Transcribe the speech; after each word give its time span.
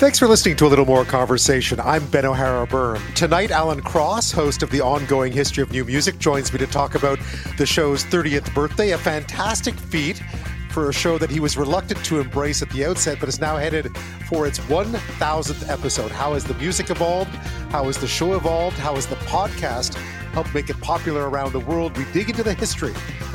Thanks 0.00 0.18
for 0.18 0.26
listening 0.26 0.56
to 0.56 0.66
a 0.66 0.68
little 0.68 0.86
more 0.86 1.04
conversation. 1.04 1.78
I'm 1.78 2.06
Ben 2.06 2.24
O'Hara 2.24 2.66
Byrne. 2.66 3.02
Tonight, 3.14 3.50
Alan 3.50 3.82
Cross, 3.82 4.32
host 4.32 4.62
of 4.62 4.70
the 4.70 4.80
ongoing 4.80 5.30
history 5.30 5.62
of 5.62 5.70
new 5.72 5.84
music, 5.84 6.18
joins 6.18 6.50
me 6.54 6.58
to 6.58 6.66
talk 6.66 6.94
about 6.94 7.18
the 7.58 7.66
show's 7.66 8.02
30th 8.04 8.54
birthday, 8.54 8.92
a 8.92 8.98
fantastic 8.98 9.74
feat 9.74 10.22
for 10.70 10.88
a 10.88 10.92
show 10.94 11.18
that 11.18 11.28
he 11.28 11.38
was 11.38 11.58
reluctant 11.58 12.02
to 12.06 12.18
embrace 12.18 12.62
at 12.62 12.70
the 12.70 12.82
outset, 12.86 13.18
but 13.20 13.28
is 13.28 13.42
now 13.42 13.58
headed 13.58 13.94
for 14.26 14.46
its 14.46 14.58
1000th 14.60 15.68
episode. 15.68 16.10
How 16.10 16.32
has 16.32 16.44
the 16.44 16.54
music 16.54 16.88
evolved? 16.88 17.34
How 17.68 17.84
has 17.84 17.98
the 17.98 18.08
show 18.08 18.32
evolved? 18.32 18.78
How 18.78 18.94
has 18.94 19.06
the 19.06 19.16
podcast 19.16 19.96
helped 20.32 20.54
make 20.54 20.70
it 20.70 20.80
popular 20.80 21.28
around 21.28 21.52
the 21.52 21.60
world? 21.60 21.94
We 21.98 22.06
dig 22.14 22.30
into 22.30 22.42
the 22.42 22.54
history 22.54 22.94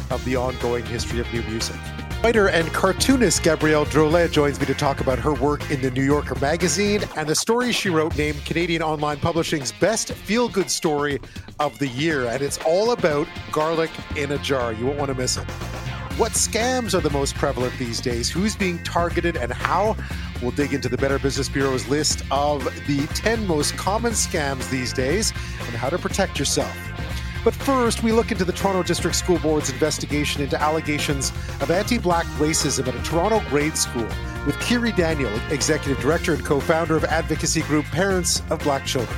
of 0.09 0.25
the 0.25 0.35
ongoing 0.35 0.83
history 0.83 1.19
of 1.19 1.31
new 1.31 1.43
music. 1.43 1.75
Writer 2.25 2.49
and 2.49 2.67
cartoonist 2.73 3.43
Gabrielle 3.43 3.85
Drolet 3.85 4.31
joins 4.31 4.59
me 4.59 4.65
to 4.65 4.73
talk 4.73 4.99
about 4.99 5.19
her 5.19 5.35
work 5.35 5.69
in 5.69 5.79
the 5.79 5.91
New 5.91 6.01
Yorker 6.01 6.33
magazine 6.39 7.03
and 7.15 7.27
the 7.27 7.35
story 7.35 7.71
she 7.71 7.91
wrote 7.91 8.17
named 8.17 8.43
Canadian 8.45 8.81
Online 8.81 9.17
Publishing's 9.17 9.71
Best 9.73 10.11
Feel 10.11 10.49
Good 10.49 10.71
Story 10.71 11.19
of 11.59 11.77
the 11.77 11.87
Year. 11.87 12.25
And 12.25 12.41
it's 12.41 12.57
all 12.65 12.93
about 12.93 13.27
garlic 13.51 13.91
in 14.15 14.31
a 14.31 14.39
jar. 14.39 14.73
You 14.73 14.87
won't 14.87 14.97
want 14.97 15.09
to 15.09 15.15
miss 15.15 15.37
it. 15.37 15.43
What 16.17 16.31
scams 16.31 16.95
are 16.95 16.99
the 16.99 17.11
most 17.11 17.35
prevalent 17.35 17.77
these 17.77 18.01
days? 18.01 18.27
Who's 18.27 18.55
being 18.55 18.81
targeted 18.83 19.37
and 19.37 19.53
how? 19.53 19.95
We'll 20.41 20.49
dig 20.49 20.73
into 20.73 20.89
the 20.89 20.97
Better 20.97 21.19
Business 21.19 21.47
Bureau's 21.47 21.87
list 21.87 22.23
of 22.31 22.63
the 22.87 23.05
10 23.13 23.45
most 23.45 23.77
common 23.77 24.13
scams 24.13 24.67
these 24.71 24.93
days 24.93 25.31
and 25.59 25.75
how 25.75 25.91
to 25.91 25.99
protect 25.99 26.39
yourself. 26.39 26.75
But 27.45 27.53
first, 27.53 28.01
we 28.01 28.11
look 28.11 28.31
into 28.31 28.43
the 28.43 28.51
Toronto 28.51 28.81
District 28.81 29.15
School 29.15 29.37
Board's 29.37 29.69
investigation 29.69 30.41
into 30.41 30.59
allegations 30.59 31.29
of 31.61 31.69
anti 31.69 31.99
black 31.99 32.25
racism 32.39 32.87
at 32.87 32.95
a 32.95 33.03
Toronto 33.03 33.39
grade 33.49 33.77
school 33.77 34.07
with 34.47 34.55
Kearie 34.55 34.95
Daniel, 34.95 35.31
Executive 35.51 36.01
Director 36.01 36.33
and 36.33 36.43
co 36.43 36.59
founder 36.59 36.97
of 36.97 37.03
advocacy 37.03 37.61
group 37.61 37.85
Parents 37.85 38.41
of 38.49 38.59
Black 38.63 38.83
Children. 38.85 39.15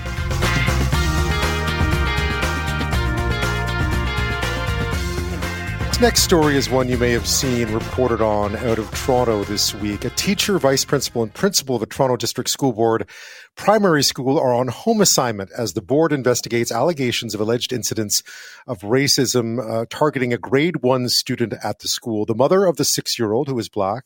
next 6.00 6.22
story 6.22 6.56
is 6.56 6.70
one 6.70 6.88
you 6.88 6.98
may 6.98 7.10
have 7.10 7.26
seen 7.26 7.72
reported 7.74 8.22
on 8.22 8.56
out 8.58 8.78
of 8.78 8.92
Toronto 8.92 9.44
this 9.46 9.74
week. 9.74 10.06
A 10.06 10.12
teacher, 10.12 10.60
vice 10.60 10.86
principal, 10.86 11.24
and 11.24 11.34
principal 11.34 11.76
of 11.76 11.80
the 11.80 11.88
Toronto 11.88 12.16
District 12.16 12.50
School 12.50 12.72
Board 12.72 13.10
primary 13.58 14.04
school 14.04 14.40
are 14.40 14.54
on 14.54 14.70
home 14.70 15.02
assignment 15.02 15.52
as 15.58 15.74
the 15.74 15.82
board 15.82 16.14
investigates 16.14 16.72
allegations 16.72 17.36
of 17.36 17.42
alleged 17.42 17.74
incidents 17.74 18.24
of 18.68 18.80
racism 18.82 19.60
uh, 19.60 19.86
targeting 19.90 20.32
a 20.32 20.38
grade 20.38 20.84
one 20.84 21.10
student 21.10 21.54
at 21.64 21.80
the 21.80 21.88
school. 21.88 22.26
The 22.26 22.36
mother 22.36 22.66
of 22.66 22.78
the 22.78 22.86
six 22.86 23.20
year 23.20 23.34
old, 23.34 23.48
who 23.50 23.60
is 23.60 23.68
black, 23.68 24.06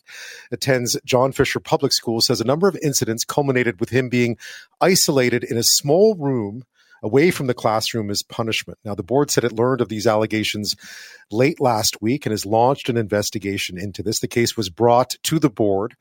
attends 0.51 0.99
John 1.05 1.31
Fisher 1.33 1.59
Public 1.59 1.91
School, 1.91 2.21
says 2.21 2.41
a 2.41 2.45
number 2.45 2.67
of 2.67 2.77
incidents 2.81 3.25
culminated 3.25 3.79
with 3.79 3.89
him 3.89 4.09
being 4.09 4.37
isolated 4.79 5.43
in 5.43 5.57
a 5.57 5.63
small 5.63 6.15
room 6.15 6.63
away 7.03 7.31
from 7.31 7.47
the 7.47 7.53
classroom 7.53 8.09
as 8.09 8.23
punishment. 8.23 8.79
Now, 8.85 8.95
the 8.95 9.03
board 9.03 9.31
said 9.31 9.43
it 9.43 9.51
learned 9.51 9.81
of 9.81 9.89
these 9.89 10.07
allegations 10.07 10.75
late 11.31 11.59
last 11.59 12.01
week 12.01 12.25
and 12.25 12.31
has 12.31 12.45
launched 12.45 12.89
an 12.89 12.97
investigation 12.97 13.77
into 13.77 14.03
this. 14.03 14.19
The 14.19 14.27
case 14.27 14.55
was 14.55 14.69
brought 14.69 15.15
to 15.23 15.39
the 15.39 15.49
board 15.49 15.95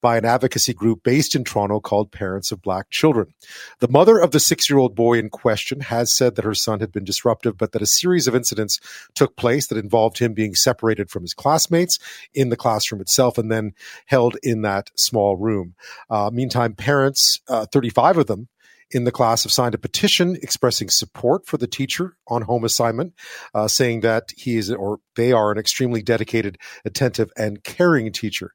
by 0.00 0.16
an 0.16 0.24
advocacy 0.24 0.72
group 0.72 1.02
based 1.02 1.34
in 1.34 1.44
Toronto 1.44 1.80
called 1.80 2.12
Parents 2.12 2.52
of 2.52 2.62
Black 2.62 2.90
Children. 2.90 3.34
The 3.80 3.88
mother 3.88 4.18
of 4.18 4.30
the 4.30 4.40
six 4.40 4.68
year 4.68 4.78
old 4.78 4.94
boy 4.94 5.18
in 5.18 5.30
question 5.30 5.80
has 5.80 6.16
said 6.16 6.36
that 6.36 6.44
her 6.44 6.54
son 6.54 6.80
had 6.80 6.92
been 6.92 7.04
disruptive, 7.04 7.56
but 7.56 7.72
that 7.72 7.82
a 7.82 7.86
series 7.86 8.26
of 8.26 8.34
incidents 8.34 8.80
took 9.14 9.36
place 9.36 9.66
that 9.68 9.78
involved 9.78 10.18
him 10.18 10.34
being 10.34 10.54
separated 10.54 11.10
from 11.10 11.22
his 11.22 11.34
classmates 11.34 11.98
in 12.34 12.48
the 12.48 12.56
classroom 12.56 13.00
itself 13.00 13.38
and 13.38 13.50
then 13.50 13.72
held 14.06 14.36
in 14.42 14.62
that 14.62 14.90
small 14.96 15.36
room. 15.36 15.74
Uh, 16.08 16.30
meantime, 16.32 16.74
parents, 16.74 17.40
uh, 17.48 17.66
35 17.66 18.18
of 18.18 18.26
them, 18.26 18.48
in 18.90 19.04
the 19.04 19.12
class 19.12 19.44
have 19.44 19.52
signed 19.52 19.74
a 19.74 19.78
petition 19.78 20.36
expressing 20.42 20.88
support 20.88 21.46
for 21.46 21.56
the 21.56 21.66
teacher 21.66 22.16
on 22.28 22.42
home 22.42 22.64
assignment, 22.64 23.14
uh, 23.54 23.68
saying 23.68 24.00
that 24.00 24.32
he 24.36 24.56
is 24.56 24.70
or 24.70 24.98
they 25.16 25.32
are 25.32 25.52
an 25.52 25.58
extremely 25.58 26.02
dedicated, 26.02 26.58
attentive, 26.84 27.30
and 27.36 27.62
caring 27.62 28.12
teacher. 28.12 28.52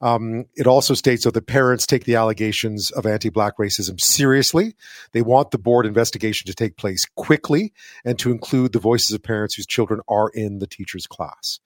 Um, 0.00 0.44
it 0.54 0.66
also 0.66 0.94
states 0.94 1.24
that 1.24 1.34
the 1.34 1.42
parents 1.42 1.86
take 1.86 2.04
the 2.04 2.16
allegations 2.16 2.90
of 2.90 3.06
anti-black 3.06 3.56
racism 3.58 4.00
seriously. 4.00 4.74
They 5.12 5.22
want 5.22 5.52
the 5.52 5.58
board 5.58 5.86
investigation 5.86 6.46
to 6.46 6.54
take 6.54 6.76
place 6.76 7.04
quickly 7.16 7.72
and 8.04 8.18
to 8.18 8.30
include 8.30 8.72
the 8.72 8.78
voices 8.78 9.14
of 9.14 9.22
parents 9.22 9.54
whose 9.54 9.66
children 9.66 10.00
are 10.08 10.28
in 10.34 10.58
the 10.58 10.66
teacher's 10.66 11.06
class. 11.06 11.60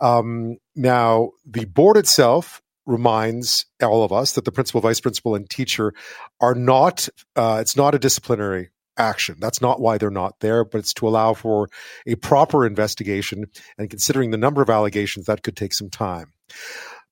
Um, 0.00 0.56
now, 0.74 1.32
the 1.44 1.66
board 1.66 1.96
itself 1.96 2.61
reminds 2.86 3.66
all 3.82 4.04
of 4.04 4.12
us 4.12 4.32
that 4.32 4.44
the 4.44 4.52
principal, 4.52 4.80
vice 4.80 5.00
principal, 5.00 5.34
and 5.34 5.48
teacher 5.48 5.92
are 6.40 6.54
not, 6.54 7.08
uh, 7.36 7.58
it's 7.60 7.76
not 7.76 7.94
a 7.94 7.98
disciplinary 7.98 8.70
action. 8.96 9.36
That's 9.38 9.60
not 9.60 9.80
why 9.80 9.98
they're 9.98 10.10
not 10.10 10.40
there, 10.40 10.64
but 10.64 10.78
it's 10.78 10.94
to 10.94 11.08
allow 11.08 11.34
for 11.34 11.68
a 12.06 12.16
proper 12.16 12.66
investigation. 12.66 13.46
And 13.78 13.90
considering 13.90 14.30
the 14.30 14.36
number 14.36 14.62
of 14.62 14.70
allegations, 14.70 15.26
that 15.26 15.42
could 15.42 15.56
take 15.56 15.74
some 15.74 15.90
time. 15.90 16.32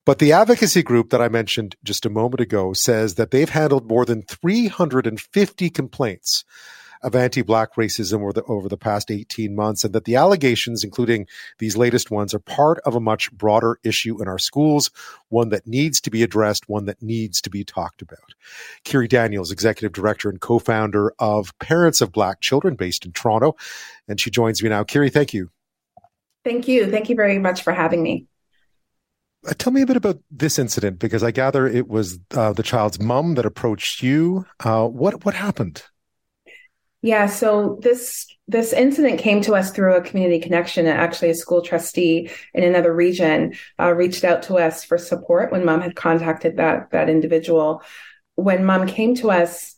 But 0.05 0.19
the 0.19 0.31
advocacy 0.31 0.81
group 0.81 1.11
that 1.11 1.21
I 1.21 1.29
mentioned 1.29 1.75
just 1.83 2.05
a 2.05 2.09
moment 2.09 2.41
ago 2.41 2.73
says 2.73 3.15
that 3.15 3.31
they've 3.31 3.49
handled 3.49 3.87
more 3.87 4.03
than 4.03 4.23
350 4.23 5.69
complaints 5.69 6.43
of 7.03 7.15
anti-black 7.15 7.75
racism 7.75 8.21
over 8.21 8.33
the, 8.33 8.43
over 8.43 8.69
the 8.69 8.77
past 8.77 9.11
18 9.11 9.55
months 9.55 9.83
and 9.83 9.93
that 9.93 10.05
the 10.05 10.15
allegations, 10.15 10.83
including 10.83 11.27
these 11.59 11.77
latest 11.77 12.11
ones, 12.11 12.33
are 12.33 12.39
part 12.39 12.79
of 12.85 12.95
a 12.95 12.99
much 12.99 13.31
broader 13.31 13.79
issue 13.83 14.21
in 14.21 14.27
our 14.27 14.39
schools, 14.39 14.91
one 15.29 15.49
that 15.49 15.65
needs 15.67 15.99
to 16.01 16.11
be 16.11 16.23
addressed, 16.23 16.69
one 16.69 16.85
that 16.85 17.01
needs 17.01 17.41
to 17.41 17.49
be 17.49 17.63
talked 17.63 18.01
about. 18.01 18.33
Kearie 18.85 19.09
Daniels, 19.09 19.51
Executive 19.51 19.93
Director 19.93 20.29
and 20.29 20.39
co-founder 20.39 21.13
of 21.19 21.57
Parents 21.59 22.01
of 22.01 22.11
Black 22.11 22.41
Children 22.41 22.75
based 22.75 23.05
in 23.05 23.11
Toronto. 23.11 23.55
And 24.07 24.19
she 24.19 24.29
joins 24.29 24.61
me 24.61 24.69
now. 24.69 24.83
Kearie, 24.83 25.11
thank 25.11 25.33
you. 25.33 25.49
Thank 26.43 26.67
you. 26.67 26.89
Thank 26.89 27.09
you 27.09 27.15
very 27.15 27.37
much 27.37 27.61
for 27.61 27.73
having 27.73 28.01
me. 28.01 28.27
Uh, 29.47 29.53
tell 29.57 29.73
me 29.73 29.81
a 29.81 29.87
bit 29.87 29.97
about 29.97 30.19
this 30.29 30.59
incident 30.59 30.99
because 30.99 31.23
I 31.23 31.31
gather 31.31 31.65
it 31.65 31.87
was 31.87 32.19
uh, 32.35 32.53
the 32.53 32.63
child's 32.63 32.99
mom 32.99 33.35
that 33.35 33.45
approached 33.45 34.03
you. 34.03 34.45
Uh, 34.59 34.87
what 34.87 35.25
what 35.25 35.33
happened? 35.33 35.83
Yeah, 37.01 37.25
so 37.25 37.79
this 37.81 38.27
this 38.47 38.73
incident 38.73 39.19
came 39.19 39.41
to 39.41 39.53
us 39.53 39.71
through 39.71 39.95
a 39.95 40.01
community 40.01 40.39
connection. 40.39 40.85
Actually, 40.85 41.31
a 41.31 41.35
school 41.35 41.61
trustee 41.61 42.29
in 42.53 42.63
another 42.63 42.93
region 42.93 43.53
uh, 43.79 43.93
reached 43.93 44.23
out 44.23 44.43
to 44.43 44.57
us 44.57 44.83
for 44.83 44.97
support 44.97 45.51
when 45.51 45.65
mom 45.65 45.81
had 45.81 45.95
contacted 45.95 46.57
that 46.57 46.91
that 46.91 47.09
individual. 47.09 47.81
When 48.35 48.65
mom 48.65 48.87
came 48.87 49.15
to 49.15 49.31
us, 49.31 49.75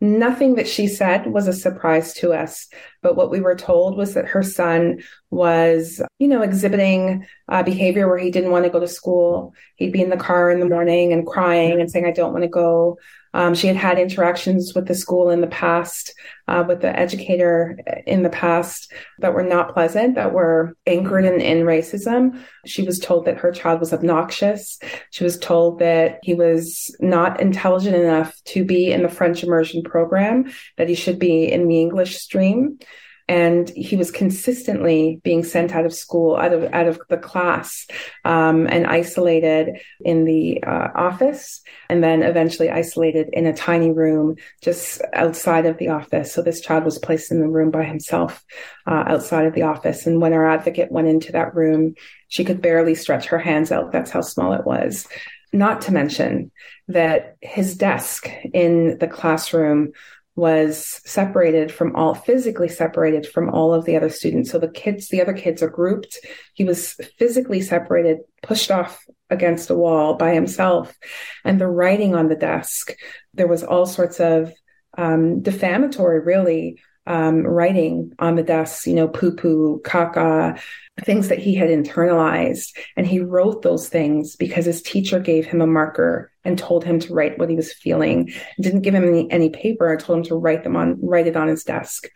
nothing 0.00 0.56
that 0.56 0.66
she 0.66 0.88
said 0.88 1.26
was 1.26 1.46
a 1.46 1.52
surprise 1.52 2.12
to 2.14 2.32
us. 2.32 2.68
But 3.02 3.14
what 3.14 3.30
we 3.30 3.40
were 3.40 3.54
told 3.54 3.96
was 3.96 4.14
that 4.14 4.26
her 4.28 4.42
son 4.42 5.00
was, 5.30 6.02
you 6.18 6.26
know, 6.28 6.42
exhibiting 6.42 7.26
uh, 7.48 7.62
behavior 7.62 8.08
where 8.08 8.18
he 8.18 8.30
didn't 8.30 8.50
want 8.50 8.64
to 8.64 8.70
go 8.70 8.80
to 8.80 8.88
school. 8.88 9.54
He'd 9.76 9.92
be 9.92 10.02
in 10.02 10.10
the 10.10 10.16
car 10.16 10.50
in 10.50 10.58
the 10.60 10.68
morning 10.68 11.12
and 11.12 11.26
crying 11.26 11.80
and 11.80 11.88
saying, 11.90 12.06
"I 12.06 12.10
don't 12.10 12.32
want 12.32 12.42
to 12.42 12.48
go." 12.48 12.98
Um, 13.34 13.54
she 13.54 13.66
had 13.66 13.76
had 13.76 13.98
interactions 13.98 14.72
with 14.74 14.86
the 14.86 14.94
school 14.94 15.28
in 15.28 15.40
the 15.40 15.48
past, 15.48 16.14
uh, 16.46 16.64
with 16.66 16.80
the 16.80 16.98
educator 16.98 17.78
in 18.06 18.22
the 18.22 18.30
past 18.30 18.92
that 19.18 19.34
were 19.34 19.42
not 19.42 19.74
pleasant, 19.74 20.14
that 20.14 20.32
were 20.32 20.76
anchored 20.86 21.24
in, 21.24 21.40
in 21.40 21.66
racism. 21.66 22.40
She 22.64 22.82
was 22.82 23.00
told 23.00 23.26
that 23.26 23.38
her 23.38 23.50
child 23.50 23.80
was 23.80 23.92
obnoxious. 23.92 24.78
She 25.10 25.24
was 25.24 25.36
told 25.36 25.80
that 25.80 26.20
he 26.22 26.34
was 26.34 26.94
not 27.00 27.40
intelligent 27.40 27.96
enough 27.96 28.40
to 28.44 28.64
be 28.64 28.92
in 28.92 29.02
the 29.02 29.08
French 29.08 29.42
immersion 29.42 29.82
program, 29.82 30.52
that 30.78 30.88
he 30.88 30.94
should 30.94 31.18
be 31.18 31.50
in 31.50 31.66
the 31.66 31.80
English 31.80 32.16
stream 32.16 32.78
and 33.26 33.70
he 33.70 33.96
was 33.96 34.10
consistently 34.10 35.20
being 35.24 35.44
sent 35.44 35.74
out 35.74 35.86
of 35.86 35.94
school, 35.94 36.36
out 36.36 36.52
of 36.52 36.64
out 36.74 36.86
of 36.86 37.00
the 37.08 37.16
class, 37.16 37.86
um, 38.24 38.66
and 38.66 38.86
isolated 38.86 39.80
in 40.04 40.24
the 40.24 40.62
uh, 40.62 40.88
office, 40.94 41.62
and 41.88 42.04
then 42.04 42.22
eventually 42.22 42.70
isolated 42.70 43.30
in 43.32 43.46
a 43.46 43.54
tiny 43.54 43.90
room 43.90 44.36
just 44.62 45.00
outside 45.14 45.64
of 45.64 45.78
the 45.78 45.88
office. 45.88 46.32
So 46.32 46.42
this 46.42 46.60
child 46.60 46.84
was 46.84 46.98
placed 46.98 47.30
in 47.30 47.40
the 47.40 47.48
room 47.48 47.70
by 47.70 47.84
himself 47.84 48.44
uh, 48.86 49.04
outside 49.06 49.46
of 49.46 49.54
the 49.54 49.62
office, 49.62 50.06
and 50.06 50.20
when 50.20 50.34
our 50.34 50.46
advocate 50.46 50.92
went 50.92 51.08
into 51.08 51.32
that 51.32 51.54
room, 51.54 51.94
she 52.28 52.44
could 52.44 52.60
barely 52.60 52.94
stretch 52.94 53.26
her 53.26 53.38
hands 53.38 53.72
out. 53.72 53.90
That's 53.90 54.10
how 54.10 54.20
small 54.20 54.52
it 54.52 54.66
was. 54.66 55.08
Not 55.54 55.82
to 55.82 55.92
mention 55.92 56.50
that 56.88 57.36
his 57.40 57.76
desk 57.76 58.28
in 58.52 58.98
the 58.98 59.06
classroom 59.06 59.92
was 60.36 61.00
separated 61.04 61.70
from 61.70 61.94
all 61.94 62.14
physically 62.14 62.68
separated 62.68 63.26
from 63.26 63.50
all 63.50 63.72
of 63.72 63.84
the 63.84 63.96
other 63.96 64.08
students. 64.08 64.50
So 64.50 64.58
the 64.58 64.68
kids, 64.68 65.08
the 65.08 65.22
other 65.22 65.32
kids 65.32 65.62
are 65.62 65.70
grouped. 65.70 66.18
He 66.54 66.64
was 66.64 66.94
physically 67.18 67.60
separated, 67.60 68.18
pushed 68.42 68.70
off 68.70 69.04
against 69.30 69.70
a 69.70 69.76
wall 69.76 70.14
by 70.14 70.34
himself. 70.34 70.96
And 71.44 71.60
the 71.60 71.68
writing 71.68 72.14
on 72.14 72.28
the 72.28 72.34
desk, 72.34 72.94
there 73.32 73.46
was 73.46 73.62
all 73.62 73.86
sorts 73.86 74.18
of 74.18 74.52
um, 74.98 75.40
defamatory, 75.40 76.20
really, 76.20 76.80
um, 77.06 77.46
writing 77.46 78.12
on 78.18 78.36
the 78.36 78.42
desks, 78.42 78.86
you 78.86 78.94
know, 78.94 79.08
poo 79.08 79.34
poo, 79.34 79.80
caca, 79.84 80.60
things 81.02 81.28
that 81.28 81.38
he 81.38 81.54
had 81.54 81.68
internalized. 81.68 82.76
And 82.96 83.06
he 83.06 83.20
wrote 83.20 83.62
those 83.62 83.88
things 83.88 84.36
because 84.36 84.64
his 84.64 84.82
teacher 84.82 85.18
gave 85.18 85.46
him 85.46 85.60
a 85.60 85.66
marker 85.66 86.30
and 86.44 86.58
told 86.58 86.84
him 86.84 86.98
to 87.00 87.14
write 87.14 87.38
what 87.38 87.50
he 87.50 87.56
was 87.56 87.72
feeling. 87.72 88.32
Didn't 88.60 88.82
give 88.82 88.94
him 88.94 89.04
any, 89.04 89.30
any 89.30 89.50
paper. 89.50 89.92
I 89.92 89.96
told 89.96 90.18
him 90.18 90.24
to 90.26 90.36
write 90.36 90.64
them 90.64 90.76
on, 90.76 90.98
write 91.00 91.26
it 91.26 91.36
on 91.36 91.48
his 91.48 91.64
desk. 91.64 92.08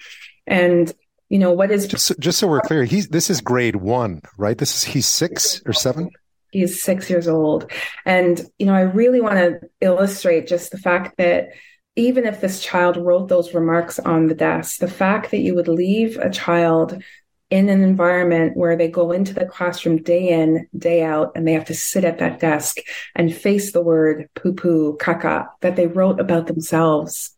And 0.46 0.92
you 1.28 1.38
know 1.38 1.52
what 1.52 1.70
is 1.70 1.86
just 1.86 2.06
so, 2.06 2.14
just 2.18 2.38
so 2.38 2.48
we're 2.48 2.60
clear 2.60 2.84
he's 2.84 3.08
this 3.08 3.28
is 3.28 3.42
grade 3.42 3.76
one 3.76 4.22
right 4.38 4.56
this 4.56 4.74
is 4.74 4.82
he's 4.84 5.06
six 5.06 5.60
or 5.66 5.74
seven 5.74 6.08
he's 6.52 6.82
six 6.82 7.10
years 7.10 7.28
old 7.28 7.70
and 8.06 8.40
you 8.58 8.64
know 8.64 8.74
i 8.74 8.80
really 8.80 9.20
want 9.20 9.36
to 9.36 9.60
illustrate 9.82 10.46
just 10.46 10.70
the 10.70 10.78
fact 10.78 11.18
that 11.18 11.50
even 11.98 12.24
if 12.24 12.40
this 12.40 12.62
child 12.62 12.96
wrote 12.96 13.28
those 13.28 13.54
remarks 13.54 13.98
on 13.98 14.28
the 14.28 14.34
desk, 14.34 14.78
the 14.78 14.88
fact 14.88 15.32
that 15.32 15.40
you 15.40 15.54
would 15.54 15.66
leave 15.66 16.16
a 16.16 16.30
child 16.30 17.02
in 17.50 17.68
an 17.68 17.82
environment 17.82 18.56
where 18.56 18.76
they 18.76 18.88
go 18.88 19.10
into 19.10 19.34
the 19.34 19.46
classroom 19.46 20.00
day 20.02 20.28
in, 20.28 20.68
day 20.76 21.02
out, 21.02 21.32
and 21.34 21.46
they 21.46 21.54
have 21.54 21.64
to 21.64 21.74
sit 21.74 22.04
at 22.04 22.18
that 22.18 22.38
desk 22.38 22.76
and 23.16 23.34
face 23.34 23.72
the 23.72 23.82
word 23.82 24.28
poo 24.34 24.52
poo, 24.52 24.96
caca 24.98 25.48
that 25.60 25.74
they 25.74 25.88
wrote 25.88 26.20
about 26.20 26.46
themselves. 26.46 27.34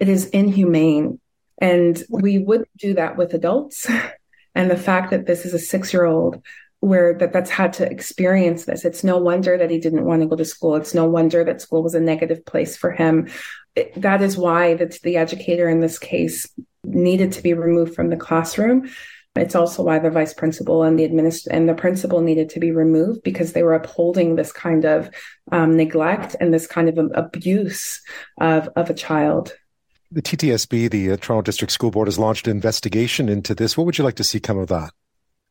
It 0.00 0.08
is 0.08 0.26
inhumane. 0.26 1.20
And 1.58 2.02
we 2.08 2.38
wouldn't 2.38 2.74
do 2.76 2.94
that 2.94 3.16
with 3.16 3.32
adults. 3.32 3.86
And 4.52 4.68
the 4.68 4.76
fact 4.76 5.12
that 5.12 5.26
this 5.26 5.46
is 5.46 5.54
a 5.54 5.60
six 5.60 5.92
year 5.92 6.04
old 6.04 6.42
where 6.80 7.12
that 7.14 7.32
that's 7.32 7.50
had 7.50 7.74
to 7.74 7.90
experience 7.90 8.64
this. 8.64 8.84
It's 8.84 9.04
no 9.04 9.18
wonder 9.18 9.56
that 9.58 9.70
he 9.70 9.78
didn't 9.78 10.04
want 10.04 10.22
to 10.22 10.28
go 10.28 10.36
to 10.36 10.44
school. 10.44 10.76
It's 10.76 10.94
no 10.94 11.04
wonder 11.04 11.44
that 11.44 11.60
school 11.60 11.82
was 11.82 11.94
a 11.94 12.00
negative 12.00 12.44
place 12.46 12.76
for 12.76 12.90
him. 12.90 13.28
That 13.96 14.22
is 14.22 14.36
why 14.36 14.74
that 14.74 15.00
the 15.02 15.16
educator 15.16 15.68
in 15.68 15.80
this 15.80 15.98
case 15.98 16.48
needed 16.84 17.32
to 17.32 17.42
be 17.42 17.54
removed 17.54 17.94
from 17.94 18.10
the 18.10 18.16
classroom. 18.16 18.90
It's 19.36 19.54
also 19.54 19.84
why 19.84 20.00
the 20.00 20.10
vice 20.10 20.34
principal 20.34 20.82
and 20.82 20.98
the 20.98 21.08
administ- 21.08 21.46
and 21.50 21.68
the 21.68 21.74
principal 21.74 22.20
needed 22.20 22.50
to 22.50 22.60
be 22.60 22.72
removed 22.72 23.22
because 23.22 23.52
they 23.52 23.62
were 23.62 23.74
upholding 23.74 24.34
this 24.34 24.52
kind 24.52 24.84
of 24.84 25.08
um, 25.52 25.76
neglect 25.76 26.34
and 26.40 26.52
this 26.52 26.66
kind 26.66 26.88
of 26.88 26.98
abuse 27.14 28.00
of 28.40 28.68
of 28.74 28.90
a 28.90 28.94
child. 28.94 29.54
The 30.10 30.22
TDSB, 30.22 30.90
the 30.90 31.12
uh, 31.12 31.16
Toronto 31.16 31.42
District 31.42 31.72
School 31.72 31.92
Board, 31.92 32.08
has 32.08 32.18
launched 32.18 32.48
an 32.48 32.50
investigation 32.50 33.28
into 33.28 33.54
this. 33.54 33.76
What 33.76 33.86
would 33.86 33.98
you 33.98 34.02
like 34.02 34.16
to 34.16 34.24
see 34.24 34.40
come 34.40 34.58
of 34.58 34.66
that? 34.66 34.90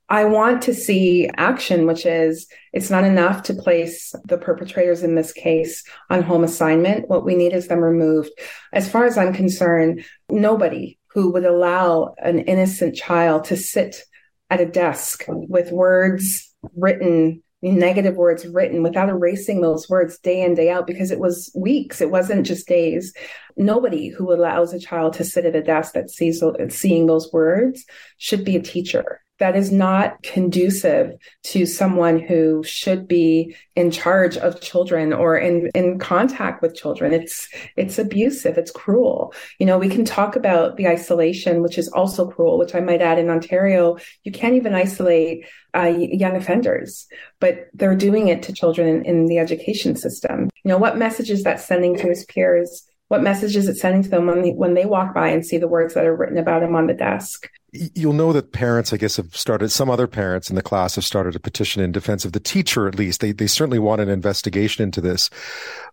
I 0.09 0.25
want 0.25 0.63
to 0.63 0.73
see 0.73 1.29
action, 1.37 1.85
which 1.85 2.05
is 2.05 2.47
it's 2.73 2.89
not 2.89 3.03
enough 3.03 3.43
to 3.43 3.53
place 3.53 4.13
the 4.25 4.39
perpetrators 4.39 5.03
in 5.03 5.13
this 5.13 5.31
case 5.31 5.83
on 6.09 6.23
home 6.23 6.43
assignment. 6.43 7.07
What 7.07 7.25
we 7.25 7.35
need 7.35 7.53
is 7.53 7.67
them 7.67 7.79
removed. 7.79 8.31
As 8.73 8.89
far 8.89 9.05
as 9.05 9.17
I'm 9.17 9.33
concerned, 9.33 10.03
nobody 10.29 10.97
who 11.11 11.31
would 11.31 11.45
allow 11.45 12.15
an 12.17 12.39
innocent 12.39 12.95
child 12.95 13.45
to 13.45 13.57
sit 13.57 14.03
at 14.49 14.61
a 14.61 14.65
desk 14.65 15.25
with 15.27 15.71
words 15.71 16.55
written 16.75 17.43
negative 17.61 18.15
words 18.15 18.47
written 18.47 18.83
without 18.83 19.09
erasing 19.09 19.61
those 19.61 19.89
words 19.89 20.17
day 20.19 20.41
in 20.41 20.55
day 20.55 20.69
out 20.69 20.87
because 20.87 21.11
it 21.11 21.19
was 21.19 21.51
weeks 21.53 21.99
it 21.99 22.09
wasn't 22.09 22.45
just 22.45 22.67
days 22.69 23.13
nobody 23.57 24.07
who 24.07 24.31
allows 24.31 24.73
a 24.73 24.79
child 24.79 25.11
to 25.11 25.25
sit 25.25 25.45
at 25.45 25.57
a 25.57 25.61
desk 25.61 25.93
that 25.93 26.09
sees 26.09 26.41
seeing 26.69 27.05
those 27.05 27.31
words 27.33 27.85
should 28.17 28.45
be 28.45 28.55
a 28.55 28.61
teacher 28.61 29.21
that 29.39 29.55
is 29.55 29.71
not 29.71 30.21
conducive 30.21 31.13
to 31.43 31.65
someone 31.65 32.19
who 32.19 32.63
should 32.63 33.07
be 33.07 33.55
in 33.75 33.89
charge 33.89 34.37
of 34.37 34.61
children 34.61 35.13
or 35.13 35.37
in, 35.37 35.69
in 35.73 35.97
contact 35.97 36.61
with 36.61 36.75
children. 36.75 37.13
It's, 37.13 37.47
it's 37.75 37.97
abusive. 37.97 38.57
It's 38.57 38.71
cruel. 38.71 39.33
You 39.57 39.65
know, 39.65 39.77
we 39.77 39.89
can 39.89 40.05
talk 40.05 40.35
about 40.35 40.77
the 40.77 40.87
isolation, 40.87 41.61
which 41.61 41.77
is 41.77 41.87
also 41.89 42.29
cruel, 42.29 42.57
which 42.57 42.75
I 42.75 42.81
might 42.81 43.01
add 43.01 43.17
in 43.17 43.29
Ontario, 43.29 43.97
you 44.23 44.31
can't 44.31 44.55
even 44.55 44.75
isolate 44.75 45.45
uh, 45.75 45.85
young 45.85 46.35
offenders, 46.35 47.07
but 47.39 47.67
they're 47.73 47.95
doing 47.95 48.27
it 48.27 48.43
to 48.43 48.53
children 48.53 48.87
in, 48.87 49.05
in 49.05 49.25
the 49.27 49.37
education 49.37 49.95
system. 49.95 50.49
You 50.63 50.69
know, 50.69 50.77
what 50.77 50.97
message 50.97 51.29
is 51.29 51.43
that 51.43 51.59
sending 51.59 51.95
to 51.97 52.07
his 52.07 52.25
peers? 52.25 52.83
What 53.07 53.23
message 53.23 53.55
is 53.55 53.67
it 53.67 53.77
sending 53.77 54.03
to 54.03 54.09
them 54.09 54.27
when 54.27 54.41
they, 54.41 54.51
when 54.51 54.73
they 54.73 54.85
walk 54.85 55.13
by 55.13 55.29
and 55.29 55.45
see 55.45 55.57
the 55.57 55.67
words 55.67 55.93
that 55.93 56.05
are 56.05 56.15
written 56.15 56.37
about 56.37 56.63
him 56.63 56.75
on 56.75 56.87
the 56.87 56.93
desk? 56.93 57.49
You'll 57.71 58.13
know 58.13 58.33
that 58.33 58.51
parents, 58.51 58.93
I 58.93 58.97
guess, 58.97 59.17
have 59.17 59.35
started, 59.35 59.69
some 59.69 59.89
other 59.89 60.07
parents 60.07 60.49
in 60.49 60.55
the 60.55 60.61
class 60.61 60.95
have 60.95 61.05
started 61.05 61.35
a 61.35 61.39
petition 61.39 61.83
in 61.83 61.91
defense 61.91 62.25
of 62.25 62.31
the 62.31 62.39
teacher, 62.39 62.87
at 62.87 62.95
least. 62.95 63.21
They, 63.21 63.31
they 63.31 63.47
certainly 63.47 63.79
want 63.79 64.01
an 64.01 64.09
investigation 64.09 64.83
into 64.83 65.01
this. 65.01 65.29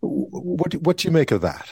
What, 0.01 0.75
what 0.77 0.97
do 0.99 1.09
you 1.09 1.13
make 1.13 1.31
of 1.31 1.43
that? 1.43 1.69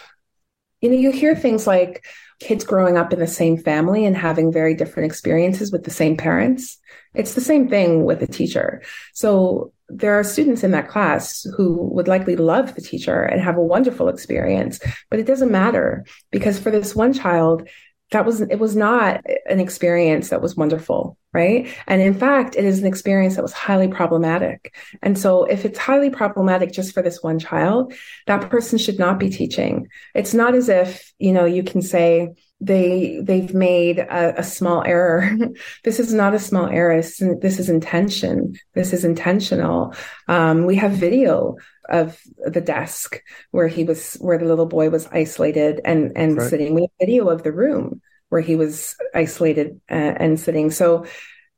You 0.81 0.91
know, 0.91 0.97
you 0.97 1.13
hear 1.13 1.35
things 1.35 1.67
like 1.67 2.05
kids 2.41 2.65
growing 2.65 2.99
up 2.99 3.13
in 3.13 3.19
the 3.19 3.27
same 3.27 3.57
family 3.57 4.05
and 4.05 4.17
having 4.17 4.53
very 4.53 4.75
different 4.75 5.07
experiences 5.07 5.73
with 5.73 5.85
the 5.85 5.91
same 5.91 6.17
parents. 6.17 6.79
It's 7.15 7.35
the 7.35 7.41
same 7.41 7.69
thing 7.69 8.05
with 8.05 8.23
a 8.23 8.27
teacher. 8.27 8.83
So 9.15 9.73
there 9.89 10.19
are 10.19 10.25
students 10.25 10.65
in 10.65 10.73
that 10.73 10.89
class 10.89 11.47
who 11.57 11.77
would 11.93 12.09
likely 12.09 12.37
love 12.37 12.75
the 12.75 12.83
teacher 12.83 13.23
and 13.23 13.41
have 13.41 13.57
a 13.57 13.63
wonderful 13.63 14.09
experience, 14.09 14.81
but 15.11 15.21
it 15.21 15.27
doesn't 15.27 15.51
matter 15.51 16.05
because 16.31 16.59
for 16.59 16.71
this 16.71 16.95
one 16.95 17.13
child, 17.13 17.69
that 18.15 18.25
was 18.25 18.41
it 18.41 18.61
was 18.61 18.77
not 18.77 19.21
an 19.47 19.59
experience 19.59 20.31
that 20.31 20.41
was 20.41 20.57
wonderful 20.57 21.19
right? 21.33 21.67
And 21.89 22.01
in 22.01 22.15
fact 22.15 22.55
it 22.55 22.65
is 22.65 22.79
an 22.79 22.87
experience 22.87 23.35
that 23.35 23.43
was 23.43 23.53
highly 23.53 23.89
problematic. 23.89 24.73
And 25.03 25.19
so 25.19 25.45
if 25.45 25.65
it's 25.65 25.79
highly 25.81 26.09
problematic 26.09 26.71
just 26.71 26.95
for 26.95 27.03
this 27.03 27.25
one 27.25 27.41
child 27.41 27.93
that 28.29 28.49
person 28.49 28.79
should 28.79 29.01
not 29.01 29.19
be 29.19 29.31
teaching. 29.31 29.89
It's 30.15 30.33
not 30.33 30.55
as 30.55 30.69
if 30.69 31.13
you 31.19 31.33
know 31.33 31.45
you 31.45 31.65
can 31.65 31.83
say 31.83 32.31
they 32.65 33.21
they've 33.23 33.53
made 33.53 33.99
a, 33.99 34.41
a 34.41 34.43
small 34.43 34.83
error. 34.85 35.31
this 35.85 36.01
is 36.01 36.13
not 36.13 36.35
a 36.35 36.39
small 36.39 36.67
error. 36.67 36.97
This 36.97 37.21
is, 37.21 37.41
this 37.41 37.59
is 37.59 37.69
intention. 37.69 38.55
This 38.75 38.93
is 38.93 39.05
intentional. 39.05 39.95
Um, 40.29 40.65
we 40.65 40.77
have 40.77 40.93
video 40.93 41.57
of 41.89 42.19
the 42.39 42.63
desk 42.63 43.21
where 43.51 43.69
he 43.69 43.85
was, 43.85 44.15
where 44.15 44.39
the 44.39 44.47
little 44.47 44.67
boy 44.67 44.91
was 44.91 45.07
isolated 45.09 45.81
and 45.85 46.13
and 46.17 46.39
right. 46.39 46.49
sitting. 46.49 46.75
We 46.75 46.83
have 46.83 46.91
video 46.99 47.29
of 47.29 47.43
the 47.43 47.53
room 47.53 48.01
where 48.31 48.41
he 48.41 48.57
was 48.57 48.97
isolated 49.15 49.81
uh, 49.91 49.95
and 49.95 50.41
sitting. 50.41 50.71
So 50.71 51.07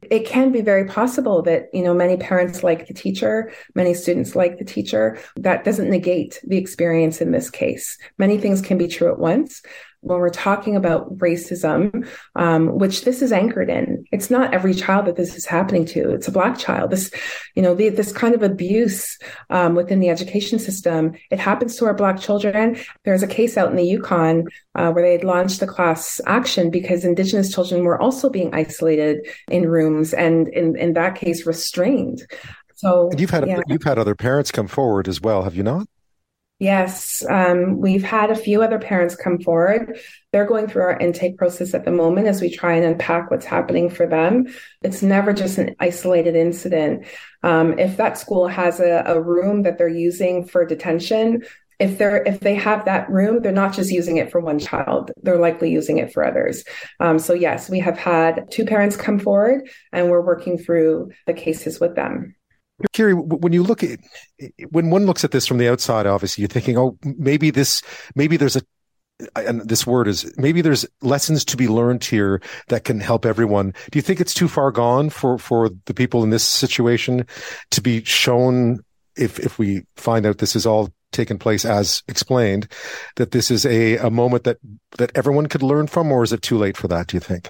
it 0.03 0.27
can 0.27 0.53
be 0.53 0.61
very 0.61 0.85
possible 0.85 1.43
that 1.43 1.69
you 1.73 1.83
know 1.83 1.95
many 1.95 2.17
parents 2.17 2.63
like 2.63 2.87
the 2.87 2.95
teacher 2.95 3.51
many 3.75 3.95
students 3.95 4.37
like 4.37 4.59
the 4.59 4.65
teacher 4.65 5.19
that 5.37 5.65
doesn't 5.65 5.91
negate 5.91 6.41
the 6.45 6.59
experience 6.59 7.21
in 7.21 7.33
this 7.33 7.51
case 7.51 7.99
many 8.19 8.39
things 8.39 8.61
can 8.61 8.79
be 8.79 8.89
true 8.89 9.11
at 9.11 9.19
once 9.19 9.63
when 10.01 10.19
we're 10.19 10.31
talking 10.31 10.77
about 10.77 11.19
racism, 11.19 12.09
um, 12.37 12.79
which 12.79 13.05
this 13.05 13.23
is 13.23 13.33
anchored 13.33 13.69
in, 13.69 14.05
it's 14.13 14.31
not 14.31 14.55
every 14.55 14.75
child 14.75 15.07
that 15.07 15.17
this 15.17 15.37
is 15.37 15.47
happening 15.47 15.85
to. 15.87 16.11
It's 16.11 16.29
a 16.29 16.33
black 16.33 16.59
child. 16.59 16.91
This, 16.91 17.11
you 17.55 17.63
know, 17.63 17.75
the, 17.75 17.89
this 17.89 18.13
kind 18.13 18.35
of 18.35 18.43
abuse 18.43 19.19
um, 19.51 19.75
within 19.75 20.01
the 20.01 20.09
education 20.09 20.59
system, 20.59 21.13
it 21.31 21.39
happens 21.39 21.77
to 21.77 21.87
our 21.87 21.95
black 21.95 22.21
children. 22.21 22.79
There's 23.05 23.23
a 23.23 23.27
case 23.27 23.57
out 23.57 23.71
in 23.71 23.77
the 23.77 23.85
Yukon 23.85 24.45
uh, 24.75 24.93
where 24.93 25.05
they 25.05 25.13
had 25.13 25.25
launched 25.25 25.63
a 25.63 25.67
class 25.67 26.21
action 26.27 26.71
because 26.71 27.05
Indigenous 27.05 27.53
children 27.53 27.85
were 27.85 28.01
also 28.01 28.31
being 28.31 28.55
isolated 28.55 29.27
in 29.49 29.69
rooms 29.69 30.15
and, 30.15 30.49
in, 30.49 30.77
in 30.77 30.93
that 30.93 31.17
case, 31.17 31.47
restrained. 31.47 32.27
So 32.77 33.09
and 33.11 33.19
you've 33.19 33.31
had 33.31 33.49
yeah. 33.49 33.61
you've 33.69 33.85
had 33.85 33.99
other 33.99 34.15
parents 34.15 34.51
come 34.51 34.69
forward 34.69 35.09
as 35.09 35.21
well, 35.21 35.43
have 35.43 35.57
you 35.57 35.63
not? 35.63 35.89
Yes, 36.59 37.23
um, 37.29 37.81
we've 37.81 38.03
had 38.03 38.31
a 38.31 38.35
few 38.35 38.63
other 38.63 38.79
parents 38.79 39.15
come 39.15 39.39
forward. 39.39 39.99
They're 40.33 40.47
going 40.47 40.69
through 40.69 40.85
our 40.85 40.99
intake 40.99 41.37
process 41.37 41.75
at 41.75 41.85
the 41.85 41.91
moment 41.91 42.29
as 42.29 42.41
we 42.41 42.49
try 42.49 42.77
and 42.77 42.85
unpack 42.85 43.31
what's 43.31 43.45
happening 43.45 43.91
for 43.91 44.07
them. 44.07 44.47
It's 44.81 45.03
never 45.03 45.35
just 45.35 45.59
an 45.59 45.77
isolated 45.81 46.35
incident. 46.35 47.07
Um, 47.43 47.79
if 47.79 47.99
that 47.99 48.17
school 48.17 48.49
has 48.49 48.81
a, 48.81 49.03
a 49.07 49.21
room 49.21 49.65
that 49.65 49.77
they're 49.77 49.87
using 49.89 50.47
for 50.47 50.65
detention, 50.65 51.43
if 51.79 51.99
they're 51.99 52.23
if 52.23 52.41
they 52.41 52.55
have 52.55 52.87
that 52.87 53.11
room, 53.11 53.43
they're 53.43 53.53
not 53.53 53.75
just 53.75 53.91
using 53.91 54.17
it 54.17 54.31
for 54.31 54.41
one 54.41 54.59
child. 54.59 55.11
They're 55.23 55.39
likely 55.39 55.71
using 55.71 55.99
it 55.99 56.11
for 56.11 56.25
others. 56.25 56.65
Um, 57.01 57.19
so 57.19 57.35
yes, 57.35 57.69
we 57.69 57.81
have 57.81 57.99
had 57.99 58.51
two 58.51 58.65
parents 58.65 58.97
come 58.97 59.19
forward, 59.19 59.69
and 59.93 60.09
we're 60.09 60.25
working 60.25 60.57
through 60.57 61.11
the 61.27 61.35
cases 61.35 61.79
with 61.79 61.95
them. 61.95 62.35
Kearie, 62.93 63.15
when 63.15 63.53
you 63.53 63.63
look 63.63 63.83
at 63.83 64.01
when 64.71 64.91
one 64.91 65.07
looks 65.07 65.25
at 65.25 65.31
this 65.31 65.47
from 65.47 65.59
the 65.59 65.69
outside, 65.69 66.07
obviously 66.07 66.43
you're 66.43 66.49
thinking, 66.49 66.77
oh, 66.77 66.99
maybe 67.03 67.51
this, 67.51 67.83
maybe 68.15 68.37
there's 68.37 68.57
a, 68.57 68.63
and 69.35 69.67
this 69.67 69.87
word 69.87 70.09
is 70.09 70.31
maybe 70.37 70.61
there's 70.61 70.85
lessons 71.01 71.43
to 71.47 71.57
be 71.57 71.69
learned 71.69 72.05
here 72.05 72.43
that 72.69 72.85
can 72.85 73.01
help 73.01 73.25
everyone. 73.25 73.73
Do 73.91 73.99
you 73.99 74.03
think 74.03 74.21
it's 74.21 74.35
too 74.35 74.49
far 74.49 74.71
gone 74.71 75.09
for 75.09 75.39
for 75.39 75.71
the 75.87 75.95
people 75.95 76.23
in 76.23 76.31
this 76.31 76.45
situation 76.45 77.27
to 77.71 77.81
be 77.81 78.05
shown 78.05 78.81
if 79.17 79.39
if 79.39 79.59
we 79.59 79.85
find 79.97 80.27
out 80.27 80.39
this 80.39 80.55
is 80.55 80.67
all 80.67 80.91
taken 81.13 81.39
place 81.39 81.65
as 81.65 82.03
explained 82.09 82.71
that 83.15 83.31
this 83.31 83.51
is 83.51 83.65
a 83.65 83.97
a 83.97 84.11
moment 84.11 84.45
that 84.45 84.59
that 84.99 85.13
everyone 85.15 85.47
could 85.47 85.63
learn 85.63 85.87
from, 85.87 86.13
or 86.13 86.23
is 86.23 86.33
it 86.33 86.43
too 86.43 86.59
late 86.59 86.77
for 86.77 86.89
that? 86.89 87.07
Do 87.07 87.17
you 87.17 87.21
think? 87.21 87.49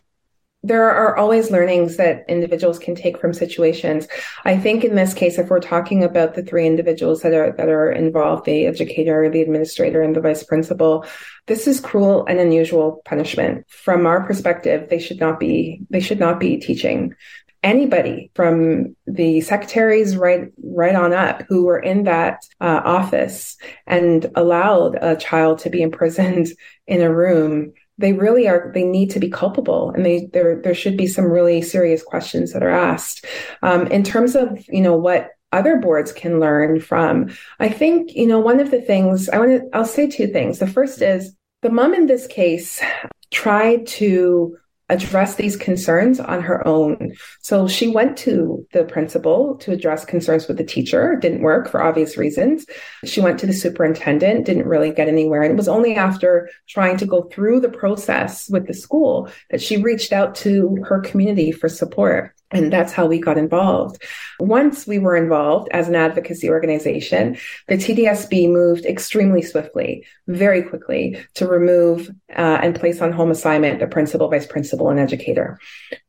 There 0.67 0.91
are 0.91 1.17
always 1.17 1.51
learnings 1.51 1.97
that 1.97 2.25
individuals 2.29 2.79
can 2.79 2.95
take 2.95 3.19
from 3.21 3.33
situations. 3.33 4.09
I 4.45 4.57
think 4.57 4.83
in 4.83 4.97
this 4.97 5.15
case, 5.15 5.39
if 5.39 5.49
we're 5.49 5.61
talking 5.61 6.03
about 6.03 6.35
the 6.35 6.43
three 6.43 6.67
individuals 6.67 7.23
that 7.23 7.33
are 7.33 7.53
that 7.53 7.69
are 7.69 7.93
involved, 7.93 8.47
the 8.47 8.67
educator, 8.67 9.31
the 9.31 9.43
administrator, 9.43 10.03
and 10.03 10.17
the 10.17 10.21
vice 10.21 10.43
principal, 10.43 11.07
this 11.47 11.69
is 11.69 11.79
cruel 11.79 12.27
and 12.27 12.41
unusual 12.41 13.01
punishment. 13.05 13.65
From 13.69 14.07
our 14.07 14.25
perspective, 14.27 14.89
they 14.91 14.99
should 14.99 15.21
not 15.21 15.39
be 15.39 15.83
they 15.91 16.01
should 16.01 16.21
not 16.21 16.41
be 16.41 16.57
teaching 16.57 17.15
anybody 17.63 18.31
from 18.35 18.95
the 19.07 19.41
secretaries 19.41 20.17
right 20.17 20.53
right 20.63 20.95
on 20.95 21.13
up 21.13 21.43
who 21.49 21.65
were 21.65 21.79
in 21.79 22.05
that 22.05 22.45
uh, 22.61 22.81
office 22.85 23.57
and 23.87 24.31
allowed 24.35 24.97
a 25.01 25.17
child 25.17 25.59
to 25.61 25.71
be 25.71 25.83
imprisoned 25.83 26.49
in 26.87 27.03
a 27.03 27.13
room 27.13 27.73
they 27.99 28.13
really 28.13 28.49
are 28.49 28.71
they 28.75 28.85
need 28.85 29.11
to 29.11 29.21
be 29.21 29.31
culpable 29.31 29.91
and 29.91 30.05
they 30.05 30.29
there 30.33 30.61
there 30.63 30.75
should 30.75 30.97
be 30.97 31.07
some 31.07 31.25
really 31.25 31.63
serious 31.63 32.03
questions 32.03 32.53
that 32.53 32.63
are 32.63 32.71
asked. 32.71 33.25
Um, 33.63 33.87
in 33.89 34.03
terms 34.03 34.37
of 34.37 34.65
you 34.69 34.81
know 34.81 34.97
what 34.97 35.31
other 35.53 35.77
boards 35.77 36.13
can 36.13 36.41
learn 36.41 36.81
from 36.81 37.31
i 37.61 37.69
think 37.69 38.15
you 38.15 38.27
know 38.27 38.41
one 38.41 38.59
of 38.59 38.73
the 38.73 38.83
things 38.83 39.29
i 39.29 39.39
want 39.39 39.51
to 39.51 39.63
i'll 39.73 39.85
say 39.85 40.09
two 40.09 40.27
things. 40.27 40.59
The 40.59 40.67
first 40.67 41.01
is 41.01 41.35
the 41.63 41.71
mom 41.71 41.95
in 41.95 42.07
this 42.07 42.27
case 42.27 42.83
tried 43.31 43.87
to 43.87 44.57
address 44.89 45.35
these 45.35 45.57
concerns 45.57 46.21
on 46.21 46.43
her 46.43 46.67
own. 46.67 47.13
So 47.41 47.67
she 47.67 47.89
went 47.89 48.17
to 48.19 48.65
the 48.73 48.85
principal 48.85 49.57
to 49.59 49.73
address 49.73 50.05
concerns 50.05 50.47
with 50.47 50.59
the 50.59 50.65
teacher. 50.65 51.17
Didn't 51.17 51.43
work 51.43 51.69
for 51.69 51.83
obvious 51.83 52.17
reasons. 52.17 52.67
She 53.05 53.21
went 53.21 53.41
to 53.41 53.47
the 53.47 53.53
superintendent, 53.53 54.47
didn't 54.47 54.67
really 54.67 54.93
get 54.93 55.09
anywhere. 55.09 55.43
And 55.43 55.53
it 55.53 55.57
was 55.57 55.69
only 55.69 55.97
after 55.97 56.49
trying 56.69 56.99
to 56.99 57.07
go 57.07 57.23
through 57.23 57.61
the 57.61 57.69
process 57.69 58.49
with 58.49 58.67
the 58.67 58.75
school 58.75 59.29
that 59.51 59.61
she 59.61 59.83
reached 59.83 60.13
out 60.13 60.37
to 60.37 60.77
her 60.89 61.01
community 61.01 61.51
for 61.51 61.69
support. 61.69 62.36
And 62.53 62.73
that's 62.73 62.93
how 62.93 63.07
we 63.07 63.19
got 63.19 63.39
involved. 63.39 64.03
Once 64.39 64.87
we 64.87 64.99
were 64.99 65.17
involved 65.17 65.69
as 65.73 65.89
an 65.89 65.97
advocacy 65.97 66.49
organization, 66.49 67.37
the 67.67 67.75
TDSB 67.75 68.51
moved 68.51 68.87
extremely 68.87 69.43
swiftly, 69.43 70.07
very 70.29 70.63
quickly 70.63 71.19
to 71.35 71.49
remove 71.49 72.09
uh, 72.31 72.59
and 72.63 72.79
place 72.79 73.01
on 73.01 73.11
home 73.11 73.33
assignment 73.33 73.81
the 73.81 73.87
principal, 73.89 74.29
vice 74.29 74.47
principal, 74.47 74.91
and 74.91 75.01
educator. 75.01 75.59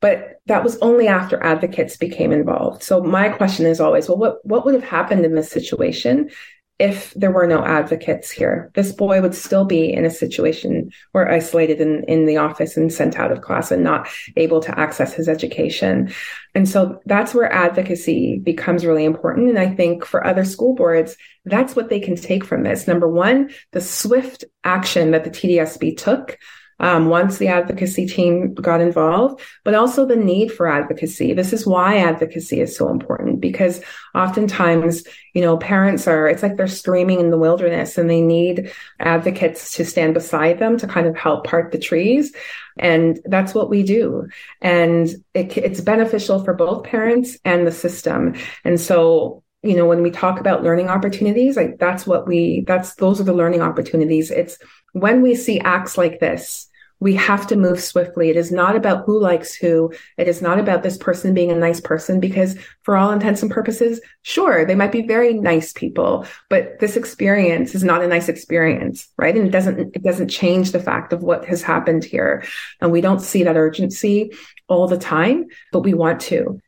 But 0.00 0.40
that 0.46 0.62
was 0.62 0.78
only 0.78 1.08
after 1.08 1.42
advocates 1.42 1.96
became 1.96 2.30
involved. 2.30 2.84
So 2.84 3.02
my 3.02 3.30
question 3.30 3.66
is 3.66 3.80
always, 3.80 4.08
well, 4.08 4.18
what, 4.18 4.44
what 4.44 4.64
would 4.64 4.74
have 4.74 4.84
happened 4.84 5.24
in 5.24 5.34
this 5.34 5.50
situation 5.50 6.30
if 6.78 7.12
there 7.14 7.32
were 7.32 7.46
no 7.46 7.64
advocates 7.64 8.30
here, 8.30 8.70
this 8.74 8.92
boy 8.92 9.20
would 9.20 9.34
still 9.34 9.64
be 9.64 9.92
in 9.92 10.04
a 10.04 10.10
situation 10.10 10.90
or 11.12 11.28
isolated 11.28 11.80
in, 11.80 12.04
in 12.04 12.24
the 12.24 12.36
office 12.36 12.76
and 12.76 12.92
sent 12.92 13.18
out 13.18 13.32
of 13.32 13.40
class 13.40 13.72
and 13.72 13.82
not 13.82 14.08
able 14.36 14.60
to 14.60 14.78
access 14.78 15.12
his 15.12 15.28
education. 15.28 16.12
And 16.54 16.68
so 16.68 17.00
that's 17.04 17.34
where 17.34 17.52
advocacy 17.52 18.38
becomes 18.38 18.86
really 18.86 19.04
important. 19.04 19.48
And 19.48 19.58
I 19.58 19.74
think 19.74 20.04
for 20.04 20.24
other 20.24 20.44
school 20.44 20.76
boards, 20.76 21.16
that's 21.44 21.74
what 21.74 21.88
they 21.88 21.98
can 21.98 22.14
take 22.14 22.44
from 22.44 22.62
this. 22.62 22.86
Number 22.86 23.08
one, 23.08 23.50
the 23.72 23.80
swift 23.80 24.44
action 24.62 25.10
that 25.10 25.24
the 25.24 25.30
TDSB 25.30 25.96
took 25.96 26.38
um, 26.80 27.06
once 27.06 27.38
the 27.38 27.48
advocacy 27.48 28.06
team 28.06 28.54
got 28.54 28.80
involved, 28.80 29.40
but 29.64 29.74
also 29.74 30.06
the 30.06 30.16
need 30.16 30.52
for 30.52 30.68
advocacy. 30.68 31.32
This 31.32 31.52
is 31.52 31.66
why 31.66 31.98
advocacy 31.98 32.60
is 32.60 32.76
so 32.76 32.88
important 32.88 33.40
because 33.40 33.80
oftentimes, 34.14 35.02
you 35.34 35.42
know, 35.42 35.56
parents 35.56 36.06
are, 36.06 36.28
it's 36.28 36.42
like 36.42 36.56
they're 36.56 36.68
screaming 36.68 37.20
in 37.20 37.30
the 37.30 37.38
wilderness 37.38 37.98
and 37.98 38.08
they 38.08 38.20
need 38.20 38.72
advocates 39.00 39.74
to 39.74 39.84
stand 39.84 40.14
beside 40.14 40.58
them 40.58 40.78
to 40.78 40.86
kind 40.86 41.06
of 41.06 41.16
help 41.16 41.44
part 41.44 41.72
the 41.72 41.78
trees. 41.78 42.32
And 42.78 43.18
that's 43.24 43.54
what 43.54 43.70
we 43.70 43.82
do. 43.82 44.28
And 44.60 45.08
it, 45.34 45.56
it's 45.56 45.80
beneficial 45.80 46.44
for 46.44 46.54
both 46.54 46.84
parents 46.84 47.36
and 47.44 47.66
the 47.66 47.72
system. 47.72 48.36
And 48.64 48.80
so 48.80 49.42
you 49.64 49.74
know 49.74 49.86
when 49.86 50.02
we 50.02 50.10
talk 50.12 50.38
about 50.38 50.62
learning 50.62 50.88
opportunities 50.88 51.56
like 51.56 51.78
that's 51.78 52.06
what 52.06 52.28
we 52.28 52.62
that's 52.66 52.94
those 52.94 53.20
are 53.20 53.24
the 53.24 53.32
learning 53.32 53.60
opportunities 53.60 54.30
it's 54.30 54.56
when 54.92 55.20
we 55.20 55.34
see 55.34 55.58
acts 55.58 55.98
like 55.98 56.20
this 56.20 56.67
we 57.00 57.14
have 57.14 57.46
to 57.48 57.56
move 57.56 57.80
swiftly. 57.80 58.30
It 58.30 58.36
is 58.36 58.50
not 58.50 58.76
about 58.76 59.04
who 59.04 59.20
likes 59.20 59.54
who. 59.54 59.92
It 60.16 60.28
is 60.28 60.42
not 60.42 60.58
about 60.58 60.82
this 60.82 60.96
person 60.96 61.34
being 61.34 61.50
a 61.50 61.56
nice 61.56 61.80
person 61.80 62.20
because 62.20 62.58
for 62.82 62.96
all 62.96 63.12
intents 63.12 63.42
and 63.42 63.50
purposes, 63.50 64.00
sure, 64.22 64.64
they 64.64 64.74
might 64.74 64.92
be 64.92 65.06
very 65.06 65.34
nice 65.34 65.72
people, 65.72 66.26
but 66.48 66.78
this 66.80 66.96
experience 66.96 67.74
is 67.74 67.84
not 67.84 68.02
a 68.02 68.08
nice 68.08 68.28
experience, 68.28 69.08
right? 69.16 69.36
And 69.36 69.46
it 69.46 69.50
doesn't, 69.50 69.94
it 69.94 70.02
doesn't 70.02 70.28
change 70.28 70.72
the 70.72 70.80
fact 70.80 71.12
of 71.12 71.22
what 71.22 71.44
has 71.44 71.62
happened 71.62 72.04
here. 72.04 72.44
And 72.80 72.90
we 72.90 73.00
don't 73.00 73.20
see 73.20 73.44
that 73.44 73.56
urgency 73.56 74.32
all 74.68 74.88
the 74.88 74.98
time, 74.98 75.46
but 75.72 75.80
we 75.80 75.94
want 75.94 76.20
to 76.22 76.60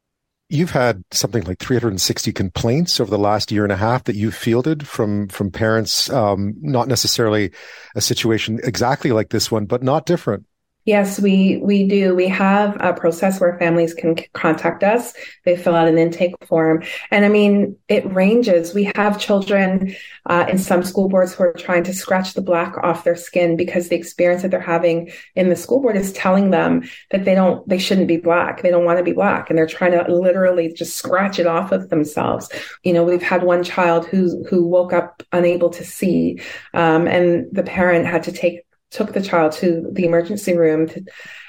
you've 0.50 0.72
had 0.72 1.04
something 1.12 1.44
like 1.44 1.58
360 1.58 2.32
complaints 2.32 3.00
over 3.00 3.10
the 3.10 3.18
last 3.18 3.52
year 3.52 3.62
and 3.62 3.72
a 3.72 3.76
half 3.76 4.04
that 4.04 4.16
you've 4.16 4.34
fielded 4.34 4.86
from 4.86 5.28
from 5.28 5.50
parents. 5.50 6.10
Um, 6.10 6.54
not 6.60 6.88
necessarily 6.88 7.52
a 7.94 8.00
situation 8.00 8.60
exactly 8.64 9.12
like 9.12 9.30
this 9.30 9.50
one 9.50 9.66
but 9.66 9.82
not 9.82 10.06
different 10.06 10.44
Yes, 10.86 11.20
we 11.20 11.58
we 11.62 11.86
do. 11.86 12.14
We 12.14 12.26
have 12.28 12.76
a 12.80 12.94
process 12.94 13.38
where 13.38 13.58
families 13.58 13.92
can 13.92 14.16
contact 14.32 14.82
us. 14.82 15.12
They 15.44 15.54
fill 15.54 15.74
out 15.74 15.88
an 15.88 15.98
intake 15.98 16.34
form, 16.46 16.82
and 17.10 17.24
I 17.24 17.28
mean, 17.28 17.76
it 17.88 18.10
ranges. 18.12 18.72
We 18.72 18.90
have 18.96 19.20
children 19.20 19.94
uh, 20.24 20.46
in 20.48 20.56
some 20.56 20.82
school 20.82 21.08
boards 21.10 21.34
who 21.34 21.44
are 21.44 21.52
trying 21.52 21.84
to 21.84 21.92
scratch 21.92 22.32
the 22.32 22.40
black 22.40 22.76
off 22.82 23.04
their 23.04 23.14
skin 23.14 23.56
because 23.56 23.88
the 23.88 23.96
experience 23.96 24.40
that 24.40 24.50
they're 24.50 24.60
having 24.60 25.10
in 25.36 25.50
the 25.50 25.56
school 25.56 25.80
board 25.82 25.96
is 25.96 26.14
telling 26.14 26.50
them 26.50 26.82
that 27.10 27.26
they 27.26 27.34
don't, 27.34 27.66
they 27.68 27.78
shouldn't 27.78 28.08
be 28.08 28.16
black. 28.16 28.62
They 28.62 28.70
don't 28.70 28.86
want 28.86 28.98
to 28.98 29.04
be 29.04 29.12
black, 29.12 29.50
and 29.50 29.58
they're 29.58 29.66
trying 29.66 29.92
to 29.92 30.10
literally 30.10 30.72
just 30.72 30.96
scratch 30.96 31.38
it 31.38 31.46
off 31.46 31.72
of 31.72 31.90
themselves. 31.90 32.48
You 32.84 32.94
know, 32.94 33.04
we've 33.04 33.22
had 33.22 33.42
one 33.42 33.62
child 33.64 34.06
who 34.06 34.42
who 34.48 34.66
woke 34.66 34.94
up 34.94 35.22
unable 35.32 35.68
to 35.70 35.84
see, 35.84 36.40
um, 36.72 37.06
and 37.06 37.46
the 37.52 37.62
parent 37.62 38.06
had 38.06 38.22
to 38.22 38.32
take 38.32 38.60
took 38.90 39.12
the 39.12 39.22
child 39.22 39.52
to 39.52 39.88
the 39.92 40.04
emergency 40.04 40.56
room. 40.56 40.88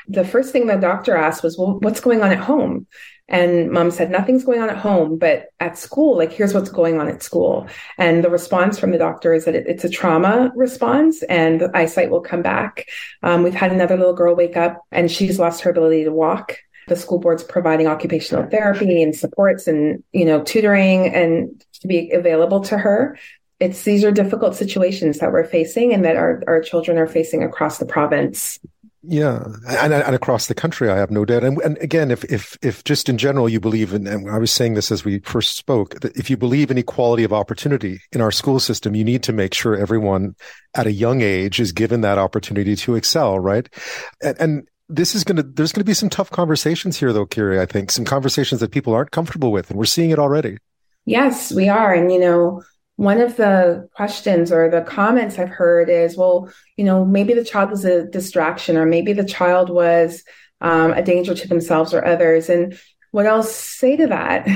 The 0.08 0.26
first 0.26 0.52
thing 0.52 0.68
the 0.68 0.76
doctor 0.76 1.16
asked 1.16 1.44
was, 1.44 1.58
well, 1.58 1.80
what's 1.80 2.02
going 2.02 2.22
on 2.22 2.32
at 2.32 2.40
home? 2.40 2.88
And 3.28 3.72
mom 3.72 3.92
said, 3.92 4.12
nothing's 4.12 4.44
going 4.44 4.62
on 4.62 4.70
at 4.70 4.78
home, 4.78 5.18
but 5.18 5.46
at 5.62 5.78
school, 5.78 6.18
like, 6.18 6.34
here's 6.34 6.54
what's 6.54 6.70
going 6.70 7.00
on 7.00 7.08
at 7.08 7.24
school. 7.24 7.66
And 7.98 8.24
the 8.24 8.30
response 8.30 8.78
from 8.78 8.92
the 8.92 8.98
doctor 8.98 9.34
is 9.34 9.46
that 9.46 9.56
it, 9.56 9.68
it's 9.68 9.86
a 9.86 9.90
trauma 9.90 10.52
response 10.54 11.24
and 11.24 11.62
the 11.62 11.72
eyesight 11.74 12.12
will 12.12 12.20
come 12.20 12.42
back. 12.42 12.88
Um, 13.24 13.44
we've 13.44 13.54
had 13.54 13.72
another 13.72 13.96
little 13.96 14.14
girl 14.14 14.36
wake 14.36 14.58
up 14.58 14.82
and 14.92 15.10
she's 15.10 15.40
lost 15.40 15.62
her 15.62 15.72
ability 15.72 16.04
to 16.04 16.12
walk. 16.12 16.58
The 16.90 16.98
school 16.98 17.20
board's 17.20 17.44
providing 17.44 17.88
occupational 17.88 18.50
therapy 18.50 19.02
and 19.02 19.16
supports 19.16 19.66
and, 19.66 20.04
you 20.12 20.26
know, 20.26 20.44
tutoring 20.44 21.14
and 21.14 21.64
to 21.80 21.88
be 21.88 22.12
available 22.12 22.62
to 22.66 22.78
her 22.78 23.18
it's 23.62 23.84
these 23.84 24.04
are 24.04 24.12
difficult 24.12 24.56
situations 24.56 25.20
that 25.20 25.32
we're 25.32 25.46
facing 25.46 25.94
and 25.94 26.04
that 26.04 26.18
our, 26.18 26.42
our 26.48 26.62
children 26.62 26.98
are 26.98 27.08
facing 27.08 27.44
across 27.44 27.78
the 27.78 27.86
province. 27.86 28.60
Yeah, 29.04 29.44
and, 29.68 29.94
and 29.94 30.16
across 30.16 30.46
the 30.46 30.54
country, 30.54 30.90
I 30.90 30.98
have 30.98 31.10
no 31.10 31.26
doubt. 31.26 31.44
And, 31.44 31.60
and 31.62 31.78
again, 31.80 32.12
if 32.12 32.24
if 32.26 32.56
if 32.62 32.84
just 32.84 33.10
in 33.10 33.18
general 33.18 33.50
you 33.50 33.60
believe 33.60 33.94
in, 33.94 34.06
and 34.06 34.30
I 34.30 34.38
was 34.38 34.52
saying 34.52 34.76
this 34.76 34.92
as 34.92 35.04
we 35.04 35.20
first 35.20 35.56
spoke, 35.56 36.00
that 36.02 36.16
if 36.16 36.30
you 36.30 36.38
believe 36.38 36.70
in 36.70 36.78
equality 36.78 37.24
of 37.24 37.34
opportunity 37.34 38.00
in 38.12 38.22
our 38.22 38.32
school 38.32 38.60
system, 38.60 38.94
you 38.94 39.04
need 39.04 39.24
to 39.24 39.34
make 39.34 39.56
sure 39.56 39.76
everyone 39.76 40.36
at 40.76 40.86
a 40.86 40.92
young 40.92 41.22
age 41.22 41.60
is 41.60 41.72
given 41.72 42.02
that 42.02 42.20
opportunity 42.20 42.76
to 42.76 42.96
excel, 42.96 43.40
right? 43.40 43.68
And, 44.22 44.40
and 44.40 44.68
this 44.88 45.16
is 45.16 45.24
going 45.24 45.38
to 45.38 45.44
there's 45.44 45.72
going 45.72 45.82
to 45.82 45.86
be 45.86 45.96
some 45.96 46.10
tough 46.10 46.30
conversations 46.30 46.98
here, 46.98 47.12
though, 47.12 47.26
Kearie. 47.26 47.60
I 47.60 47.66
think 47.66 47.90
some 47.90 48.06
conversations 48.06 48.62
that 48.62 48.72
people 48.72 48.94
aren't 48.94 49.12
comfortable 49.12 49.52
with, 49.52 49.72
and 49.72 49.80
we're 49.80 49.86
seeing 49.86 50.12
it 50.12 50.20
already. 50.20 50.58
Yes, 51.06 51.52
we 51.52 51.70
are, 51.70 51.92
and 51.92 52.12
you 52.12 52.20
know 52.20 52.62
one 53.02 53.20
of 53.20 53.36
the 53.36 53.90
questions 53.96 54.52
or 54.52 54.70
the 54.70 54.82
comments 54.82 55.40
I've 55.40 55.50
heard 55.50 55.90
is, 55.90 56.16
well, 56.16 56.54
you 56.78 56.84
know, 56.84 57.04
maybe 57.04 57.34
the 57.34 57.44
child 57.44 57.72
was 57.72 57.84
a 57.84 58.06
distraction 58.06 58.78
or 58.78 58.86
maybe 58.86 59.12
the 59.12 59.26
child 59.26 59.72
was 59.72 60.24
um, 60.62 60.92
a 60.92 61.02
danger 61.02 61.34
to 61.34 61.48
themselves 61.48 61.96
or 61.96 62.06
others. 62.06 62.48
And 62.48 62.78
what 63.10 63.26
I'll 63.26 63.42
say 63.42 63.98
to 63.98 64.06
that 64.06 64.48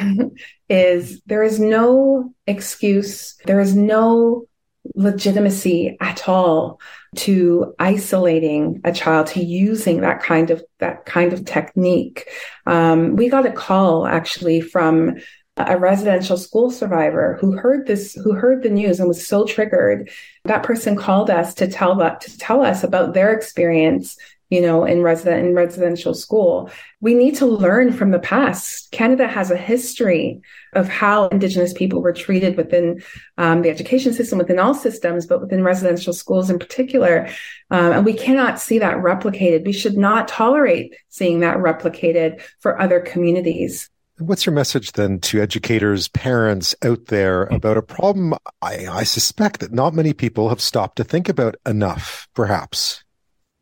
is 0.69 1.23
there 1.25 1.41
is 1.41 1.59
no 1.59 2.35
excuse, 2.45 3.35
there 3.45 3.59
is 3.59 3.75
no 3.75 4.45
legitimacy 4.93 5.97
at 5.99 6.29
all 6.29 6.79
to 7.15 7.73
isolating 7.79 8.79
a 8.83 8.91
child 8.91 9.25
to 9.25 9.43
using 9.43 10.01
that 10.01 10.21
kind 10.21 10.51
of 10.51 10.63
that 10.77 11.07
kind 11.07 11.33
of 11.33 11.43
technique 11.43 12.29
um, 12.67 13.15
we 13.15 13.27
got 13.27 13.47
a 13.47 13.51
call 13.51 14.05
actually 14.05 14.61
from 14.61 15.15
a 15.57 15.77
residential 15.77 16.38
school 16.38 16.69
survivor 16.69 17.38
who 17.39 17.53
heard 17.53 17.88
this, 17.88 18.13
who 18.13 18.33
heard 18.33 18.62
the 18.62 18.69
news 18.69 19.00
and 19.00 19.07
was 19.07 19.25
so 19.25 19.45
triggered. 19.45 20.09
That 20.43 20.63
person 20.63 20.95
called 20.95 21.29
us 21.29 21.53
to 21.55 21.67
tell 21.67 21.95
that, 21.95 22.21
to 22.21 22.38
tell 22.38 22.62
us 22.62 22.83
about 22.83 23.13
their 23.13 23.33
experience 23.33 24.17
you 24.50 24.62
know, 24.62 24.85
in 24.85 25.01
resident 25.01 25.45
in 25.45 25.55
residential 25.55 26.13
school. 26.13 26.69
We 27.01 27.15
need 27.15 27.35
to 27.38 27.47
learn 27.47 27.91
from 27.91 28.12
the 28.12 28.19
past. 28.19 28.91
Canada 28.91 29.27
has 29.27 29.50
a 29.50 29.57
history 29.57 30.39
of 30.74 30.88
how 30.88 31.27
Indigenous 31.29 31.74
people 31.74 32.01
were 32.01 32.13
treated 32.13 32.55
within 32.55 33.01
um, 33.39 33.63
the 33.63 33.69
education 33.69 34.13
system, 34.13 34.38
within 34.38 34.59
all 34.59 34.75
systems, 34.75 35.25
but 35.25 35.41
within 35.41 35.63
residential 35.63 36.13
schools 36.13 36.51
in 36.51 36.59
particular. 36.59 37.27
Um, 37.71 37.91
and 37.91 38.05
we 38.05 38.13
cannot 38.13 38.59
see 38.59 38.77
that 38.79 38.97
replicated. 38.97 39.65
We 39.65 39.74
should 39.74 39.97
not 39.97 40.27
tolerate 40.27 40.95
seeing 41.09 41.39
that 41.39 41.57
replicated 41.57 42.41
for 42.59 42.79
other 42.79 43.00
communities. 43.00 43.89
What's 44.17 44.45
your 44.45 44.55
message 44.55 44.93
then 44.93 45.19
to 45.22 45.41
educators, 45.41 46.07
parents 46.07 46.74
out 46.86 47.07
there 47.07 47.48
hmm. 47.48 47.55
about 47.55 47.77
a 47.77 47.81
problem 47.81 48.34
I, 48.62 48.88
I 48.88 49.03
suspect 49.03 49.60
that 49.60 49.74
not 49.74 49.93
many 49.93 50.13
people 50.13 50.50
have 50.50 50.62
stopped 50.62 50.95
to 50.98 51.03
think 51.03 51.27
about 51.27 51.55
enough, 51.65 52.27
perhaps? 52.34 53.03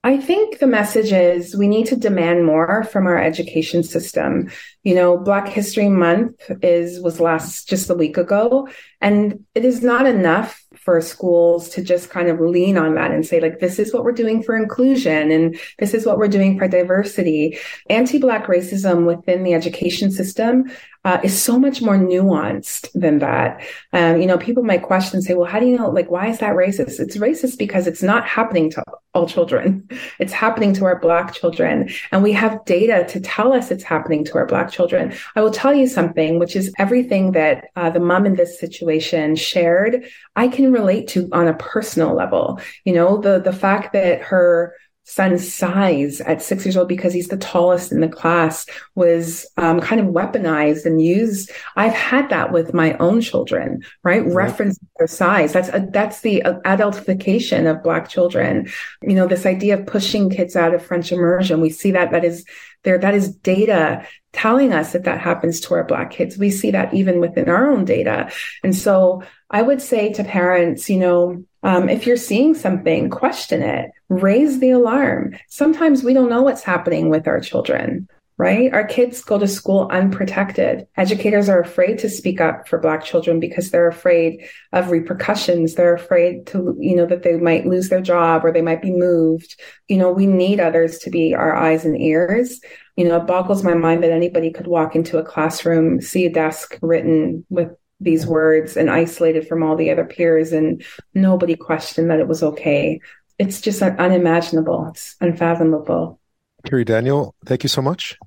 I 0.05 0.17
think 0.17 0.60
the 0.60 0.67
message 0.67 1.13
is 1.13 1.55
we 1.55 1.67
need 1.67 1.88
to 1.88 1.95
demand 1.95 2.45
more 2.45 2.83
from 2.83 3.07
our 3.07 3.17
education 3.17 3.83
system. 3.83 4.51
You 4.83 4.95
know, 4.95 5.17
Black 5.17 5.48
History 5.48 5.88
Month 5.88 6.51
is 6.62 7.00
was 7.00 7.22
last 7.22 7.69
just 7.69 7.89
a 7.89 7.95
week 7.95 8.17
ago, 8.17 8.67
and 9.00 9.45
it 9.55 9.63
is 9.63 9.81
not 9.81 10.05
enough 10.05 10.62
for 10.83 10.99
schools 10.99 11.69
to 11.69 11.81
just 11.81 12.09
kind 12.09 12.27
of 12.27 12.41
lean 12.41 12.77
on 12.77 12.95
that 12.95 13.11
and 13.11 13.25
say 13.25 13.39
like 13.39 13.59
this 13.59 13.79
is 13.79 13.93
what 13.93 14.03
we're 14.03 14.11
doing 14.11 14.43
for 14.43 14.55
inclusion 14.55 15.31
and 15.31 15.57
this 15.79 15.93
is 15.93 16.05
what 16.05 16.17
we're 16.17 16.27
doing 16.27 16.57
for 16.57 16.67
diversity. 16.67 17.57
Anti-black 17.89 18.47
racism 18.47 19.05
within 19.05 19.43
the 19.43 19.53
education 19.53 20.11
system 20.11 20.69
uh, 21.05 21.19
is 21.24 21.41
so 21.41 21.60
much 21.60 21.81
more 21.81 21.98
nuanced 21.98 22.89
than 22.93 23.19
that. 23.19 23.62
Um, 23.91 24.22
you 24.22 24.27
know, 24.27 24.38
people 24.38 24.63
might 24.63 24.83
question 24.83 25.22
say, 25.22 25.33
well, 25.33 25.50
how 25.50 25.60
do 25.60 25.65
you 25.65 25.77
know, 25.77 25.89
like, 25.89 26.10
why 26.10 26.27
is 26.27 26.39
that 26.39 26.55
racist? 26.55 27.00
It's 27.00 27.17
racist 27.17 27.57
because 27.57 27.88
it's 27.88 28.01
not 28.01 28.25
happening 28.25 28.69
to 28.72 28.83
all 29.13 29.27
children. 29.27 29.88
It's 30.19 30.33
happening 30.33 30.74
to 30.75 30.86
our 30.86 31.00
Black 31.00 31.33
children. 31.33 31.89
And 32.12 32.24
we 32.24 32.31
have 32.33 32.63
data 32.65 33.05
to 33.10 33.19
tell 33.19 33.51
us 33.51 33.72
it's 33.72 33.83
happening 33.83 34.24
to 34.25 34.36
our 34.36 34.45
Black 34.45 34.72
children. 34.72 35.13
I 35.36 35.41
will 35.41 35.51
tell 35.51 35.74
you 35.74 35.88
something, 35.88 36.39
which 36.39 36.55
is 36.55 36.74
everything 36.77 37.33
that 37.33 37.65
uh, 37.75 37.89
the 37.89 38.00
mom 38.00 38.25
in 38.25 38.36
this 38.36 38.60
situation 38.60 39.36
shared, 39.36 40.05
I 40.36 40.48
can 40.48 40.72
relate 40.72 41.07
to 41.10 41.29
on 41.31 41.48
a 41.48 41.55
personal 41.55 42.15
level. 42.15 42.62
You 42.86 42.93
know, 42.93 43.17
the, 43.17 43.39
the 43.39 43.53
fact 43.53 43.93
that 43.93 44.22
her, 44.22 44.75
son's 45.05 45.53
size 45.53 46.22
at 46.22 46.41
six 46.41 46.65
years 46.65 46.77
old 46.77 46.88
because 46.88 47.13
he's 47.13 47.27
the 47.27 47.38
tallest 47.38 47.91
in 47.91 48.00
the 48.00 48.07
class 48.07 48.65
was 48.95 49.45
um, 49.57 49.81
kind 49.81 50.00
of 50.00 50.07
weaponized 50.07 50.86
and 50.86 51.01
used. 51.01 51.51
I've 51.75 51.93
had 51.93 52.29
that 52.29 52.51
with 52.51 52.74
my 52.74 52.93
own 52.98 53.22
children, 53.22 53.83
right? 54.03 54.24
right. 54.24 54.33
Reference 54.33 54.79
their 54.98 55.07
size. 55.07 55.53
That's 55.53 55.69
a, 55.69 55.88
that's 55.91 56.22
the 56.22 56.41
adultification 56.65 57.69
of 57.69 57.83
black 57.83 58.07
children. 58.07 58.69
You 59.01 59.15
know, 59.15 59.27
this 59.27 59.45
idea 59.45 59.79
of 59.79 59.86
pushing 59.86 60.29
kids 60.29 60.55
out 60.55 60.74
of 60.74 60.86
French 60.86 61.12
immersion. 61.12 61.62
We 61.62 61.69
see 61.69 61.91
that 61.91 62.12
that 62.12 62.24
is 62.24 62.45
there. 62.83 62.98
That 62.98 63.13
is 63.13 63.36
data 63.36 64.07
telling 64.31 64.74
us 64.74 64.93
that 64.93 65.03
that 65.03 65.22
happens 65.22 65.60
to 65.62 65.75
our 65.75 65.83
black 65.83 66.12
kids. 66.12 66.38
We 66.38 66.50
see 66.50 66.72
that 66.72 66.93
even 66.93 67.19
within 67.19 67.50
our 67.50 67.72
own 67.72 67.86
data. 67.86 68.31
And 68.63 68.75
so 68.75 69.24
I 69.53 69.62
would 69.62 69.83
say 69.83 70.12
to 70.13 70.24
parents, 70.24 70.89
you 70.89 70.98
know, 70.98 71.45
um, 71.62 71.88
if 71.88 72.07
you're 72.07 72.17
seeing 72.17 72.55
something, 72.55 73.12
question 73.12 73.62
it, 73.62 73.91
raise 74.10 74.60
the 74.60 74.72
alarm. 74.72 75.36
Sometimes 75.48 76.03
we 76.03 76.13
don't 76.13 76.29
know 76.29 76.41
what's 76.41 76.63
happening 76.63 77.10
with 77.10 77.27
our 77.27 77.39
children, 77.39 78.10
right? 78.38 78.74
Our 78.74 78.83
kids 78.83 79.24
go 79.24 79.38
to 79.38 79.48
school 79.48 79.88
unprotected. 79.91 80.88
Educators 80.98 81.50
are 81.50 81.62
afraid 81.62 82.00
to 82.00 82.10
speak 82.10 82.41
up 82.41 82.67
for 82.67 82.79
Black 82.79 83.03
children 83.03 83.39
because 83.39 83.69
they're 83.69 83.88
afraid 83.88 84.43
of 84.72 84.89
repercussions. 84.89 85.75
They're 85.75 85.93
afraid 85.93 86.48
to, 86.48 86.75
you 86.79 86.95
know, 86.95 87.05
that 87.05 87.22
they 87.22 87.38
might 87.38 87.67
lose 87.67 87.89
their 87.89 88.01
job 88.01 88.43
or 88.43 88.51
they 88.51 88.63
might 88.63 88.81
be 88.81 88.91
moved. 88.91 89.62
You 89.88 89.98
know, 89.98 90.12
we 90.12 90.25
need 90.25 90.60
others 90.60 90.98
to 91.00 91.12
be 91.12 91.36
our 91.36 91.55
eyes 91.55 91.86
and 91.86 92.01
ears. 92.01 92.60
You 92.95 93.07
know, 93.07 93.17
it 93.17 93.27
boggles 93.27 93.63
my 93.63 93.75
mind 93.75 94.03
that 94.03 94.12
anybody 94.12 94.51
could 94.51 94.67
walk 94.67 94.95
into 94.95 95.19
a 95.19 95.24
classroom, 95.24 96.01
see 96.01 96.25
a 96.25 96.33
desk 96.33 96.79
written 96.81 97.45
with 97.50 97.69
these 98.00 98.25
words 98.25 98.75
and 98.75 98.89
isolated 98.89 99.47
from 99.47 99.63
all 99.63 99.75
the 99.75 99.89
other 99.89 100.05
peers 100.05 100.51
and 100.51 100.83
nobody 101.13 101.55
questioned 101.55 102.09
that 102.09 102.19
it 102.19 102.27
was 102.27 102.43
okay. 102.43 103.00
It's 103.39 103.62
just 103.62 103.81
unimaginable. 103.81 104.88
It's 104.89 105.15
unfathomable. 105.21 106.19
Kearie 106.65 106.85
Daniel 106.85 107.35
thank 107.45 107.63
you 107.63 107.69
so 107.69 107.81
much. 107.81 108.17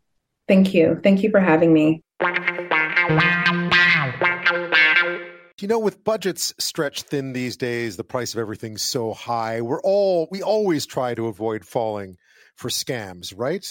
Thank 0.48 0.74
you. 0.74 1.00
Thank 1.02 1.22
you 1.22 1.30
for 1.30 1.40
having 1.40 1.72
me. 1.72 2.02
You 5.58 5.68
know 5.68 5.78
with 5.78 6.04
budgets 6.04 6.54
stretched 6.58 7.06
thin 7.06 7.32
these 7.32 7.56
days 7.56 7.96
the 7.96 8.04
price 8.04 8.34
of 8.34 8.38
everything's 8.38 8.82
so 8.82 9.14
high 9.14 9.62
we're 9.62 9.80
all 9.80 10.28
we 10.30 10.42
always 10.42 10.84
try 10.84 11.14
to 11.14 11.28
avoid 11.28 11.64
falling 11.64 12.16
for 12.56 12.68
scams 12.68 13.32
right 13.34 13.66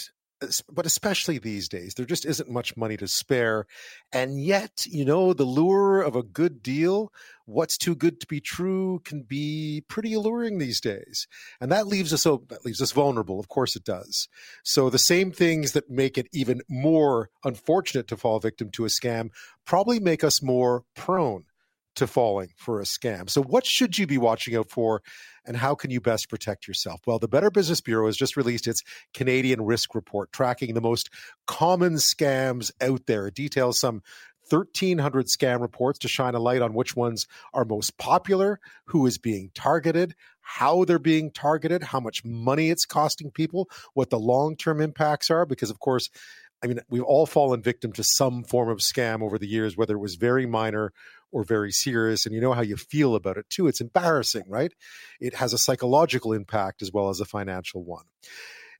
but 0.70 0.86
especially 0.86 1.38
these 1.38 1.68
days, 1.68 1.94
there 1.94 2.06
just 2.06 2.26
isn't 2.26 2.50
much 2.50 2.76
money 2.76 2.96
to 2.98 3.08
spare. 3.08 3.66
And 4.12 4.42
yet, 4.42 4.84
you 4.86 5.04
know, 5.04 5.32
the 5.32 5.44
lure 5.44 6.02
of 6.02 6.14
a 6.14 6.22
good 6.22 6.62
deal, 6.62 7.12
what's 7.46 7.78
too 7.78 7.94
good 7.94 8.20
to 8.20 8.26
be 8.26 8.40
true, 8.40 9.00
can 9.04 9.22
be 9.22 9.82
pretty 9.88 10.12
alluring 10.12 10.58
these 10.58 10.80
days. 10.80 11.26
And 11.60 11.72
that 11.72 11.86
leaves 11.86 12.12
us 12.12 12.22
so 12.22 12.42
that 12.48 12.64
leaves 12.64 12.82
us 12.82 12.92
vulnerable. 12.92 13.40
Of 13.40 13.48
course 13.48 13.76
it 13.76 13.84
does. 13.84 14.28
So 14.62 14.90
the 14.90 14.98
same 14.98 15.32
things 15.32 15.72
that 15.72 15.88
make 15.90 16.18
it 16.18 16.28
even 16.32 16.60
more 16.68 17.30
unfortunate 17.42 18.06
to 18.08 18.16
fall 18.16 18.38
victim 18.38 18.70
to 18.72 18.84
a 18.84 18.88
scam 18.88 19.30
probably 19.64 19.98
make 19.98 20.22
us 20.22 20.42
more 20.42 20.84
prone 20.94 21.45
to 21.96 22.06
falling 22.06 22.50
for 22.56 22.80
a 22.80 22.84
scam. 22.84 23.28
So 23.28 23.42
what 23.42 23.66
should 23.66 23.98
you 23.98 24.06
be 24.06 24.18
watching 24.18 24.56
out 24.56 24.70
for 24.70 25.02
and 25.44 25.56
how 25.56 25.74
can 25.74 25.90
you 25.90 26.00
best 26.00 26.28
protect 26.28 26.66
yourself? 26.66 27.00
Well, 27.06 27.18
the 27.18 27.28
Better 27.28 27.50
Business 27.50 27.80
Bureau 27.80 28.06
has 28.06 28.16
just 28.16 28.36
released 28.36 28.66
its 28.66 28.82
Canadian 29.14 29.62
Risk 29.62 29.94
Report, 29.94 30.32
tracking 30.32 30.74
the 30.74 30.80
most 30.80 31.10
common 31.46 31.94
scams 31.94 32.70
out 32.80 33.06
there. 33.06 33.28
It 33.28 33.34
details 33.34 33.78
some 33.78 34.02
1,300 34.48 35.26
scam 35.26 35.60
reports 35.60 35.98
to 36.00 36.08
shine 36.08 36.34
a 36.34 36.38
light 36.38 36.62
on 36.62 36.74
which 36.74 36.94
ones 36.94 37.26
are 37.52 37.64
most 37.64 37.98
popular, 37.98 38.60
who 38.86 39.06
is 39.06 39.18
being 39.18 39.50
targeted, 39.54 40.14
how 40.40 40.84
they're 40.84 40.98
being 40.98 41.30
targeted, 41.30 41.82
how 41.82 42.00
much 42.00 42.24
money 42.24 42.70
it's 42.70 42.84
costing 42.84 43.30
people, 43.30 43.68
what 43.94 44.10
the 44.10 44.18
long 44.18 44.56
term 44.56 44.80
impacts 44.80 45.30
are. 45.30 45.44
Because, 45.46 45.70
of 45.70 45.80
course, 45.80 46.08
I 46.62 46.68
mean, 46.68 46.80
we've 46.88 47.02
all 47.02 47.26
fallen 47.26 47.62
victim 47.62 47.92
to 47.92 48.04
some 48.04 48.44
form 48.44 48.68
of 48.68 48.78
scam 48.78 49.22
over 49.22 49.38
the 49.38 49.48
years, 49.48 49.76
whether 49.76 49.94
it 49.96 50.00
was 50.00 50.14
very 50.14 50.46
minor 50.46 50.92
or 51.32 51.44
very 51.44 51.72
serious 51.72 52.26
and 52.26 52.34
you 52.34 52.40
know 52.40 52.52
how 52.52 52.62
you 52.62 52.76
feel 52.76 53.14
about 53.14 53.36
it 53.36 53.48
too. 53.50 53.66
It's 53.66 53.80
embarrassing 53.80 54.44
right? 54.48 54.72
It 55.20 55.34
has 55.34 55.52
a 55.52 55.58
psychological 55.58 56.32
impact 56.32 56.82
as 56.82 56.92
well 56.92 57.08
as 57.08 57.20
a 57.20 57.24
financial 57.24 57.84
one. 57.84 58.04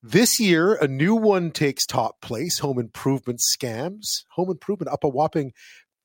This 0.02 0.38
year 0.38 0.74
a 0.74 0.88
new 0.88 1.14
one 1.14 1.50
takes 1.50 1.86
top 1.86 2.20
place 2.20 2.58
home 2.58 2.78
improvement 2.78 3.40
scams. 3.40 4.24
Home 4.30 4.50
improvement 4.50 4.92
up 4.92 5.04
a 5.04 5.08
whopping 5.08 5.52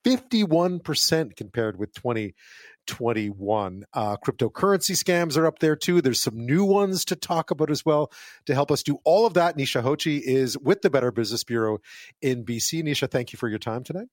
51% 0.06 1.36
compared 1.36 1.78
with 1.78 1.94
2021 1.94 3.84
uh, 3.94 4.18
cryptocurrency 4.18 4.96
scams 4.96 5.38
are 5.38 5.46
up 5.46 5.60
there 5.60 5.76
too. 5.76 6.02
There's 6.02 6.20
some 6.20 6.46
new 6.46 6.66
ones 6.66 7.06
to 7.06 7.16
talk 7.16 7.52
about 7.52 7.70
as 7.70 7.86
well 7.86 8.12
to 8.46 8.54
help 8.54 8.72
us 8.72 8.82
do 8.84 8.98
all 9.04 9.26
of 9.26 9.36
that. 9.36 9.58
Neesha 9.58 9.84
Hothi 9.84 10.20
is 10.20 10.58
with 10.58 10.82
the 10.82 10.90
better 10.90 11.12
business 11.12 11.44
bureau 11.44 11.80
in 12.22 12.44
bc 12.44 12.84
Neesha 12.84 13.10
thank 13.10 13.32
you 13.34 13.38
for 13.38 13.48
your 13.48 13.60
time 13.60 13.84
tonight. 13.84 14.08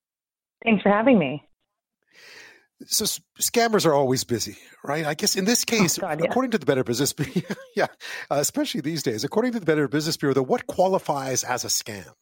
Thanks 0.64 0.82
for 0.82 0.90
having 0.90 1.18
me 1.18 1.42
so 2.86 3.04
scammers 3.40 3.84
are 3.86 3.94
always 3.94 4.24
busy, 4.24 4.56
right? 4.84 5.04
I 5.04 5.14
guess 5.14 5.36
in 5.36 5.44
this 5.44 5.64
oh, 5.68 5.70
case, 5.70 5.98
oh 5.98 6.02
God, 6.02 6.20
yeah. 6.20 6.26
according 6.26 6.52
to 6.52 6.58
the 6.58 6.66
Better 6.66 6.84
Business, 6.84 7.14
yeah, 7.76 7.86
uh, 8.30 8.36
especially 8.36 8.80
these 8.80 9.02
days, 9.02 9.24
according 9.24 9.52
to 9.52 9.60
the 9.60 9.66
Better 9.66 9.88
Business 9.88 10.16
Bureau, 10.16 10.34
though, 10.34 10.42
what 10.42 10.66
qualifies 10.66 11.44
as 11.44 11.64
a 11.64 11.68
scam? 11.68 12.12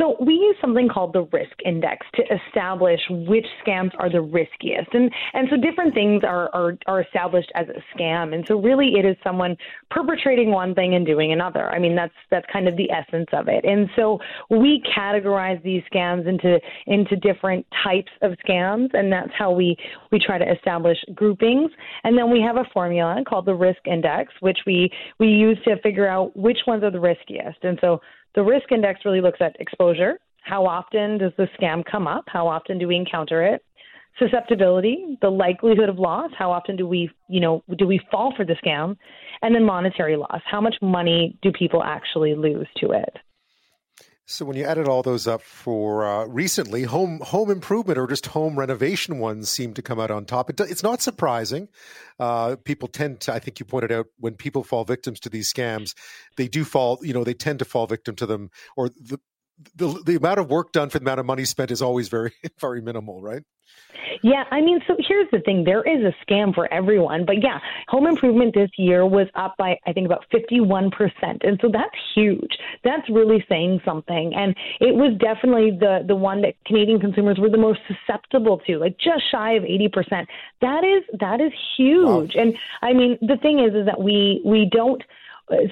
So 0.00 0.16
we 0.18 0.32
use 0.32 0.56
something 0.62 0.88
called 0.88 1.12
the 1.12 1.22
risk 1.30 1.52
index 1.64 2.06
to 2.14 2.22
establish 2.34 3.00
which 3.10 3.46
scams 3.64 3.90
are 3.98 4.10
the 4.10 4.22
riskiest. 4.22 4.88
And 4.94 5.12
and 5.34 5.46
so 5.50 5.56
different 5.56 5.92
things 5.92 6.22
are, 6.24 6.48
are, 6.54 6.78
are 6.86 7.02
established 7.02 7.52
as 7.54 7.66
a 7.68 7.98
scam. 7.98 8.34
And 8.34 8.44
so 8.46 8.58
really 8.58 8.94
it 8.98 9.04
is 9.04 9.16
someone 9.22 9.56
perpetrating 9.90 10.50
one 10.52 10.74
thing 10.74 10.94
and 10.94 11.04
doing 11.04 11.32
another. 11.32 11.70
I 11.70 11.78
mean 11.78 11.94
that's 11.94 12.14
that's 12.30 12.46
kind 12.50 12.66
of 12.66 12.76
the 12.76 12.90
essence 12.90 13.28
of 13.34 13.48
it. 13.48 13.64
And 13.64 13.90
so 13.94 14.18
we 14.48 14.82
categorize 14.96 15.62
these 15.62 15.82
scams 15.92 16.26
into 16.26 16.58
into 16.86 17.16
different 17.16 17.66
types 17.84 18.10
of 18.22 18.32
scams 18.46 18.88
and 18.94 19.12
that's 19.12 19.32
how 19.36 19.50
we 19.50 19.76
we 20.10 20.18
try 20.18 20.38
to 20.38 20.50
establish 20.50 20.96
groupings. 21.14 21.70
And 22.04 22.16
then 22.16 22.30
we 22.30 22.40
have 22.40 22.56
a 22.56 22.64
formula 22.72 23.22
called 23.28 23.44
the 23.44 23.54
risk 23.54 23.80
index, 23.86 24.32
which 24.40 24.60
we 24.66 24.90
we 25.18 25.28
use 25.28 25.58
to 25.64 25.76
figure 25.82 26.08
out 26.08 26.34
which 26.34 26.60
ones 26.66 26.82
are 26.84 26.90
the 26.90 27.00
riskiest. 27.00 27.58
And 27.64 27.78
so 27.82 28.00
the 28.34 28.42
risk 28.42 28.70
index 28.72 29.00
really 29.04 29.20
looks 29.20 29.40
at 29.40 29.56
exposure. 29.60 30.18
How 30.42 30.66
often 30.66 31.18
does 31.18 31.32
the 31.36 31.48
scam 31.58 31.84
come 31.84 32.06
up? 32.06 32.24
How 32.26 32.46
often 32.46 32.78
do 32.78 32.88
we 32.88 32.96
encounter 32.96 33.42
it? 33.42 33.64
Susceptibility, 34.18 35.18
the 35.22 35.30
likelihood 35.30 35.88
of 35.88 35.98
loss. 35.98 36.30
How 36.36 36.50
often 36.50 36.76
do 36.76 36.86
we, 36.86 37.10
you 37.28 37.40
know, 37.40 37.62
do 37.78 37.86
we 37.86 38.00
fall 38.10 38.32
for 38.36 38.44
the 38.44 38.56
scam? 38.64 38.96
And 39.42 39.54
then 39.54 39.64
monetary 39.64 40.16
loss. 40.16 40.40
How 40.44 40.60
much 40.60 40.74
money 40.82 41.38
do 41.42 41.52
people 41.52 41.82
actually 41.82 42.34
lose 42.34 42.66
to 42.78 42.92
it? 42.92 43.16
So 44.30 44.44
when 44.44 44.56
you 44.56 44.64
added 44.64 44.86
all 44.86 45.02
those 45.02 45.26
up 45.26 45.42
for 45.42 46.04
uh, 46.06 46.24
recently, 46.26 46.84
home 46.84 47.18
home 47.20 47.50
improvement 47.50 47.98
or 47.98 48.06
just 48.06 48.26
home 48.26 48.56
renovation 48.56 49.18
ones 49.18 49.50
seem 49.50 49.74
to 49.74 49.82
come 49.82 49.98
out 49.98 50.12
on 50.12 50.24
top. 50.24 50.48
It, 50.48 50.60
it's 50.60 50.84
not 50.84 51.02
surprising. 51.02 51.68
Uh, 52.20 52.54
people 52.64 52.86
tend 52.86 53.20
to, 53.22 53.34
I 53.34 53.40
think 53.40 53.58
you 53.58 53.66
pointed 53.66 53.90
out, 53.90 54.06
when 54.18 54.34
people 54.34 54.62
fall 54.62 54.84
victims 54.84 55.18
to 55.20 55.28
these 55.28 55.52
scams, 55.52 55.94
they 56.36 56.46
do 56.46 56.64
fall. 56.64 57.00
You 57.02 57.12
know, 57.12 57.24
they 57.24 57.34
tend 57.34 57.58
to 57.58 57.64
fall 57.64 57.88
victim 57.88 58.14
to 58.16 58.26
them, 58.26 58.50
or 58.76 58.88
the 58.88 59.18
the, 59.74 60.02
the 60.04 60.16
amount 60.16 60.40
of 60.40 60.48
work 60.48 60.72
done 60.72 60.90
for 60.90 60.98
the 60.98 61.04
amount 61.04 61.20
of 61.20 61.26
money 61.26 61.44
spent 61.44 61.70
is 61.70 61.82
always 61.82 62.08
very 62.08 62.32
very 62.60 62.80
minimal, 62.80 63.20
right? 63.20 63.42
Yeah, 64.22 64.44
I 64.50 64.60
mean, 64.60 64.80
so 64.86 64.96
here's 64.98 65.28
the 65.30 65.40
thing 65.40 65.64
there 65.64 65.82
is 65.82 66.04
a 66.04 66.12
scam 66.24 66.54
for 66.54 66.72
everyone. 66.72 67.24
But 67.24 67.36
yeah, 67.42 67.58
home 67.88 68.06
improvement 68.06 68.54
this 68.54 68.70
year 68.76 69.06
was 69.06 69.28
up 69.34 69.54
by, 69.56 69.78
I 69.86 69.92
think, 69.92 70.06
about 70.06 70.24
51%. 70.32 70.90
And 71.42 71.58
so 71.62 71.68
that's 71.72 71.94
huge. 72.14 72.50
That's 72.84 73.08
really 73.08 73.44
saying 73.48 73.80
something. 73.84 74.32
And 74.34 74.54
it 74.80 74.94
was 74.94 75.16
definitely 75.18 75.76
the, 75.78 76.04
the 76.06 76.16
one 76.16 76.42
that 76.42 76.54
Canadian 76.66 77.00
consumers 77.00 77.38
were 77.38 77.50
the 77.50 77.58
most 77.58 77.80
susceptible 77.86 78.60
to, 78.66 78.78
like 78.78 78.96
just 78.98 79.22
shy 79.30 79.52
of 79.52 79.62
80%. 79.62 80.26
That 80.60 80.84
is, 80.84 81.18
that 81.20 81.40
is 81.40 81.52
huge. 81.76 82.34
Wow. 82.34 82.42
And 82.42 82.54
I 82.82 82.92
mean, 82.92 83.16
the 83.22 83.36
thing 83.40 83.60
is, 83.60 83.74
is 83.74 83.86
that 83.86 84.00
we, 84.00 84.42
we 84.44 84.68
don't, 84.70 85.02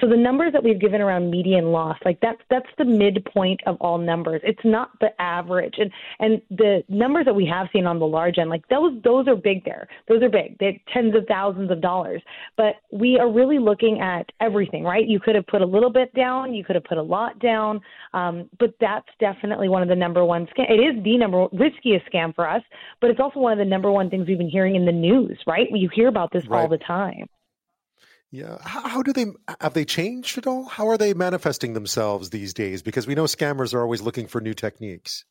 so 0.00 0.08
the 0.08 0.16
numbers 0.16 0.52
that 0.52 0.62
we've 0.62 0.80
given 0.80 1.00
around 1.00 1.30
median 1.30 1.72
loss, 1.72 1.96
like 2.04 2.18
that's 2.20 2.40
that's 2.50 2.68
the 2.78 2.84
midpoint 2.84 3.60
of 3.66 3.76
all 3.80 3.98
numbers. 3.98 4.40
It's 4.44 4.64
not 4.64 4.90
the 5.00 5.08
average, 5.20 5.74
and 5.78 5.90
and 6.18 6.42
the 6.50 6.82
numbers 6.88 7.24
that 7.26 7.34
we 7.34 7.46
have 7.46 7.68
seen 7.72 7.86
on 7.86 7.98
the 7.98 8.06
large 8.06 8.38
end, 8.38 8.50
like 8.50 8.66
those 8.68 9.00
those 9.04 9.28
are 9.28 9.36
big. 9.36 9.64
There, 9.64 9.88
those 10.08 10.22
are 10.22 10.28
big. 10.28 10.58
They're 10.58 10.76
tens 10.92 11.14
of 11.14 11.24
thousands 11.28 11.70
of 11.70 11.80
dollars. 11.80 12.22
But 12.56 12.76
we 12.92 13.18
are 13.18 13.30
really 13.30 13.58
looking 13.58 14.00
at 14.00 14.30
everything, 14.40 14.84
right? 14.84 15.06
You 15.06 15.20
could 15.20 15.34
have 15.34 15.46
put 15.46 15.62
a 15.62 15.66
little 15.66 15.90
bit 15.90 16.12
down, 16.14 16.54
you 16.54 16.64
could 16.64 16.74
have 16.74 16.84
put 16.84 16.98
a 16.98 17.02
lot 17.02 17.38
down, 17.38 17.80
um, 18.14 18.48
but 18.58 18.74
that's 18.80 19.08
definitely 19.20 19.68
one 19.68 19.82
of 19.82 19.88
the 19.88 19.96
number 19.96 20.24
one 20.24 20.46
scam. 20.46 20.70
It 20.70 20.80
is 20.80 21.02
the 21.04 21.16
number 21.18 21.46
riskiest 21.52 22.06
scam 22.12 22.34
for 22.34 22.48
us, 22.48 22.62
but 23.00 23.10
it's 23.10 23.20
also 23.20 23.40
one 23.40 23.52
of 23.52 23.58
the 23.58 23.64
number 23.64 23.90
one 23.92 24.10
things 24.10 24.26
we've 24.26 24.38
been 24.38 24.50
hearing 24.50 24.74
in 24.74 24.84
the 24.84 24.92
news, 24.92 25.38
right? 25.46 25.68
You 25.70 25.88
hear 25.94 26.08
about 26.08 26.32
this 26.32 26.46
right. 26.48 26.60
all 26.60 26.68
the 26.68 26.78
time. 26.78 27.28
Yeah. 28.30 28.58
How, 28.60 28.86
how, 28.86 29.02
do 29.02 29.12
they 29.12 29.26
have 29.60 29.72
they 29.72 29.84
changed 29.84 30.36
at 30.36 30.46
all? 30.46 30.64
How 30.64 30.88
are 30.88 30.98
they 30.98 31.14
manifesting 31.14 31.72
themselves 31.72 32.30
these 32.30 32.52
days? 32.52 32.82
Because 32.82 33.06
we 33.06 33.14
know 33.14 33.24
scammers 33.24 33.72
are 33.72 33.80
always 33.80 34.02
looking 34.02 34.26
for 34.26 34.40
new 34.40 34.54
techniques. 34.54 35.24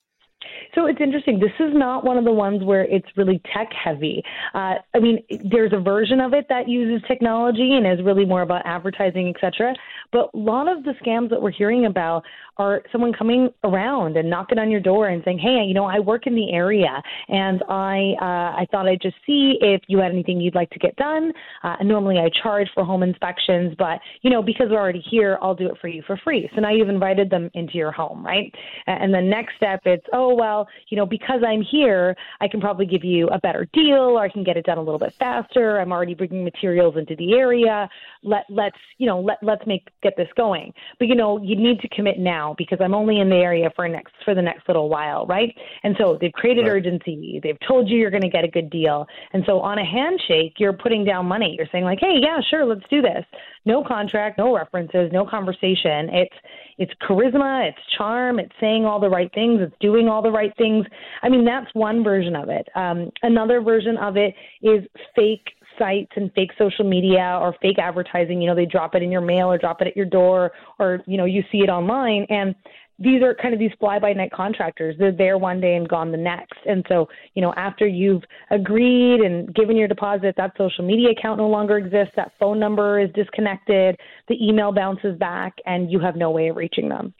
So 0.76 0.86
it's 0.86 1.02
interesting. 1.02 1.39
This 1.39 1.52
is 1.60 1.73
not 1.73 2.04
one 2.04 2.17
of 2.17 2.26
the 2.26 2.32
ones 2.32 2.63
where 2.63 2.84
it's 2.84 3.08
really 3.15 3.41
tech 3.54 3.69
heavy. 3.73 4.23
Uh, 4.54 4.76
I 4.93 5.00
mean, 5.00 5.23
there's 5.50 5.73
a 5.73 5.80
version 5.80 6.19
of 6.19 6.34
it 6.34 6.45
that 6.50 6.67
uses 6.67 7.06
technology 7.08 7.73
and 7.73 7.88
is 7.88 8.06
really 8.06 8.26
more 8.26 8.43
about 8.43 8.62
advertising, 8.65 9.34
etc. 9.36 9.73
But 10.12 10.30
a 10.34 10.38
lot 10.38 10.67
of 10.67 10.84
the 10.84 10.93
scams 11.04 11.30
that 11.32 11.41
we're 11.41 11.52
hearing 11.52 11.86
about 11.86 12.23
are 12.58 12.82
someone 12.91 13.13
coming 13.13 13.50
around 13.63 14.17
and 14.17 14.30
knocking 14.30 14.58
on 14.58 14.71
your 14.71 14.80
door 14.80 15.10
and 15.10 15.23
saying, 15.23 15.39
"Hey, 15.39 15.63
you 15.65 15.73
know, 15.73 15.86
I 15.86 16.00
work 16.00 16.28
in 16.28 16.36
the 16.36 16.52
area, 16.52 17.02
and 17.28 17.63
I 17.69 18.13
uh, 18.19 18.60
I 18.62 18.67
thought 18.71 18.88
I'd 18.88 19.02
just 19.02 19.15
see 19.26 19.58
if 19.62 19.82
you 19.88 20.00
had 20.00 20.12
anything 20.12 20.41
you'd 20.41 20.56
like 20.56 20.69
to 20.71 20.80
get 20.80 20.95
done. 20.95 21.32
Uh, 21.63 21.76
normally 21.84 22.17
I 22.17 22.30
charge 22.41 22.67
for 22.73 22.84
home 22.84 23.04
inspections, 23.04 23.76
but 23.78 24.00
you 24.21 24.30
know, 24.30 24.41
because 24.41 24.67
we're 24.69 24.80
already 24.80 25.04
here, 25.10 25.38
I'll 25.41 25.56
do 25.56 25.67
it 25.67 25.78
for 25.80 25.88
you 25.88 26.02
for 26.06 26.17
free. 26.23 26.50
So 26.56 26.62
now 26.62 26.71
you've 26.71 26.89
invited 26.89 27.30
them 27.30 27.50
into 27.54 27.76
your 27.76 27.91
home, 27.91 28.26
right? 28.26 28.54
And 28.88 29.13
the 29.13 29.21
next 29.21 29.56
step, 29.58 29.82
it's, 29.86 30.06
oh 30.13 30.26
Oh, 30.27 30.35
well, 30.35 30.67
you 30.89 30.97
know, 30.97 31.05
because 31.05 31.41
I'm 31.45 31.61
here, 31.61 32.15
I 32.41 32.47
can 32.47 32.61
probably 32.61 32.85
give 32.85 33.03
you 33.03 33.27
a 33.27 33.39
better 33.39 33.67
deal, 33.73 34.17
or 34.17 34.21
I 34.21 34.29
can 34.29 34.43
get 34.43 34.57
it 34.57 34.65
done 34.65 34.77
a 34.77 34.81
little 34.81 34.99
bit 34.99 35.13
faster. 35.19 35.79
I'm 35.79 35.91
already 35.91 36.13
bringing 36.13 36.43
materials 36.43 36.95
into 36.97 37.15
the 37.15 37.33
area. 37.33 37.89
Let 38.23 38.45
let's 38.49 38.77
you 38.97 39.05
know 39.05 39.19
let 39.19 39.37
let's 39.41 39.65
make 39.67 39.87
get 40.01 40.13
this 40.17 40.29
going. 40.35 40.73
But 40.99 41.07
you 41.07 41.15
know, 41.15 41.41
you 41.41 41.55
need 41.55 41.79
to 41.81 41.89
commit 41.89 42.19
now 42.19 42.37
now 42.37 42.55
because 42.57 42.79
I'm 42.81 42.93
only 42.93 43.19
in 43.19 43.29
the 43.29 43.35
area 43.35 43.69
for 43.75 43.87
next 43.87 44.13
for 44.23 44.35
the 44.35 44.41
next 44.41 44.67
little 44.67 44.89
while, 44.89 45.25
right? 45.27 45.55
And 45.83 45.95
so 45.99 46.17
they've 46.19 46.31
created 46.31 46.63
right. 46.63 46.73
urgency. 46.73 47.39
They've 47.41 47.57
told 47.67 47.89
you 47.89 47.97
you're 47.97 48.11
going 48.11 48.21
to 48.21 48.29
get 48.29 48.43
a 48.43 48.47
good 48.47 48.69
deal. 48.69 49.07
And 49.33 49.43
so 49.45 49.59
on 49.59 49.79
a 49.79 49.85
handshake, 49.85 50.53
you're 50.57 50.73
putting 50.73 51.03
down 51.03 51.25
money. 51.25 51.55
You're 51.57 51.67
saying 51.71 51.83
like, 51.83 51.99
"Hey, 51.99 52.17
yeah, 52.21 52.39
sure, 52.49 52.65
let's 52.65 52.87
do 52.89 53.01
this." 53.01 53.25
No 53.65 53.83
contract, 53.83 54.37
no 54.37 54.55
references, 54.55 55.11
no 55.11 55.25
conversation. 55.25 56.09
It's 56.09 56.35
it's 56.77 56.93
charisma, 57.07 57.69
it's 57.69 57.77
charm, 57.97 58.39
it's 58.39 58.53
saying 58.59 58.85
all 58.85 58.99
the 58.99 59.09
right 59.09 59.31
things, 59.33 59.59
it's 59.61 59.75
doing 59.79 60.07
all 60.07 60.21
the 60.21 60.31
right 60.31 60.53
things. 60.57 60.85
I 61.23 61.29
mean, 61.29 61.45
that's 61.45 61.67
one 61.73 62.03
version 62.03 62.35
of 62.35 62.49
it. 62.49 62.67
Um, 62.75 63.11
another 63.23 63.61
version 63.61 63.97
of 63.97 64.17
it 64.17 64.35
is 64.61 64.83
fake 65.15 65.49
sites 65.77 66.11
and 66.15 66.31
fake 66.33 66.51
social 66.57 66.85
media 66.85 67.37
or 67.41 67.55
fake 67.61 67.79
advertising. 67.79 68.41
You 68.41 68.49
know, 68.49 68.55
they 68.55 68.65
drop 68.65 68.95
it 68.95 69.03
in 69.03 69.11
your 69.11 69.21
mail 69.21 69.51
or 69.51 69.57
drop 69.57 69.81
it 69.81 69.87
at 69.87 69.95
your 69.95 70.05
door 70.05 70.51
or, 70.79 71.01
you 71.05 71.17
know, 71.17 71.25
you 71.25 71.43
see 71.51 71.59
it 71.59 71.69
online. 71.69 72.25
And 72.29 72.55
these 72.99 73.21
are 73.21 73.36
kind 73.36 73.53
of 73.53 73.60
these 73.60 73.71
fly 73.79 73.99
by 73.99 74.13
night 74.13 74.31
contractors. 74.31 74.95
They're 74.97 75.12
there 75.12 75.38
one 75.38 75.62
day 75.62 75.75
and 75.75 75.88
gone 75.88 76.12
the 76.12 76.17
next. 76.17 76.57
And 76.65 76.86
so, 76.89 77.07
you 77.36 77.41
know, 77.41 77.53
after 77.55 77.88
you've 77.88 78.23
agreed 78.49 79.21
and 79.21 79.53
given 79.53 79.77
your 79.77 79.88
deposit, 79.88 80.36
that 80.38 80.53
social 80.57 80.86
media 80.86 81.12
account 81.12 81.38
no 81.38 81.47
longer 81.47 81.77
exists, 81.77 82.13
that 82.15 82.31
phone 82.39 82.60
number 82.60 82.99
is 82.99 83.10
disconnected, 83.13 83.97
the 84.27 84.36
email 84.43 84.71
bounces 84.71 85.17
back, 85.17 85.53
and 85.65 85.91
you 85.91 85.99
have 85.99 86.15
no 86.15 86.31
way 86.31 86.47
of 86.47 86.55
reaching 86.55 86.89
them. 86.89 87.13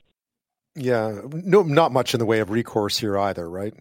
Yeah, 0.76 1.22
no, 1.32 1.64
not 1.64 1.92
much 1.92 2.14
in 2.14 2.20
the 2.20 2.26
way 2.26 2.40
of 2.40 2.50
recourse 2.50 3.00
here 3.00 3.18
either, 3.18 3.50
right? 3.50 3.74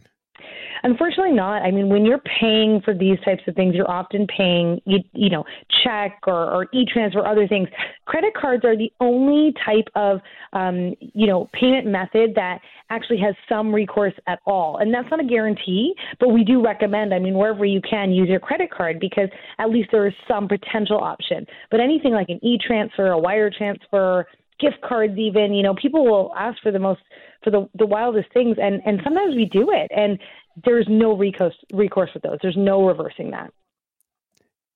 Unfortunately, 0.82 1.32
not. 1.32 1.62
I 1.62 1.70
mean, 1.70 1.88
when 1.88 2.04
you're 2.04 2.22
paying 2.40 2.80
for 2.84 2.94
these 2.94 3.18
types 3.24 3.42
of 3.46 3.54
things, 3.54 3.74
you're 3.74 3.90
often 3.90 4.26
paying, 4.26 4.80
you, 4.84 4.98
you 5.12 5.30
know, 5.30 5.44
check 5.84 6.18
or, 6.26 6.50
or 6.50 6.66
e-transfer, 6.72 7.26
other 7.26 7.46
things. 7.48 7.68
Credit 8.04 8.32
cards 8.34 8.64
are 8.64 8.76
the 8.76 8.92
only 9.00 9.54
type 9.64 9.88
of, 9.94 10.20
um, 10.52 10.94
you 11.00 11.26
know, 11.26 11.48
payment 11.52 11.86
method 11.86 12.34
that 12.34 12.58
actually 12.90 13.18
has 13.18 13.34
some 13.48 13.74
recourse 13.74 14.14
at 14.26 14.38
all. 14.46 14.78
And 14.78 14.92
that's 14.92 15.10
not 15.10 15.20
a 15.20 15.24
guarantee, 15.24 15.94
but 16.20 16.28
we 16.28 16.44
do 16.44 16.64
recommend, 16.64 17.12
I 17.12 17.18
mean, 17.18 17.34
wherever 17.34 17.64
you 17.64 17.80
can, 17.88 18.12
use 18.12 18.28
your 18.28 18.40
credit 18.40 18.70
card 18.70 19.00
because 19.00 19.28
at 19.58 19.70
least 19.70 19.88
there 19.92 20.06
is 20.06 20.14
some 20.28 20.48
potential 20.48 20.98
option. 20.98 21.46
But 21.70 21.80
anything 21.80 22.12
like 22.12 22.28
an 22.28 22.38
e-transfer, 22.44 23.08
a 23.08 23.18
wire 23.18 23.50
transfer, 23.50 24.26
gift 24.58 24.80
cards 24.86 25.18
even 25.18 25.52
you 25.52 25.62
know 25.62 25.74
people 25.74 26.04
will 26.04 26.32
ask 26.36 26.60
for 26.62 26.72
the 26.72 26.78
most 26.78 27.00
for 27.44 27.50
the 27.50 27.68
the 27.74 27.86
wildest 27.86 28.32
things 28.32 28.56
and 28.60 28.80
and 28.86 29.00
sometimes 29.04 29.34
we 29.34 29.44
do 29.44 29.70
it 29.70 29.90
and 29.94 30.18
there's 30.64 30.86
no 30.88 31.16
recourse 31.16 31.54
recourse 31.72 32.10
with 32.14 32.22
those. 32.22 32.38
There's 32.42 32.56
no 32.56 32.86
reversing 32.86 33.30
that. 33.32 33.52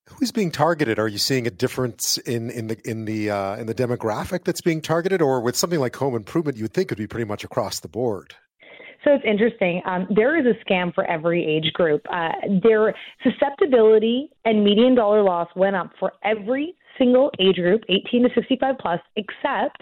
Who's 0.09 0.31
being 0.31 0.51
targeted? 0.51 0.99
Are 0.99 1.07
you 1.07 1.17
seeing 1.17 1.47
a 1.47 1.51
difference 1.51 2.17
in 2.19 2.49
in 2.49 2.67
the 2.67 2.89
in 2.89 3.05
the 3.05 3.29
uh, 3.29 3.55
in 3.57 3.67
the 3.67 3.75
demographic 3.75 4.43
that's 4.43 4.61
being 4.61 4.81
targeted? 4.81 5.21
Or 5.21 5.41
with 5.41 5.55
something 5.55 5.79
like 5.79 5.95
home 5.95 6.15
improvement 6.15 6.57
you 6.57 6.63
would 6.63 6.73
think 6.73 6.91
it 6.91 6.97
would 6.97 7.03
be 7.03 7.07
pretty 7.07 7.25
much 7.25 7.43
across 7.43 7.79
the 7.79 7.87
board. 7.87 8.35
So 9.03 9.11
it's 9.13 9.23
interesting. 9.25 9.81
Um, 9.85 10.07
there 10.15 10.37
is 10.39 10.45
a 10.45 10.63
scam 10.63 10.93
for 10.93 11.03
every 11.05 11.43
age 11.43 11.73
group. 11.73 12.05
Uh, 12.11 12.29
their 12.61 12.93
susceptibility 13.23 14.29
and 14.45 14.63
median 14.63 14.93
dollar 14.93 15.23
loss 15.23 15.47
went 15.55 15.75
up 15.75 15.91
for 15.99 16.13
every 16.23 16.75
single 16.99 17.31
age 17.39 17.55
group, 17.55 17.81
18 17.89 18.23
to 18.23 18.29
65 18.35 18.75
plus, 18.79 18.99
except 19.15 19.81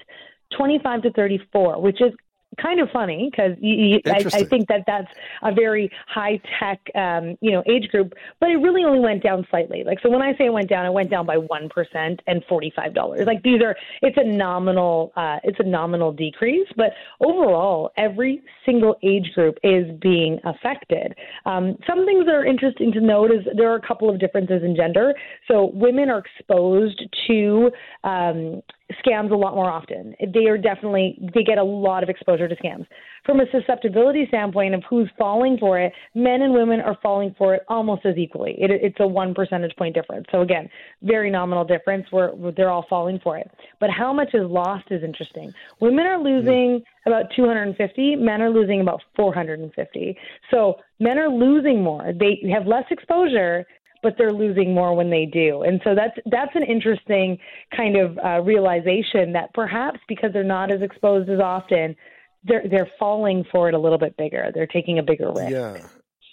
25 0.57 1.01
to 1.01 1.11
34, 1.13 1.81
which 1.81 2.01
is 2.01 2.13
kind 2.61 2.79
of 2.79 2.89
funny 2.91 3.29
because 3.31 3.57
I, 3.61 4.39
I, 4.39 4.43
think 4.43 4.67
that 4.67 4.83
that's 4.87 5.07
a 5.43 5.53
very 5.53 5.91
high 6.07 6.39
tech, 6.59 6.79
um, 6.95 7.37
you 7.41 7.51
know, 7.51 7.63
age 7.67 7.89
group. 7.89 8.13
But 8.39 8.49
it 8.49 8.57
really 8.57 8.83
only 8.83 8.99
went 8.99 9.23
down 9.23 9.45
slightly. 9.49 9.83
Like 9.85 9.99
so, 10.01 10.09
when 10.09 10.21
I 10.21 10.33
say 10.37 10.45
it 10.45 10.53
went 10.53 10.69
down, 10.69 10.85
it 10.85 10.93
went 10.93 11.09
down 11.09 11.25
by 11.25 11.37
one 11.37 11.69
percent 11.69 12.21
and 12.27 12.43
forty 12.47 12.71
five 12.75 12.93
dollars. 12.93 13.21
Like 13.25 13.43
these 13.43 13.61
are, 13.61 13.75
it's 14.01 14.17
a 14.17 14.25
nominal, 14.25 15.11
uh, 15.15 15.37
it's 15.43 15.59
a 15.59 15.63
nominal 15.63 16.11
decrease. 16.11 16.67
But 16.75 16.91
overall, 17.19 17.91
every 17.97 18.41
single 18.65 18.95
age 19.03 19.31
group 19.33 19.57
is 19.63 19.85
being 20.01 20.39
affected. 20.43 21.13
Um, 21.45 21.77
some 21.87 22.05
things 22.05 22.25
that 22.25 22.35
are 22.35 22.45
interesting 22.45 22.91
to 22.93 23.01
note 23.01 23.31
is 23.31 23.45
there 23.55 23.71
are 23.71 23.77
a 23.77 23.87
couple 23.87 24.09
of 24.09 24.19
differences 24.19 24.61
in 24.63 24.75
gender. 24.75 25.13
So 25.47 25.71
women 25.73 26.09
are 26.09 26.19
exposed 26.19 27.01
to 27.27 27.71
um, 28.03 28.61
scams 29.05 29.31
a 29.31 29.35
lot 29.35 29.55
more 29.55 29.69
often. 29.69 30.15
They 30.33 30.45
are 30.47 30.57
definitely 30.57 31.17
they 31.33 31.43
get 31.43 31.57
a 31.57 31.63
lot 31.63 32.03
of 32.03 32.09
exposure 32.09 32.47
to 32.47 32.55
scams. 32.55 32.85
From 33.25 33.39
a 33.39 33.45
susceptibility 33.51 34.25
standpoint 34.27 34.73
of 34.73 34.83
who's 34.89 35.09
falling 35.17 35.57
for 35.59 35.79
it, 35.79 35.93
men 36.15 36.41
and 36.41 36.53
women 36.53 36.79
are 36.79 36.97
falling 37.03 37.35
for 37.37 37.53
it 37.53 37.63
almost 37.67 38.05
as 38.05 38.17
equally. 38.17 38.55
It, 38.57 38.71
it's 38.71 38.95
a 38.99 39.07
one 39.07 39.33
percentage 39.33 39.75
point 39.77 39.93
difference. 39.93 40.25
So 40.31 40.41
again, 40.41 40.69
very 41.03 41.29
nominal 41.29 41.65
difference 41.65 42.05
where, 42.11 42.31
they're 42.55 42.71
all 42.71 42.85
falling 42.89 43.19
for 43.23 43.37
it. 43.37 43.49
But 43.79 43.89
how 43.91 44.11
much 44.11 44.29
is 44.33 44.49
lost 44.49 44.85
is 44.89 45.03
interesting. 45.03 45.53
Women 45.79 46.05
are 46.05 46.17
losing 46.17 46.81
about 47.05 47.25
250, 47.35 48.15
men 48.15 48.41
are 48.41 48.49
losing 48.49 48.81
about 48.81 49.01
450. 49.15 50.17
So 50.51 50.75
men 50.99 51.17
are 51.17 51.29
losing 51.29 51.83
more. 51.83 52.11
They 52.17 52.41
have 52.51 52.65
less 52.65 52.85
exposure 52.89 53.65
but 54.01 54.15
they're 54.17 54.31
losing 54.33 54.73
more 54.73 54.95
when 54.95 55.09
they 55.09 55.25
do. 55.25 55.63
And 55.63 55.81
so 55.83 55.95
that's 55.95 56.17
that's 56.31 56.55
an 56.55 56.63
interesting 56.63 57.37
kind 57.75 57.97
of 57.97 58.17
uh, 58.17 58.41
realization 58.41 59.33
that 59.33 59.53
perhaps 59.53 59.99
because 60.07 60.31
they're 60.33 60.43
not 60.43 60.71
as 60.71 60.81
exposed 60.81 61.29
as 61.29 61.39
often, 61.39 61.95
they're 62.43 62.63
they're 62.69 62.89
falling 62.97 63.43
for 63.51 63.67
it 63.67 63.73
a 63.73 63.79
little 63.79 63.97
bit 63.97 64.15
bigger. 64.17 64.51
They're 64.53 64.67
taking 64.67 64.99
a 64.99 65.03
bigger 65.03 65.31
risk. 65.31 65.51
Yeah. 65.51 65.77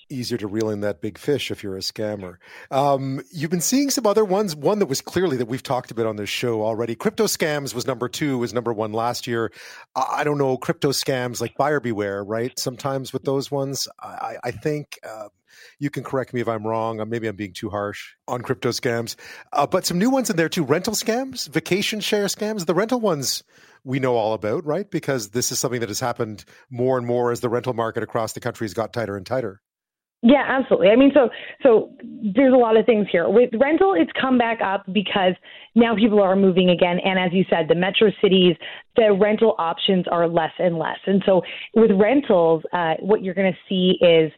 easier 0.09 0.39
to 0.39 0.47
reel 0.47 0.71
in 0.71 0.83
that 0.83 1.01
big 1.01 1.19
fish 1.19 1.51
if 1.51 1.65
you're 1.65 1.77
a 1.77 1.81
scammer. 1.81 2.37
Um, 2.71 3.21
you've 3.33 3.51
been 3.51 3.61
seeing 3.61 3.91
some 3.91 4.07
other 4.07 4.25
ones. 4.25 4.55
One 4.55 4.79
that 4.79 4.87
was 4.87 5.01
clearly 5.01 5.37
that 5.39 5.47
we've 5.47 5.65
talked 5.65 5.91
about 5.91 6.07
on 6.07 6.15
this 6.15 6.29
show 6.29 6.63
already. 6.63 6.95
Crypto 6.95 7.25
scams 7.25 7.75
was 7.75 7.89
number 7.89 8.09
two, 8.09 8.39
was 8.39 8.55
number 8.55 8.73
one 8.73 8.93
last 8.93 9.27
year. 9.27 9.51
I 9.97 10.23
don't 10.23 10.39
know 10.39 10.57
crypto 10.59 10.91
scams 10.91 11.41
like 11.41 11.57
buyer 11.57 11.81
beware, 11.81 12.23
right? 12.23 12.57
Sometimes 12.57 13.13
with 13.13 13.25
those 13.25 13.51
ones, 13.51 13.89
I, 14.01 14.37
I 14.45 14.51
think. 14.53 14.99
Uh, 15.05 15.29
you 15.79 15.91
can 15.91 16.03
correct 16.03 16.33
me 16.33 16.41
if 16.41 16.49
I'm 16.49 16.67
wrong. 16.67 17.01
Uh, 17.01 17.05
maybe 17.05 17.27
I'm 17.27 17.37
being 17.37 17.53
too 17.53 17.71
harsh 17.71 18.15
on 18.29 18.41
crypto 18.43 18.71
scams. 18.71 19.17
Uh, 19.53 19.67
but 19.67 19.85
some 19.85 19.99
new 19.99 20.11
ones 20.11 20.31
in 20.31 20.37
there 20.37 20.49
too 20.49 20.65
rental 20.65 20.95
scams, 20.95 21.49
vacation 21.49 22.01
share 22.01 22.27
scams. 22.27 22.67
The 22.67 22.75
rental 22.75 23.01
ones 23.01 23.43
we 23.85 24.01
know 24.01 24.17
all 24.17 24.33
about, 24.33 24.65
right? 24.65 24.91
Because 24.91 25.31
this 25.31 25.53
is 25.53 25.59
something 25.59 25.81
that 25.81 25.89
has 25.89 26.01
happened 26.01 26.45
more 26.71 26.99
and 26.99 27.07
more 27.07 27.31
as 27.31 27.41
the 27.41 27.49
rental 27.49 27.73
market 27.73 28.03
across 28.03 28.33
the 28.33 28.41
country 28.41 28.65
has 28.65 28.75
got 28.75 28.93
tighter 28.93 29.17
and 29.17 29.25
tighter. 29.25 29.63
Yeah, 30.23 30.43
absolutely. 30.49 30.89
I 30.89 30.97
mean, 30.97 31.13
so 31.15 31.29
so 31.63 31.93
there's 32.35 32.53
a 32.53 32.57
lot 32.57 32.77
of 32.77 32.87
things 32.87 33.07
here. 33.13 33.29
With 33.29 33.51
rental, 33.61 33.95
it's 33.95 34.11
come 34.21 34.39
back 34.39 34.61
up 34.61 34.85
because 34.93 35.35
now 35.75 35.95
people 35.95 36.21
are 36.21 36.35
moving 36.35 36.71
again, 36.71 36.99
and 37.05 37.19
as 37.19 37.33
you 37.33 37.45
said, 37.51 37.69
the 37.69 37.75
metro 37.75 38.11
cities, 38.23 38.57
the 38.97 39.13
rental 39.13 39.55
options 39.59 40.07
are 40.11 40.27
less 40.27 40.53
and 40.59 40.79
less. 40.79 40.99
And 41.07 41.23
so 41.27 41.43
with 41.75 41.91
rentals, 41.93 42.63
uh, 42.73 42.95
what 43.01 43.23
you're 43.23 43.35
going 43.35 43.53
to 43.53 43.59
see 43.69 43.99
is 44.05 44.33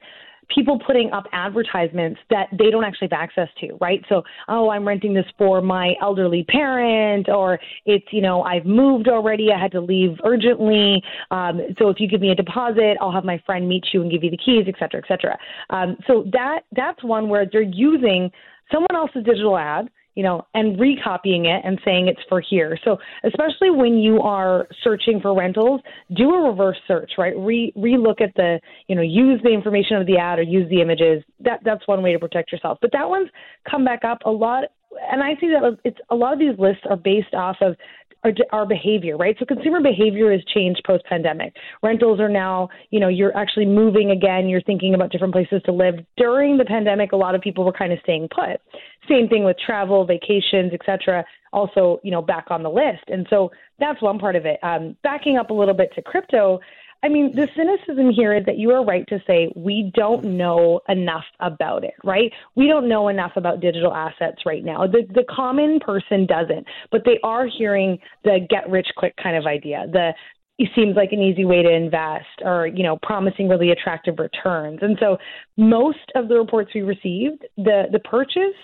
people 0.55 0.79
putting 0.87 1.11
up 1.13 1.25
advertisements 1.33 2.21
that 2.31 2.47
they 2.59 2.71
don't 2.71 2.85
actually 2.85 3.09
have 3.11 3.21
access 3.21 3.49
to, 3.61 3.75
right? 3.81 4.03
So, 4.09 4.23
oh, 4.49 4.71
I'm 4.71 4.87
renting 4.87 5.15
this 5.15 5.27
for 5.37 5.61
my 5.61 5.95
elderly 6.01 6.45
parent, 6.45 7.29
or 7.29 7.59
it's, 7.85 8.07
you 8.13 8.23
know, 8.23 8.43
I've 8.43 8.65
moved 8.65 9.09
already, 9.09 9.51
I 9.53 9.61
had 9.61 9.73
to 9.73 9.81
leave 9.81 10.17
urgently. 10.25 11.03
Um, 11.31 11.61
so 11.79 11.89
if 11.89 12.01
you 12.01 12.09
give 12.09 12.21
me 12.21 12.31
a 12.31 12.35
deposit, 12.35 12.97
I'll 13.01 13.13
have 13.13 13.25
my 13.25 13.43
friend 13.45 13.69
meet 13.69 13.87
you 13.93 14.03
and 14.03 14.11
give 14.11 14.25
you 14.25 14.31
the 14.31 14.39
keys, 14.39 14.65
et 14.67 14.75
cetera, 14.79 15.03
et 15.03 15.09
cetera. 15.09 15.39
Um, 15.71 15.97
so 16.07 16.25
that 16.33 16.61
that's 16.73 17.03
one 17.05 17.29
where 17.29 17.47
they're 17.51 17.63
using 17.63 18.31
someone 18.73 18.95
else's 18.95 19.25
digital 19.25 19.57
ad 19.57 19.89
you 20.19 20.25
know, 20.25 20.45
and 20.53 20.81
recopying 20.81 21.45
it 21.45 21.63
and 21.65 21.79
saying 21.85 22.09
it's 22.09 22.19
for 22.29 22.41
here. 22.41 22.77
So 22.83 22.97
especially 23.23 23.71
when 23.71 23.99
you 23.99 24.21
are 24.21 24.67
searching 24.83 25.21
for 25.21 25.33
rentals, 25.33 25.81
do 26.17 26.35
a 26.35 26.51
reverse 26.51 26.77
search, 26.89 27.13
right? 27.17 27.35
Re 27.39 27.73
relook 27.77 28.21
at 28.21 28.35
the, 28.35 28.59
you 28.89 28.97
know, 28.97 29.03
use 29.03 29.41
the 29.45 29.51
information 29.51 29.97
of 29.97 30.09
the 30.09 30.19
ad 30.19 30.41
or 30.41 30.43
use 30.43 30.69
the 30.71 30.83
images. 30.83 31.23
That 31.39 31.61
that's 31.65 31.87
one 31.87 32.03
way 32.03 32.13
to 32.13 32.19
protect 32.19 32.51
yourself. 32.51 32.79
But 32.83 32.91
that 32.95 33.09
one's 33.09 33.31
come 33.71 33.85
back 33.85 34.01
up 34.05 34.19
a 34.25 34.31
lot 34.31 34.65
and 35.13 35.23
I 35.23 35.35
see 35.41 35.49
that 35.49 35.79
it's 35.85 35.99
a 36.11 36.17
lot 36.17 36.33
of 36.33 36.41
these 36.41 36.59
lists 36.59 36.83
are 36.91 36.97
based 36.97 37.35
off 37.35 37.57
of 37.61 37.77
our, 38.25 38.33
our 38.53 38.67
behavior, 38.67 39.17
right? 39.17 39.37
So 39.39 39.45
consumer 39.45 39.81
behavior 39.81 40.33
has 40.33 40.41
changed 40.53 40.83
post 40.87 41.05
pandemic. 41.05 41.55
Rentals 41.83 42.21
are 42.21 42.29
now, 42.29 42.69
you 42.91 43.01
know, 43.01 43.09
you're 43.09 43.37
actually 43.37 43.67
moving 43.67 44.11
again. 44.11 44.49
You're 44.49 44.63
thinking 44.63 44.95
about 44.95 45.11
different 45.11 45.33
places 45.33 45.63
to 45.67 45.73
live. 45.73 45.95
During 46.17 46.59
the 46.59 46.65
pandemic, 46.65 47.13
a 47.13 47.17
lot 47.17 47.35
of 47.35 47.41
people 47.41 47.65
were 47.65 47.73
kind 47.73 47.93
of 47.93 47.99
staying 48.03 48.29
put. 48.35 48.61
Same 49.09 49.29
thing 49.29 49.45
with 49.45 49.57
travel, 49.65 50.05
vacations, 50.05 50.73
etc. 50.73 51.25
Also, 51.53 52.01
you 52.03 52.11
know, 52.11 52.21
back 52.23 52.47
on 52.51 52.63
the 52.63 52.71
list. 52.71 53.05
And 53.09 53.27
so 53.31 53.51
that's 53.79 54.03
one 54.03 54.19
part 54.19 54.37
of 54.37 54.45
it. 54.47 54.59
Um, 54.63 54.97
backing 55.03 55.37
up 55.37 55.51
a 55.51 55.55
little 55.55 55.75
bit 55.75 55.91
to 55.95 56.03
crypto, 56.03 56.61
I 57.03 57.09
mean, 57.09 57.33
the 57.35 57.47
cynicism 57.57 58.11
here 58.11 58.35
is 58.37 58.45
that 58.47 58.59
you 58.59 58.71
are 58.73 58.85
right 58.85 59.07
to 59.09 59.23
say 59.27 59.53
we 59.55 59.93
don't 59.95 60.37
know 60.37 60.81
enough 60.89 61.25
about 61.39 61.85
it, 61.85 61.95
right? 62.03 62.33
We 62.57 62.67
don't 62.67 62.89
know 62.89 63.09
enough 63.09 63.33
about 63.37 63.61
digital 63.61 63.95
assets 63.95 64.43
right 64.45 64.65
now. 64.65 64.87
The 64.87 65.07
the 65.15 65.25
common 65.31 65.79
person 65.79 66.27
doesn't, 66.27 66.67
but 66.91 67.03
they 67.05 67.21
are 67.23 67.47
hearing 67.47 67.99
the 68.25 68.41
get 68.51 68.69
rich 68.69 68.89
quick 68.97 69.15
kind 69.23 69.37
of 69.37 69.47
idea. 69.47 69.87
The 69.93 70.13
it 70.59 70.69
seems 70.75 70.97
like 70.97 71.13
an 71.13 71.21
easy 71.21 71.45
way 71.45 71.63
to 71.63 71.73
invest 71.73 72.43
or 72.43 72.67
you 72.67 72.83
know 72.83 72.99
promising 73.03 73.49
really 73.49 73.71
attractive 73.71 74.19
returns 74.19 74.81
and 74.83 74.97
so 74.99 75.17
most 75.57 76.11
of 76.17 76.29
the 76.29 76.35
reports 76.35 76.71
we 76.75 76.83
received 76.83 77.47
the 77.57 77.85
the 77.93 78.01
purchase 78.01 78.59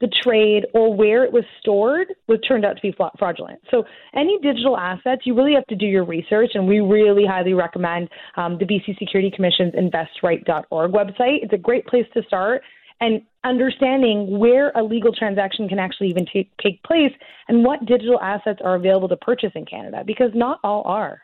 the 0.00 0.08
trade, 0.22 0.66
or 0.74 0.94
where 0.94 1.24
it 1.24 1.32
was 1.32 1.44
stored 1.60 2.08
was 2.28 2.38
turned 2.46 2.64
out 2.64 2.76
to 2.76 2.82
be 2.82 2.94
fraudulent. 3.18 3.60
So 3.70 3.84
any 4.14 4.38
digital 4.40 4.76
assets, 4.76 5.22
you 5.24 5.34
really 5.34 5.54
have 5.54 5.66
to 5.66 5.76
do 5.76 5.86
your 5.86 6.04
research, 6.04 6.50
and 6.54 6.68
we 6.68 6.80
really 6.80 7.26
highly 7.26 7.54
recommend 7.54 8.08
um, 8.36 8.58
the 8.58 8.64
BC 8.64 8.98
Security 8.98 9.30
Commission's 9.34 9.74
investright.org 9.74 10.92
website. 10.92 11.42
It's 11.42 11.52
a 11.52 11.58
great 11.58 11.86
place 11.86 12.06
to 12.14 12.22
start 12.24 12.62
and 13.00 13.22
understanding 13.44 14.38
where 14.38 14.70
a 14.70 14.82
legal 14.82 15.12
transaction 15.12 15.68
can 15.68 15.78
actually 15.78 16.08
even 16.08 16.26
take, 16.32 16.50
take 16.58 16.82
place 16.82 17.12
and 17.46 17.64
what 17.64 17.84
digital 17.86 18.20
assets 18.20 18.60
are 18.64 18.74
available 18.74 19.08
to 19.08 19.16
purchase 19.16 19.52
in 19.54 19.64
Canada, 19.64 20.02
because 20.04 20.30
not 20.34 20.58
all 20.64 20.82
are 20.84 21.22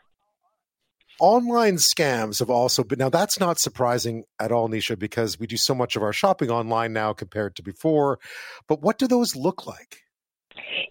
online 1.20 1.76
scams 1.76 2.38
have 2.38 2.50
also 2.50 2.82
been 2.82 2.98
now 2.98 3.08
that's 3.08 3.38
not 3.38 3.58
surprising 3.58 4.24
at 4.40 4.52
all 4.52 4.68
Neesha 4.68 4.98
because 4.98 5.38
we 5.38 5.46
do 5.46 5.56
so 5.56 5.74
much 5.74 5.96
of 5.96 6.02
our 6.02 6.12
shopping 6.12 6.50
online 6.50 6.92
now 6.92 7.12
compared 7.12 7.56
to 7.56 7.62
before 7.62 8.18
but 8.68 8.82
what 8.82 8.98
do 8.98 9.06
those 9.06 9.36
look 9.36 9.66
like 9.66 10.04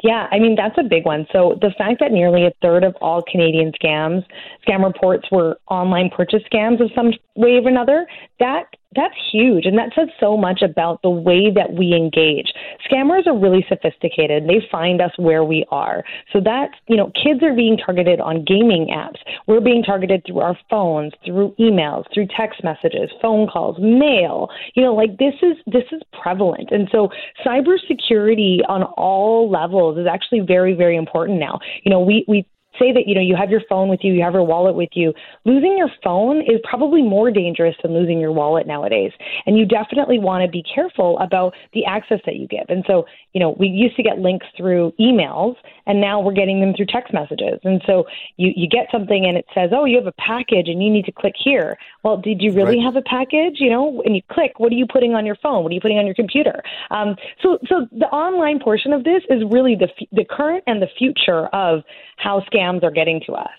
yeah, 0.04 0.28
I 0.32 0.40
mean 0.40 0.56
that's 0.56 0.78
a 0.78 0.84
big 0.84 1.06
one. 1.06 1.26
So 1.32 1.58
the 1.62 1.72
fact 1.78 2.02
that 2.02 2.12
nearly 2.12 2.46
a 2.46 2.52
third 2.62 2.84
of 2.84 2.96
all 3.02 3.24
Canadian 3.24 3.72
scams, 3.82 4.26
scam 4.68 4.84
reports 4.84 5.28
were 5.32 5.58
online 5.70 6.10
purchase 6.10 6.44
scams 6.52 6.82
of 6.82 6.92
some 6.94 7.12
way 7.36 7.60
or 7.64 7.70
another, 7.70 8.06
that 8.40 8.66
that's 8.96 9.16
huge. 9.32 9.66
And 9.66 9.78
that 9.78 9.90
says 9.96 10.10
so 10.20 10.38
much 10.38 10.62
about 10.62 11.02
the 11.02 11.10
way 11.10 11.52
that 11.54 11.74
we 11.74 11.94
engage. 11.94 12.52
Scammers 12.90 13.28
are 13.28 13.38
really 13.38 13.66
sophisticated. 13.70 14.48
They 14.48 14.66
find 14.72 15.02
us 15.02 15.12
where 15.18 15.44
we 15.44 15.66
are. 15.72 16.04
So 16.32 16.40
that's, 16.44 16.74
you 16.88 16.98
know, 16.98 17.12
kids 17.12 17.42
are 17.44 17.54
being 17.54 17.78
targeted 17.78 18.20
on 18.20 18.44
gaming 18.46 18.88
apps. 18.88 19.18
We're 19.48 19.62
being 19.62 19.84
targeted 19.84 20.24
through 20.26 20.40
our 20.40 20.58
phones, 20.70 21.14
through 21.26 21.56
emails, 21.60 22.04
through 22.14 22.28
text 22.36 22.64
messages, 22.64 23.10
phone 23.22 23.48
calls, 23.48 23.78
mail. 23.80 24.50
You 24.76 24.84
know, 24.84 24.94
like 24.94 25.18
this 25.18 25.36
is 25.42 25.58
this 25.68 25.86
is 25.92 26.02
prevalent. 26.22 26.70
And 26.72 26.88
so 26.92 27.10
cybersecurity 27.46 28.60
on 28.68 28.84
all 28.84 29.50
levels 29.50 29.98
is 29.98 30.08
actually 30.08 30.42
very, 30.42 30.74
very 30.74 30.98
important 30.98 31.40
now. 31.40 31.60
You 31.84 31.92
know, 31.92 32.00
we 32.00 32.26
we 32.28 32.46
say 32.80 32.92
that 32.92 33.08
you 33.08 33.16
know 33.16 33.22
you 33.22 33.36
have 33.36 33.50
your 33.50 33.62
phone 33.70 33.90
with 33.90 34.00
you, 34.04 34.14
you 34.14 34.24
have 34.24 34.34
your 34.34 34.44
wallet 34.44 34.76
with 34.76 34.90
you. 34.94 35.14
Losing 35.46 35.78
your 35.78 35.90
phone 36.04 36.42
is 36.42 36.60
probably 36.64 37.02
more 37.02 37.32
dangerous 37.32 37.76
than 37.82 37.94
losing 37.94 38.20
your 38.20 38.32
wallet 38.32 38.68
nowadays. 38.68 39.12
And 39.46 39.58
you 39.58 39.66
definitely 39.66 40.20
want 40.20 40.44
to 40.44 40.50
be 40.50 40.64
careful 40.64 41.20
about 41.20 41.54
the 41.74 41.86
access 41.86 42.20
that 42.26 42.36
you 42.36 42.48
give. 42.48 42.66
And 42.70 42.84
so, 42.88 43.06
you 43.34 43.40
know, 43.40 43.56
we 43.60 43.68
used 43.68 43.96
to 43.98 44.04
get 44.04 44.20
links 44.20 44.48
through 44.58 44.94
emails 45.00 45.56
and 45.86 46.00
now 46.00 46.20
we're 46.20 46.34
getting 46.34 46.60
them 46.60 46.74
through 46.76 46.88
text 46.88 47.14
messages. 47.14 47.60
And 47.64 47.82
so 47.86 48.06
you 48.38 48.52
you 48.56 48.68
get 48.68 48.88
something 48.92 49.26
and 49.26 49.38
it 49.38 49.46
says, 49.54 49.72
"Oh, 49.74 49.86
you 49.86 49.98
have 49.98 50.08
a 50.08 50.14
package 50.14 50.68
and 50.68 50.82
you 50.82 50.90
need 50.90 51.06
to 51.06 51.12
click 51.12 51.36
here." 51.38 51.78
Well, 52.04 52.18
did 52.18 52.42
you 52.42 52.52
really 52.52 52.78
right. 52.78 52.86
have 52.86 52.96
a 52.96 53.02
package? 53.02 53.56
You 53.60 53.70
know, 53.70 54.02
and 54.06 54.16
you 54.16 54.22
click, 54.32 54.60
what 54.60 54.72
are 54.72 54.76
you 54.76 54.86
putting 54.86 55.14
on 55.14 55.26
your 55.26 55.36
phone? 55.36 55.64
What 55.64 55.72
are 55.72 55.76
you 55.76 55.82
putting 55.82 56.00
on 56.00 56.06
your 56.06 56.16
computer? 56.16 56.62
Um, 56.92 57.16
so 57.42 57.58
so 57.68 57.88
the 57.92 58.08
online 58.08 58.60
portion 58.60 58.94
of 58.94 59.04
this 59.04 59.24
is 59.30 59.44
really 59.50 59.76
the 59.76 59.90
the 60.12 60.26
current 60.26 60.64
and 60.68 60.82
the 60.82 60.88
future 60.98 61.48
of 61.48 61.84
how 62.18 62.42
scams 62.64 62.84
are 62.84 62.92
getting 62.92 63.22
to 63.28 63.34
us. 63.34 63.50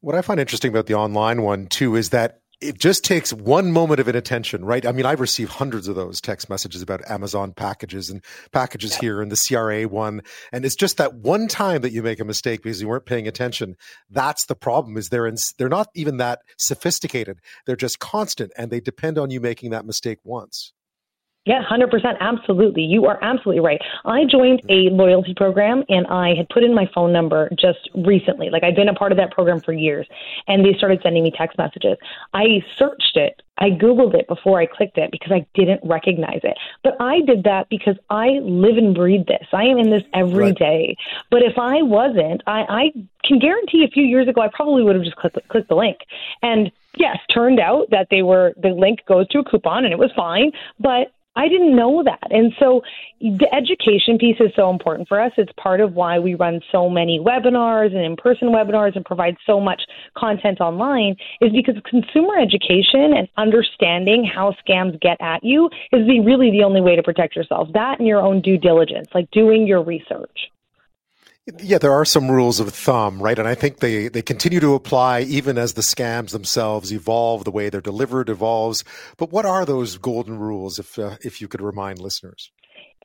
What 0.00 0.14
I 0.14 0.22
find 0.22 0.38
interesting 0.38 0.70
about 0.70 0.86
the 0.86 0.94
online 0.94 1.42
one 1.42 1.66
too 1.66 1.96
is 1.96 2.10
that 2.10 2.40
it 2.60 2.78
just 2.78 3.04
takes 3.04 3.34
one 3.34 3.70
moment 3.70 4.00
of 4.00 4.08
inattention, 4.08 4.64
right? 4.64 4.86
I 4.86 4.92
mean, 4.92 5.04
I've 5.04 5.20
received 5.20 5.52
hundreds 5.52 5.88
of 5.88 5.94
those 5.94 6.22
text 6.22 6.48
messages 6.48 6.80
about 6.80 7.02
Amazon 7.10 7.52
packages 7.52 8.08
and 8.08 8.24
packages 8.50 8.92
yeah. 8.92 9.00
here 9.00 9.20
and 9.20 9.30
the 9.30 9.36
CRA 9.36 9.86
one. 9.86 10.22
And 10.52 10.64
it's 10.64 10.76
just 10.76 10.96
that 10.96 11.14
one 11.14 11.48
time 11.48 11.82
that 11.82 11.92
you 11.92 12.02
make 12.02 12.18
a 12.18 12.24
mistake 12.24 12.62
because 12.62 12.80
you 12.80 12.88
weren't 12.88 13.04
paying 13.04 13.28
attention. 13.28 13.76
That's 14.08 14.46
the 14.46 14.54
problem 14.54 14.96
is 14.96 15.10
they're 15.10 15.26
in, 15.26 15.36
they're 15.58 15.68
not 15.68 15.88
even 15.94 16.16
that 16.16 16.40
sophisticated. 16.56 17.40
They're 17.66 17.76
just 17.76 17.98
constant 17.98 18.52
and 18.56 18.70
they 18.70 18.80
depend 18.80 19.18
on 19.18 19.30
you 19.30 19.40
making 19.40 19.70
that 19.70 19.84
mistake 19.84 20.20
once. 20.24 20.72
Yeah, 21.46 21.62
100%. 21.62 22.18
Absolutely. 22.18 22.82
You 22.82 23.06
are 23.06 23.18
absolutely 23.22 23.60
right. 23.60 23.80
I 24.04 24.24
joined 24.24 24.62
a 24.68 24.90
loyalty 24.90 25.32
program 25.32 25.84
and 25.88 26.04
I 26.08 26.34
had 26.34 26.48
put 26.48 26.64
in 26.64 26.74
my 26.74 26.90
phone 26.92 27.12
number 27.12 27.48
just 27.56 27.88
recently. 27.94 28.50
Like 28.50 28.64
I've 28.64 28.74
been 28.74 28.88
a 28.88 28.94
part 28.94 29.12
of 29.12 29.18
that 29.18 29.30
program 29.30 29.60
for 29.60 29.72
years 29.72 30.08
and 30.48 30.64
they 30.64 30.76
started 30.76 31.00
sending 31.04 31.22
me 31.22 31.30
text 31.30 31.56
messages. 31.56 31.98
I 32.34 32.64
searched 32.76 33.16
it. 33.16 33.42
I 33.58 33.70
Googled 33.70 34.14
it 34.14 34.26
before 34.26 34.60
I 34.60 34.66
clicked 34.66 34.98
it 34.98 35.12
because 35.12 35.30
I 35.30 35.46
didn't 35.54 35.80
recognize 35.84 36.40
it. 36.42 36.58
But 36.82 36.96
I 37.00 37.20
did 37.20 37.44
that 37.44 37.68
because 37.70 37.96
I 38.10 38.40
live 38.42 38.76
and 38.76 38.92
breathe 38.92 39.26
this. 39.26 39.46
I 39.52 39.64
am 39.66 39.78
in 39.78 39.90
this 39.90 40.02
every 40.12 40.46
right. 40.46 40.58
day. 40.58 40.96
But 41.30 41.42
if 41.42 41.56
I 41.58 41.80
wasn't, 41.80 42.42
I, 42.48 42.64
I 42.68 43.06
can 43.24 43.38
guarantee 43.38 43.84
a 43.84 43.88
few 43.88 44.02
years 44.02 44.26
ago 44.26 44.40
I 44.40 44.48
probably 44.52 44.82
would 44.82 44.96
have 44.96 45.04
just 45.04 45.16
clicked, 45.16 45.38
clicked 45.48 45.68
the 45.68 45.76
link. 45.76 45.98
And 46.42 46.72
yes, 46.96 47.18
turned 47.32 47.60
out 47.60 47.90
that 47.90 48.08
they 48.10 48.22
were 48.22 48.52
the 48.60 48.70
link 48.70 49.00
goes 49.06 49.28
to 49.28 49.38
a 49.38 49.44
coupon 49.44 49.84
and 49.84 49.92
it 49.92 49.98
was 49.98 50.10
fine. 50.16 50.50
But 50.80 51.12
I 51.36 51.48
didn't 51.48 51.76
know 51.76 52.02
that. 52.02 52.26
And 52.30 52.52
so 52.58 52.82
the 53.20 53.48
education 53.54 54.18
piece 54.18 54.36
is 54.40 54.50
so 54.56 54.70
important 54.70 55.06
for 55.06 55.20
us. 55.20 55.32
It's 55.36 55.52
part 55.56 55.80
of 55.80 55.92
why 55.92 56.18
we 56.18 56.34
run 56.34 56.60
so 56.72 56.88
many 56.88 57.20
webinars 57.20 57.94
and 57.94 58.04
in 58.04 58.16
person 58.16 58.48
webinars 58.48 58.96
and 58.96 59.04
provide 59.04 59.36
so 59.46 59.60
much 59.60 59.82
content 60.16 60.60
online, 60.60 61.14
is 61.40 61.52
because 61.52 61.76
consumer 61.88 62.38
education 62.38 63.12
and 63.16 63.28
understanding 63.36 64.24
how 64.24 64.54
scams 64.66 65.00
get 65.00 65.18
at 65.20 65.44
you 65.44 65.66
is 65.92 66.06
the, 66.06 66.20
really 66.20 66.50
the 66.50 66.64
only 66.64 66.80
way 66.80 66.96
to 66.96 67.02
protect 67.02 67.36
yourself. 67.36 67.68
That 67.74 67.98
and 67.98 68.08
your 68.08 68.20
own 68.20 68.40
due 68.40 68.58
diligence, 68.58 69.08
like 69.14 69.30
doing 69.30 69.66
your 69.66 69.82
research. 69.82 70.50
Yeah, 71.60 71.78
there 71.78 71.92
are 71.92 72.04
some 72.04 72.28
rules 72.28 72.58
of 72.58 72.72
thumb, 72.74 73.22
right? 73.22 73.38
And 73.38 73.46
I 73.46 73.54
think 73.54 73.78
they, 73.78 74.08
they 74.08 74.22
continue 74.22 74.58
to 74.58 74.74
apply 74.74 75.20
even 75.20 75.58
as 75.58 75.74
the 75.74 75.80
scams 75.82 76.30
themselves 76.32 76.92
evolve, 76.92 77.44
the 77.44 77.52
way 77.52 77.68
they're 77.68 77.80
delivered 77.80 78.28
evolves. 78.28 78.82
But 79.16 79.30
what 79.30 79.46
are 79.46 79.64
those 79.64 79.96
golden 79.96 80.38
rules, 80.40 80.80
if 80.80 80.98
uh, 80.98 81.16
if 81.22 81.40
you 81.40 81.46
could 81.46 81.60
remind 81.60 82.00
listeners? 82.00 82.50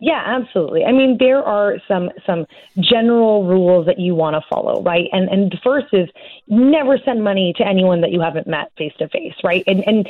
Yeah, 0.03 0.23
absolutely. 0.25 0.83
I 0.83 0.91
mean, 0.91 1.17
there 1.19 1.43
are 1.43 1.75
some 1.87 2.09
some 2.25 2.47
general 2.79 3.45
rules 3.45 3.85
that 3.85 3.99
you 3.99 4.15
want 4.15 4.33
to 4.33 4.41
follow, 4.49 4.81
right? 4.81 5.05
And 5.11 5.29
and 5.29 5.51
the 5.51 5.59
first 5.63 5.93
is 5.93 6.09
never 6.47 6.97
send 7.05 7.23
money 7.23 7.53
to 7.59 7.67
anyone 7.67 8.01
that 8.01 8.11
you 8.11 8.19
haven't 8.19 8.47
met 8.47 8.71
face 8.79 8.93
to 8.97 9.07
face, 9.09 9.35
right? 9.43 9.63
And 9.67 9.83
and 9.85 10.09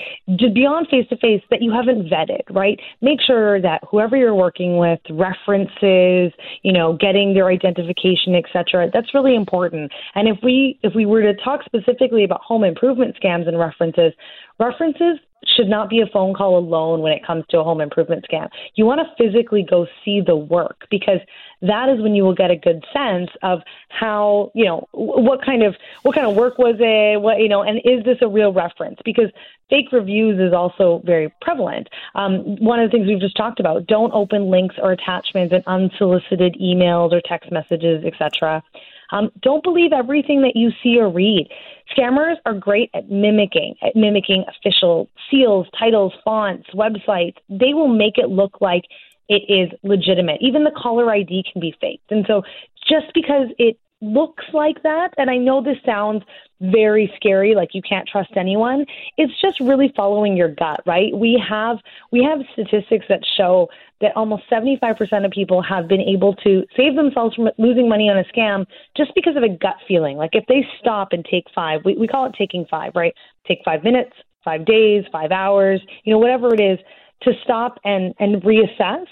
beyond 0.53 0.87
face 0.87 1.09
to 1.09 1.17
face 1.17 1.43
that 1.49 1.61
you 1.61 1.73
haven't 1.73 2.09
vetted, 2.09 2.43
right? 2.51 2.79
Make 3.01 3.19
sure 3.21 3.61
that 3.61 3.81
whoever 3.91 4.15
you're 4.15 4.33
working 4.33 4.77
with, 4.77 5.01
references, 5.09 6.31
you 6.63 6.71
know, 6.71 6.93
getting 6.93 7.33
their 7.33 7.49
identification, 7.49 8.33
etc. 8.33 8.89
That's 8.93 9.13
really 9.13 9.35
important. 9.35 9.91
And 10.15 10.29
if 10.29 10.37
we 10.41 10.79
if 10.83 10.95
we 10.95 11.05
were 11.05 11.21
to 11.21 11.33
talk 11.43 11.65
specifically 11.65 12.23
about 12.23 12.39
home 12.39 12.63
improvement 12.63 13.17
scams 13.21 13.45
and 13.45 13.59
references, 13.59 14.13
references 14.57 15.19
should 15.55 15.67
not 15.67 15.89
be 15.89 16.01
a 16.01 16.05
phone 16.07 16.33
call 16.33 16.57
alone 16.57 17.01
when 17.01 17.11
it 17.11 17.25
comes 17.25 17.43
to 17.49 17.59
a 17.59 17.63
home 17.63 17.81
improvement 17.81 18.25
scam. 18.31 18.49
You 18.75 18.85
want 18.85 19.01
to 19.01 19.23
physically 19.23 19.65
go 19.67 19.87
see 20.05 20.21
the 20.21 20.35
work 20.35 20.85
because 20.89 21.19
that 21.61 21.89
is 21.89 22.01
when 22.01 22.15
you 22.15 22.23
will 22.23 22.35
get 22.35 22.51
a 22.51 22.55
good 22.55 22.83
sense 22.93 23.29
of 23.43 23.59
how, 23.89 24.51
you 24.53 24.65
know, 24.65 24.87
what 24.91 25.43
kind 25.43 25.63
of 25.63 25.75
what 26.03 26.15
kind 26.15 26.27
of 26.27 26.35
work 26.35 26.57
was 26.57 26.75
it, 26.79 27.21
what, 27.21 27.39
you 27.39 27.49
know, 27.49 27.63
and 27.63 27.79
is 27.83 28.03
this 28.03 28.17
a 28.21 28.27
real 28.27 28.53
reference? 28.53 28.99
Because 29.03 29.29
fake 29.69 29.91
reviews 29.91 30.39
is 30.39 30.53
also 30.53 31.01
very 31.05 31.33
prevalent. 31.41 31.87
Um, 32.15 32.57
one 32.57 32.79
of 32.79 32.89
the 32.89 32.97
things 32.97 33.07
we've 33.07 33.19
just 33.19 33.37
talked 33.37 33.59
about, 33.59 33.87
don't 33.87 34.13
open 34.13 34.49
links 34.51 34.75
or 34.81 34.91
attachments 34.91 35.53
in 35.53 35.63
unsolicited 35.65 36.55
emails 36.61 37.11
or 37.13 37.21
text 37.23 37.51
messages, 37.51 38.03
etc. 38.05 38.63
Um, 39.11 39.29
don't 39.41 39.63
believe 39.63 39.91
everything 39.93 40.41
that 40.41 40.53
you 40.55 40.71
see 40.81 40.97
or 40.99 41.09
read. 41.09 41.49
Scammers 41.95 42.35
are 42.45 42.53
great 42.53 42.89
at 42.93 43.09
mimicking, 43.09 43.75
at 43.81 43.95
mimicking 43.95 44.45
official 44.47 45.09
seals, 45.29 45.67
titles, 45.77 46.13
fonts, 46.23 46.69
websites. 46.73 47.35
They 47.49 47.73
will 47.73 47.89
make 47.89 48.17
it 48.17 48.29
look 48.29 48.61
like 48.61 48.83
it 49.27 49.43
is 49.47 49.77
legitimate. 49.83 50.37
Even 50.41 50.63
the 50.63 50.71
caller 50.71 51.11
ID 51.11 51.43
can 51.51 51.59
be 51.61 51.75
faked. 51.79 52.11
And 52.11 52.25
so 52.27 52.43
just 52.87 53.13
because 53.13 53.47
it 53.57 53.77
looks 54.01 54.45
like 54.53 54.81
that, 54.83 55.13
and 55.17 55.29
I 55.29 55.37
know 55.37 55.63
this 55.63 55.77
sounds 55.85 56.23
very 56.59 57.11
scary, 57.15 57.55
like 57.55 57.69
you 57.73 57.81
can't 57.81 58.07
trust 58.07 58.31
anyone, 58.35 58.85
it's 59.17 59.33
just 59.41 59.59
really 59.59 59.91
following 59.95 60.35
your 60.35 60.49
gut, 60.49 60.81
right? 60.85 61.15
We 61.15 61.41
have 61.47 61.77
we 62.11 62.23
have 62.23 62.39
statistics 62.53 63.05
that 63.09 63.21
show 63.37 63.67
that 64.01 64.15
almost 64.15 64.43
75% 64.51 65.25
of 65.25 65.31
people 65.31 65.61
have 65.61 65.87
been 65.87 66.01
able 66.01 66.35
to 66.37 66.63
save 66.75 66.95
themselves 66.95 67.35
from 67.35 67.49
losing 67.57 67.87
money 67.87 68.09
on 68.09 68.17
a 68.17 68.23
scam 68.23 68.65
just 68.97 69.11
because 69.15 69.35
of 69.35 69.43
a 69.43 69.49
gut 69.49 69.75
feeling. 69.87 70.17
Like 70.17 70.31
if 70.33 70.43
they 70.47 70.65
stop 70.79 71.09
and 71.11 71.23
take 71.23 71.45
five, 71.53 71.81
we, 71.85 71.95
we 71.95 72.07
call 72.07 72.25
it 72.25 72.33
taking 72.37 72.65
five, 72.69 72.93
right? 72.95 73.13
Take 73.47 73.59
five 73.63 73.83
minutes, 73.83 74.11
five 74.43 74.65
days, 74.65 75.03
five 75.11 75.31
hours, 75.31 75.81
you 76.03 76.11
know, 76.11 76.19
whatever 76.19 76.53
it 76.53 76.59
is, 76.59 76.79
to 77.23 77.33
stop 77.43 77.79
and, 77.83 78.13
and 78.19 78.41
reassess. 78.41 79.05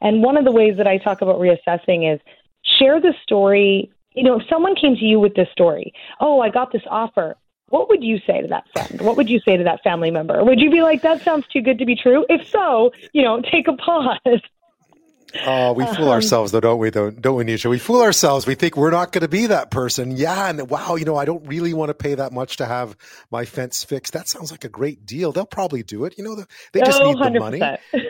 And 0.00 0.22
one 0.22 0.36
of 0.36 0.44
the 0.44 0.52
ways 0.52 0.76
that 0.78 0.88
I 0.88 0.98
talk 0.98 1.22
about 1.22 1.36
reassessing 1.36 2.12
is 2.12 2.20
share 2.78 3.00
the 3.00 3.14
story. 3.22 3.92
You 4.14 4.24
know, 4.24 4.40
if 4.40 4.46
someone 4.48 4.74
came 4.74 4.96
to 4.96 5.04
you 5.04 5.18
with 5.20 5.34
this 5.34 5.48
story, 5.52 5.92
oh, 6.20 6.40
I 6.40 6.48
got 6.48 6.72
this 6.72 6.82
offer 6.90 7.36
what 7.72 7.88
would 7.88 8.04
you 8.04 8.18
say 8.26 8.42
to 8.42 8.48
that 8.48 8.64
friend? 8.74 9.00
What 9.00 9.16
would 9.16 9.30
you 9.30 9.40
say 9.40 9.56
to 9.56 9.64
that 9.64 9.82
family 9.82 10.10
member? 10.10 10.44
Would 10.44 10.60
you 10.60 10.70
be 10.70 10.82
like, 10.82 11.00
that 11.00 11.22
sounds 11.22 11.46
too 11.46 11.62
good 11.62 11.78
to 11.78 11.86
be 11.86 11.96
true? 11.96 12.26
If 12.28 12.46
so, 12.50 12.92
you 13.14 13.22
know, 13.22 13.40
take 13.50 13.66
a 13.66 13.72
pause. 13.72 14.18
Oh, 15.46 15.72
we 15.72 15.86
fool 15.86 16.08
um, 16.08 16.10
ourselves 16.10 16.52
though, 16.52 16.60
don't 16.60 16.78
we? 16.78 16.90
Though, 16.90 17.10
don't 17.10 17.36
we, 17.36 17.44
Neesha? 17.44 17.70
We 17.70 17.78
fool 17.78 18.02
ourselves. 18.02 18.46
We 18.46 18.56
think 18.56 18.76
we're 18.76 18.90
not 18.90 19.12
going 19.12 19.22
to 19.22 19.28
be 19.28 19.46
that 19.46 19.70
person. 19.70 20.10
Yeah, 20.10 20.50
and 20.50 20.68
wow, 20.68 20.96
you 20.96 21.06
know, 21.06 21.16
I 21.16 21.24
don't 21.24 21.46
really 21.46 21.72
want 21.72 21.88
to 21.88 21.94
pay 21.94 22.14
that 22.14 22.30
much 22.30 22.58
to 22.58 22.66
have 22.66 22.94
my 23.30 23.46
fence 23.46 23.82
fixed. 23.82 24.12
That 24.12 24.28
sounds 24.28 24.50
like 24.50 24.64
a 24.64 24.68
great 24.68 25.06
deal. 25.06 25.32
They'll 25.32 25.46
probably 25.46 25.82
do 25.82 26.04
it. 26.04 26.18
You 26.18 26.24
know, 26.24 26.44
they 26.74 26.80
just 26.80 27.00
oh, 27.00 27.12
need 27.12 27.16
the 27.16 27.38
100%. 27.38 27.40
money. 27.40 27.62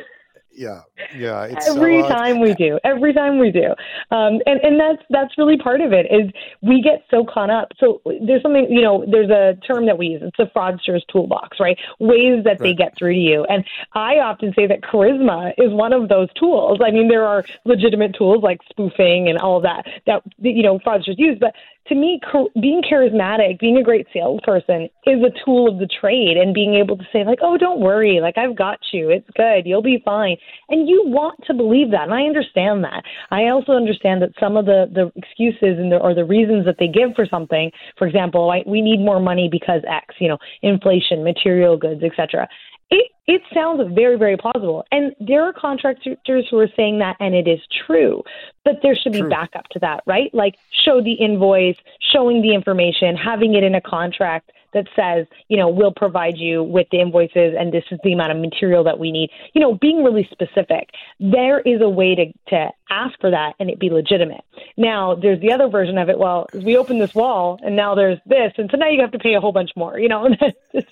yeah, 0.54 0.82
yeah. 1.16 1.54
Every 1.66 2.02
time 2.02 2.40
we 2.40 2.54
do, 2.54 2.78
every 2.84 3.12
time 3.12 3.38
we 3.38 3.50
do, 3.50 3.68
um, 4.10 4.40
and 4.46 4.60
and 4.62 4.78
that's 4.78 5.02
that's 5.10 5.38
really 5.38 5.56
part 5.56 5.80
of 5.80 5.92
it. 5.92 6.06
Is 6.10 6.30
we 6.62 6.82
get 6.82 7.04
so 7.10 7.24
caught 7.24 7.50
up. 7.50 7.68
So 7.78 8.00
there's 8.04 8.42
something 8.42 8.66
you 8.70 8.82
know. 8.82 9.04
There's 9.10 9.30
a 9.30 9.56
term 9.66 9.86
that 9.86 9.98
we 9.98 10.08
use. 10.08 10.22
It's 10.22 10.36
the 10.36 10.50
fraudster's 10.54 11.04
toolbox, 11.10 11.58
right? 11.60 11.78
Ways 11.98 12.44
that 12.44 12.50
right. 12.50 12.60
they 12.60 12.74
get 12.74 12.96
through 12.98 13.14
to 13.14 13.20
you. 13.20 13.44
And 13.44 13.64
I 13.94 14.18
often 14.18 14.52
say 14.54 14.66
that 14.66 14.82
charisma 14.82 15.52
is 15.58 15.72
one 15.72 15.92
of 15.92 16.08
those 16.08 16.28
tools. 16.34 16.80
I 16.84 16.90
mean, 16.90 17.08
there 17.08 17.26
are 17.26 17.44
legitimate 17.64 18.14
tools 18.16 18.42
like 18.42 18.60
spoofing 18.68 19.28
and 19.28 19.38
all 19.38 19.60
that 19.60 19.86
that 20.06 20.22
you 20.38 20.62
know 20.62 20.78
fraudsters 20.80 21.18
use, 21.18 21.38
but 21.40 21.54
to 21.88 21.94
me, 21.94 22.20
being 22.60 22.82
charismatic, 22.82 23.58
being 23.58 23.76
a 23.76 23.82
great 23.82 24.06
salesperson 24.12 24.88
is 25.06 25.18
a 25.22 25.44
tool 25.44 25.68
of 25.68 25.78
the 25.78 25.88
trade 26.00 26.36
and 26.36 26.54
being 26.54 26.74
able 26.74 26.96
to 26.96 27.04
say, 27.12 27.24
like, 27.24 27.40
oh, 27.42 27.58
don't 27.58 27.80
worry, 27.80 28.20
like, 28.20 28.38
I've 28.38 28.56
got 28.56 28.78
you. 28.92 29.10
It's 29.10 29.28
good. 29.36 29.66
You'll 29.66 29.82
be 29.82 30.00
fine. 30.04 30.36
And 30.68 30.88
you 30.88 31.02
want 31.06 31.40
to 31.46 31.54
believe 31.54 31.90
that. 31.90 32.04
And 32.04 32.14
I 32.14 32.22
understand 32.22 32.84
that. 32.84 33.02
I 33.30 33.48
also 33.48 33.72
understand 33.72 34.22
that 34.22 34.30
some 34.38 34.56
of 34.56 34.66
the, 34.66 34.86
the 34.92 35.10
excuses 35.16 35.78
and 35.78 35.90
the, 35.90 35.96
or 35.96 36.14
the 36.14 36.24
reasons 36.24 36.64
that 36.66 36.76
they 36.78 36.88
give 36.88 37.10
for 37.16 37.26
something, 37.26 37.70
for 37.98 38.06
example, 38.06 38.50
I, 38.50 38.62
we 38.66 38.80
need 38.80 39.00
more 39.00 39.20
money 39.20 39.48
because 39.50 39.82
X, 39.88 40.14
you 40.20 40.28
know, 40.28 40.38
inflation, 40.62 41.24
material 41.24 41.76
goods, 41.76 42.02
etc 42.04 42.48
it 42.92 43.10
it 43.26 43.42
sounds 43.54 43.82
very 43.94 44.16
very 44.16 44.36
plausible. 44.36 44.84
And 44.92 45.14
there 45.18 45.42
are 45.42 45.52
contractors 45.52 46.46
who 46.50 46.58
are 46.58 46.68
saying 46.76 46.98
that 46.98 47.16
and 47.18 47.34
it 47.34 47.48
is 47.48 47.60
true 47.86 48.22
but 48.64 48.74
there 48.82 48.94
should 48.94 49.12
be 49.12 49.22
backup 49.22 49.66
to 49.70 49.78
that 49.80 50.02
right? 50.06 50.32
Like 50.32 50.56
show 50.84 51.02
the 51.02 51.14
invoice 51.14 51.76
showing 52.12 52.42
the 52.42 52.54
information 52.54 53.16
having 53.16 53.54
it 53.54 53.64
in 53.64 53.74
a 53.74 53.80
contract 53.80 54.52
that 54.74 54.86
says 54.96 55.26
you 55.48 55.56
know 55.56 55.68
we'll 55.68 55.92
provide 55.94 56.36
you 56.36 56.62
with 56.62 56.86
the 56.90 57.00
invoices 57.00 57.54
and 57.58 57.72
this 57.72 57.84
is 57.90 57.98
the 58.04 58.12
amount 58.12 58.32
of 58.32 58.38
material 58.38 58.84
that 58.84 58.98
we 58.98 59.10
need 59.10 59.30
you 59.54 59.60
know 59.60 59.74
being 59.74 60.02
really 60.02 60.28
specific 60.30 60.90
there 61.20 61.60
is 61.60 61.80
a 61.80 61.88
way 61.88 62.14
to 62.14 62.26
to 62.48 62.68
ask 62.90 63.18
for 63.20 63.30
that 63.30 63.54
and 63.58 63.70
it 63.70 63.78
be 63.78 63.90
legitimate 63.90 64.44
now 64.76 65.14
there's 65.14 65.40
the 65.40 65.52
other 65.52 65.68
version 65.68 65.98
of 65.98 66.08
it 66.08 66.18
well 66.18 66.46
we 66.54 66.76
open 66.76 66.98
this 66.98 67.14
wall 67.14 67.58
and 67.62 67.74
now 67.76 67.94
there's 67.94 68.18
this 68.26 68.52
and 68.58 68.70
so 68.70 68.76
now 68.76 68.88
you 68.88 69.00
have 69.00 69.12
to 69.12 69.18
pay 69.18 69.34
a 69.34 69.40
whole 69.40 69.52
bunch 69.52 69.70
more 69.76 69.98
you 69.98 70.08
know 70.08 70.26
and 70.72 70.84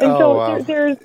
oh, 0.00 0.18
so 0.18 0.36
wow. 0.36 0.58
there, 0.58 0.94
there's 0.94 0.98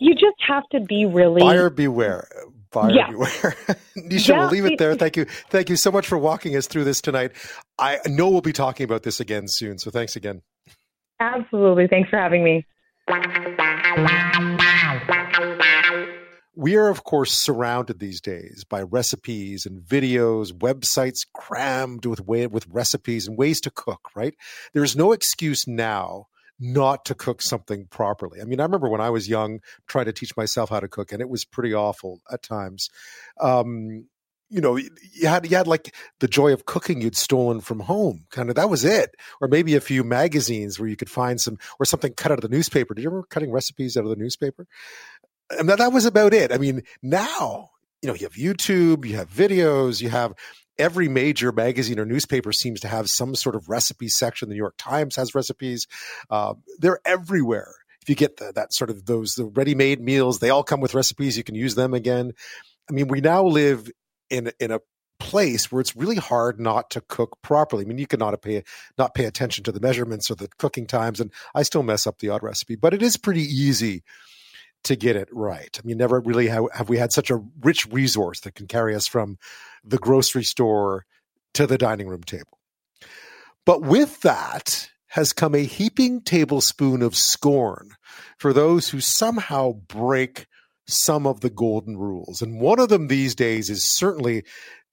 you 0.00 0.14
just 0.14 0.36
have 0.48 0.68
to 0.70 0.80
be 0.80 1.06
really 1.06 1.40
buyer 1.40 1.70
beware. 1.70 2.28
Buyer 2.72 2.90
yeah. 2.90 3.10
beware. 3.10 3.28
Neesha, 3.96 4.28
yeah. 4.28 4.38
we'll 4.40 4.48
leave 4.48 4.64
it 4.64 4.78
there. 4.78 4.94
Thank 4.94 5.16
you. 5.16 5.26
Thank 5.50 5.68
you 5.68 5.76
so 5.76 5.92
much 5.92 6.06
for 6.06 6.18
walking 6.18 6.56
us 6.56 6.66
through 6.66 6.84
this 6.84 7.00
tonight. 7.00 7.32
I 7.78 7.98
know 8.06 8.30
we'll 8.30 8.40
be 8.40 8.52
talking 8.52 8.84
about 8.84 9.02
this 9.02 9.20
again 9.20 9.44
soon. 9.46 9.78
So 9.78 9.90
thanks 9.90 10.16
again. 10.16 10.42
Absolutely. 11.20 11.86
Thanks 11.86 12.08
for 12.08 12.16
having 12.16 12.42
me. 12.42 12.66
We 16.56 16.76
are, 16.76 16.88
of 16.88 17.04
course, 17.04 17.32
surrounded 17.32 17.98
these 17.98 18.20
days 18.20 18.64
by 18.68 18.82
recipes 18.82 19.66
and 19.66 19.80
videos, 19.80 20.52
websites 20.52 21.26
crammed 21.32 22.06
with 22.06 22.20
way, 22.20 22.46
with 22.46 22.66
recipes 22.68 23.28
and 23.28 23.38
ways 23.38 23.60
to 23.62 23.70
cook. 23.70 24.08
Right? 24.14 24.34
There's 24.72 24.96
no 24.96 25.12
excuse 25.12 25.66
now 25.66 26.26
not 26.58 27.06
to 27.06 27.14
cook 27.14 27.40
something 27.40 27.86
properly. 27.86 28.40
I 28.40 28.44
mean, 28.44 28.60
I 28.60 28.64
remember 28.64 28.88
when 28.88 29.00
I 29.00 29.10
was 29.10 29.28
young 29.28 29.60
trying 29.86 30.04
to 30.04 30.12
teach 30.12 30.36
myself 30.36 30.68
how 30.68 30.80
to 30.80 30.88
cook, 30.88 31.12
and 31.12 31.22
it 31.22 31.28
was 31.28 31.44
pretty 31.44 31.72
awful 31.72 32.20
at 32.30 32.42
times. 32.42 32.90
Um, 33.40 34.06
you 34.50 34.60
know, 34.60 34.76
you 34.76 34.90
had 35.26 35.48
you 35.48 35.56
had 35.56 35.68
like 35.68 35.94
the 36.18 36.28
joy 36.28 36.52
of 36.52 36.66
cooking 36.66 37.00
you'd 37.00 37.16
stolen 37.16 37.60
from 37.60 37.80
home. 37.80 38.26
Kind 38.30 38.50
of 38.50 38.56
that 38.56 38.68
was 38.68 38.84
it, 38.84 39.14
or 39.40 39.48
maybe 39.48 39.76
a 39.76 39.80
few 39.80 40.02
magazines 40.04 40.78
where 40.78 40.88
you 40.88 40.96
could 40.96 41.08
find 41.08 41.40
some 41.40 41.56
or 41.78 41.86
something 41.86 42.12
cut 42.12 42.32
out 42.32 42.38
of 42.38 42.42
the 42.42 42.54
newspaper. 42.54 42.92
Did 42.92 43.02
you 43.02 43.10
remember 43.10 43.28
cutting 43.28 43.52
recipes 43.52 43.96
out 43.96 44.04
of 44.04 44.10
the 44.10 44.16
newspaper? 44.16 44.66
And 45.50 45.68
that, 45.68 45.78
that 45.78 45.92
was 45.92 46.04
about 46.04 46.34
it. 46.34 46.52
I 46.52 46.58
mean, 46.58 46.82
now 47.02 47.70
you 48.02 48.08
know 48.08 48.14
you 48.14 48.26
have 48.26 48.34
YouTube, 48.34 49.06
you 49.06 49.16
have 49.16 49.30
videos, 49.30 50.02
you 50.02 50.08
have 50.08 50.34
every 50.78 51.08
major 51.08 51.52
magazine 51.52 51.98
or 51.98 52.04
newspaper 52.04 52.52
seems 52.52 52.80
to 52.80 52.88
have 52.88 53.10
some 53.10 53.34
sort 53.34 53.54
of 53.54 53.68
recipe 53.68 54.08
section. 54.08 54.48
The 54.48 54.54
New 54.54 54.58
York 54.58 54.76
Times 54.78 55.14
has 55.16 55.34
recipes. 55.34 55.86
Uh, 56.28 56.54
they're 56.78 57.00
everywhere. 57.04 57.74
If 58.02 58.08
you 58.08 58.14
get 58.14 58.38
the, 58.38 58.52
that 58.54 58.72
sort 58.72 58.88
of 58.88 59.04
those 59.04 59.34
the 59.34 59.44
ready-made 59.44 60.00
meals, 60.00 60.38
they 60.38 60.50
all 60.50 60.64
come 60.64 60.80
with 60.80 60.94
recipes. 60.94 61.36
You 61.36 61.44
can 61.44 61.54
use 61.54 61.74
them 61.74 61.92
again. 61.92 62.32
I 62.88 62.92
mean, 62.92 63.08
we 63.08 63.20
now 63.20 63.44
live 63.44 63.90
in 64.30 64.52
in 64.58 64.70
a 64.70 64.80
place 65.18 65.70
where 65.70 65.80
it's 65.80 65.94
really 65.94 66.16
hard 66.16 66.58
not 66.58 66.90
to 66.90 67.02
cook 67.02 67.38
properly. 67.42 67.84
I 67.84 67.88
mean, 67.88 67.98
you 67.98 68.06
cannot 68.06 68.40
pay 68.42 68.64
not 68.98 69.14
pay 69.14 69.26
attention 69.26 69.64
to 69.64 69.72
the 69.72 69.80
measurements 69.80 70.30
or 70.30 70.34
the 70.34 70.48
cooking 70.58 70.86
times, 70.86 71.20
and 71.20 71.30
I 71.54 71.62
still 71.62 71.82
mess 71.82 72.06
up 72.06 72.18
the 72.18 72.30
odd 72.30 72.42
recipe, 72.42 72.76
but 72.76 72.94
it 72.94 73.02
is 73.02 73.16
pretty 73.16 73.42
easy 73.42 74.02
to 74.84 74.96
get 74.96 75.16
it 75.16 75.28
right. 75.30 75.78
I 75.78 75.86
mean, 75.86 75.98
never 75.98 76.20
really 76.20 76.48
have, 76.48 76.64
have 76.72 76.88
we 76.88 76.96
had 76.96 77.12
such 77.12 77.30
a 77.30 77.42
rich 77.60 77.86
resource 77.90 78.40
that 78.40 78.54
can 78.54 78.66
carry 78.66 78.94
us 78.94 79.06
from 79.06 79.36
the 79.84 79.98
grocery 79.98 80.44
store 80.44 81.04
to 81.54 81.66
the 81.66 81.78
dining 81.78 82.08
room 82.08 82.22
table. 82.22 82.58
But 83.66 83.82
with 83.82 84.20
that 84.22 84.90
has 85.08 85.32
come 85.32 85.54
a 85.54 85.64
heaping 85.64 86.22
tablespoon 86.22 87.02
of 87.02 87.16
scorn 87.16 87.90
for 88.38 88.52
those 88.52 88.88
who 88.88 89.00
somehow 89.00 89.72
break 89.72 90.46
some 90.92 91.26
of 91.26 91.40
the 91.40 91.50
golden 91.50 91.96
rules. 91.96 92.42
And 92.42 92.60
one 92.60 92.78
of 92.78 92.88
them 92.88 93.08
these 93.08 93.34
days 93.34 93.70
is 93.70 93.84
certainly 93.84 94.44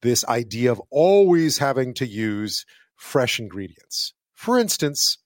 this 0.01 0.25
idea 0.25 0.71
of 0.71 0.81
always 0.89 1.57
having 1.57 1.93
to 1.95 2.05
use 2.05 2.65
fresh 2.95 3.39
ingredients. 3.39 4.13
For 4.33 4.57
instance, 4.57 5.17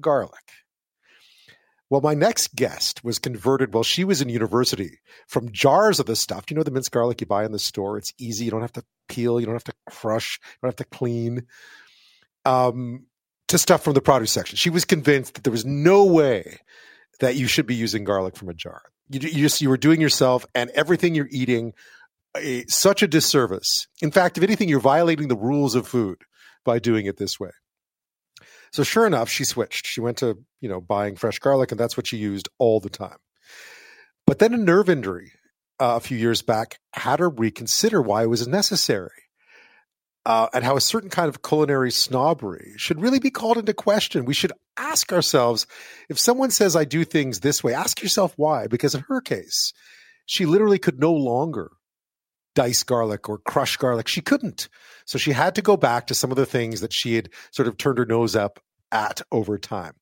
garlic. 0.00 0.52
Well, 1.88 2.00
my 2.00 2.14
next 2.14 2.54
guest 2.54 3.02
was 3.02 3.18
converted 3.18 3.74
while 3.74 3.82
she 3.82 4.04
was 4.04 4.22
in 4.22 4.28
university 4.28 5.00
from 5.26 5.50
jars 5.50 5.98
of 5.98 6.06
this 6.06 6.20
stuff. 6.20 6.46
Do 6.46 6.54
you 6.54 6.56
know 6.56 6.62
the 6.62 6.70
minced 6.70 6.92
garlic 6.92 7.20
you 7.20 7.26
buy 7.26 7.44
in 7.44 7.50
the 7.50 7.58
store? 7.58 7.98
It's 7.98 8.12
easy. 8.16 8.44
You 8.44 8.52
don't 8.52 8.60
have 8.60 8.72
to 8.74 8.84
peel. 9.08 9.40
You 9.40 9.46
don't 9.46 9.56
have 9.56 9.64
to 9.64 9.74
crush. 9.88 10.38
You 10.42 10.58
don't 10.62 10.68
have 10.68 10.86
to 10.88 10.96
clean. 10.96 11.46
Um, 12.44 13.06
to 13.48 13.58
stuff 13.58 13.82
from 13.82 13.94
the 13.94 14.00
produce 14.00 14.30
section. 14.30 14.56
She 14.56 14.70
was 14.70 14.84
convinced 14.84 15.34
that 15.34 15.42
there 15.42 15.50
was 15.50 15.66
no 15.66 16.04
way 16.04 16.60
that 17.18 17.34
you 17.34 17.48
should 17.48 17.66
be 17.66 17.74
using 17.74 18.04
garlic 18.04 18.36
from 18.36 18.48
a 18.48 18.54
jar. 18.54 18.82
You, 19.10 19.20
you 19.20 19.42
just 19.42 19.60
you 19.60 19.68
were 19.68 19.76
doing 19.76 20.00
yourself 20.00 20.46
and 20.54 20.70
everything 20.70 21.14
you're 21.14 21.28
eating 21.30 21.74
a, 22.36 22.64
such 22.66 23.02
a 23.02 23.08
disservice. 23.08 23.88
In 24.00 24.10
fact, 24.10 24.38
if 24.38 24.44
anything, 24.44 24.68
you're 24.68 24.80
violating 24.80 25.28
the 25.28 25.36
rules 25.36 25.74
of 25.74 25.86
food 25.86 26.22
by 26.64 26.78
doing 26.78 27.06
it 27.06 27.16
this 27.16 27.38
way. 27.38 27.50
So 28.72 28.84
sure 28.84 29.06
enough, 29.06 29.28
she 29.28 29.44
switched. 29.44 29.86
She 29.86 30.00
went 30.00 30.18
to, 30.18 30.38
you 30.60 30.68
know, 30.68 30.80
buying 30.80 31.16
fresh 31.16 31.38
garlic 31.40 31.72
and 31.72 31.80
that's 31.80 31.96
what 31.96 32.06
she 32.06 32.16
used 32.16 32.48
all 32.58 32.78
the 32.80 32.90
time. 32.90 33.18
But 34.26 34.38
then 34.38 34.54
a 34.54 34.58
nerve 34.58 34.88
injury 34.88 35.32
uh, 35.80 35.96
a 35.96 36.00
few 36.00 36.16
years 36.16 36.42
back 36.42 36.78
had 36.92 37.18
her 37.18 37.28
reconsider 37.28 38.00
why 38.00 38.22
it 38.22 38.28
was 38.28 38.46
necessary. 38.46 39.24
Uh, 40.26 40.48
and 40.52 40.64
how 40.64 40.76
a 40.76 40.82
certain 40.82 41.08
kind 41.08 41.30
of 41.30 41.42
culinary 41.42 41.90
snobbery 41.90 42.74
should 42.76 43.00
really 43.00 43.18
be 43.18 43.30
called 43.30 43.56
into 43.56 43.72
question. 43.72 44.26
We 44.26 44.34
should 44.34 44.52
ask 44.76 45.12
ourselves 45.12 45.66
if 46.10 46.18
someone 46.18 46.50
says, 46.50 46.76
I 46.76 46.84
do 46.84 47.04
things 47.04 47.40
this 47.40 47.64
way, 47.64 47.72
ask 47.72 48.02
yourself 48.02 48.34
why. 48.36 48.66
Because 48.66 48.94
in 48.94 49.04
her 49.08 49.22
case, 49.22 49.72
she 50.26 50.44
literally 50.44 50.78
could 50.78 51.00
no 51.00 51.12
longer 51.12 51.70
dice 52.54 52.82
garlic 52.82 53.28
or 53.28 53.38
crush 53.38 53.76
garlic. 53.76 54.08
She 54.08 54.20
couldn't. 54.20 54.68
So 55.06 55.18
she 55.18 55.32
had 55.32 55.54
to 55.54 55.62
go 55.62 55.76
back 55.76 56.06
to 56.08 56.14
some 56.14 56.30
of 56.30 56.36
the 56.36 56.46
things 56.46 56.80
that 56.80 56.92
she 56.92 57.14
had 57.14 57.30
sort 57.50 57.68
of 57.68 57.76
turned 57.76 57.98
her 57.98 58.06
nose 58.06 58.36
up 58.36 58.60
at 58.92 59.22
over 59.30 59.58
time. 59.58 59.94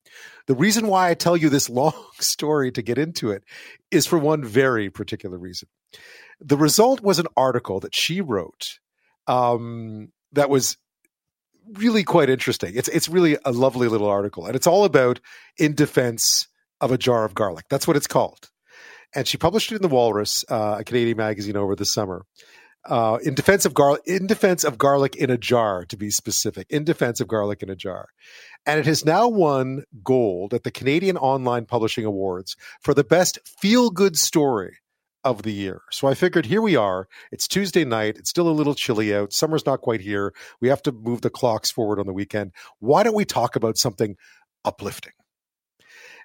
The 0.46 0.54
reason 0.54 0.86
why 0.86 1.10
I 1.10 1.14
tell 1.14 1.36
you 1.36 1.48
this 1.48 1.70
long 1.70 1.94
story 2.18 2.72
to 2.72 2.82
get 2.82 2.98
into 2.98 3.30
it 3.30 3.44
is 3.90 4.06
for 4.06 4.18
one 4.18 4.44
very 4.44 4.90
particular 4.90 5.38
reason. 5.38 5.68
The 6.40 6.56
result 6.56 7.00
was 7.00 7.18
an 7.18 7.26
article 7.36 7.80
that 7.80 7.94
she 7.94 8.20
wrote 8.20 8.78
um, 9.28 10.10
that 10.32 10.50
was 10.50 10.76
really 11.74 12.02
quite 12.02 12.30
interesting. 12.30 12.72
It's 12.74 12.88
it's 12.88 13.08
really 13.08 13.38
a 13.44 13.52
lovely 13.52 13.88
little 13.88 14.08
article, 14.08 14.46
and 14.46 14.56
it's 14.56 14.66
all 14.66 14.84
about 14.84 15.20
in 15.56 15.74
defense 15.74 16.48
of 16.80 16.90
a 16.90 16.98
jar 16.98 17.24
of 17.24 17.34
garlic. 17.34 17.66
That's 17.68 17.86
what 17.86 17.96
it's 17.96 18.06
called 18.06 18.50
and 19.14 19.26
she 19.26 19.36
published 19.36 19.72
it 19.72 19.76
in 19.76 19.82
the 19.82 19.88
Walrus, 19.88 20.44
uh, 20.48 20.76
a 20.80 20.84
Canadian 20.84 21.16
magazine, 21.16 21.56
over 21.56 21.74
the 21.74 21.84
summer. 21.84 22.24
Uh, 22.84 23.18
in 23.22 23.34
defense 23.34 23.64
of 23.64 23.74
garlic, 23.74 24.00
in 24.06 24.26
defense 24.26 24.64
of 24.64 24.78
garlic 24.78 25.16
in 25.16 25.30
a 25.30 25.36
jar, 25.36 25.84
to 25.84 25.96
be 25.96 26.10
specific, 26.10 26.66
in 26.70 26.84
defense 26.84 27.20
of 27.20 27.28
garlic 27.28 27.62
in 27.62 27.68
a 27.68 27.76
jar, 27.76 28.08
and 28.64 28.78
it 28.78 28.86
has 28.86 29.04
now 29.04 29.28
won 29.28 29.82
gold 30.02 30.54
at 30.54 30.62
the 30.62 30.70
Canadian 30.70 31.16
Online 31.16 31.66
Publishing 31.66 32.04
Awards 32.04 32.56
for 32.80 32.94
the 32.94 33.04
best 33.04 33.38
feel-good 33.60 34.16
story 34.16 34.78
of 35.24 35.42
the 35.42 35.52
year. 35.52 35.82
So 35.90 36.08
I 36.08 36.14
figured 36.14 36.46
here 36.46 36.62
we 36.62 36.76
are. 36.76 37.08
It's 37.32 37.48
Tuesday 37.48 37.84
night. 37.84 38.16
It's 38.18 38.30
still 38.30 38.48
a 38.48 38.50
little 38.50 38.74
chilly 38.74 39.14
out. 39.14 39.32
Summer's 39.32 39.66
not 39.66 39.80
quite 39.80 40.00
here. 40.00 40.32
We 40.60 40.68
have 40.68 40.82
to 40.82 40.92
move 40.92 41.22
the 41.22 41.30
clocks 41.30 41.70
forward 41.70 41.98
on 41.98 42.06
the 42.06 42.12
weekend. 42.12 42.52
Why 42.78 43.02
don't 43.02 43.16
we 43.16 43.24
talk 43.24 43.56
about 43.56 43.78
something 43.78 44.16
uplifting? 44.64 45.12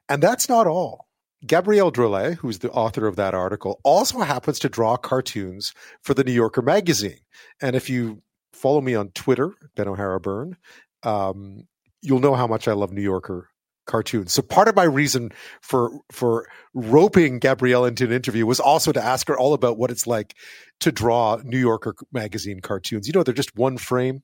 And 0.08 0.22
that's 0.22 0.50
not 0.50 0.68
all. 0.68 1.08
Gabrielle 1.46 1.92
Drolet, 1.92 2.36
who's 2.36 2.60
the 2.60 2.72
author 2.72 3.06
of 3.06 3.18
that 3.18 3.34
article, 3.34 3.80
also 3.84 4.20
happens 4.20 4.60
to 4.60 4.70
draw 4.70 4.96
cartoons 4.96 5.74
for 6.02 6.14
the 6.14 6.24
New 6.24 6.32
Yorker 6.32 6.62
magazine. 6.62 7.20
And 7.62 7.76
if 7.76 7.90
you 7.90 8.22
follow 8.54 8.80
me 8.80 8.96
on 8.96 9.10
Twitter, 9.10 9.54
Ben 9.76 9.90
O'Hara 9.90 10.22
Byrne, 10.22 10.56
um, 11.04 11.68
you'll 12.02 12.20
know 12.20 12.36
how 12.36 12.48
much 12.48 12.68
I 12.68 12.74
love 12.74 12.94
New 12.94 13.02
Yorker 13.02 13.50
cartoons. 13.86 14.34
So 14.34 14.42
part 14.42 14.68
of 14.68 14.76
my 14.76 14.84
reason 14.84 15.32
for 15.62 15.92
for 16.12 16.48
roping 16.74 17.40
Gabrielle 17.40 17.86
into 17.86 18.06
an 18.06 18.12
interview 18.12 18.46
was 18.46 18.60
also 18.60 18.92
to 18.92 19.04
ask 19.04 19.28
her 19.28 19.38
all 19.38 19.54
about 19.54 19.78
what 19.78 19.92
it's 19.92 20.08
like 20.08 20.36
to 20.80 20.92
draw 20.92 21.40
New 21.44 21.60
Yorker 21.60 21.96
magazine 22.12 22.60
cartoons. 22.60 23.08
You 23.08 23.14
know, 23.14 23.24
they're 23.24 23.34
just 23.34 23.56
one 23.56 23.78
frame 23.78 24.24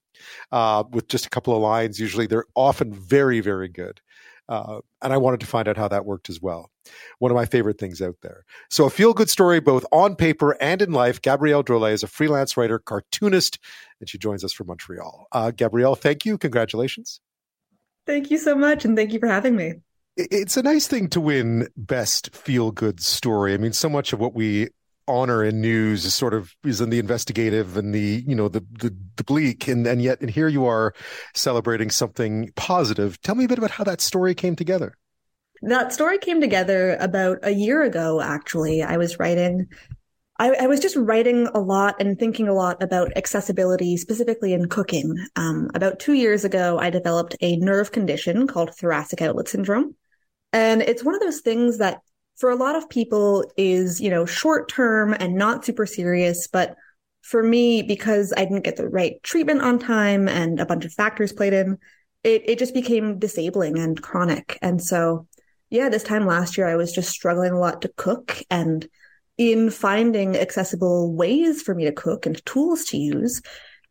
uh, 0.51 0.83
with 0.91 1.07
just 1.07 1.25
a 1.25 1.29
couple 1.29 1.55
of 1.55 1.61
lines. 1.61 1.99
Usually, 1.99 2.27
they're 2.27 2.45
often 2.55 2.93
very 2.93 3.39
very 3.39 3.69
good. 3.69 4.01
Uh, 4.49 4.79
and 5.03 5.13
I 5.13 5.17
wanted 5.17 5.41
to 5.41 5.45
find 5.45 5.67
out 5.67 5.77
how 5.77 5.87
that 5.89 6.05
worked 6.05 6.27
as 6.27 6.41
well. 6.41 6.71
One 7.19 7.29
of 7.29 7.35
my 7.35 7.45
favorite 7.45 7.77
things 7.77 8.01
out 8.01 8.15
there. 8.23 8.45
So, 8.71 8.85
a 8.85 8.89
feel 8.89 9.13
good 9.13 9.29
story 9.29 9.59
both 9.59 9.85
on 9.91 10.15
paper 10.15 10.57
and 10.59 10.81
in 10.81 10.91
life. 10.91 11.21
Gabrielle 11.21 11.63
Drolet 11.63 11.93
is 11.93 12.01
a 12.01 12.07
freelance 12.07 12.57
writer, 12.57 12.79
cartoonist, 12.79 13.59
and 13.99 14.09
she 14.09 14.17
joins 14.17 14.43
us 14.43 14.51
from 14.51 14.65
Montreal. 14.65 15.27
Uh, 15.31 15.51
Gabrielle, 15.51 15.95
thank 15.95 16.25
you. 16.25 16.35
Congratulations. 16.39 17.21
Thank 18.09 18.31
you 18.31 18.39
so 18.39 18.55
much. 18.55 18.85
And 18.85 18.97
thank 18.97 19.13
you 19.13 19.19
for 19.19 19.27
having 19.27 19.55
me. 19.55 19.73
It's 20.17 20.57
a 20.57 20.63
nice 20.63 20.87
thing 20.87 21.09
to 21.09 21.21
win 21.21 21.67
Best 21.77 22.35
Feel 22.35 22.71
Good 22.71 22.99
Story. 23.01 23.53
I 23.53 23.57
mean, 23.57 23.71
so 23.71 23.87
much 23.87 24.13
of 24.13 24.19
what 24.19 24.33
we 24.33 24.69
honor 25.07 25.43
in 25.43 25.61
news 25.61 26.05
is 26.05 26.15
sort 26.15 26.33
of 26.33 26.55
is 26.65 26.81
in 26.81 26.89
the 26.89 26.97
investigative 26.97 27.77
and 27.77 27.93
the 27.93 28.23
you 28.27 28.33
know 28.35 28.47
the 28.47 28.61
the, 28.71 28.95
the 29.17 29.23
bleak 29.23 29.67
and 29.67 29.85
and 29.85 30.01
yet 30.01 30.21
and 30.21 30.29
here 30.29 30.47
you 30.47 30.65
are 30.65 30.93
celebrating 31.33 31.89
something 31.89 32.51
positive 32.55 33.19
tell 33.21 33.33
me 33.33 33.45
a 33.45 33.47
bit 33.47 33.57
about 33.57 33.71
how 33.71 33.83
that 33.83 34.01
story 34.01 34.35
came 34.35 34.55
together 34.55 34.95
that 35.63 35.91
story 35.91 36.19
came 36.19 36.39
together 36.39 36.95
about 36.99 37.39
a 37.41 37.49
year 37.49 37.81
ago 37.81 38.21
actually 38.21 38.83
i 38.83 38.97
was 38.97 39.17
writing 39.17 39.67
I, 40.39 40.51
I, 40.51 40.67
was 40.67 40.79
just 40.79 40.95
writing 40.95 41.47
a 41.53 41.59
lot 41.59 41.95
and 41.99 42.17
thinking 42.17 42.47
a 42.47 42.53
lot 42.53 42.81
about 42.81 43.11
accessibility, 43.17 43.97
specifically 43.97 44.53
in 44.53 44.69
cooking. 44.69 45.13
Um, 45.35 45.69
about 45.75 45.99
two 45.99 46.13
years 46.13 46.45
ago, 46.45 46.79
I 46.79 46.89
developed 46.89 47.35
a 47.41 47.57
nerve 47.57 47.91
condition 47.91 48.47
called 48.47 48.73
thoracic 48.73 49.21
outlet 49.21 49.49
syndrome. 49.49 49.95
And 50.53 50.81
it's 50.81 51.03
one 51.03 51.13
of 51.13 51.21
those 51.21 51.41
things 51.41 51.77
that 51.79 51.99
for 52.37 52.49
a 52.49 52.55
lot 52.55 52.77
of 52.77 52.89
people 52.89 53.51
is, 53.57 53.99
you 53.99 54.09
know, 54.09 54.25
short 54.25 54.69
term 54.69 55.13
and 55.13 55.35
not 55.35 55.65
super 55.65 55.85
serious. 55.85 56.47
But 56.47 56.75
for 57.21 57.43
me, 57.43 57.81
because 57.81 58.33
I 58.35 58.45
didn't 58.45 58.63
get 58.63 58.77
the 58.77 58.87
right 58.87 59.21
treatment 59.23 59.61
on 59.61 59.77
time 59.77 60.29
and 60.29 60.61
a 60.61 60.65
bunch 60.65 60.85
of 60.85 60.93
factors 60.93 61.33
played 61.33 61.53
in, 61.53 61.77
it, 62.23 62.43
it 62.45 62.59
just 62.59 62.73
became 62.73 63.19
disabling 63.19 63.77
and 63.77 64.01
chronic. 64.01 64.57
And 64.61 64.81
so, 64.81 65.27
yeah, 65.69 65.89
this 65.89 66.03
time 66.03 66.25
last 66.25 66.57
year, 66.57 66.65
I 66.65 66.77
was 66.77 66.93
just 66.93 67.11
struggling 67.11 67.51
a 67.51 67.59
lot 67.59 67.81
to 67.81 67.91
cook 67.97 68.41
and 68.49 68.87
in 69.39 69.69
finding 69.69 70.35
accessible 70.35 71.13
ways 71.15 71.61
for 71.61 71.73
me 71.73 71.85
to 71.85 71.93
cook 71.93 72.25
and 72.25 72.45
tools 72.45 72.83
to 72.83 72.97
use, 72.97 73.41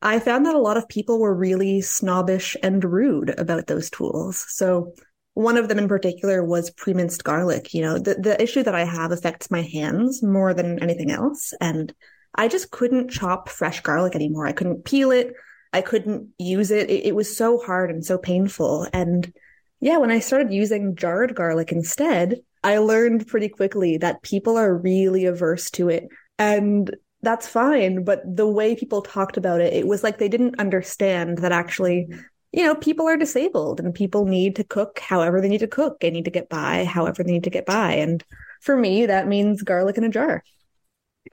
I 0.03 0.21
found 0.21 0.45
that 0.45 0.55
a 0.55 0.61
lot 0.61 0.77
of 0.77 0.89
people 0.91 1.19
were 1.19 1.35
really 1.35 1.81
snobbish 1.81 2.55
and 2.63 2.85
rude 2.85 3.31
about 3.41 3.67
those 3.67 3.89
tools. 3.89 4.45
So 4.49 4.93
one 5.33 5.57
of 5.57 5.69
them 5.69 5.79
in 5.79 5.89
particular 5.89 6.45
was 6.45 6.71
pre-minced 6.71 7.25
garlic. 7.25 7.73
You 7.73 7.81
know, 7.81 7.99
the, 7.99 8.17
the 8.17 8.41
issue 8.41 8.63
that 8.63 8.75
I 8.75 8.85
have 8.85 9.11
affects 9.11 9.51
my 9.51 9.63
hands 9.63 10.23
more 10.23 10.53
than 10.53 10.83
anything 10.83 11.11
else. 11.11 11.55
And 11.63 11.95
I 12.35 12.47
just 12.47 12.71
couldn't 12.71 13.11
chop 13.11 13.49
fresh 13.49 13.81
garlic 13.81 14.15
anymore. 14.15 14.47
I 14.47 14.53
couldn't 14.53 14.85
peel 14.85 15.11
it. 15.11 15.33
I 15.73 15.81
couldn't 15.81 16.29
use 16.39 16.71
it. 16.71 16.91
it. 16.91 17.07
It 17.07 17.15
was 17.15 17.35
so 17.35 17.57
hard 17.59 17.91
and 17.91 18.05
so 18.05 18.19
painful. 18.19 18.87
And 18.93 19.33
yeah, 19.81 19.97
when 19.97 20.11
I 20.11 20.19
started 20.19 20.53
using 20.53 20.95
jarred 20.95 21.35
garlic 21.35 21.73
instead, 21.73 22.41
I 22.63 22.79
learned 22.79 23.27
pretty 23.27 23.49
quickly 23.49 23.97
that 23.99 24.23
people 24.23 24.57
are 24.57 24.77
really 24.77 25.25
averse 25.27 25.71
to 25.73 25.89
it. 25.89 26.09
And 26.39 26.95
that's 27.23 27.49
fine. 27.49 28.05
But 28.05 28.23
the 28.25 28.47
way 28.47 28.77
people 28.77 29.03
talked 29.03 29.37
about 29.37 29.61
it, 29.61 29.73
it 29.73 29.87
was 29.87 30.03
like 30.03 30.19
they 30.19 30.29
didn't 30.29 30.61
understand 30.61 31.39
that 31.39 31.53
actually 31.53 32.09
you 32.53 32.65
know, 32.65 32.75
people 32.75 33.07
are 33.07 33.17
disabled 33.17 33.79
and 33.79 33.95
people 33.95 34.25
need 34.25 34.57
to 34.57 34.65
cook 34.65 34.99
however 35.01 35.41
they 35.41 35.49
need 35.49 35.59
to 35.59 35.67
cook. 35.67 36.01
They 36.01 36.11
need 36.11 36.25
to 36.25 36.31
get 36.31 36.49
by 36.49 36.85
however 36.85 37.23
they 37.23 37.33
need 37.33 37.45
to 37.45 37.51
get 37.51 37.67
by. 37.67 37.93
And 37.95 38.25
for 38.63 38.77
me, 38.77 39.07
that 39.07 39.29
means 39.29 39.63
garlic 39.63 39.99
in 39.99 40.05
a 40.05 40.09
jar. 40.09 40.43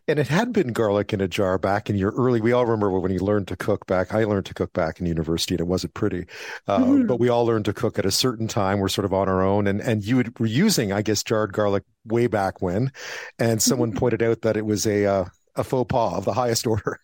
And 0.08 0.20
it 0.20 0.28
had 0.28 0.54
been 0.54 0.74
garlic 0.74 1.14
in 1.14 1.22
a 1.22 1.28
jar 1.28 1.58
back 1.58 1.90
in 1.90 1.96
your 1.96 2.12
early. 2.12 2.42
We 2.42 2.52
all 2.52 2.66
remember 2.66 3.00
when 3.00 3.12
you 3.12 3.20
learned 3.20 3.48
to 3.50 3.56
cook 3.56 3.86
back. 3.88 4.14
I 4.14 4.24
learned 4.24 4.46
to 4.48 4.54
cook 4.54 4.74
back 4.74 5.00
in 5.00 5.06
university, 5.06 5.56
and 5.56 5.62
it 5.62 5.68
wasn't 5.68 5.94
pretty. 5.94 6.26
Uh, 6.68 6.80
mm-hmm. 6.80 7.08
But 7.08 7.20
we 7.20 7.30
all 7.30 7.46
learned 7.46 7.66
to 7.66 7.74
cook 7.74 7.98
at 8.00 8.06
a 8.06 8.12
certain 8.12 8.48
time. 8.48 8.80
We're 8.80 8.88
sort 8.88 9.06
of 9.06 9.14
on 9.14 9.28
our 9.30 9.42
own, 9.42 9.68
and 9.68 9.82
and 9.82 10.04
you 10.04 10.24
were 10.40 10.46
using, 10.46 10.92
I 10.92 11.02
guess, 11.02 11.24
jarred 11.24 11.54
garlic 11.54 11.84
way 12.06 12.28
back 12.28 12.62
when. 12.62 12.92
And 13.40 13.62
someone 13.62 13.94
pointed 13.96 14.22
out 14.22 14.42
that 14.42 14.58
it 14.58 14.66
was 14.66 14.86
a 14.86 15.06
uh, 15.06 15.26
a 15.56 15.64
faux 15.64 15.88
pas 15.90 16.14
of 16.14 16.26
the 16.26 16.34
highest 16.34 16.68
order. 16.68 17.00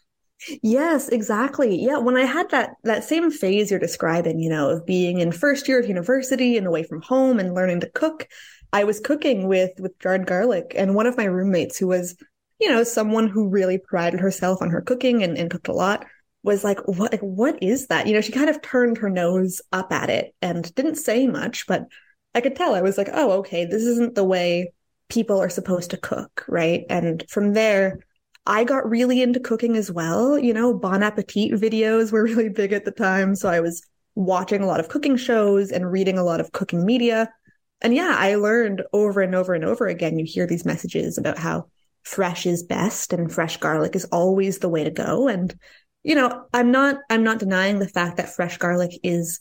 Yes, 0.64 1.08
exactly. 1.10 1.80
Yeah, 1.80 1.98
when 1.98 2.18
I 2.18 2.26
had 2.26 2.50
that 2.50 2.72
that 2.84 3.04
same 3.04 3.32
phase 3.32 3.70
you're 3.70 3.80
describing, 3.80 4.40
you 4.40 4.50
know, 4.50 4.70
of 4.70 4.86
being 4.86 5.20
in 5.20 5.32
first 5.32 5.68
year 5.68 5.80
of 5.80 5.88
university 5.88 6.58
and 6.58 6.66
away 6.66 6.84
from 6.84 7.02
home 7.02 7.40
and 7.40 7.54
learning 7.54 7.82
to 7.82 7.90
cook, 7.90 8.28
I 8.74 8.84
was 8.84 9.00
cooking 9.00 9.48
with 9.48 9.72
with 9.80 9.98
jarred 10.00 10.26
garlic 10.26 10.74
and 10.76 10.96
one 10.96 11.06
of 11.06 11.18
my 11.18 11.26
roommates 11.26 11.78
who 11.78 11.88
was, 11.88 12.16
you 12.62 12.70
know, 12.70 12.84
someone 12.84 13.28
who 13.28 13.50
really 13.50 13.80
prided 13.80 14.20
herself 14.20 14.62
on 14.62 14.70
her 14.70 14.82
cooking 14.82 15.24
and, 15.24 15.36
and 15.38 15.50
cooked 15.50 15.68
a 15.68 15.74
lot 15.74 16.06
was 16.44 16.64
like, 16.64 16.80
what 16.88 17.12
like, 17.12 17.22
what 17.22 17.62
is 17.62 17.88
that? 17.88 18.08
You 18.08 18.14
know, 18.14 18.22
she 18.22 18.32
kind 18.32 18.50
of 18.50 18.62
turned 18.62 19.00
her 19.00 19.10
nose 19.10 19.62
up 19.72 19.92
at 19.92 20.10
it 20.10 20.36
and 20.42 20.74
didn't 20.76 20.96
say 20.96 21.28
much, 21.28 21.66
but 21.68 21.88
I 22.36 22.42
could 22.42 22.56
tell 22.56 22.76
I 22.76 22.82
was 22.82 22.98
like, 22.98 23.10
oh, 23.12 23.32
okay, 23.40 23.66
this 23.66 23.82
isn't 23.84 24.16
the 24.16 24.24
way 24.24 24.74
people 25.10 25.42
are 25.42 25.50
supposed 25.50 25.90
to 25.92 25.98
cook, 25.98 26.46
right? 26.48 26.86
And 26.88 27.26
from 27.30 27.54
there, 27.54 28.00
I 28.46 28.64
got 28.64 28.90
really 28.90 29.22
into 29.22 29.40
cooking 29.40 29.76
as 29.76 29.92
well. 29.92 30.38
You 30.38 30.54
know, 30.54 30.74
Bon 30.74 31.04
Appetit 31.04 31.52
videos 31.54 32.12
were 32.12 32.24
really 32.24 32.50
big 32.50 32.74
at 32.74 32.86
the 32.86 32.92
time. 32.92 33.36
So 33.36 33.50
I 33.50 33.60
was 33.60 33.86
watching 34.14 34.62
a 34.62 34.68
lot 34.68 34.80
of 34.80 34.90
cooking 34.90 35.18
shows 35.18 35.72
and 35.72 35.92
reading 35.92 36.18
a 36.18 36.24
lot 36.24 36.40
of 36.40 36.52
cooking 36.52 36.86
media. 36.86 37.30
And 37.82 37.96
yeah, 37.96 38.16
I 38.18 38.36
learned 38.36 38.84
over 38.94 39.22
and 39.22 39.34
over 39.34 39.54
and 39.56 39.66
over 39.66 39.88
again. 39.88 40.20
You 40.20 40.26
hear 40.26 40.46
these 40.46 40.66
messages 40.66 41.18
about 41.18 41.40
how 41.40 41.66
fresh 42.04 42.46
is 42.46 42.64
best 42.64 43.14
and 43.14 43.32
fresh 43.32 43.58
garlic 43.58 43.96
is 43.96 44.06
always 44.06 44.60
the 44.60 44.70
way 44.70 44.84
to 44.84 44.92
go. 44.92 45.28
And, 45.28 45.54
you 46.04 46.16
know, 46.16 46.46
I'm 46.54 46.72
not, 46.72 46.98
I'm 47.10 47.24
not 47.24 47.40
denying 47.40 47.80
the 47.80 47.88
fact 47.88 48.18
that 48.18 48.34
fresh 48.36 48.58
garlic 48.58 48.92
is, 49.04 49.40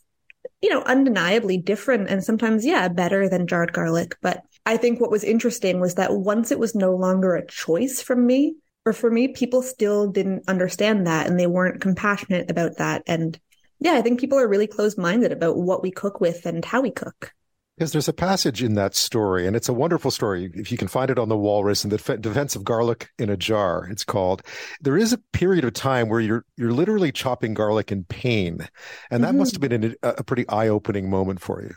you 0.62 0.70
know, 0.70 0.82
undeniably 0.82 1.56
different 1.56 2.08
and 2.08 2.22
sometimes, 2.22 2.64
yeah, 2.64 2.88
better 2.88 3.28
than 3.28 3.46
jarred 3.46 3.72
garlic. 3.72 4.16
But 4.20 4.42
I 4.66 4.76
think 4.76 5.00
what 5.00 5.10
was 5.10 5.24
interesting 5.24 5.80
was 5.80 5.94
that 5.94 6.14
once 6.14 6.50
it 6.50 6.58
was 6.58 6.74
no 6.74 6.94
longer 6.94 7.34
a 7.34 7.46
choice 7.46 8.02
from 8.02 8.26
me, 8.26 8.56
or 8.86 8.92
for 8.92 9.10
me, 9.10 9.28
people 9.28 9.62
still 9.62 10.08
didn't 10.08 10.48
understand 10.48 11.06
that 11.06 11.26
and 11.26 11.38
they 11.38 11.46
weren't 11.46 11.82
compassionate 11.82 12.50
about 12.50 12.78
that. 12.78 13.02
And 13.06 13.38
yeah, 13.78 13.92
I 13.92 14.02
think 14.02 14.20
people 14.20 14.38
are 14.38 14.48
really 14.48 14.66
closed 14.66 14.98
minded 14.98 15.32
about 15.32 15.56
what 15.56 15.82
we 15.82 15.90
cook 15.90 16.20
with 16.20 16.46
and 16.46 16.64
how 16.64 16.80
we 16.80 16.90
cook. 16.90 17.32
Because 17.80 17.92
there's 17.92 18.08
a 18.08 18.12
passage 18.12 18.62
in 18.62 18.74
that 18.74 18.94
story, 18.94 19.46
and 19.46 19.56
it's 19.56 19.70
a 19.70 19.72
wonderful 19.72 20.10
story. 20.10 20.50
If 20.52 20.70
you 20.70 20.76
can 20.76 20.86
find 20.86 21.10
it 21.10 21.18
on 21.18 21.30
the 21.30 21.36
Walrus 21.36 21.82
and 21.82 21.90
the 21.90 22.18
Defense 22.18 22.54
of 22.54 22.62
Garlic 22.62 23.08
in 23.18 23.30
a 23.30 23.38
Jar, 23.38 23.88
it's 23.90 24.04
called. 24.04 24.42
There 24.82 24.98
is 24.98 25.14
a 25.14 25.18
period 25.32 25.64
of 25.64 25.72
time 25.72 26.10
where 26.10 26.20
you're 26.20 26.44
you're 26.58 26.74
literally 26.74 27.10
chopping 27.10 27.54
garlic 27.54 27.90
in 27.90 28.04
pain, 28.04 28.68
and 29.10 29.24
that 29.24 29.28
mm-hmm. 29.28 29.38
must 29.38 29.52
have 29.52 29.62
been 29.62 29.96
a, 30.02 30.08
a 30.10 30.22
pretty 30.22 30.46
eye 30.50 30.68
opening 30.68 31.08
moment 31.08 31.40
for 31.40 31.62
you. 31.62 31.70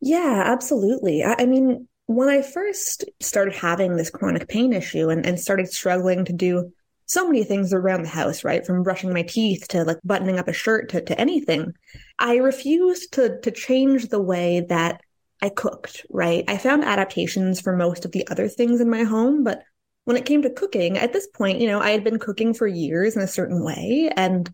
Yeah, 0.00 0.42
absolutely. 0.46 1.22
I, 1.22 1.34
I 1.40 1.44
mean, 1.44 1.86
when 2.06 2.30
I 2.30 2.40
first 2.40 3.04
started 3.20 3.52
having 3.52 3.96
this 3.96 4.08
chronic 4.08 4.48
pain 4.48 4.72
issue 4.72 5.10
and, 5.10 5.26
and 5.26 5.38
started 5.38 5.70
struggling 5.70 6.24
to 6.24 6.32
do 6.32 6.72
so 7.04 7.26
many 7.26 7.44
things 7.44 7.74
around 7.74 8.04
the 8.04 8.08
house, 8.08 8.42
right? 8.42 8.64
From 8.64 8.82
brushing 8.82 9.12
my 9.12 9.22
teeth 9.22 9.68
to 9.68 9.84
like 9.84 9.98
buttoning 10.02 10.38
up 10.38 10.48
a 10.48 10.54
shirt 10.54 10.88
to, 10.92 11.02
to 11.02 11.20
anything, 11.20 11.74
I 12.18 12.36
refused 12.36 13.12
to 13.12 13.38
to 13.40 13.50
change 13.50 14.08
the 14.08 14.22
way 14.22 14.64
that 14.70 15.02
I 15.42 15.50
cooked, 15.50 16.06
right? 16.10 16.44
I 16.48 16.58
found 16.58 16.84
adaptations 16.84 17.60
for 17.60 17.76
most 17.76 18.04
of 18.04 18.12
the 18.12 18.26
other 18.28 18.48
things 18.48 18.80
in 18.80 18.88
my 18.88 19.02
home, 19.02 19.44
but 19.44 19.62
when 20.04 20.16
it 20.16 20.24
came 20.24 20.42
to 20.42 20.50
cooking, 20.50 20.96
at 20.96 21.12
this 21.12 21.26
point, 21.26 21.60
you 21.60 21.66
know, 21.66 21.80
I 21.80 21.90
had 21.90 22.04
been 22.04 22.18
cooking 22.18 22.54
for 22.54 22.66
years 22.66 23.16
in 23.16 23.22
a 23.22 23.26
certain 23.26 23.64
way 23.64 24.10
and 24.16 24.52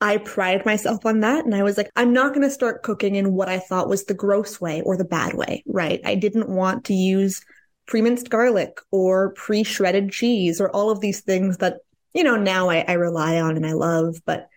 I 0.00 0.16
prided 0.16 0.64
myself 0.64 1.04
on 1.04 1.20
that. 1.20 1.44
And 1.44 1.54
I 1.54 1.62
was 1.62 1.76
like, 1.76 1.90
I'm 1.96 2.12
not 2.12 2.34
going 2.34 2.42
to 2.42 2.50
start 2.50 2.82
cooking 2.82 3.16
in 3.16 3.34
what 3.34 3.48
I 3.48 3.58
thought 3.58 3.88
was 3.88 4.04
the 4.04 4.14
gross 4.14 4.60
way 4.60 4.80
or 4.82 4.96
the 4.96 5.04
bad 5.04 5.34
way, 5.34 5.62
right? 5.66 6.00
I 6.04 6.14
didn't 6.14 6.48
want 6.48 6.84
to 6.86 6.94
use 6.94 7.44
pre-minced 7.86 8.30
garlic 8.30 8.80
or 8.90 9.32
pre-shredded 9.34 10.10
cheese 10.10 10.60
or 10.60 10.70
all 10.70 10.90
of 10.90 11.00
these 11.00 11.20
things 11.20 11.58
that, 11.58 11.78
you 12.14 12.24
know, 12.24 12.36
now 12.36 12.68
I, 12.68 12.84
I 12.86 12.92
rely 12.92 13.40
on 13.40 13.56
and 13.56 13.66
I 13.66 13.72
love. 13.72 14.16
But 14.24 14.48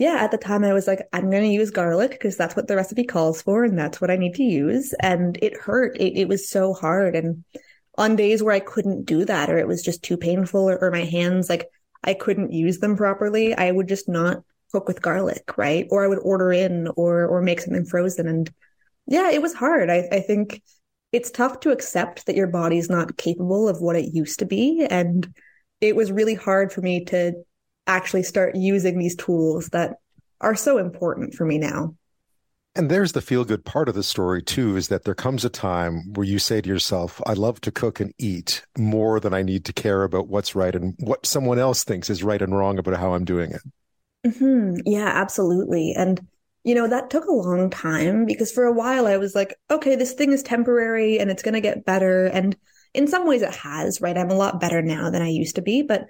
yeah, 0.00 0.16
at 0.20 0.30
the 0.30 0.38
time 0.38 0.64
I 0.64 0.72
was 0.72 0.86
like, 0.86 1.06
I'm 1.12 1.28
going 1.28 1.42
to 1.42 1.48
use 1.54 1.70
garlic 1.70 2.12
because 2.12 2.34
that's 2.34 2.56
what 2.56 2.66
the 2.66 2.74
recipe 2.74 3.04
calls 3.04 3.42
for 3.42 3.64
and 3.64 3.78
that's 3.78 4.00
what 4.00 4.10
I 4.10 4.16
need 4.16 4.34
to 4.36 4.42
use. 4.42 4.94
And 4.98 5.38
it 5.42 5.58
hurt. 5.58 5.94
It, 5.98 6.18
it 6.18 6.26
was 6.26 6.48
so 6.48 6.72
hard. 6.72 7.14
And 7.14 7.44
on 7.98 8.16
days 8.16 8.42
where 8.42 8.54
I 8.54 8.60
couldn't 8.60 9.04
do 9.04 9.26
that 9.26 9.50
or 9.50 9.58
it 9.58 9.68
was 9.68 9.82
just 9.82 10.02
too 10.02 10.16
painful 10.16 10.70
or, 10.70 10.78
or 10.82 10.90
my 10.90 11.04
hands, 11.04 11.50
like 11.50 11.68
I 12.02 12.14
couldn't 12.14 12.50
use 12.50 12.78
them 12.78 12.96
properly, 12.96 13.54
I 13.54 13.70
would 13.70 13.88
just 13.88 14.08
not 14.08 14.42
cook 14.72 14.88
with 14.88 15.02
garlic, 15.02 15.58
right? 15.58 15.86
Or 15.90 16.02
I 16.02 16.08
would 16.08 16.20
order 16.22 16.50
in 16.50 16.88
or 16.96 17.26
or 17.26 17.42
make 17.42 17.60
something 17.60 17.84
frozen. 17.84 18.26
And 18.26 18.50
yeah, 19.06 19.30
it 19.30 19.42
was 19.42 19.52
hard. 19.52 19.90
I, 19.90 20.08
I 20.10 20.20
think 20.20 20.62
it's 21.12 21.30
tough 21.30 21.60
to 21.60 21.72
accept 21.72 22.24
that 22.24 22.36
your 22.36 22.46
body's 22.46 22.88
not 22.88 23.18
capable 23.18 23.68
of 23.68 23.82
what 23.82 23.96
it 23.96 24.14
used 24.14 24.38
to 24.38 24.46
be. 24.46 24.86
And 24.88 25.30
it 25.82 25.94
was 25.94 26.10
really 26.10 26.36
hard 26.36 26.72
for 26.72 26.80
me 26.80 27.04
to 27.06 27.34
actually 27.90 28.22
start 28.22 28.54
using 28.54 28.98
these 28.98 29.16
tools 29.16 29.68
that 29.70 29.96
are 30.40 30.54
so 30.54 30.78
important 30.78 31.34
for 31.34 31.44
me 31.44 31.58
now. 31.58 31.94
And 32.76 32.88
there's 32.88 33.12
the 33.12 33.20
feel 33.20 33.44
good 33.44 33.64
part 33.64 33.88
of 33.88 33.96
the 33.96 34.02
story, 34.04 34.42
too, 34.42 34.76
is 34.76 34.88
that 34.88 35.04
there 35.04 35.14
comes 35.14 35.44
a 35.44 35.50
time 35.50 36.12
where 36.14 36.24
you 36.24 36.38
say 36.38 36.60
to 36.60 36.68
yourself, 36.68 37.20
I 37.26 37.32
love 37.32 37.60
to 37.62 37.72
cook 37.72 37.98
and 37.98 38.14
eat 38.16 38.64
more 38.78 39.18
than 39.18 39.34
I 39.34 39.42
need 39.42 39.64
to 39.64 39.72
care 39.72 40.04
about 40.04 40.28
what's 40.28 40.54
right 40.54 40.74
and 40.74 40.94
what 41.00 41.26
someone 41.26 41.58
else 41.58 41.82
thinks 41.82 42.08
is 42.08 42.22
right 42.22 42.40
and 42.40 42.56
wrong 42.56 42.78
about 42.78 42.96
how 42.96 43.14
I'm 43.14 43.24
doing 43.24 43.50
it. 43.50 43.60
Mm-hmm. 44.24 44.82
Yeah, 44.86 45.08
absolutely. 45.08 45.94
And, 45.96 46.24
you 46.62 46.76
know, 46.76 46.86
that 46.86 47.10
took 47.10 47.24
a 47.24 47.32
long 47.32 47.70
time 47.70 48.24
because 48.24 48.52
for 48.52 48.64
a 48.64 48.72
while 48.72 49.08
I 49.08 49.16
was 49.16 49.34
like, 49.34 49.56
okay, 49.68 49.96
this 49.96 50.12
thing 50.12 50.32
is 50.32 50.42
temporary 50.42 51.18
and 51.18 51.28
it's 51.28 51.42
going 51.42 51.54
to 51.54 51.60
get 51.60 51.84
better. 51.84 52.26
And 52.26 52.56
in 52.94 53.08
some 53.08 53.26
ways 53.26 53.42
it 53.42 53.54
has, 53.54 54.00
right? 54.00 54.16
I'm 54.16 54.30
a 54.30 54.36
lot 54.36 54.60
better 54.60 54.80
now 54.80 55.10
than 55.10 55.22
I 55.22 55.28
used 55.28 55.56
to 55.56 55.62
be, 55.62 55.82
but 55.82 56.06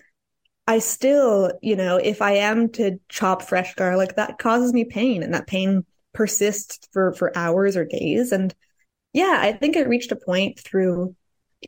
I 0.71 0.79
still, 0.79 1.51
you 1.62 1.75
know, 1.75 1.97
if 1.97 2.23
I 2.23 2.35
am 2.35 2.68
to 2.75 3.01
chop 3.09 3.43
fresh 3.43 3.75
garlic, 3.75 4.14
that 4.14 4.39
causes 4.39 4.73
me 4.73 4.85
pain 4.85 5.25
and 5.25 5.35
that 5.35 5.49
pain 5.49 5.85
persists 6.12 6.79
for, 6.93 7.12
for 7.12 7.37
hours 7.37 7.77
or 7.77 7.85
days. 7.85 8.31
And 8.31 8.55
yeah, 9.12 9.39
I 9.41 9.51
think 9.51 9.75
it 9.75 9.89
reached 9.89 10.12
a 10.12 10.16
point 10.16 10.61
through, 10.61 11.16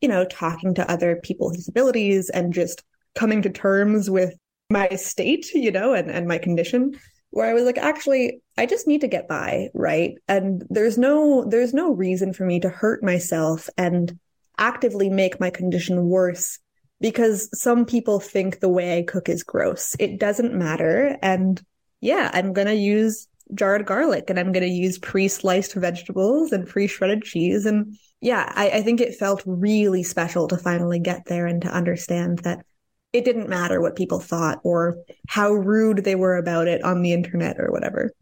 you 0.00 0.06
know, 0.08 0.24
talking 0.24 0.74
to 0.74 0.88
other 0.88 1.16
people 1.16 1.48
with 1.48 1.56
disabilities 1.56 2.30
and 2.30 2.52
just 2.52 2.84
coming 3.16 3.42
to 3.42 3.50
terms 3.50 4.08
with 4.08 4.36
my 4.70 4.88
state, 4.90 5.52
you 5.52 5.72
know, 5.72 5.94
and, 5.94 6.08
and 6.08 6.28
my 6.28 6.38
condition 6.38 6.92
where 7.30 7.50
I 7.50 7.54
was 7.54 7.64
like, 7.64 7.78
actually, 7.78 8.40
I 8.56 8.66
just 8.66 8.86
need 8.86 9.00
to 9.00 9.08
get 9.08 9.26
by, 9.26 9.70
right? 9.74 10.12
And 10.28 10.62
there's 10.70 10.96
no 10.96 11.44
there's 11.44 11.74
no 11.74 11.90
reason 11.92 12.32
for 12.32 12.44
me 12.44 12.60
to 12.60 12.68
hurt 12.68 13.02
myself 13.02 13.68
and 13.76 14.16
actively 14.58 15.10
make 15.10 15.40
my 15.40 15.50
condition 15.50 16.04
worse 16.04 16.60
because 17.02 17.50
some 17.52 17.84
people 17.84 18.20
think 18.20 18.60
the 18.60 18.68
way 18.68 18.96
I 18.96 19.02
cook 19.02 19.28
is 19.28 19.42
gross. 19.42 19.96
It 19.98 20.20
doesn't 20.20 20.54
matter. 20.54 21.18
And 21.20 21.60
yeah, 22.00 22.30
I'm 22.32 22.52
gonna 22.52 22.72
use 22.72 23.26
jarred 23.54 23.84
garlic 23.84 24.30
and 24.30 24.38
I'm 24.38 24.52
gonna 24.52 24.66
use 24.66 24.98
pre-sliced 24.98 25.74
vegetables 25.74 26.52
and 26.52 26.66
pre-shredded 26.66 27.24
cheese. 27.24 27.66
And 27.66 27.98
yeah, 28.20 28.50
I, 28.54 28.70
I 28.70 28.82
think 28.82 29.00
it 29.00 29.16
felt 29.16 29.42
really 29.44 30.04
special 30.04 30.46
to 30.48 30.56
finally 30.56 31.00
get 31.00 31.24
there 31.26 31.46
and 31.46 31.60
to 31.62 31.68
understand 31.68 32.38
that 32.40 32.64
it 33.12 33.24
didn't 33.24 33.48
matter 33.48 33.80
what 33.80 33.96
people 33.96 34.20
thought 34.20 34.60
or 34.62 34.96
how 35.28 35.52
rude 35.52 36.04
they 36.04 36.14
were 36.14 36.36
about 36.36 36.68
it 36.68 36.82
on 36.84 37.02
the 37.02 37.12
internet 37.12 37.58
or 37.58 37.72
whatever. 37.72 38.12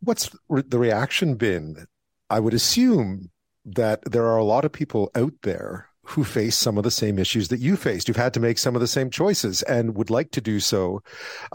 What's 0.00 0.28
the 0.50 0.78
reaction 0.78 1.36
been? 1.36 1.86
I 2.28 2.38
would 2.38 2.54
assume 2.54 3.30
that 3.64 4.02
there 4.04 4.26
are 4.26 4.36
a 4.36 4.44
lot 4.44 4.66
of 4.66 4.72
people 4.72 5.10
out 5.14 5.32
there 5.42 5.88
who 6.04 6.24
face 6.24 6.56
some 6.56 6.76
of 6.78 6.84
the 6.84 6.90
same 6.90 7.18
issues 7.18 7.48
that 7.48 7.60
you 7.60 7.76
faced, 7.76 8.06
who've 8.06 8.16
had 8.16 8.34
to 8.34 8.40
make 8.40 8.58
some 8.58 8.74
of 8.74 8.80
the 8.80 8.86
same 8.86 9.10
choices 9.10 9.62
and 9.62 9.96
would 9.96 10.10
like 10.10 10.30
to 10.32 10.40
do 10.40 10.60
so 10.60 11.02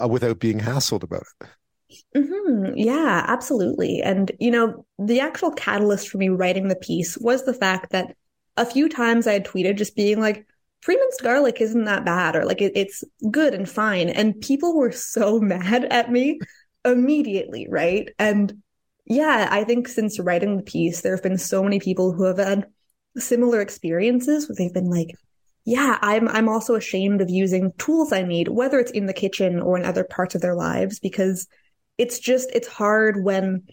uh, 0.02 0.08
without 0.08 0.40
being 0.40 0.60
hassled 0.60 1.04
about 1.04 1.24
it. 1.42 1.48
Mm-hmm. 2.16 2.78
Yeah, 2.78 3.24
absolutely. 3.28 4.02
And, 4.02 4.32
you 4.40 4.52
know, 4.52 4.86
the 4.98 5.20
actual 5.20 5.52
catalyst 5.52 6.10
for 6.10 6.18
me 6.18 6.30
writing 6.30 6.68
the 6.68 6.76
piece 6.76 7.18
was 7.18 7.46
the 7.46 7.54
fact 7.54 7.92
that 7.92 8.16
a 8.58 8.66
few 8.66 8.90
times 8.90 9.28
I 9.28 9.34
had 9.34 9.46
tweeted 9.46 9.78
just 9.78 9.96
being 9.96 10.20
like, 10.20 10.46
pre-minced 10.82 11.22
garlic 11.22 11.62
isn't 11.62 11.86
that 11.86 12.06
bad 12.06 12.36
or 12.36 12.46
like 12.46 12.62
it, 12.62 12.72
it's 12.76 13.04
good 13.30 13.54
and 13.54 13.70
fine 13.70 14.10
and 14.10 14.40
people 14.42 14.78
were 14.78 14.92
so 14.92 15.40
mad 15.42 15.86
at 15.86 16.12
me 16.12 16.40
immediately 16.86 17.68
right 17.70 18.10
and 18.18 18.62
yeah 19.06 19.48
i 19.52 19.64
think 19.64 19.88
since 19.88 20.20
writing 20.20 20.56
the 20.56 20.64
piece 20.64 21.02
there 21.02 21.14
have 21.14 21.24
been 21.24 21.38
so 21.38 21.62
many 21.62 21.80
people 21.80 22.14
who 22.14 22.24
have 22.24 22.38
had 22.38 22.66
similar 23.20 23.62
experiences 23.62 24.48
where 24.48 24.56
they've 24.56 24.74
been 24.74 24.90
like 24.90 25.16
yeah 25.66 25.98
i'm 26.02 26.28
i'm 26.30 26.50
also 26.50 26.76
ashamed 26.76 27.22
of 27.22 27.30
using 27.30 27.72
tools 27.78 28.12
i 28.12 28.22
need 28.22 28.48
whether 28.48 28.80
it's 28.80 28.92
in 28.92 29.06
the 29.06 29.14
kitchen 29.14 29.60
or 29.60 29.78
in 29.78 29.86
other 29.86 30.04
parts 30.04 30.36
of 30.36 30.42
their 30.42 30.56
lives 30.56 31.00
because 31.00 31.48
it's 31.98 32.20
just 32.20 32.50
it's 32.54 32.68
hard 32.68 33.24
when 33.24 33.64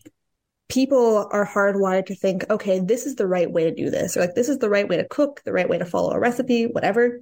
people 0.69 1.29
are 1.31 1.47
hardwired 1.47 2.07
to 2.07 2.15
think, 2.15 2.45
okay, 2.51 2.81
this 2.81 3.07
is 3.07 3.15
the 3.15 3.27
right 3.27 3.51
way 3.51 3.65
to 3.65 3.75
do 3.75 3.91
this, 3.91 4.17
or 4.17 4.21
like 4.21 4.35
this 4.35 4.49
is 4.49 4.59
the 4.59 4.71
right 4.71 4.89
way 4.89 4.97
to 4.97 5.07
cook, 5.09 5.43
the 5.45 5.53
right 5.53 5.69
way 5.69 5.79
to 5.79 5.85
follow 5.85 6.13
a 6.13 6.19
recipe, 6.19 6.65
whatever. 6.65 7.21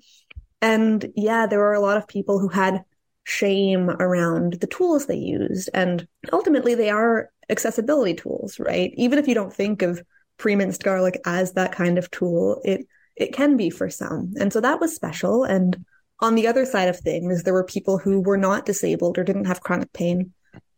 And 0.62 1.12
yeah, 1.14 1.46
there 1.46 1.58
were 1.58 1.74
a 1.74 1.80
lot 1.80 1.98
of 1.98 2.08
people 2.08 2.38
who 2.38 2.48
had 2.48 2.82
shame 3.24 3.90
around 3.90 4.54
the 4.60 4.66
tools 4.66 5.06
they 5.06 5.16
used. 5.16 5.68
And 5.74 6.06
ultimately, 6.32 6.74
they 6.74 6.90
are 6.90 7.30
accessibility 7.50 8.14
tools, 8.14 8.58
right? 8.58 8.92
Even 8.96 9.18
if 9.18 9.28
you 9.28 9.34
don't 9.34 9.52
think 9.52 9.82
of 9.82 10.02
pre-minced 10.38 10.82
garlic 10.82 11.20
as 11.26 11.52
that 11.52 11.72
kind 11.72 11.98
of 11.98 12.10
tool, 12.10 12.60
it 12.64 12.86
it 13.16 13.32
can 13.32 13.56
be 13.56 13.70
for 13.70 13.88
some. 13.88 14.34
And 14.38 14.52
so 14.52 14.60
that 14.60 14.80
was 14.80 14.94
special. 14.94 15.44
And 15.44 15.84
on 16.20 16.34
the 16.34 16.46
other 16.46 16.64
side 16.64 16.88
of 16.88 16.98
things, 16.98 17.42
there 17.42 17.54
were 17.54 17.64
people 17.64 17.98
who 17.98 18.20
were 18.20 18.36
not 18.36 18.66
disabled 18.66 19.18
or 19.18 19.24
didn't 19.24 19.44
have 19.44 19.60
chronic 19.60 19.92
pain 19.92 20.32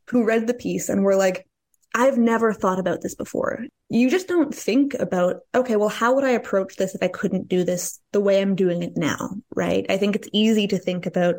who 0.08 0.24
read 0.24 0.46
the 0.46 0.54
piece 0.54 0.88
and 0.88 1.02
were 1.02 1.16
like, 1.16 1.46
I've 1.94 2.18
never 2.18 2.52
thought 2.52 2.78
about 2.78 3.00
this 3.00 3.14
before. 3.14 3.64
You 3.88 4.10
just 4.10 4.28
don't 4.28 4.54
think 4.54 4.92
about, 4.94 5.36
okay, 5.54 5.76
well, 5.76 5.88
how 5.88 6.14
would 6.14 6.24
I 6.24 6.30
approach 6.30 6.76
this 6.76 6.94
if 6.94 7.02
I 7.02 7.08
couldn't 7.08 7.48
do 7.48 7.64
this 7.64 8.00
the 8.12 8.20
way 8.20 8.42
I'm 8.42 8.54
doing 8.54 8.82
it 8.82 8.96
now? 8.96 9.30
Right. 9.54 9.86
I 9.88 9.96
think 9.96 10.14
it's 10.14 10.28
easy 10.32 10.66
to 10.66 10.78
think 10.78 11.06
about 11.06 11.36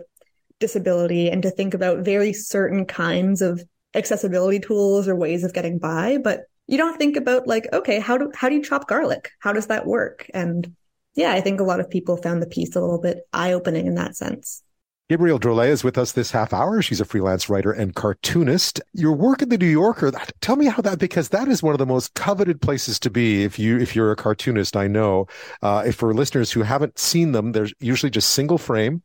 disability 0.59 1.29
and 1.29 1.43
to 1.43 1.51
think 1.51 1.75
about 1.75 1.99
very 2.05 2.33
certain 2.33 2.85
kinds 2.85 3.43
of 3.43 3.63
accessibility 3.93 4.59
tools 4.59 5.07
or 5.07 5.15
ways 5.15 5.43
of 5.43 5.53
getting 5.53 5.77
by, 5.77 6.17
but 6.17 6.41
you 6.67 6.77
don't 6.77 6.97
think 6.97 7.15
about 7.15 7.47
like, 7.47 7.67
okay, 7.73 7.99
how 7.99 8.17
do, 8.17 8.31
how 8.35 8.49
do 8.49 8.55
you 8.55 8.63
chop 8.63 8.87
garlic? 8.87 9.31
How 9.39 9.53
does 9.53 9.67
that 9.67 9.85
work? 9.85 10.29
And 10.33 10.75
yeah, 11.15 11.31
I 11.31 11.41
think 11.41 11.59
a 11.59 11.63
lot 11.63 11.79
of 11.79 11.89
people 11.89 12.17
found 12.17 12.41
the 12.41 12.47
piece 12.47 12.75
a 12.75 12.81
little 12.81 13.01
bit 13.01 13.27
eye 13.33 13.53
opening 13.53 13.87
in 13.87 13.95
that 13.95 14.15
sense. 14.15 14.63
Gabrielle 15.09 15.39
Drolet 15.39 15.69
is 15.69 15.85
with 15.85 15.97
us 15.97 16.11
this 16.11 16.31
half 16.31 16.51
hour. 16.51 16.81
She's 16.81 16.99
a 16.99 17.05
freelance 17.05 17.49
writer 17.49 17.71
and 17.71 17.95
cartoonist. 17.95 18.81
Your 18.91 19.13
work 19.13 19.41
at 19.41 19.49
the 19.49 19.57
New 19.57 19.65
Yorker, 19.65 20.11
tell 20.41 20.57
me 20.57 20.65
how 20.65 20.81
that, 20.81 20.99
because 20.99 21.29
that 21.29 21.47
is 21.47 21.63
one 21.63 21.73
of 21.73 21.79
the 21.79 21.85
most 21.85 22.13
coveted 22.13 22.61
places 22.61 22.99
to 22.99 23.09
be 23.09 23.45
if 23.45 23.57
you, 23.57 23.79
if 23.79 23.95
you're 23.95 24.11
a 24.11 24.17
cartoonist, 24.17 24.75
I 24.75 24.87
know. 24.87 25.27
Uh, 25.61 25.83
if 25.87 25.95
for 25.95 26.13
listeners 26.13 26.51
who 26.51 26.61
haven't 26.61 26.99
seen 26.99 27.31
them, 27.31 27.53
there's 27.53 27.73
usually 27.79 28.09
just 28.09 28.31
single 28.31 28.57
frame 28.57 29.01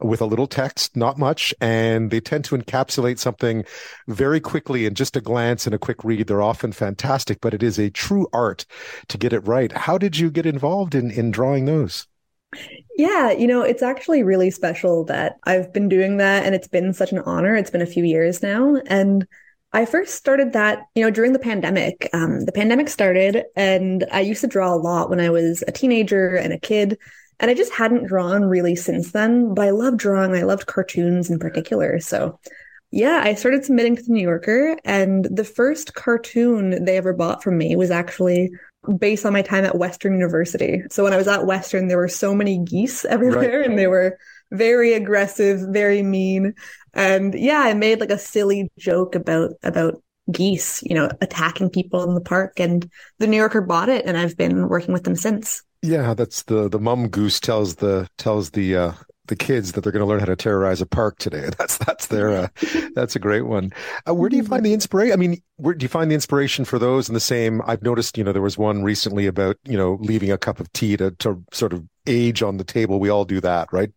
with 0.00 0.20
a 0.20 0.26
little 0.26 0.46
text, 0.46 0.96
not 0.96 1.18
much, 1.18 1.54
and 1.60 2.10
they 2.10 2.20
tend 2.20 2.44
to 2.46 2.56
encapsulate 2.56 3.18
something 3.18 3.64
very 4.06 4.40
quickly 4.40 4.86
in 4.86 4.94
just 4.94 5.16
a 5.16 5.20
glance 5.20 5.66
and 5.66 5.74
a 5.74 5.78
quick 5.78 6.04
read. 6.04 6.26
They're 6.26 6.42
often 6.42 6.72
fantastic, 6.72 7.40
but 7.40 7.54
it 7.54 7.62
is 7.62 7.78
a 7.78 7.90
true 7.90 8.26
art 8.32 8.64
to 9.08 9.18
get 9.18 9.32
it 9.32 9.40
right. 9.40 9.72
How 9.72 9.98
did 9.98 10.18
you 10.18 10.30
get 10.30 10.46
involved 10.46 10.94
in, 10.94 11.10
in 11.10 11.30
drawing 11.30 11.64
those? 11.64 12.06
Yeah, 12.96 13.30
you 13.30 13.46
know, 13.46 13.62
it's 13.62 13.82
actually 13.82 14.22
really 14.22 14.50
special 14.50 15.04
that 15.04 15.36
I've 15.44 15.72
been 15.72 15.88
doing 15.88 16.16
that 16.16 16.44
and 16.44 16.54
it's 16.54 16.68
been 16.68 16.92
such 16.92 17.12
an 17.12 17.20
honor. 17.20 17.54
It's 17.54 17.70
been 17.70 17.82
a 17.82 17.86
few 17.86 18.04
years 18.04 18.42
now. 18.42 18.76
And 18.86 19.26
I 19.72 19.84
first 19.84 20.14
started 20.14 20.54
that, 20.54 20.86
you 20.94 21.04
know, 21.04 21.10
during 21.10 21.34
the 21.34 21.38
pandemic. 21.38 22.08
Um, 22.14 22.46
the 22.46 22.52
pandemic 22.52 22.88
started 22.88 23.44
and 23.54 24.06
I 24.10 24.20
used 24.20 24.40
to 24.40 24.46
draw 24.46 24.74
a 24.74 24.76
lot 24.76 25.10
when 25.10 25.20
I 25.20 25.30
was 25.30 25.62
a 25.68 25.72
teenager 25.72 26.36
and 26.36 26.52
a 26.52 26.58
kid. 26.58 26.98
And 27.40 27.50
I 27.50 27.54
just 27.54 27.72
hadn't 27.72 28.06
drawn 28.06 28.44
really 28.44 28.74
since 28.74 29.12
then, 29.12 29.54
but 29.54 29.66
I 29.66 29.70
loved 29.70 29.98
drawing. 29.98 30.34
I 30.34 30.42
loved 30.42 30.66
cartoons 30.66 31.30
in 31.30 31.38
particular. 31.38 32.00
So 32.00 32.38
yeah, 32.90 33.20
I 33.22 33.34
started 33.34 33.64
submitting 33.64 33.96
to 33.96 34.02
the 34.02 34.12
New 34.12 34.22
Yorker 34.22 34.76
and 34.84 35.24
the 35.24 35.44
first 35.44 35.94
cartoon 35.94 36.84
they 36.84 36.96
ever 36.96 37.12
bought 37.12 37.42
from 37.42 37.58
me 37.58 37.76
was 37.76 37.90
actually 37.90 38.50
based 38.96 39.26
on 39.26 39.32
my 39.32 39.42
time 39.42 39.64
at 39.64 39.76
Western 39.76 40.14
University. 40.14 40.82
So 40.90 41.04
when 41.04 41.12
I 41.12 41.18
was 41.18 41.28
at 41.28 41.46
Western, 41.46 41.88
there 41.88 41.98
were 41.98 42.08
so 42.08 42.34
many 42.34 42.58
geese 42.64 43.04
everywhere 43.04 43.60
right. 43.60 43.68
and 43.68 43.78
they 43.78 43.86
were 43.86 44.18
very 44.50 44.94
aggressive, 44.94 45.60
very 45.68 46.02
mean. 46.02 46.54
And 46.94 47.34
yeah, 47.34 47.60
I 47.60 47.74
made 47.74 48.00
like 48.00 48.10
a 48.10 48.18
silly 48.18 48.70
joke 48.78 49.14
about, 49.14 49.52
about 49.62 50.02
geese, 50.32 50.82
you 50.82 50.94
know, 50.94 51.10
attacking 51.20 51.70
people 51.70 52.02
in 52.04 52.14
the 52.14 52.20
park 52.22 52.58
and 52.58 52.90
the 53.18 53.26
New 53.26 53.36
Yorker 53.36 53.60
bought 53.60 53.90
it 53.90 54.06
and 54.06 54.16
I've 54.16 54.36
been 54.36 54.68
working 54.68 54.94
with 54.94 55.04
them 55.04 55.16
since. 55.16 55.62
Yeah, 55.82 56.14
that's 56.14 56.42
the 56.44 56.68
the 56.68 56.80
mum 56.80 57.08
goose 57.08 57.38
tells 57.38 57.76
the 57.76 58.08
tells 58.18 58.50
the 58.50 58.76
uh 58.76 58.92
the 59.28 59.36
kids 59.36 59.72
that 59.72 59.82
they're 59.82 59.92
going 59.92 60.02
to 60.02 60.06
learn 60.06 60.20
how 60.20 60.26
to 60.26 60.36
terrorize 60.36 60.80
a 60.80 60.86
park 60.86 61.18
today. 61.18 61.48
That's 61.58 61.78
that's 61.78 62.06
their 62.06 62.30
uh, 62.30 62.48
that's 62.94 63.14
a 63.14 63.18
great 63.18 63.42
one. 63.42 63.72
Uh, 64.08 64.14
where 64.14 64.28
do 64.28 64.36
you 64.36 64.42
find 64.42 64.64
the 64.64 64.72
inspiration? 64.72 65.12
I 65.12 65.16
mean, 65.16 65.42
where 65.56 65.74
do 65.74 65.84
you 65.84 65.88
find 65.88 66.10
the 66.10 66.14
inspiration 66.14 66.64
for 66.64 66.78
those? 66.78 67.08
And 67.08 67.16
the 67.16 67.20
same, 67.20 67.62
I've 67.66 67.82
noticed, 67.82 68.16
you 68.16 68.24
know, 68.24 68.32
there 68.32 68.42
was 68.42 68.58
one 68.58 68.82
recently 68.82 69.26
about 69.26 69.56
you 69.64 69.76
know 69.76 69.98
leaving 70.00 70.32
a 70.32 70.38
cup 70.38 70.60
of 70.60 70.72
tea 70.72 70.96
to 70.96 71.12
to 71.12 71.44
sort 71.52 71.72
of 71.72 71.84
age 72.06 72.42
on 72.42 72.56
the 72.56 72.64
table. 72.64 72.98
We 72.98 73.10
all 73.10 73.24
do 73.24 73.40
that, 73.40 73.72
right? 73.72 73.90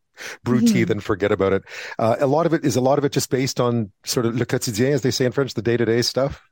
Brew 0.44 0.58
mm-hmm. 0.58 0.74
tea, 0.74 0.84
then 0.84 1.00
forget 1.00 1.32
about 1.32 1.54
it. 1.54 1.64
Uh, 1.98 2.18
a 2.20 2.28
lot 2.28 2.46
of 2.46 2.54
it 2.54 2.66
is 2.66 2.76
a 2.76 2.82
lot 2.82 3.00
of 3.00 3.06
it 3.06 3.12
just 3.12 3.30
based 3.30 3.60
on 3.60 3.92
sort 4.06 4.26
of 4.26 4.36
le 4.36 4.46
quotidien, 4.46 4.92
as 4.92 5.02
they 5.02 5.12
say 5.12 5.26
in 5.26 5.32
French, 5.32 5.54
the 5.54 5.62
day 5.62 5.78
to 5.78 5.86
day 5.86 6.02
stuff. 6.02 6.44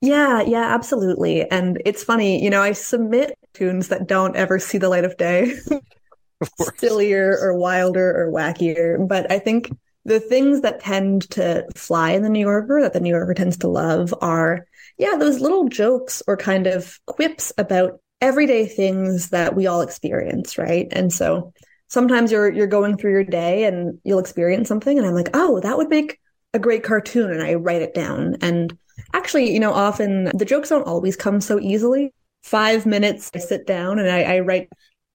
Yeah, 0.00 0.42
yeah, 0.42 0.74
absolutely. 0.74 1.48
And 1.50 1.80
it's 1.84 2.02
funny, 2.02 2.42
you 2.42 2.50
know, 2.50 2.62
I 2.62 2.72
submit 2.72 3.38
tunes 3.54 3.88
that 3.88 4.06
don't 4.06 4.36
ever 4.36 4.58
see 4.58 4.78
the 4.78 4.88
light 4.88 5.04
of 5.04 5.16
day. 5.16 5.54
sillier 6.78 7.38
or 7.40 7.54
wilder 7.56 8.10
or 8.16 8.30
wackier. 8.32 9.06
But 9.06 9.30
I 9.30 9.38
think 9.38 9.70
the 10.04 10.20
things 10.20 10.62
that 10.62 10.80
tend 10.80 11.28
to 11.30 11.66
fly 11.76 12.12
in 12.12 12.22
the 12.22 12.28
New 12.28 12.40
Yorker 12.40 12.80
that 12.82 12.92
the 12.92 13.00
New 13.00 13.10
Yorker 13.10 13.34
tends 13.34 13.56
to 13.58 13.68
love 13.68 14.14
are, 14.20 14.66
yeah, 14.98 15.16
those 15.16 15.40
little 15.40 15.68
jokes 15.68 16.22
or 16.26 16.36
kind 16.36 16.66
of 16.66 16.98
quips 17.06 17.52
about 17.58 18.00
everyday 18.20 18.66
things 18.66 19.30
that 19.30 19.54
we 19.54 19.66
all 19.66 19.80
experience, 19.82 20.58
right? 20.58 20.88
And 20.92 21.12
so 21.12 21.52
sometimes 21.88 22.32
you're 22.32 22.50
you're 22.52 22.66
going 22.66 22.96
through 22.96 23.12
your 23.12 23.24
day 23.24 23.64
and 23.64 23.98
you'll 24.04 24.18
experience 24.18 24.68
something 24.68 24.98
and 24.98 25.06
I'm 25.06 25.14
like, 25.14 25.30
"Oh, 25.34 25.60
that 25.60 25.76
would 25.76 25.88
make 25.88 26.18
a 26.54 26.58
great 26.58 26.82
cartoon." 26.82 27.30
And 27.30 27.42
I 27.42 27.54
write 27.54 27.82
it 27.82 27.94
down. 27.94 28.36
And 28.42 28.76
actually, 29.14 29.52
you 29.52 29.60
know, 29.60 29.72
often 29.72 30.24
the 30.36 30.44
jokes 30.44 30.68
don't 30.68 30.86
always 30.86 31.16
come 31.16 31.40
so 31.40 31.58
easily. 31.60 32.12
5 32.42 32.86
minutes 32.86 33.30
I 33.34 33.38
sit 33.38 33.66
down 33.66 33.98
and 33.98 34.10
I, 34.10 34.22
I 34.22 34.40
write 34.40 34.68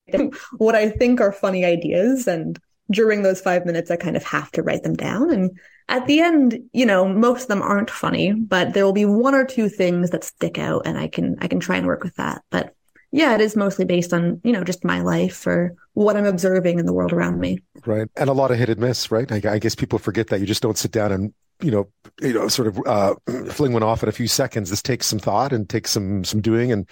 what 0.58 0.76
I 0.76 0.90
think 0.90 1.22
are 1.22 1.32
funny 1.32 1.66
ideas. 1.66 2.28
And 2.28 2.60
during 2.92 3.24
those 3.24 3.42
five 3.42 3.66
minutes, 3.66 3.90
I 3.90 3.96
kind 3.96 4.16
of 4.16 4.24
have 4.24 4.52
to 4.52 4.64
write 4.64 4.84
them 4.84 4.96
down. 4.96 5.32
And 5.32 5.58
at 5.90 6.06
the 6.08 6.20
end, 6.20 6.60
you 6.74 6.86
know, 6.86 7.08
most 7.08 7.44
of 7.44 7.48
them 7.48 7.62
aren't 7.62 7.90
funny, 7.90 8.34
but 8.34 8.74
there 8.74 8.86
will 8.86 8.94
be 8.94 9.06
one 9.06 9.36
or 9.36 9.46
two 9.46 9.70
things 9.70 10.12
that 10.12 10.24
stick 10.24 10.58
out 10.58 10.84
and 10.86 10.98
I 10.98 11.08
can, 11.08 11.36
I 11.42 11.48
can 11.48 11.60
try 11.60 11.78
and 11.78 11.88
work 11.88 12.04
with 12.04 12.16
that. 12.16 12.44
But 12.50 12.76
yeah, 13.12 13.34
it 13.34 13.42
is 13.42 13.56
mostly 13.56 13.86
based 13.86 14.14
on, 14.14 14.42
you 14.44 14.52
know, 14.52 14.64
just 14.64 14.84
my 14.84 15.02
life 15.02 15.48
or 15.48 15.74
what 15.94 16.18
I'm 16.18 16.26
observing 16.26 16.80
in 16.80 16.86
the 16.86 16.94
world 16.94 17.14
around 17.14 17.40
me. 17.40 17.60
Right. 17.86 18.08
And 18.18 18.30
a 18.30 18.34
lot 18.34 18.52
of 18.52 18.58
hit 18.58 18.70
and 18.70 18.80
miss, 18.80 19.10
right? 19.10 19.32
I, 19.32 19.54
I 19.54 19.60
guess 19.60 19.76
people 19.76 20.00
forget 20.00 20.28
that 20.28 20.40
you 20.40 20.46
just 20.46 20.62
don't 20.62 20.78
sit 20.78 20.92
down 20.92 21.12
and 21.12 21.34
you 21.62 21.72
know, 21.72 21.88
you 22.22 22.34
know, 22.34 22.48
sort 22.48 22.68
of 22.68 22.80
uh, 22.86 23.16
fling 23.50 23.74
one 23.74 23.84
off 23.84 24.04
in 24.04 24.10
a 24.10 24.14
few 24.14 24.28
seconds. 24.28 24.70
This 24.70 24.82
takes 24.82 25.08
some 25.08 25.20
thought 25.20 25.54
and 25.54 25.70
takes 25.70 25.92
some 25.92 26.24
some 26.24 26.42
doing. 26.42 26.72
And 26.72 26.88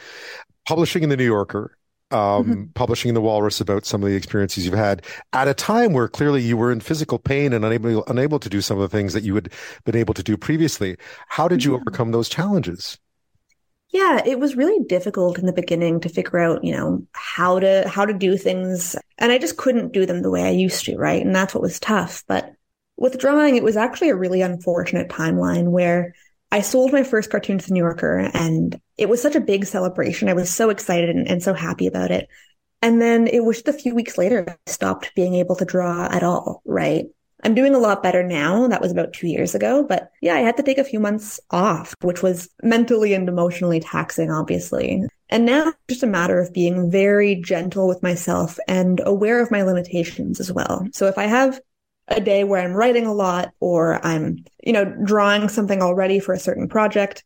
publishing 0.65 1.03
in 1.03 1.09
the 1.09 1.17
New 1.17 1.25
Yorker 1.25 1.77
um, 2.13 2.45
mm-hmm. 2.45 2.63
publishing 2.75 3.09
in 3.09 3.15
the 3.15 3.21
Walrus 3.21 3.59
about 3.59 3.85
some 3.85 4.03
of 4.03 4.09
the 4.09 4.15
experiences 4.15 4.65
you've 4.65 4.75
had 4.75 5.03
at 5.33 5.47
a 5.47 5.53
time 5.53 5.93
where 5.93 6.07
clearly 6.07 6.41
you 6.43 6.55
were 6.55 6.71
in 6.71 6.79
physical 6.79 7.17
pain 7.17 7.53
and 7.53 7.65
unable 7.65 8.03
unable 8.05 8.39
to 8.39 8.49
do 8.49 8.61
some 8.61 8.77
of 8.77 8.89
the 8.89 8.95
things 8.95 9.13
that 9.13 9.23
you 9.23 9.33
had 9.35 9.51
been 9.83 9.95
able 9.95 10.13
to 10.13 10.23
do 10.23 10.37
previously. 10.37 10.95
How 11.27 11.47
did 11.47 11.63
you 11.63 11.71
mm-hmm. 11.71 11.81
overcome 11.81 12.11
those 12.11 12.29
challenges? 12.29 12.99
Yeah, 13.89 14.21
it 14.25 14.39
was 14.39 14.55
really 14.55 14.83
difficult 14.85 15.37
in 15.37 15.45
the 15.45 15.53
beginning 15.53 15.99
to 15.99 16.09
figure 16.09 16.39
out, 16.39 16.63
you 16.63 16.71
know, 16.71 17.05
how 17.13 17.59
to 17.59 17.87
how 17.87 18.05
to 18.05 18.13
do 18.13 18.37
things, 18.37 18.95
and 19.17 19.31
I 19.31 19.39
just 19.39 19.57
couldn't 19.57 19.93
do 19.93 20.05
them 20.05 20.21
the 20.21 20.31
way 20.31 20.43
I 20.43 20.51
used 20.51 20.85
to, 20.85 20.95
right? 20.97 21.23
And 21.23 21.35
that's 21.35 21.53
what 21.55 21.61
was 21.61 21.79
tough. 21.79 22.23
But 22.27 22.53
with 22.97 23.19
drawing, 23.19 23.55
it 23.55 23.63
was 23.63 23.77
actually 23.77 24.09
a 24.09 24.15
really 24.15 24.41
unfortunate 24.41 25.09
timeline 25.09 25.69
where 25.69 26.13
I 26.51 26.61
sold 26.61 26.91
my 26.91 27.03
first 27.03 27.31
cartoon 27.31 27.57
to 27.57 27.65
the 27.65 27.73
New 27.73 27.79
Yorker 27.79 28.29
and 28.33 28.79
it 28.97 29.09
was 29.09 29.21
such 29.21 29.35
a 29.35 29.41
big 29.41 29.65
celebration. 29.65 30.29
I 30.29 30.33
was 30.33 30.53
so 30.53 30.69
excited 30.69 31.09
and, 31.09 31.27
and, 31.27 31.41
so 31.41 31.53
happy 31.53 31.87
about 31.87 32.11
it. 32.11 32.29
And 32.81 33.01
then 33.01 33.27
it 33.27 33.43
was 33.43 33.57
just 33.57 33.69
a 33.69 33.73
few 33.73 33.95
weeks 33.95 34.17
later, 34.17 34.45
I 34.47 34.71
stopped 34.71 35.15
being 35.15 35.33
able 35.33 35.55
to 35.55 35.65
draw 35.65 36.07
at 36.11 36.21
all, 36.21 36.61
right? 36.65 37.05
I'm 37.43 37.55
doing 37.55 37.75
a 37.75 37.79
lot 37.79 38.03
better 38.03 38.23
now. 38.23 38.67
That 38.67 38.81
was 38.81 38.91
about 38.91 39.13
two 39.13 39.27
years 39.27 39.55
ago. 39.55 39.83
But 39.83 40.11
yeah, 40.21 40.35
I 40.35 40.39
had 40.39 40.57
to 40.57 40.63
take 40.63 40.77
a 40.77 40.83
few 40.83 40.99
months 40.99 41.39
off, 41.49 41.93
which 42.01 42.21
was 42.21 42.49
mentally 42.61 43.13
and 43.13 43.27
emotionally 43.27 43.79
taxing, 43.79 44.31
obviously. 44.31 45.03
And 45.29 45.45
now 45.45 45.69
it's 45.69 45.77
just 45.89 46.03
a 46.03 46.07
matter 46.07 46.39
of 46.39 46.53
being 46.53 46.89
very 46.89 47.35
gentle 47.35 47.87
with 47.87 48.03
myself 48.03 48.59
and 48.67 49.01
aware 49.05 49.41
of 49.41 49.51
my 49.51 49.63
limitations 49.63 50.39
as 50.39 50.51
well. 50.51 50.85
So 50.93 51.07
if 51.07 51.17
I 51.17 51.25
have 51.25 51.59
a 52.07 52.19
day 52.19 52.43
where 52.43 52.61
I'm 52.61 52.73
writing 52.73 53.05
a 53.05 53.13
lot 53.13 53.51
or 53.59 54.05
I'm, 54.05 54.43
you 54.63 54.73
know, 54.73 54.85
drawing 55.03 55.49
something 55.49 55.81
already 55.81 56.19
for 56.19 56.33
a 56.33 56.39
certain 56.39 56.67
project, 56.67 57.23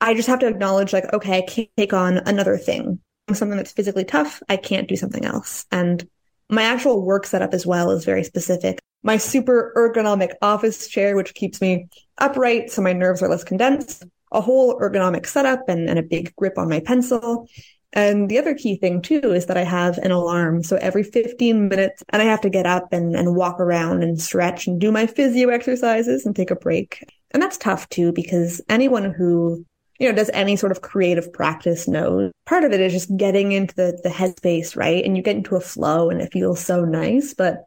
I 0.00 0.14
just 0.14 0.28
have 0.28 0.40
to 0.40 0.48
acknowledge 0.48 0.92
like, 0.92 1.12
okay, 1.12 1.38
I 1.38 1.42
can't 1.42 1.68
take 1.76 1.92
on 1.92 2.18
another 2.18 2.56
thing. 2.56 3.00
Something 3.32 3.56
that's 3.56 3.72
physically 3.72 4.04
tough, 4.04 4.42
I 4.48 4.56
can't 4.56 4.88
do 4.88 4.96
something 4.96 5.24
else. 5.24 5.66
And 5.70 6.06
my 6.48 6.62
actual 6.62 7.04
work 7.04 7.26
setup 7.26 7.52
as 7.52 7.66
well 7.66 7.90
is 7.90 8.04
very 8.04 8.24
specific. 8.24 8.80
My 9.02 9.16
super 9.16 9.72
ergonomic 9.76 10.32
office 10.40 10.88
chair, 10.88 11.14
which 11.14 11.34
keeps 11.34 11.60
me 11.60 11.88
upright 12.18 12.70
so 12.70 12.82
my 12.82 12.92
nerves 12.92 13.22
are 13.22 13.28
less 13.28 13.44
condensed, 13.44 14.04
a 14.32 14.40
whole 14.40 14.78
ergonomic 14.80 15.26
setup 15.26 15.68
and, 15.68 15.88
and 15.88 15.98
a 15.98 16.02
big 16.02 16.34
grip 16.36 16.58
on 16.58 16.68
my 16.68 16.80
pencil, 16.80 17.48
and 17.92 18.28
the 18.28 18.38
other 18.38 18.54
key 18.54 18.76
thing 18.76 19.00
too 19.00 19.32
is 19.32 19.46
that 19.46 19.56
I 19.56 19.64
have 19.64 19.98
an 19.98 20.10
alarm. 20.10 20.62
So 20.62 20.76
every 20.76 21.02
15 21.02 21.68
minutes 21.68 22.02
and 22.10 22.20
I 22.20 22.26
have 22.26 22.40
to 22.42 22.50
get 22.50 22.66
up 22.66 22.92
and, 22.92 23.16
and 23.16 23.34
walk 23.34 23.60
around 23.60 24.02
and 24.02 24.20
stretch 24.20 24.66
and 24.66 24.80
do 24.80 24.92
my 24.92 25.06
physio 25.06 25.48
exercises 25.48 26.26
and 26.26 26.36
take 26.36 26.50
a 26.50 26.56
break. 26.56 27.02
And 27.32 27.42
that's 27.42 27.56
tough 27.56 27.88
too, 27.88 28.12
because 28.12 28.60
anyone 28.68 29.12
who, 29.12 29.64
you 29.98 30.08
know, 30.08 30.14
does 30.14 30.30
any 30.34 30.56
sort 30.56 30.72
of 30.72 30.82
creative 30.82 31.32
practice 31.32 31.88
knows 31.88 32.30
part 32.46 32.64
of 32.64 32.72
it 32.72 32.80
is 32.80 32.92
just 32.92 33.16
getting 33.16 33.52
into 33.52 33.74
the, 33.74 33.98
the 34.02 34.10
headspace, 34.10 34.76
right? 34.76 35.02
And 35.04 35.16
you 35.16 35.22
get 35.22 35.36
into 35.36 35.56
a 35.56 35.60
flow 35.60 36.10
and 36.10 36.20
it 36.20 36.32
feels 36.32 36.60
so 36.60 36.84
nice. 36.84 37.32
But 37.32 37.64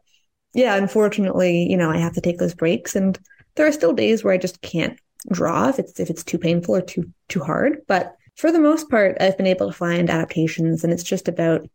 yeah, 0.54 0.76
unfortunately, 0.76 1.66
you 1.68 1.76
know, 1.76 1.90
I 1.90 1.98
have 1.98 2.14
to 2.14 2.20
take 2.20 2.38
those 2.38 2.54
breaks 2.54 2.94
and 2.94 3.18
there 3.56 3.66
are 3.66 3.72
still 3.72 3.92
days 3.92 4.22
where 4.22 4.32
I 4.32 4.38
just 4.38 4.62
can't 4.62 4.98
draw 5.30 5.68
if 5.68 5.78
it's, 5.80 5.98
if 5.98 6.10
it's 6.10 6.24
too 6.24 6.38
painful 6.38 6.76
or 6.76 6.80
too, 6.80 7.12
too 7.28 7.40
hard. 7.40 7.82
But 7.88 8.16
for 8.36 8.52
the 8.52 8.60
most 8.60 8.88
part, 8.88 9.16
I've 9.20 9.36
been 9.36 9.46
able 9.46 9.66
to 9.68 9.76
find 9.76 10.10
adaptations, 10.10 10.84
and 10.84 10.92
it's 10.92 11.02
just 11.02 11.28
about 11.28 11.68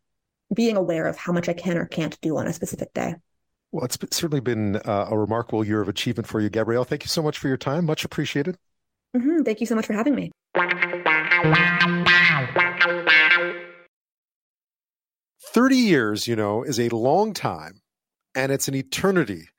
being 0.53 0.77
aware 0.77 1.07
of 1.07 1.17
how 1.17 1.33
much 1.33 1.49
I 1.49 1.53
can 1.53 1.77
or 1.77 1.85
can't 1.85 2.19
do 2.21 2.37
on 2.37 2.47
a 2.47 2.53
specific 2.53 2.93
day. 2.93 3.15
Well, 3.71 3.85
it's 3.85 3.97
certainly 4.11 4.39
been 4.39 4.77
uh, 4.77 5.07
a 5.09 5.17
remarkable 5.17 5.65
year 5.65 5.81
of 5.81 5.89
achievement 5.89 6.27
for 6.27 6.39
you, 6.39 6.49
Gabrielle. 6.49 6.85
Thank 6.85 7.03
you 7.03 7.09
so 7.09 7.21
much 7.21 7.37
for 7.37 7.47
your 7.47 7.57
time. 7.57 7.85
Much 7.85 8.05
appreciated. 8.05 8.57
Mm-hmm. 9.15 9.43
Thank 9.43 9.59
you 9.59 9.65
so 9.65 9.75
much 9.75 9.85
for 9.85 9.93
having 9.93 10.15
me. 10.15 10.31
30 15.53 15.75
years, 15.75 16.27
you 16.27 16.35
know, 16.35 16.63
is 16.63 16.79
a 16.79 16.89
long 16.89 17.33
time 17.33 17.81
and 18.35 18.51
it's 18.51 18.67
an 18.67 18.75
eternity 18.75 19.49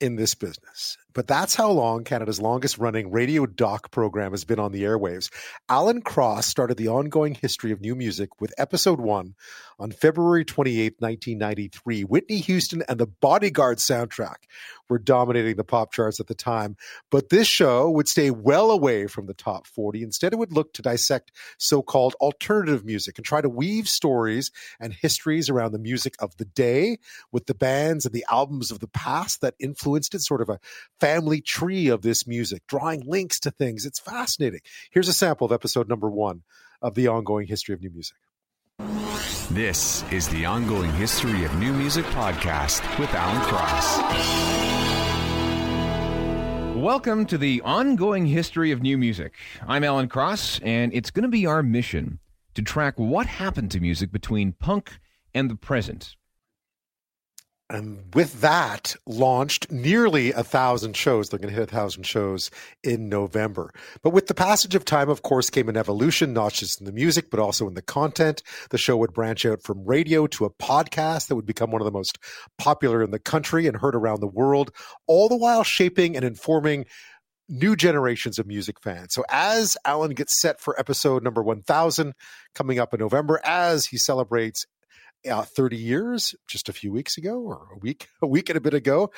in 0.00 0.16
this 0.16 0.34
business 0.34 0.96
but 1.16 1.26
that's 1.26 1.54
how 1.54 1.70
long 1.70 2.04
Canada's 2.04 2.42
longest 2.42 2.76
running 2.76 3.10
radio 3.10 3.46
doc 3.46 3.90
program 3.90 4.32
has 4.32 4.44
been 4.44 4.58
on 4.60 4.70
the 4.70 4.82
airwaves. 4.82 5.30
Alan 5.66 6.02
Cross 6.02 6.44
started 6.44 6.76
the 6.76 6.88
ongoing 6.88 7.34
history 7.34 7.72
of 7.72 7.80
new 7.80 7.94
music 7.94 8.38
with 8.38 8.52
episode 8.58 9.00
one 9.00 9.34
on 9.78 9.90
February 9.90 10.44
28, 10.44 10.94
1993. 10.98 12.04
Whitney 12.04 12.38
Houston 12.38 12.82
and 12.88 12.98
the 12.98 13.06
Bodyguard 13.06 13.78
soundtrack 13.78 14.44
were 14.88 14.98
dominating 14.98 15.56
the 15.56 15.64
pop 15.64 15.92
charts 15.92 16.20
at 16.20 16.26
the 16.26 16.34
time, 16.34 16.76
but 17.10 17.28
this 17.28 17.46
show 17.46 17.90
would 17.90 18.08
stay 18.08 18.30
well 18.30 18.70
away 18.70 19.06
from 19.06 19.26
the 19.26 19.34
top 19.34 19.66
40. 19.66 20.02
Instead, 20.02 20.32
it 20.32 20.38
would 20.38 20.52
look 20.52 20.72
to 20.74 20.82
dissect 20.82 21.32
so 21.58 21.82
called 21.82 22.14
alternative 22.20 22.84
music 22.84 23.18
and 23.18 23.24
try 23.24 23.40
to 23.40 23.48
weave 23.48 23.88
stories 23.88 24.50
and 24.80 24.92
histories 24.92 25.50
around 25.50 25.72
the 25.72 25.78
music 25.78 26.14
of 26.20 26.36
the 26.36 26.44
day 26.44 26.98
with 27.32 27.46
the 27.46 27.54
bands 27.54 28.06
and 28.06 28.14
the 28.14 28.26
albums 28.30 28.70
of 28.70 28.80
the 28.80 28.88
past 28.88 29.40
that 29.40 29.54
influenced 29.58 30.14
it, 30.14 30.20
sort 30.20 30.40
of 30.40 30.48
a 30.48 30.60
family 31.00 31.40
tree 31.40 31.88
of 31.88 32.02
this 32.02 32.26
music, 32.26 32.62
drawing 32.66 33.02
links 33.06 33.40
to 33.40 33.50
things. 33.50 33.84
It's 33.84 34.00
fascinating. 34.00 34.60
Here's 34.90 35.08
a 35.08 35.12
sample 35.12 35.44
of 35.44 35.52
episode 35.52 35.88
number 35.88 36.10
one 36.10 36.42
of 36.82 36.94
the 36.94 37.08
ongoing 37.08 37.46
history 37.46 37.74
of 37.74 37.80
new 37.80 37.90
music. 37.90 38.16
This 39.52 40.02
is 40.10 40.26
the 40.26 40.44
ongoing 40.44 40.92
history 40.94 41.44
of 41.44 41.54
new 41.54 41.72
music 41.72 42.04
podcast 42.06 42.82
with 42.98 43.08
Alan 43.14 43.40
Cross. 43.42 43.98
Welcome 46.76 47.26
to 47.26 47.38
the 47.38 47.62
ongoing 47.62 48.26
history 48.26 48.72
of 48.72 48.82
new 48.82 48.98
music. 48.98 49.34
I'm 49.68 49.84
Alan 49.84 50.08
Cross, 50.08 50.58
and 50.64 50.92
it's 50.92 51.12
going 51.12 51.22
to 51.22 51.28
be 51.28 51.46
our 51.46 51.62
mission 51.62 52.18
to 52.54 52.62
track 52.62 52.94
what 52.96 53.26
happened 53.26 53.70
to 53.70 53.80
music 53.80 54.10
between 54.10 54.50
punk 54.50 54.98
and 55.32 55.48
the 55.48 55.54
present 55.54 56.16
and 57.68 58.14
with 58.14 58.40
that 58.40 58.94
launched 59.06 59.70
nearly 59.72 60.32
a 60.32 60.42
thousand 60.42 60.96
shows 60.96 61.28
they're 61.28 61.38
going 61.38 61.52
to 61.52 61.58
hit 61.58 61.70
a 61.70 61.74
thousand 61.74 62.04
shows 62.04 62.50
in 62.82 63.08
november 63.08 63.72
but 64.02 64.10
with 64.10 64.26
the 64.26 64.34
passage 64.34 64.74
of 64.74 64.84
time 64.84 65.08
of 65.08 65.22
course 65.22 65.50
came 65.50 65.68
an 65.68 65.76
evolution 65.76 66.32
not 66.32 66.52
just 66.52 66.80
in 66.80 66.86
the 66.86 66.92
music 66.92 67.30
but 67.30 67.40
also 67.40 67.66
in 67.66 67.74
the 67.74 67.82
content 67.82 68.42
the 68.70 68.78
show 68.78 68.96
would 68.96 69.12
branch 69.12 69.44
out 69.44 69.62
from 69.62 69.84
radio 69.84 70.26
to 70.26 70.44
a 70.44 70.50
podcast 70.50 71.28
that 71.28 71.36
would 71.36 71.46
become 71.46 71.70
one 71.70 71.80
of 71.80 71.86
the 71.86 71.90
most 71.90 72.18
popular 72.58 73.02
in 73.02 73.10
the 73.10 73.18
country 73.18 73.66
and 73.66 73.76
heard 73.76 73.96
around 73.96 74.20
the 74.20 74.26
world 74.26 74.70
all 75.06 75.28
the 75.28 75.36
while 75.36 75.64
shaping 75.64 76.16
and 76.16 76.24
informing 76.24 76.86
new 77.48 77.76
generations 77.76 78.38
of 78.38 78.46
music 78.46 78.80
fans. 78.82 79.14
So 79.14 79.24
as 79.30 79.76
Alan 79.84 80.12
gets 80.12 80.40
set 80.40 80.60
for 80.60 80.78
episode 80.80 81.22
number 81.22 81.42
1000 81.42 82.12
coming 82.54 82.78
up 82.78 82.92
in 82.92 83.00
November, 83.00 83.40
as 83.44 83.86
he 83.86 83.98
celebrates 83.98 84.66
uh, 85.30 85.42
30 85.42 85.76
years 85.76 86.34
just 86.48 86.68
a 86.68 86.72
few 86.72 86.92
weeks 86.92 87.16
ago 87.16 87.40
or 87.40 87.68
a 87.74 87.78
week 87.78 88.08
a 88.22 88.26
week 88.26 88.48
and 88.48 88.56
a 88.56 88.60
bit 88.60 88.74
ago 88.74 89.10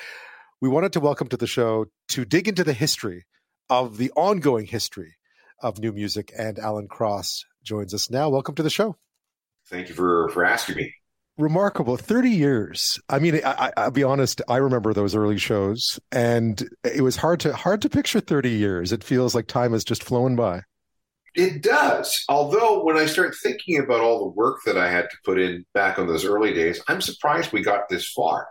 we 0.61 0.69
wanted 0.69 0.93
to 0.93 1.01
welcome 1.01 1.29
to 1.29 1.37
the 1.37 1.47
show 1.47 1.87
to 2.09 2.25
dig 2.25 2.49
into 2.49 2.65
the 2.65 2.73
history 2.73 3.27
of 3.71 3.97
the 3.97 4.11
ongoing 4.17 4.67
history 4.67 5.17
of 5.63 5.79
new 5.79 5.93
music 5.93 6.33
and 6.37 6.59
alan 6.59 6.89
cross 6.89 7.45
joins 7.69 7.93
us 7.93 8.11
now. 8.11 8.31
Welcome 8.31 8.55
to 8.57 8.63
the 8.63 8.71
show. 8.71 8.97
Thank 9.67 9.91
you 9.91 9.95
for 9.95 10.31
for 10.31 10.45
asking 10.45 10.77
me. 10.77 10.95
Remarkable. 11.37 11.97
30 11.97 12.31
years. 12.31 12.99
I 13.09 13.19
mean 13.19 13.41
I, 13.45 13.73
will 13.77 13.91
be 13.93 14.03
honest 14.03 14.43
i 14.49 14.57
remember 14.57 14.93
those 14.93 15.15
early 15.15 15.39
shows 15.39 16.01
and 16.11 16.69
it 16.83 17.03
was 17.03 17.17
hard 17.17 17.41
to 17.41 17.55
hard 17.55 17.83
to 17.83 17.91
picture 17.91 18.21
30 18.21 18.51
years. 18.51 18.93
It 18.93 19.05
feels 19.05 19.35
like 19.35 19.47
time 19.47 19.73
has 19.73 19.85
just 19.85 20.03
flown 20.03 20.35
by 20.35 20.63
it 21.39 21.63
does. 21.63 22.25
Although, 22.29 22.83
when 22.83 22.97
I 22.97 23.07
start 23.07 23.33
thinking 23.41 23.79
about 23.79 24.01
all 24.01 24.19
the 24.19 24.31
work 24.31 24.59
that 24.67 24.77
I 24.77 24.91
had 24.91 25.09
to 25.09 25.17
put 25.25 25.39
in 25.39 25.65
back 25.73 25.97
on 25.97 26.09
those 26.09 26.25
early 26.25 26.53
days, 26.53 26.83
I'm 26.89 27.01
surprised 27.01 27.53
we 27.53 27.63
got 27.63 27.89
this 27.89 28.11
far. 28.11 28.49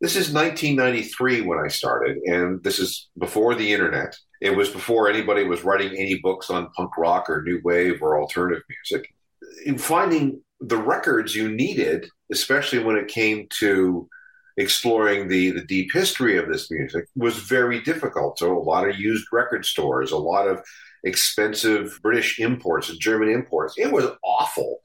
This 0.00 0.14
is 0.14 0.32
1993 0.32 1.40
when 1.40 1.58
I 1.58 1.66
started, 1.66 2.18
and 2.18 2.62
this 2.62 2.78
is 2.78 3.08
before 3.18 3.56
the 3.56 3.72
internet. 3.72 4.16
It 4.40 4.56
was 4.56 4.68
before 4.68 5.10
anybody 5.10 5.42
was 5.42 5.64
writing 5.64 5.96
any 5.96 6.20
books 6.22 6.48
on 6.48 6.70
punk 6.76 6.96
rock 6.96 7.28
or 7.28 7.42
new 7.42 7.60
wave 7.64 8.00
or 8.00 8.20
alternative 8.20 8.62
music. 8.68 9.12
In 9.66 9.76
finding 9.76 10.40
the 10.60 10.76
records 10.76 11.34
you 11.34 11.48
needed, 11.48 12.08
especially 12.30 12.78
when 12.78 12.94
it 12.94 13.08
came 13.08 13.48
to 13.58 14.08
exploring 14.56 15.26
the, 15.26 15.50
the 15.50 15.64
deep 15.64 15.92
history 15.92 16.38
of 16.38 16.48
this 16.48 16.70
music, 16.70 17.06
was 17.16 17.36
very 17.36 17.80
difficult. 17.80 18.38
So, 18.38 18.56
a 18.56 18.62
lot 18.62 18.88
of 18.88 18.96
used 18.96 19.26
record 19.32 19.64
stores, 19.64 20.12
a 20.12 20.16
lot 20.16 20.46
of 20.46 20.62
expensive 21.04 21.98
British 22.02 22.38
imports 22.38 22.88
and 22.88 23.00
German 23.00 23.30
imports. 23.30 23.74
It 23.76 23.92
was 23.92 24.10
awful. 24.24 24.80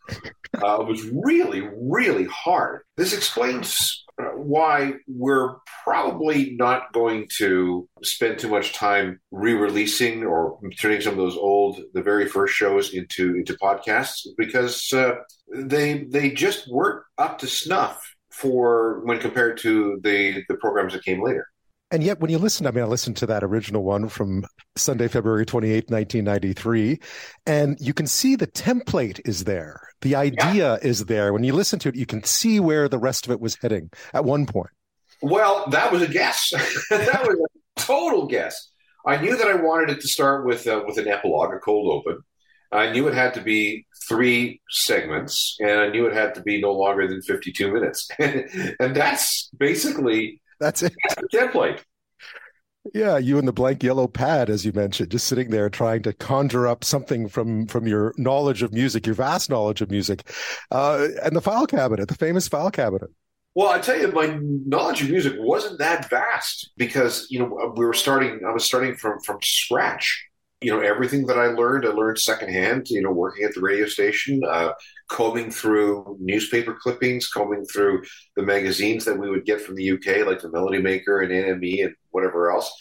Uh, 0.62 0.82
it 0.82 0.88
was 0.88 1.04
really, 1.26 1.68
really 1.82 2.26
hard. 2.26 2.82
This 2.96 3.14
explains 3.14 4.06
uh, 4.22 4.26
why 4.36 4.94
we're 5.08 5.56
probably 5.84 6.56
not 6.56 6.94
going 6.94 7.28
to 7.38 7.88
spend 8.04 8.38
too 8.38 8.50
much 8.50 8.74
time 8.74 9.20
re-releasing 9.32 10.24
or 10.24 10.60
turning 10.80 11.02
some 11.02 11.14
of 11.14 11.18
those 11.18 11.36
old, 11.38 11.82
the 11.94 12.02
very 12.04 12.28
first 12.28 12.54
shows 12.54 12.94
into 12.94 13.36
into 13.36 13.58
podcasts 13.58 14.28
because 14.38 14.94
uh, 14.94 15.16
they 15.56 16.04
they 16.04 16.30
just 16.30 16.72
weren't 16.72 17.04
up 17.18 17.40
to 17.40 17.48
snuff 17.48 18.14
for 18.30 19.02
when 19.06 19.20
compared 19.20 19.58
to 19.58 20.00
the 20.04 20.44
the 20.48 20.56
programs 20.58 20.94
that 20.94 21.04
came 21.04 21.24
later. 21.24 21.48
And 21.94 22.04
yet, 22.04 22.20
when 22.20 22.32
you 22.32 22.40
listen, 22.40 22.66
I 22.66 22.72
mean, 22.72 22.84
I 22.84 22.88
listened 22.88 23.18
to 23.18 23.28
that 23.28 23.44
original 23.44 23.84
one 23.84 24.10
from 24.10 24.48
Sunday, 24.76 25.08
February 25.08 25.46
28, 25.46 25.92
1993, 25.92 27.00
and 27.46 27.78
you 27.80 27.94
can 27.94 28.08
see 28.08 28.36
the 28.36 28.48
template 28.48 29.22
is 29.26 29.44
there. 29.44 29.80
The 30.02 30.16
idea 30.16 30.74
yeah. 30.74 30.78
is 30.82 31.06
there. 31.06 31.32
When 31.34 31.44
you 31.44 31.54
listen 31.54 31.78
to 31.80 31.90
it, 31.90 31.96
you 31.96 32.08
can 32.08 32.24
see 32.24 32.60
where 32.60 32.90
the 32.90 32.98
rest 32.98 33.28
of 33.28 33.32
it 33.32 33.40
was 33.40 33.58
heading 33.62 33.92
at 34.12 34.26
one 34.26 34.48
point. 34.48 34.72
Well, 35.22 35.68
that 35.70 35.92
was 35.92 36.02
a 36.02 36.08
guess. 36.08 36.50
that 36.90 37.28
was 37.28 37.38
a 37.38 37.80
total 37.80 38.26
guess. 38.26 38.72
I 39.06 39.18
knew 39.18 39.38
that 39.38 39.48
I 39.48 39.54
wanted 39.54 39.92
it 39.92 40.02
to 40.02 40.08
start 40.08 40.48
with 40.48 40.66
uh, 40.66 40.82
with 40.88 40.98
an 40.98 41.08
epilogue, 41.08 41.54
a 41.54 41.60
cold 41.60 41.94
open. 41.94 42.24
I 42.72 42.92
knew 42.92 43.08
it 43.08 43.14
had 43.14 43.36
to 43.36 43.42
be 43.42 43.86
three 44.10 44.62
segments, 44.72 45.58
and 45.60 45.80
I 45.80 45.90
knew 45.90 46.08
it 46.08 46.14
had 46.16 46.34
to 46.36 46.42
be 46.42 46.60
no 46.60 46.72
longer 46.72 47.08
than 47.08 47.22
52 47.22 47.72
minutes. 47.72 48.10
and 48.20 48.96
that's 48.96 49.52
basically 49.56 50.42
that's 50.64 50.84
it. 50.84 50.94
Template. 51.34 51.82
Yeah, 52.94 53.18
you 53.18 53.38
and 53.38 53.48
the 53.48 53.54
blank 53.54 53.82
yellow 53.82 54.08
pad, 54.08 54.50
as 54.50 54.66
you 54.66 54.74
mentioned, 54.74 55.12
just 55.12 55.28
sitting 55.28 55.50
there 55.52 55.70
trying 55.70 56.02
to 56.04 56.12
conjure 56.12 56.68
up 56.68 56.84
something 56.84 57.30
from 57.30 57.66
from 57.68 57.88
your 57.88 58.14
knowledge 58.18 58.62
of 58.62 58.74
music, 58.74 59.06
your 59.06 59.16
vast 59.16 59.50
knowledge 59.50 59.82
of 59.82 59.90
music, 59.90 60.30
uh, 60.70 61.08
and 61.24 61.36
the 61.36 61.42
file 61.42 61.66
cabinet, 61.66 62.10
the 62.10 62.16
famous 62.16 62.48
file 62.48 62.72
cabinet. 62.72 63.10
Well, 63.56 63.70
I 63.70 63.80
tell 63.80 63.98
you, 63.98 64.12
my 64.12 64.38
knowledge 64.42 65.02
of 65.02 65.10
music 65.10 65.34
wasn't 65.38 65.80
that 65.80 66.10
vast 66.10 66.72
because 66.76 67.28
you 67.30 67.40
know 67.40 67.74
we 67.76 67.86
were 67.86 67.94
starting. 67.94 68.42
I 68.46 68.52
was 68.52 68.66
starting 68.66 68.96
from 68.96 69.22
from 69.22 69.40
scratch 69.42 70.26
you 70.64 70.72
know 70.72 70.80
everything 70.80 71.26
that 71.28 71.38
I 71.38 71.48
learned, 71.48 71.86
I 71.86 71.90
learned 71.90 72.20
secondhand. 72.20 72.88
You 72.90 73.02
know, 73.02 73.12
working 73.12 73.46
at 73.46 73.54
the 73.54 73.62
radio 73.62 73.86
station, 73.86 74.42
uh, 74.48 74.74
combing 75.10 75.52
through 75.52 76.18
newspaper 76.20 76.78
clippings, 76.80 77.28
combing 77.28 77.66
through 77.66 78.04
the 78.36 78.44
magazines 78.44 79.06
that 79.06 79.18
we 79.18 79.30
would 79.30 79.46
get 79.46 79.62
from 79.62 79.76
the 79.76 79.92
UK, 79.92 80.26
like 80.26 80.42
the 80.42 80.52
Melody 80.52 80.82
Maker 80.82 81.22
and 81.22 81.32
NME 81.32 81.86
and 81.86 81.96
whatever 82.12 82.52
else. 82.52 82.72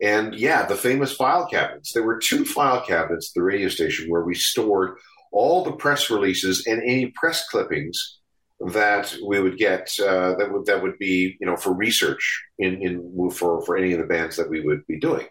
And 0.00 0.34
yeah, 0.34 0.64
the 0.66 0.76
famous 0.76 1.12
file 1.12 1.46
cabinets. 1.46 1.92
There 1.92 2.04
were 2.04 2.18
two 2.18 2.44
file 2.44 2.84
cabinets 2.84 3.30
at 3.30 3.34
the 3.34 3.42
radio 3.42 3.68
station 3.68 4.08
where 4.08 4.22
we 4.22 4.34
stored 4.34 4.96
all 5.32 5.64
the 5.64 5.72
press 5.72 6.10
releases 6.10 6.66
and 6.66 6.82
any 6.82 7.06
press 7.16 7.48
clippings 7.48 8.18
that 8.60 9.14
we 9.26 9.40
would 9.40 9.56
get 9.56 9.88
uh, 10.00 10.34
that 10.34 10.48
would 10.50 10.66
that 10.66 10.82
would 10.82 10.98
be 10.98 11.36
you 11.40 11.46
know 11.46 11.56
for 11.56 11.72
research 11.72 12.44
in 12.58 12.82
in 12.82 13.30
for 13.30 13.64
for 13.64 13.76
any 13.76 13.92
of 13.92 14.00
the 14.00 14.06
bands 14.06 14.36
that 14.36 14.50
we 14.50 14.60
would 14.60 14.86
be 14.86 14.98
doing. 14.98 15.26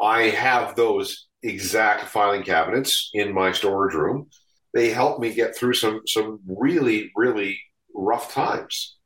I 0.00 0.24
have 0.24 0.76
those 0.76 1.26
exact 1.42 2.08
filing 2.08 2.42
cabinets 2.42 3.10
in 3.14 3.32
my 3.32 3.52
storage 3.52 3.94
room. 3.94 4.28
They 4.74 4.90
help 4.90 5.20
me 5.20 5.32
get 5.32 5.56
through 5.56 5.74
some 5.74 6.02
some 6.06 6.40
really 6.46 7.10
really 7.16 7.58
rough 7.94 8.32
times. 8.32 8.96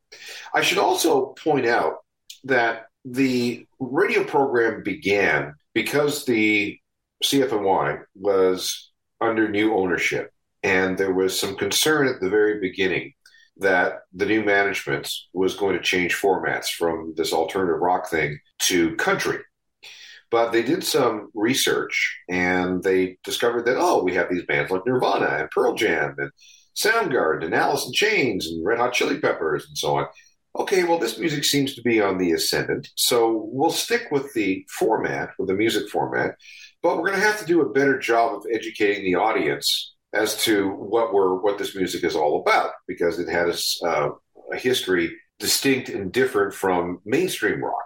I 0.53 0.61
should 0.61 0.77
also 0.77 1.27
point 1.27 1.65
out 1.65 1.95
that 2.43 2.87
the 3.05 3.65
radio 3.79 4.23
program 4.23 4.83
began 4.83 5.53
because 5.73 6.25
the 6.25 6.77
CFNY 7.23 8.03
was 8.15 8.91
under 9.21 9.47
new 9.47 9.75
ownership, 9.75 10.31
and 10.63 10.97
there 10.97 11.13
was 11.13 11.39
some 11.39 11.55
concern 11.55 12.07
at 12.07 12.19
the 12.19 12.29
very 12.29 12.59
beginning 12.59 13.13
that 13.57 14.01
the 14.13 14.25
new 14.25 14.43
management 14.43 15.09
was 15.33 15.55
going 15.55 15.77
to 15.77 15.83
change 15.83 16.15
formats 16.15 16.67
from 16.69 17.13
this 17.15 17.31
alternative 17.31 17.79
rock 17.79 18.09
thing 18.09 18.39
to 18.59 18.95
country. 18.95 19.37
But 20.31 20.51
they 20.51 20.63
did 20.63 20.83
some 20.83 21.29
research 21.35 22.17
and 22.29 22.81
they 22.81 23.17
discovered 23.23 23.65
that, 23.65 23.77
oh, 23.77 24.01
we 24.01 24.15
have 24.15 24.29
these 24.29 24.45
bands 24.45 24.71
like 24.71 24.85
Nirvana 24.85 25.27
and 25.27 25.51
Pearl 25.51 25.75
Jam 25.75 26.15
and 26.17 26.31
Soundgarden 26.75 27.45
and 27.45 27.53
Alice 27.53 27.85
in 27.85 27.93
Chains 27.93 28.47
and 28.47 28.65
Red 28.65 28.79
Hot 28.79 28.93
Chili 28.93 29.19
Peppers 29.19 29.67
and 29.67 29.77
so 29.77 29.97
on. 29.97 30.07
Okay, 30.57 30.83
well, 30.83 30.99
this 30.99 31.17
music 31.17 31.43
seems 31.43 31.75
to 31.75 31.81
be 31.81 32.01
on 32.01 32.17
the 32.17 32.31
ascendant. 32.31 32.89
So 32.95 33.49
we'll 33.51 33.71
stick 33.71 34.07
with 34.11 34.33
the 34.33 34.65
format, 34.69 35.31
with 35.37 35.47
the 35.49 35.53
music 35.53 35.89
format, 35.89 36.35
but 36.81 36.97
we're 36.97 37.07
going 37.07 37.19
to 37.19 37.25
have 37.25 37.39
to 37.39 37.45
do 37.45 37.61
a 37.61 37.69
better 37.69 37.99
job 37.99 38.35
of 38.35 38.45
educating 38.51 39.03
the 39.03 39.15
audience 39.15 39.93
as 40.13 40.41
to 40.43 40.69
what 40.69 41.13
we're 41.13 41.35
what 41.35 41.57
this 41.57 41.75
music 41.75 42.03
is 42.03 42.15
all 42.15 42.41
about 42.41 42.71
because 42.87 43.19
it 43.19 43.29
has 43.29 43.77
uh, 43.85 44.09
a 44.51 44.57
history 44.57 45.11
distinct 45.39 45.89
and 45.89 46.11
different 46.11 46.53
from 46.53 46.99
mainstream 47.05 47.63
rock. 47.63 47.85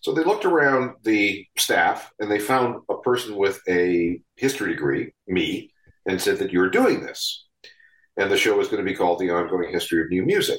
So 0.00 0.12
they 0.12 0.24
looked 0.24 0.44
around 0.44 0.96
the 1.02 1.46
staff 1.58 2.10
and 2.18 2.30
they 2.30 2.38
found 2.38 2.82
a 2.88 2.98
person 2.98 3.36
with 3.36 3.60
a 3.68 4.20
history 4.36 4.70
degree, 4.70 5.12
me, 5.28 5.72
and 6.06 6.20
said 6.20 6.38
that 6.38 6.52
you're 6.52 6.70
doing 6.70 7.00
this. 7.02 7.46
And 8.16 8.30
the 8.30 8.36
show 8.36 8.56
was 8.56 8.68
going 8.68 8.84
to 8.84 8.90
be 8.90 8.96
called 8.96 9.18
The 9.18 9.30
Ongoing 9.30 9.70
History 9.70 10.02
of 10.02 10.10
New 10.10 10.24
Music. 10.24 10.58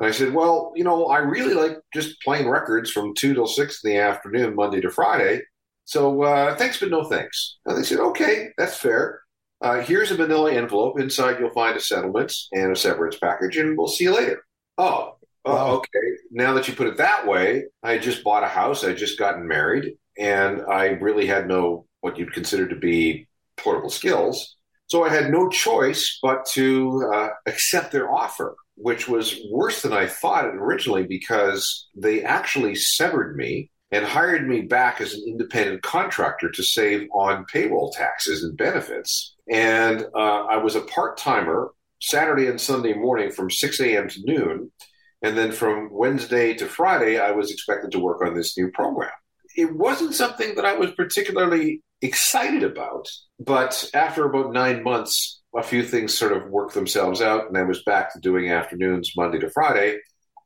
And 0.00 0.08
I 0.08 0.12
said, 0.12 0.32
Well, 0.32 0.72
you 0.76 0.84
know, 0.84 1.06
I 1.06 1.18
really 1.18 1.54
like 1.54 1.78
just 1.92 2.20
playing 2.22 2.48
records 2.48 2.90
from 2.90 3.14
2 3.14 3.34
till 3.34 3.46
6 3.46 3.84
in 3.84 3.90
the 3.90 3.98
afternoon, 3.98 4.54
Monday 4.54 4.80
to 4.80 4.90
Friday. 4.90 5.42
So 5.84 6.22
uh, 6.22 6.56
thanks, 6.56 6.80
but 6.80 6.90
no 6.90 7.04
thanks. 7.04 7.58
And 7.66 7.76
they 7.76 7.82
said, 7.82 7.98
Okay, 7.98 8.48
that's 8.56 8.76
fair. 8.76 9.20
Uh, 9.60 9.80
here's 9.80 10.10
a 10.10 10.16
manila 10.16 10.52
envelope. 10.52 11.00
Inside, 11.00 11.38
you'll 11.40 11.50
find 11.50 11.76
a 11.76 11.80
settlements 11.80 12.48
and 12.52 12.72
a 12.72 12.76
severance 12.76 13.18
package, 13.18 13.56
and 13.56 13.76
we'll 13.76 13.88
see 13.88 14.04
you 14.04 14.14
later. 14.14 14.42
Oh, 14.76 15.17
oh, 15.48 15.76
okay. 15.76 16.08
Now 16.30 16.54
that 16.54 16.68
you 16.68 16.74
put 16.74 16.86
it 16.86 16.96
that 16.98 17.26
way, 17.26 17.64
I 17.82 17.98
just 17.98 18.24
bought 18.24 18.44
a 18.44 18.48
house. 18.48 18.84
I 18.84 18.92
just 18.92 19.18
gotten 19.18 19.46
married, 19.46 19.94
and 20.18 20.62
I 20.70 20.88
really 20.88 21.26
had 21.26 21.48
no 21.48 21.86
what 22.00 22.18
you'd 22.18 22.32
consider 22.32 22.68
to 22.68 22.76
be 22.76 23.26
portable 23.56 23.90
skills. 23.90 24.56
So 24.86 25.04
I 25.04 25.10
had 25.10 25.30
no 25.30 25.48
choice 25.48 26.18
but 26.22 26.46
to 26.52 27.10
uh, 27.14 27.28
accept 27.46 27.92
their 27.92 28.10
offer, 28.10 28.56
which 28.76 29.08
was 29.08 29.38
worse 29.50 29.82
than 29.82 29.92
I 29.92 30.06
thought 30.06 30.46
originally 30.46 31.06
because 31.06 31.88
they 31.94 32.22
actually 32.22 32.74
severed 32.74 33.36
me 33.36 33.70
and 33.90 34.04
hired 34.04 34.48
me 34.48 34.62
back 34.62 35.00
as 35.00 35.14
an 35.14 35.24
independent 35.26 35.82
contractor 35.82 36.50
to 36.50 36.62
save 36.62 37.08
on 37.12 37.44
payroll 37.46 37.90
taxes 37.90 38.44
and 38.44 38.56
benefits. 38.56 39.34
And 39.50 40.06
uh, 40.14 40.44
I 40.44 40.58
was 40.58 40.76
a 40.76 40.82
part 40.82 41.16
timer 41.16 41.70
Saturday 42.00 42.46
and 42.46 42.60
Sunday 42.60 42.94
morning 42.94 43.30
from 43.30 43.50
6 43.50 43.80
a.m. 43.80 44.08
to 44.08 44.20
noon. 44.24 44.70
And 45.22 45.36
then 45.36 45.52
from 45.52 45.88
Wednesday 45.90 46.54
to 46.54 46.66
Friday, 46.66 47.18
I 47.18 47.32
was 47.32 47.50
expected 47.50 47.90
to 47.92 47.98
work 47.98 48.22
on 48.22 48.34
this 48.34 48.56
new 48.56 48.70
program. 48.70 49.10
It 49.56 49.74
wasn't 49.74 50.14
something 50.14 50.54
that 50.54 50.64
I 50.64 50.74
was 50.74 50.92
particularly 50.92 51.82
excited 52.00 52.62
about. 52.62 53.08
But 53.40 53.90
after 53.94 54.24
about 54.24 54.52
nine 54.52 54.84
months, 54.84 55.40
a 55.56 55.62
few 55.62 55.82
things 55.82 56.16
sort 56.16 56.32
of 56.32 56.48
worked 56.50 56.74
themselves 56.74 57.20
out, 57.20 57.48
and 57.48 57.56
I 57.58 57.62
was 57.62 57.82
back 57.82 58.12
to 58.12 58.20
doing 58.20 58.50
afternoons 58.50 59.12
Monday 59.16 59.38
to 59.40 59.50
Friday 59.50 59.98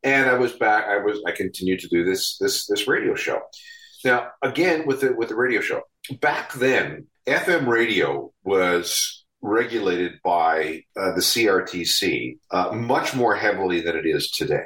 and 0.03 0.29
I 0.29 0.35
was 0.35 0.53
back. 0.53 0.85
I 0.85 0.97
was 0.97 1.21
I 1.25 1.31
continued 1.31 1.79
to 1.79 1.87
do 1.87 2.03
this 2.03 2.37
this 2.37 2.67
this 2.67 2.87
radio 2.87 3.15
show. 3.15 3.41
Now 4.03 4.29
again 4.41 4.85
with 4.85 5.01
the 5.01 5.13
with 5.13 5.29
the 5.29 5.35
radio 5.35 5.61
show 5.61 5.81
back 6.19 6.53
then, 6.53 7.07
FM 7.25 7.67
radio 7.67 8.31
was 8.43 9.22
regulated 9.43 10.13
by 10.23 10.83
uh, 10.97 11.11
the 11.11 11.21
CRTC 11.21 12.37
uh, 12.49 12.71
much 12.71 13.13
more 13.13 13.35
heavily 13.35 13.81
than 13.81 13.95
it 13.95 14.05
is 14.05 14.31
today. 14.31 14.63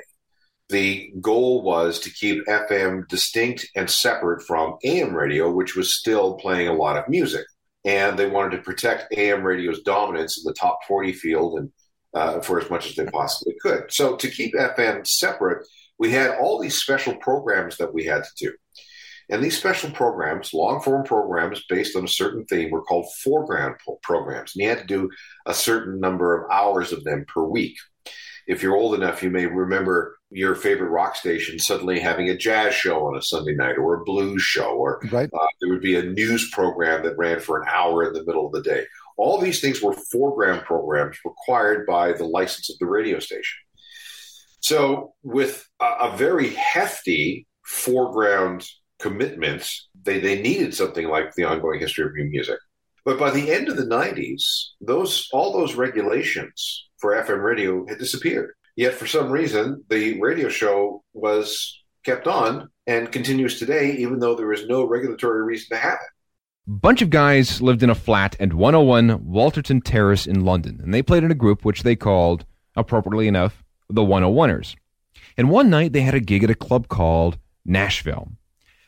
The 0.70 1.12
goal 1.20 1.64
was 1.64 2.00
to 2.02 2.12
keep 2.12 2.46
FM 2.46 3.08
distinct 3.08 3.68
and 3.76 3.90
separate 3.90 4.44
from 4.44 4.78
AM 4.84 5.16
radio, 5.16 5.52
which 5.52 5.76
was 5.76 5.98
still 5.98 6.36
playing 6.36 6.68
a 6.68 6.74
lot 6.74 6.98
of 6.98 7.10
music. 7.10 7.46
And 7.86 8.20
they 8.20 8.28
wanted 8.28 8.58
to 8.58 8.64
protect 8.64 9.14
AM 9.18 9.44
radio's 9.44 9.82
dominance 9.82 10.38
in 10.38 10.44
the 10.46 10.54
top 10.54 10.80
40 10.88 11.14
field 11.14 11.60
and 11.60 11.72
uh, 12.14 12.42
for 12.42 12.62
as 12.62 12.70
much 12.70 12.88
as 12.88 12.96
they 12.96 13.06
possibly 13.06 13.56
could. 13.62 13.92
So 13.92 14.16
to 14.16 14.30
keep 14.30 14.54
FM 14.54 15.08
separate, 15.08 15.66
we 15.98 16.12
had 16.12 16.38
all 16.38 16.60
these 16.60 16.76
special 16.76 17.16
programs 17.16 17.78
that 17.78 17.94
we 17.94 18.04
had 18.06 18.24
to 18.24 18.30
do. 18.38 18.54
And 19.30 19.44
these 19.44 19.58
special 19.58 19.92
programs, 19.92 20.54
long 20.54 20.82
form 20.82 21.04
programs 21.04 21.64
based 21.68 21.96
on 21.96 22.06
a 22.06 22.10
certain 22.10 22.46
theme, 22.46 22.72
were 22.72 22.84
called 22.84 23.12
foreground 23.24 23.76
programs. 24.02 24.56
And 24.56 24.64
you 24.64 24.70
had 24.70 24.80
to 24.80 24.86
do 24.86 25.10
a 25.46 25.54
certain 25.54 26.00
number 26.00 26.36
of 26.36 26.50
hours 26.52 26.94
of 26.94 27.04
them 27.04 27.26
per 27.28 27.44
week. 27.44 27.76
If 28.48 28.64
you're 28.64 28.78
old 28.78 28.96
enough, 28.96 29.22
you 29.22 29.30
may 29.30 29.46
remember 29.46 30.18
your 30.30 30.56
favorite 30.56 30.90
rock 30.90 31.16
station 31.16 31.60
suddenly 31.60 32.00
having 32.00 32.30
a 32.30 32.38
jazz 32.38 32.74
show 32.74 33.06
on 33.06 33.18
a 33.18 33.22
Sunday 33.22 33.54
night 33.54 33.78
or 33.78 33.96
a 33.96 34.04
blues 34.04 34.42
show, 34.42 34.70
or 34.70 35.02
right. 35.12 35.30
uh, 35.34 35.48
there 35.60 35.70
would 35.70 35.82
be 35.82 35.98
a 35.98 36.04
news 36.04 36.50
program 36.52 37.04
that 37.04 37.18
ran 37.18 37.42
for 37.42 37.62
an 37.62 37.68
hour 37.70 38.08
in 38.08 38.14
the 38.14 38.24
middle 38.26 38.46
of 38.46 38.54
the 38.54 38.62
day. 38.62 38.86
All 39.18 39.40
these 39.40 39.60
things 39.60 39.82
were 39.82 39.94
foreground 39.94 40.64
programs 40.64 41.18
required 41.26 41.86
by 41.86 42.14
the 42.14 42.26
license 42.26 42.70
of 42.70 42.78
the 42.80 42.86
radio 42.86 43.20
station. 43.20 43.60
So, 44.62 45.14
with 45.24 45.68
a, 45.82 45.86
a 45.86 46.18
very 46.18 46.50
hefty 46.50 47.48
foreground 47.66 48.66
commitment, 49.00 49.70
they, 50.04 50.20
they 50.20 50.42
needed 50.42 50.74
something 50.74 51.08
like 51.08 51.34
the 51.36 51.44
ongoing 51.44 51.80
history 51.80 52.06
of 52.06 52.14
new 52.14 52.26
music. 52.26 52.60
But 53.06 53.20
by 53.20 53.32
the 53.32 53.52
end 53.52 53.70
of 53.70 53.78
the 53.78 53.86
90s, 53.86 54.44
those 54.82 55.30
all 55.32 55.54
those 55.54 55.76
regulations 55.76 56.88
for 56.98 57.14
FM 57.14 57.42
radio 57.42 57.86
had 57.88 58.00
disappeared. 58.00 58.54
Yet 58.76 58.94
for 58.94 59.08
some 59.08 59.32
reason, 59.32 59.84
the 59.90 60.20
radio 60.20 60.50
show 60.50 61.04
was 61.14 61.82
kept 62.04 62.28
on 62.28 62.70
and 62.86 63.12
continues 63.12 63.60
today, 63.60 63.94
even 63.94 64.20
though 64.20 64.36
there 64.36 64.52
is 64.52 64.68
no 64.68 64.86
regulatory 64.86 65.44
reason 65.44 65.70
to 65.70 65.82
have 65.82 65.94
it 65.94 66.18
bunch 66.68 67.02
of 67.02 67.10
guys 67.10 67.62
lived 67.62 67.82
in 67.82 67.90
a 67.90 67.96
flat 67.96 68.36
at 68.40 68.54
101 68.54 69.20
Walterton 69.20 69.82
Terrace 69.84 70.28
in 70.28 70.44
London, 70.44 70.80
and 70.84 70.94
they 70.94 71.02
played 71.02 71.24
in 71.24 71.32
a 71.32 71.36
group 71.36 71.64
which 71.64 71.84
they 71.84 71.96
called, 71.96 72.46
appropriately 72.76 73.28
enough, 73.28 73.64
the 73.90 74.02
101ers. 74.02 74.76
And 75.38 75.50
one 75.50 75.70
night 75.70 75.94
they 75.94 76.02
had 76.02 76.14
a 76.14 76.20
gig 76.20 76.44
at 76.44 76.50
a 76.50 76.56
club 76.56 76.90
called 76.90 77.38
Nashville. 77.66 78.32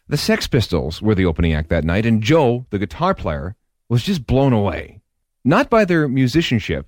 The 0.10 0.18
Sex 0.18 0.48
Pistols 0.48 1.04
were 1.04 1.14
the 1.14 1.28
opening 1.28 1.54
act 1.54 1.70
that 1.70 1.84
night, 1.84 2.04
and 2.04 2.24
Joe, 2.24 2.66
the 2.72 2.80
guitar 2.80 3.14
player, 3.14 3.56
was 3.90 4.02
just 4.02 4.26
blown 4.26 4.54
away. 4.54 5.02
Not 5.46 5.70
by 5.70 5.86
their 5.86 6.08
musicianship, 6.08 6.88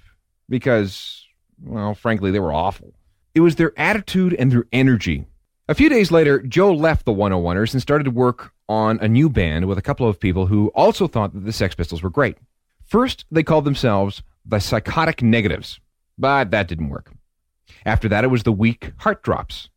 because, 0.49 1.23
well, 1.61 1.93
frankly, 1.93 2.31
they 2.31 2.39
were 2.39 2.51
awful. 2.51 2.95
It 3.35 3.41
was 3.41 3.57
their 3.57 3.73
attitude 3.79 4.33
and 4.33 4.51
their 4.51 4.65
energy. 4.73 5.25
A 5.69 5.75
few 5.75 5.87
days 5.87 6.09
later, 6.09 6.41
Joe 6.41 6.73
left 6.73 7.05
the 7.05 7.13
101ers 7.13 7.73
and 7.73 7.81
started 7.81 8.05
to 8.05 8.09
work 8.11 8.53
on 8.67 8.97
a 9.01 9.07
new 9.07 9.29
band 9.29 9.67
with 9.67 9.77
a 9.77 9.83
couple 9.83 10.07
of 10.07 10.19
people 10.19 10.47
who 10.47 10.69
also 10.69 11.07
thought 11.07 11.33
that 11.35 11.45
the 11.45 11.53
Sex 11.53 11.75
Pistols 11.75 12.01
were 12.01 12.09
great. 12.09 12.39
First, 12.85 13.25
they 13.29 13.43
called 13.43 13.65
themselves 13.65 14.23
the 14.43 14.57
Psychotic 14.57 15.21
Negatives, 15.21 15.79
but 16.17 16.49
that 16.49 16.67
didn't 16.67 16.89
work. 16.89 17.11
After 17.85 18.09
that, 18.09 18.23
it 18.23 18.31
was 18.31 18.41
the 18.41 18.51
Weak 18.51 18.93
Heart 18.97 19.21
Drops, 19.21 19.69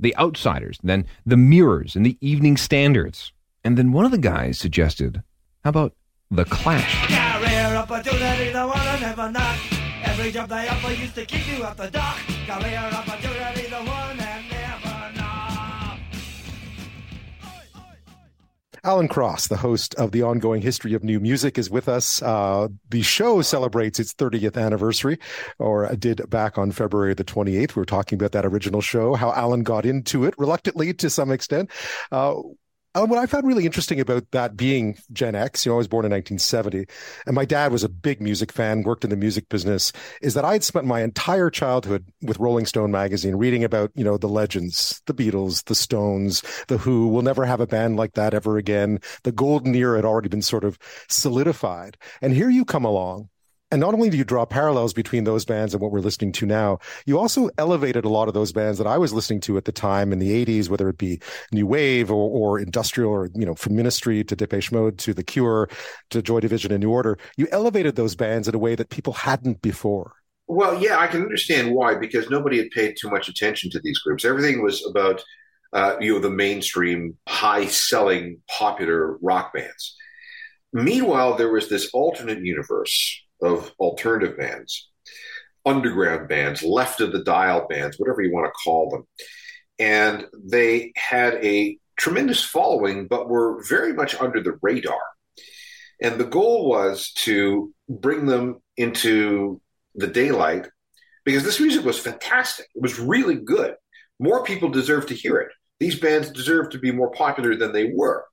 the 0.00 0.16
Outsiders, 0.16 0.78
then 0.82 1.06
the 1.26 1.36
Mirrors 1.36 1.94
and 1.94 2.04
the 2.04 2.16
Evening 2.20 2.56
Standards. 2.56 3.32
And 3.62 3.76
then 3.76 3.92
one 3.92 4.06
of 4.06 4.10
the 4.10 4.18
guys 4.18 4.58
suggested, 4.58 5.22
how 5.62 5.70
about 5.70 5.94
the 6.30 6.44
Clash? 6.46 7.06
Career 7.06 7.76
opportunity, 7.76 8.52
the 8.52 8.66
one 8.66 9.00
never 9.00 9.30
knock. 9.30 9.58
Every 10.02 10.32
job 10.32 10.48
they 10.48 10.68
offer 10.68 10.92
used 10.92 11.14
to 11.14 11.22
you 11.22 11.64
the 11.76 11.90
dock. 11.90 12.18
Career 12.46 12.90
opportunity, 12.92 13.68
the 13.68 13.76
one 13.76 14.19
Alan 18.84 19.08
Cross, 19.08 19.48
the 19.48 19.56
host 19.56 19.94
of 19.96 20.12
the 20.12 20.22
ongoing 20.22 20.62
history 20.62 20.94
of 20.94 21.04
new 21.04 21.20
music, 21.20 21.58
is 21.58 21.68
with 21.68 21.88
us. 21.88 22.22
Uh, 22.22 22.68
the 22.88 23.02
show 23.02 23.42
celebrates 23.42 24.00
its 24.00 24.14
30th 24.14 24.56
anniversary, 24.56 25.18
or 25.58 25.94
did 25.96 26.28
back 26.30 26.56
on 26.56 26.72
February 26.72 27.14
the 27.14 27.24
28th. 27.24 27.76
We 27.76 27.80
were 27.80 27.84
talking 27.84 28.16
about 28.16 28.32
that 28.32 28.46
original 28.46 28.80
show, 28.80 29.14
how 29.14 29.32
Alan 29.32 29.62
got 29.62 29.84
into 29.84 30.24
it, 30.24 30.34
reluctantly 30.38 30.94
to 30.94 31.10
some 31.10 31.30
extent. 31.30 31.70
Uh, 32.10 32.36
uh, 32.94 33.06
what 33.06 33.18
I 33.18 33.26
found 33.26 33.46
really 33.46 33.66
interesting 33.66 34.00
about 34.00 34.30
that 34.32 34.56
being 34.56 34.98
Gen 35.12 35.34
X, 35.34 35.64
you 35.64 35.70
know, 35.70 35.76
I 35.76 35.78
was 35.78 35.88
born 35.88 36.04
in 36.04 36.10
1970, 36.10 36.86
and 37.26 37.34
my 37.34 37.44
dad 37.44 37.70
was 37.70 37.84
a 37.84 37.88
big 37.88 38.20
music 38.20 38.50
fan, 38.50 38.82
worked 38.82 39.04
in 39.04 39.10
the 39.10 39.16
music 39.16 39.48
business, 39.48 39.92
is 40.22 40.34
that 40.34 40.44
I 40.44 40.54
had 40.54 40.64
spent 40.64 40.86
my 40.86 41.02
entire 41.02 41.50
childhood 41.50 42.06
with 42.22 42.38
Rolling 42.38 42.66
Stone 42.66 42.90
magazine 42.90 43.36
reading 43.36 43.62
about, 43.62 43.92
you 43.94 44.02
know, 44.02 44.16
the 44.16 44.28
legends, 44.28 45.02
the 45.06 45.14
Beatles, 45.14 45.64
the 45.64 45.74
Stones, 45.74 46.42
the 46.66 46.78
Who. 46.78 47.06
We'll 47.08 47.22
never 47.22 47.44
have 47.44 47.60
a 47.60 47.66
band 47.66 47.96
like 47.96 48.14
that 48.14 48.34
ever 48.34 48.56
again. 48.56 48.98
The 49.22 49.32
golden 49.32 49.74
era 49.74 49.96
had 49.96 50.04
already 50.04 50.28
been 50.28 50.42
sort 50.42 50.64
of 50.64 50.78
solidified. 51.08 51.96
And 52.20 52.32
here 52.32 52.50
you 52.50 52.64
come 52.64 52.84
along 52.84 53.28
and 53.70 53.80
not 53.80 53.94
only 53.94 54.10
do 54.10 54.16
you 54.16 54.24
draw 54.24 54.44
parallels 54.44 54.92
between 54.92 55.24
those 55.24 55.44
bands 55.44 55.74
and 55.74 55.80
what 55.80 55.92
we're 55.92 56.00
listening 56.00 56.32
to 56.32 56.46
now, 56.46 56.78
you 57.06 57.18
also 57.18 57.50
elevated 57.56 58.04
a 58.04 58.08
lot 58.08 58.28
of 58.28 58.34
those 58.34 58.52
bands 58.52 58.78
that 58.78 58.86
I 58.86 58.98
was 58.98 59.12
listening 59.12 59.40
to 59.42 59.56
at 59.56 59.64
the 59.64 59.72
time 59.72 60.12
in 60.12 60.18
the 60.18 60.44
80s, 60.44 60.68
whether 60.68 60.88
it 60.88 60.98
be 60.98 61.20
New 61.52 61.66
Wave 61.66 62.10
or, 62.10 62.30
or 62.30 62.58
industrial 62.58 63.10
or, 63.10 63.30
you 63.34 63.46
know, 63.46 63.54
from 63.54 63.76
Ministry 63.76 64.24
to 64.24 64.34
Depeche 64.34 64.72
Mode 64.72 64.98
to 64.98 65.14
The 65.14 65.22
Cure 65.22 65.68
to 66.10 66.22
Joy 66.22 66.40
Division 66.40 66.72
and 66.72 66.82
New 66.82 66.90
Order. 66.90 67.16
You 67.36 67.46
elevated 67.52 67.96
those 67.96 68.16
bands 68.16 68.48
in 68.48 68.54
a 68.54 68.58
way 68.58 68.74
that 68.74 68.90
people 68.90 69.12
hadn't 69.12 69.62
before. 69.62 70.14
Well, 70.48 70.82
yeah, 70.82 70.98
I 70.98 71.06
can 71.06 71.22
understand 71.22 71.72
why, 71.72 71.94
because 71.94 72.28
nobody 72.28 72.58
had 72.58 72.70
paid 72.70 72.96
too 73.00 73.08
much 73.08 73.28
attention 73.28 73.70
to 73.70 73.80
these 73.80 74.00
groups. 74.00 74.24
Everything 74.24 74.64
was 74.64 74.84
about, 74.84 75.22
uh, 75.72 75.94
you 76.00 76.12
know, 76.12 76.18
the 76.18 76.28
mainstream, 76.28 77.16
high 77.28 77.66
selling, 77.66 78.38
popular 78.48 79.16
rock 79.18 79.52
bands. 79.54 79.96
Meanwhile, 80.72 81.36
there 81.36 81.52
was 81.52 81.68
this 81.68 81.90
alternate 81.92 82.44
universe 82.44 83.22
of 83.42 83.72
alternative 83.78 84.36
bands, 84.36 84.90
underground 85.64 86.28
bands, 86.28 86.62
left 86.62 87.00
of 87.00 87.12
the 87.12 87.24
dial 87.24 87.66
bands, 87.68 87.98
whatever 87.98 88.22
you 88.22 88.32
want 88.32 88.46
to 88.46 88.62
call 88.64 88.90
them. 88.90 89.06
And 89.78 90.26
they 90.44 90.92
had 90.96 91.34
a 91.44 91.78
tremendous 91.98 92.42
following, 92.42 93.06
but 93.06 93.28
were 93.28 93.62
very 93.68 93.92
much 93.92 94.14
under 94.20 94.42
the 94.42 94.58
radar. 94.62 95.00
And 96.02 96.18
the 96.18 96.24
goal 96.24 96.68
was 96.68 97.12
to 97.16 97.72
bring 97.88 98.26
them 98.26 98.60
into 98.76 99.60
the 99.94 100.06
daylight 100.06 100.66
because 101.24 101.44
this 101.44 101.60
music 101.60 101.84
was 101.84 101.98
fantastic. 101.98 102.66
It 102.74 102.82
was 102.82 102.98
really 102.98 103.36
good. 103.36 103.74
More 104.18 104.44
people 104.44 104.68
deserve 104.70 105.06
to 105.06 105.14
hear 105.14 105.36
it. 105.38 105.48
these 105.78 105.98
bands 105.98 106.30
deserve 106.30 106.70
to 106.70 106.78
be 106.78 106.92
more 106.92 107.10
popular 107.10 107.56
than 107.56 107.72
they 107.72 107.90
were. 107.94 108.24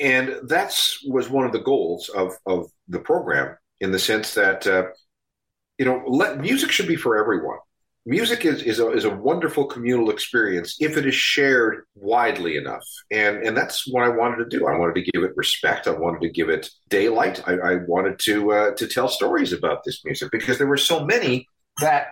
And 0.00 0.36
that 0.48 0.78
was 1.06 1.28
one 1.30 1.46
of 1.46 1.52
the 1.52 1.60
goals 1.60 2.08
of, 2.08 2.36
of 2.46 2.70
the 2.88 2.98
program 2.98 3.56
in 3.80 3.92
the 3.92 3.98
sense 3.98 4.34
that, 4.34 4.66
uh, 4.66 4.84
you 5.78 5.84
know, 5.84 6.02
let, 6.06 6.40
music 6.40 6.70
should 6.70 6.88
be 6.88 6.96
for 6.96 7.16
everyone. 7.16 7.58
Music 8.06 8.44
is, 8.44 8.62
is, 8.62 8.80
a, 8.80 8.90
is 8.90 9.04
a 9.04 9.10
wonderful 9.14 9.64
communal 9.64 10.10
experience 10.10 10.76
if 10.78 10.98
it 10.98 11.06
is 11.06 11.14
shared 11.14 11.84
widely 11.94 12.56
enough. 12.56 12.84
And, 13.10 13.38
and 13.38 13.56
that's 13.56 13.90
what 13.90 14.04
I 14.04 14.10
wanted 14.10 14.44
to 14.44 14.58
do. 14.58 14.66
I 14.66 14.76
wanted 14.76 14.94
to 14.96 15.10
give 15.10 15.24
it 15.24 15.32
respect. 15.36 15.86
I 15.86 15.92
wanted 15.92 16.20
to 16.20 16.28
give 16.28 16.50
it 16.50 16.68
daylight. 16.90 17.42
I, 17.46 17.54
I 17.54 17.74
wanted 17.86 18.18
to, 18.20 18.52
uh, 18.52 18.74
to 18.74 18.86
tell 18.86 19.08
stories 19.08 19.54
about 19.54 19.84
this 19.84 20.04
music 20.04 20.30
because 20.30 20.58
there 20.58 20.66
were 20.66 20.76
so 20.76 21.04
many 21.04 21.48
that 21.80 22.08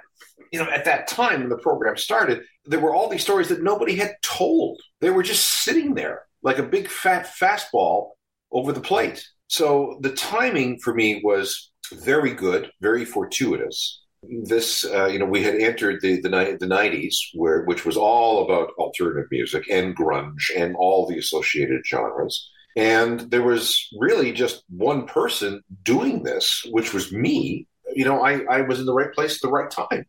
you 0.53 0.59
know, 0.59 0.71
at 0.71 0.85
that 0.85 1.09
time 1.09 1.41
when 1.41 1.49
the 1.49 1.57
program 1.57 1.97
started, 1.97 2.43
there 2.67 2.79
were 2.79 2.95
all 2.95 3.09
these 3.09 3.23
stories 3.23 3.49
that 3.49 3.63
nobody 3.63 3.97
had 3.97 4.15
told. 4.23 4.81
They 5.01 5.11
were 5.11 5.23
just 5.23 5.65
sitting 5.65 5.95
there 5.95 6.27
like 6.43 6.59
a 6.59 6.63
big 6.63 6.89
fat 6.89 7.27
fastball 7.27 8.11
over 8.53 8.73
the 8.73 8.81
plate. 8.81 9.27
So 9.53 9.99
the 10.01 10.13
timing 10.15 10.79
for 10.79 10.95
me 10.95 11.21
was 11.23 11.71
very 11.93 12.33
good, 12.33 12.71
very 12.81 13.05
fortuitous. 13.05 14.01
This, 14.45 14.83
uh, 14.87 15.09
you 15.09 15.19
know, 15.19 15.27
we 15.27 15.43
had 15.43 15.57
entered 15.57 16.01
the 16.01 16.23
the, 16.23 16.31
the 16.59 16.67
'90s, 16.67 17.15
where 17.35 17.65
which 17.65 17.85
was 17.85 17.99
all 17.99 18.45
about 18.45 18.73
alternative 18.79 19.27
music 19.31 19.69
and 19.71 19.95
grunge 19.95 20.45
and 20.57 20.75
all 20.77 21.07
the 21.07 21.19
associated 21.19 21.83
genres. 21.87 22.51
And 22.77 23.31
there 23.31 23.43
was 23.43 23.89
really 24.01 24.33
just 24.33 24.65
one 24.71 25.07
person 25.07 25.63
doing 25.83 26.23
this, 26.23 26.67
which 26.71 26.95
was 26.95 27.13
me. 27.13 27.67
You 27.95 28.07
know, 28.07 28.25
I, 28.25 28.41
I 28.49 28.63
was 28.63 28.81
in 28.81 28.87
the 28.87 28.95
right 28.95 29.13
place 29.13 29.35
at 29.35 29.43
the 29.43 29.53
right 29.53 29.71
time. 29.71 30.07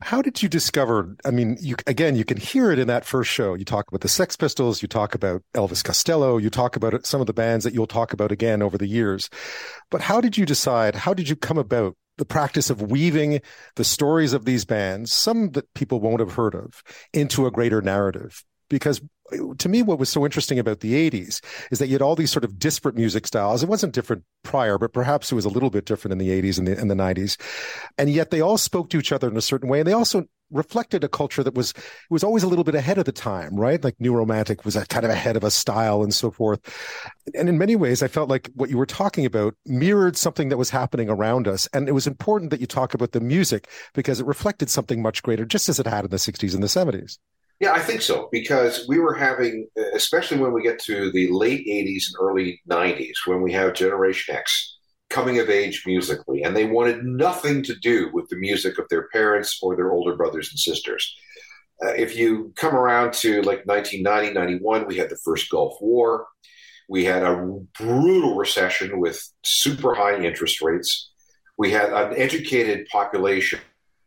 How 0.00 0.22
did 0.22 0.42
you 0.42 0.48
discover? 0.48 1.16
I 1.24 1.32
mean, 1.32 1.56
you 1.60 1.74
again, 1.86 2.14
you 2.14 2.24
can 2.24 2.36
hear 2.36 2.70
it 2.70 2.78
in 2.78 2.86
that 2.86 3.04
first 3.04 3.30
show. 3.30 3.54
You 3.54 3.64
talk 3.64 3.88
about 3.88 4.00
the 4.00 4.08
Sex 4.08 4.36
Pistols, 4.36 4.80
you 4.80 4.86
talk 4.86 5.14
about 5.14 5.42
Elvis 5.54 5.82
Costello, 5.82 6.38
you 6.38 6.50
talk 6.50 6.76
about 6.76 7.04
some 7.04 7.20
of 7.20 7.26
the 7.26 7.32
bands 7.32 7.64
that 7.64 7.74
you'll 7.74 7.88
talk 7.88 8.12
about 8.12 8.30
again 8.30 8.62
over 8.62 8.78
the 8.78 8.86
years. 8.86 9.28
But 9.90 10.02
how 10.02 10.20
did 10.20 10.38
you 10.38 10.46
decide? 10.46 10.94
How 10.94 11.14
did 11.14 11.28
you 11.28 11.34
come 11.34 11.58
about 11.58 11.96
the 12.16 12.24
practice 12.24 12.70
of 12.70 12.80
weaving 12.80 13.40
the 13.74 13.84
stories 13.84 14.32
of 14.32 14.44
these 14.44 14.64
bands, 14.64 15.12
some 15.12 15.50
that 15.50 15.72
people 15.74 16.00
won't 16.00 16.20
have 16.20 16.34
heard 16.34 16.54
of, 16.54 16.82
into 17.12 17.46
a 17.46 17.50
greater 17.50 17.82
narrative? 17.82 18.44
Because 18.68 19.00
to 19.58 19.68
me, 19.68 19.82
what 19.82 19.98
was 19.98 20.08
so 20.08 20.24
interesting 20.24 20.58
about 20.58 20.80
the 20.80 21.10
80s 21.10 21.42
is 21.70 21.78
that 21.78 21.88
you 21.88 21.94
had 21.94 22.02
all 22.02 22.16
these 22.16 22.30
sort 22.30 22.44
of 22.44 22.58
disparate 22.58 22.96
music 22.96 23.26
styles. 23.26 23.62
It 23.62 23.68
wasn't 23.68 23.92
different 23.92 24.24
prior, 24.42 24.78
but 24.78 24.92
perhaps 24.92 25.30
it 25.30 25.34
was 25.34 25.44
a 25.44 25.50
little 25.50 25.70
bit 25.70 25.84
different 25.84 26.12
in 26.12 26.18
the 26.18 26.30
80s 26.30 26.58
and 26.58 26.66
the, 26.66 26.78
and 26.78 26.90
the 26.90 26.94
90s. 26.94 27.38
And 27.98 28.10
yet 28.10 28.30
they 28.30 28.40
all 28.40 28.58
spoke 28.58 28.88
to 28.90 28.98
each 28.98 29.12
other 29.12 29.28
in 29.28 29.36
a 29.36 29.42
certain 29.42 29.68
way. 29.68 29.80
And 29.80 29.86
they 29.86 29.92
also 29.92 30.24
reflected 30.50 31.04
a 31.04 31.08
culture 31.08 31.42
that 31.42 31.54
was 31.54 31.74
was 32.08 32.24
always 32.24 32.42
a 32.42 32.48
little 32.48 32.64
bit 32.64 32.74
ahead 32.74 32.96
of 32.96 33.04
the 33.04 33.12
time, 33.12 33.54
right? 33.54 33.84
Like 33.84 34.00
New 34.00 34.14
Romantic 34.14 34.64
was 34.64 34.76
kind 34.88 35.04
of 35.04 35.10
ahead 35.10 35.36
of 35.36 35.44
a 35.44 35.50
style 35.50 36.02
and 36.02 36.14
so 36.14 36.30
forth. 36.30 36.60
And 37.34 37.50
in 37.50 37.58
many 37.58 37.76
ways, 37.76 38.02
I 38.02 38.08
felt 38.08 38.30
like 38.30 38.50
what 38.54 38.70
you 38.70 38.78
were 38.78 38.86
talking 38.86 39.26
about 39.26 39.54
mirrored 39.66 40.16
something 40.16 40.48
that 40.48 40.56
was 40.56 40.70
happening 40.70 41.10
around 41.10 41.46
us. 41.46 41.68
And 41.72 41.86
it 41.88 41.92
was 41.92 42.06
important 42.06 42.50
that 42.50 42.60
you 42.60 42.66
talk 42.66 42.94
about 42.94 43.12
the 43.12 43.20
music 43.20 43.68
because 43.94 44.20
it 44.20 44.26
reflected 44.26 44.70
something 44.70 45.02
much 45.02 45.22
greater, 45.22 45.44
just 45.44 45.68
as 45.68 45.78
it 45.78 45.86
had 45.86 46.04
in 46.04 46.10
the 46.10 46.16
60s 46.16 46.54
and 46.54 46.62
the 46.62 46.66
70s. 46.66 47.18
Yeah, 47.60 47.72
I 47.72 47.80
think 47.80 48.02
so 48.02 48.28
because 48.30 48.86
we 48.88 49.00
were 49.00 49.14
having, 49.14 49.68
especially 49.94 50.38
when 50.38 50.52
we 50.52 50.62
get 50.62 50.78
to 50.84 51.10
the 51.10 51.28
late 51.30 51.66
'80s 51.66 52.04
and 52.08 52.16
early 52.20 52.60
'90s, 52.70 53.26
when 53.26 53.42
we 53.42 53.52
have 53.52 53.74
Generation 53.74 54.34
X 54.36 54.76
coming 55.10 55.38
of 55.40 55.50
age 55.50 55.82
musically, 55.86 56.42
and 56.42 56.56
they 56.56 56.66
wanted 56.66 57.04
nothing 57.04 57.62
to 57.64 57.74
do 57.76 58.10
with 58.12 58.28
the 58.28 58.36
music 58.36 58.78
of 58.78 58.88
their 58.90 59.08
parents 59.08 59.58
or 59.62 59.74
their 59.74 59.90
older 59.90 60.14
brothers 60.16 60.50
and 60.50 60.58
sisters. 60.58 61.14
Uh, 61.82 61.90
if 61.90 62.16
you 62.16 62.52
come 62.56 62.74
around 62.74 63.12
to 63.14 63.42
like 63.42 63.64
1990, 63.66 64.34
91, 64.34 64.86
we 64.86 64.96
had 64.96 65.10
the 65.10 65.18
first 65.24 65.50
Gulf 65.50 65.76
War. 65.80 66.26
We 66.88 67.04
had 67.04 67.22
a 67.22 67.58
brutal 67.78 68.36
recession 68.36 69.00
with 69.00 69.20
super 69.44 69.94
high 69.94 70.20
interest 70.22 70.62
rates. 70.62 71.10
We 71.56 71.70
had 71.70 71.92
an 71.92 72.14
educated 72.16 72.86
population 72.90 73.60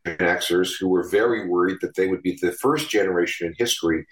Xers 0.06 0.72
who 0.80 0.88
were 0.88 1.08
very 1.10 1.48
worried 1.48 1.78
that 1.82 1.96
they 1.96 2.08
would 2.08 2.22
be 2.22 2.38
the 2.42 2.52
first 2.52 2.90
generation 2.90 3.48
in 3.48 3.54
history 3.58 4.06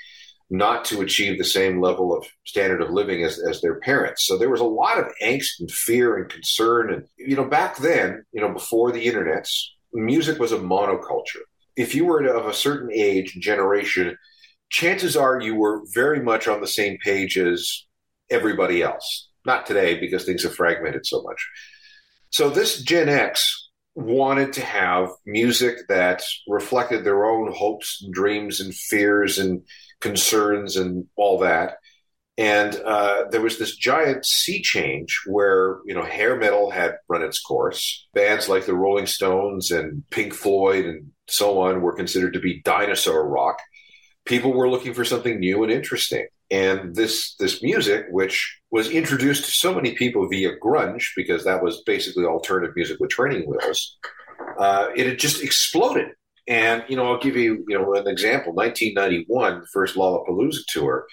not 0.50 0.84
to 0.86 1.02
achieve 1.02 1.38
the 1.38 1.44
same 1.44 1.80
level 1.80 2.16
of 2.16 2.26
standard 2.44 2.82
of 2.82 2.90
living 2.90 3.24
as, 3.24 3.40
as 3.40 3.62
their 3.62 3.80
parents. 3.80 4.26
So 4.26 4.38
there 4.38 4.50
was 4.50 4.62
a 4.62 4.66
lot 4.66 4.98
of 4.98 5.06
angst 5.22 5.60
and 5.60 5.70
fear 5.70 6.18
and 6.18 6.30
concern. 6.30 6.92
And, 6.92 7.06
you 7.18 7.36
know, 7.36 7.46
back 7.46 7.78
then, 7.78 8.26
you 8.32 8.42
know, 8.42 8.52
before 8.52 8.92
the 8.92 9.06
internets, 9.06 9.50
music 9.94 10.40
was 10.40 10.52
a 10.52 10.58
monoculture. 10.58 11.44
If 11.76 11.94
you 11.94 12.06
were 12.06 12.26
of 12.26 12.48
a 12.48 12.54
certain 12.54 12.90
age 12.92 13.34
generation, 13.40 14.18
chances 14.70 15.16
are 15.16 15.40
you 15.40 15.56
were 15.56 15.84
very 15.94 16.22
much 16.22 16.48
on 16.48 16.62
the 16.62 16.68
same 16.68 16.98
page 16.98 17.38
as 17.38 17.86
everybody 18.32 18.82
else. 18.82 19.30
Not 19.46 19.66
today 19.66 20.00
because 20.00 20.26
things 20.26 20.44
have 20.44 20.56
fragmented 20.56 21.06
so 21.06 21.22
much. 21.22 21.48
So 22.32 22.50
this 22.50 22.82
Gen 22.82 23.08
X 23.08 23.69
wanted 24.00 24.54
to 24.54 24.62
have 24.62 25.10
music 25.26 25.88
that 25.89 26.24
reflected 26.47 27.04
their 27.04 27.26
own 27.26 27.52
hopes 27.52 28.02
and 28.02 28.14
dreams 28.14 28.60
and 28.60 28.74
fears 28.74 29.38
and 29.38 29.62
concerns 30.00 30.78
and 30.78 31.08
all 31.16 31.39
that. 31.39 31.78
And 32.38 32.74
uh, 32.78 33.26
there 33.32 33.41
was 33.41 33.60
this 33.60 33.76
giant 33.76 34.26
sea 34.26 34.62
change 34.62 35.20
where, 35.28 35.80
you 35.86 35.93
know, 35.93 36.04
hair 36.04 36.38
metal 36.38 36.72
had 36.72 36.95
run 37.10 37.22
its 37.22 37.41
course. 37.41 38.08
Bands 38.14 38.47
like 38.47 38.66
the 38.66 38.74
Rolling 38.74 39.08
Stones 39.08 39.72
and 39.72 40.10
Pink 40.10 40.34
Floyd 40.34 40.86
and 40.86 41.12
so 41.28 41.60
on 41.60 41.82
were 41.82 41.95
considered 41.95 42.34
to 42.34 42.39
be 42.39 42.62
dinosaur 42.62 43.28
rock. 43.28 43.60
People 44.24 44.54
were 44.54 44.70
looking 44.70 44.93
for 44.93 45.04
something 45.04 45.38
new 45.38 45.64
and 45.64 45.72
interesting. 45.72 46.28
And 46.52 46.95
this 46.95 47.36
this 47.36 47.62
music, 47.62 48.06
which 48.10 48.60
was 48.72 48.89
introduced 48.89 49.45
to 49.45 49.52
so 49.52 49.74
many 49.74 49.93
people 49.93 50.28
via 50.28 50.58
grunge, 50.58 51.06
because 51.16 51.43
that 51.43 51.64
was 51.64 51.84
basically 51.86 52.26
alternative 52.26 52.76
music 52.76 52.97
with 53.00 53.12
training 53.12 53.47
wheels, 53.47 53.97
uh, 54.58 54.88
it 54.95 55.06
had 55.06 55.20
just 55.20 55.43
exploded. 55.43 56.08
And 56.47 56.84
you 56.88 56.95
know, 56.95 57.06
I'll 57.06 57.20
give 57.20 57.36
you 57.36 57.64
you 57.68 57.78
know 57.78 57.93
an 57.93 58.08
example. 58.08 58.54
1991, 58.54 59.62
the 59.62 59.68
first 59.68 59.95
Lollapalooza 59.95 60.66
tour. 60.68 61.06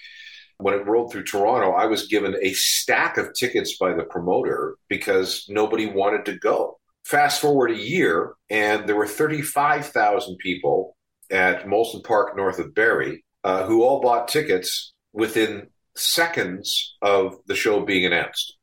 When 0.59 0.73
it 0.73 0.87
rolled 0.87 1.13
through 1.13 1.25
Toronto, 1.25 1.73
I 1.73 1.85
was 1.85 2.07
given 2.07 2.35
a 2.41 2.55
stack 2.55 3.19
of 3.19 3.35
tickets 3.35 3.77
by 3.77 3.93
the 3.93 4.05
promoter 4.05 4.77
because 4.89 5.45
nobody 5.51 5.85
wanted 5.85 6.25
to 6.27 6.39
go. 6.39 6.79
Fast 7.05 7.43
forward 7.43 7.71
a 7.73 7.77
year, 7.77 8.33
and 8.49 8.89
there 8.89 8.97
were 8.97 9.07
35,000 9.07 10.39
people 10.39 10.97
at 11.31 11.67
Molson 11.67 12.03
Park 12.03 12.39
north 12.39 12.59
of 12.59 12.75
Barrie 12.75 13.23
uh, 13.45 13.65
who 13.65 13.83
all 13.83 14.01
bought 14.01 14.29
tickets 14.29 14.95
within 15.17 15.69
seconds 15.97 16.97
of 17.03 17.37
the 17.47 17.57
show 17.57 17.81
being 17.81 18.05
announced. 18.05 18.57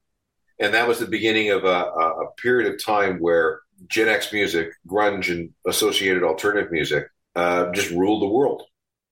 And 0.59 0.73
that 0.73 0.87
was 0.87 0.99
the 0.99 1.07
beginning 1.07 1.49
of 1.49 1.65
a, 1.65 1.67
a, 1.67 2.31
period 2.37 2.71
of 2.71 2.83
time 2.83 3.17
where 3.17 3.61
Gen 3.87 4.07
X 4.07 4.31
music, 4.31 4.69
grunge, 4.87 5.31
and 5.31 5.49
associated 5.67 6.23
alternative 6.23 6.71
music 6.71 7.07
uh, 7.35 7.71
just 7.71 7.89
ruled 7.89 8.21
the 8.21 8.27
world. 8.27 8.63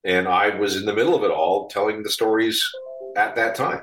And 0.04 0.28
I 0.28 0.56
was 0.56 0.76
in 0.76 0.86
the 0.86 0.94
middle 0.94 1.16
of 1.16 1.24
it 1.24 1.30
all 1.30 1.68
telling 1.68 2.02
the 2.02 2.10
stories 2.10 2.64
at 3.16 3.34
that 3.36 3.56
time 3.56 3.82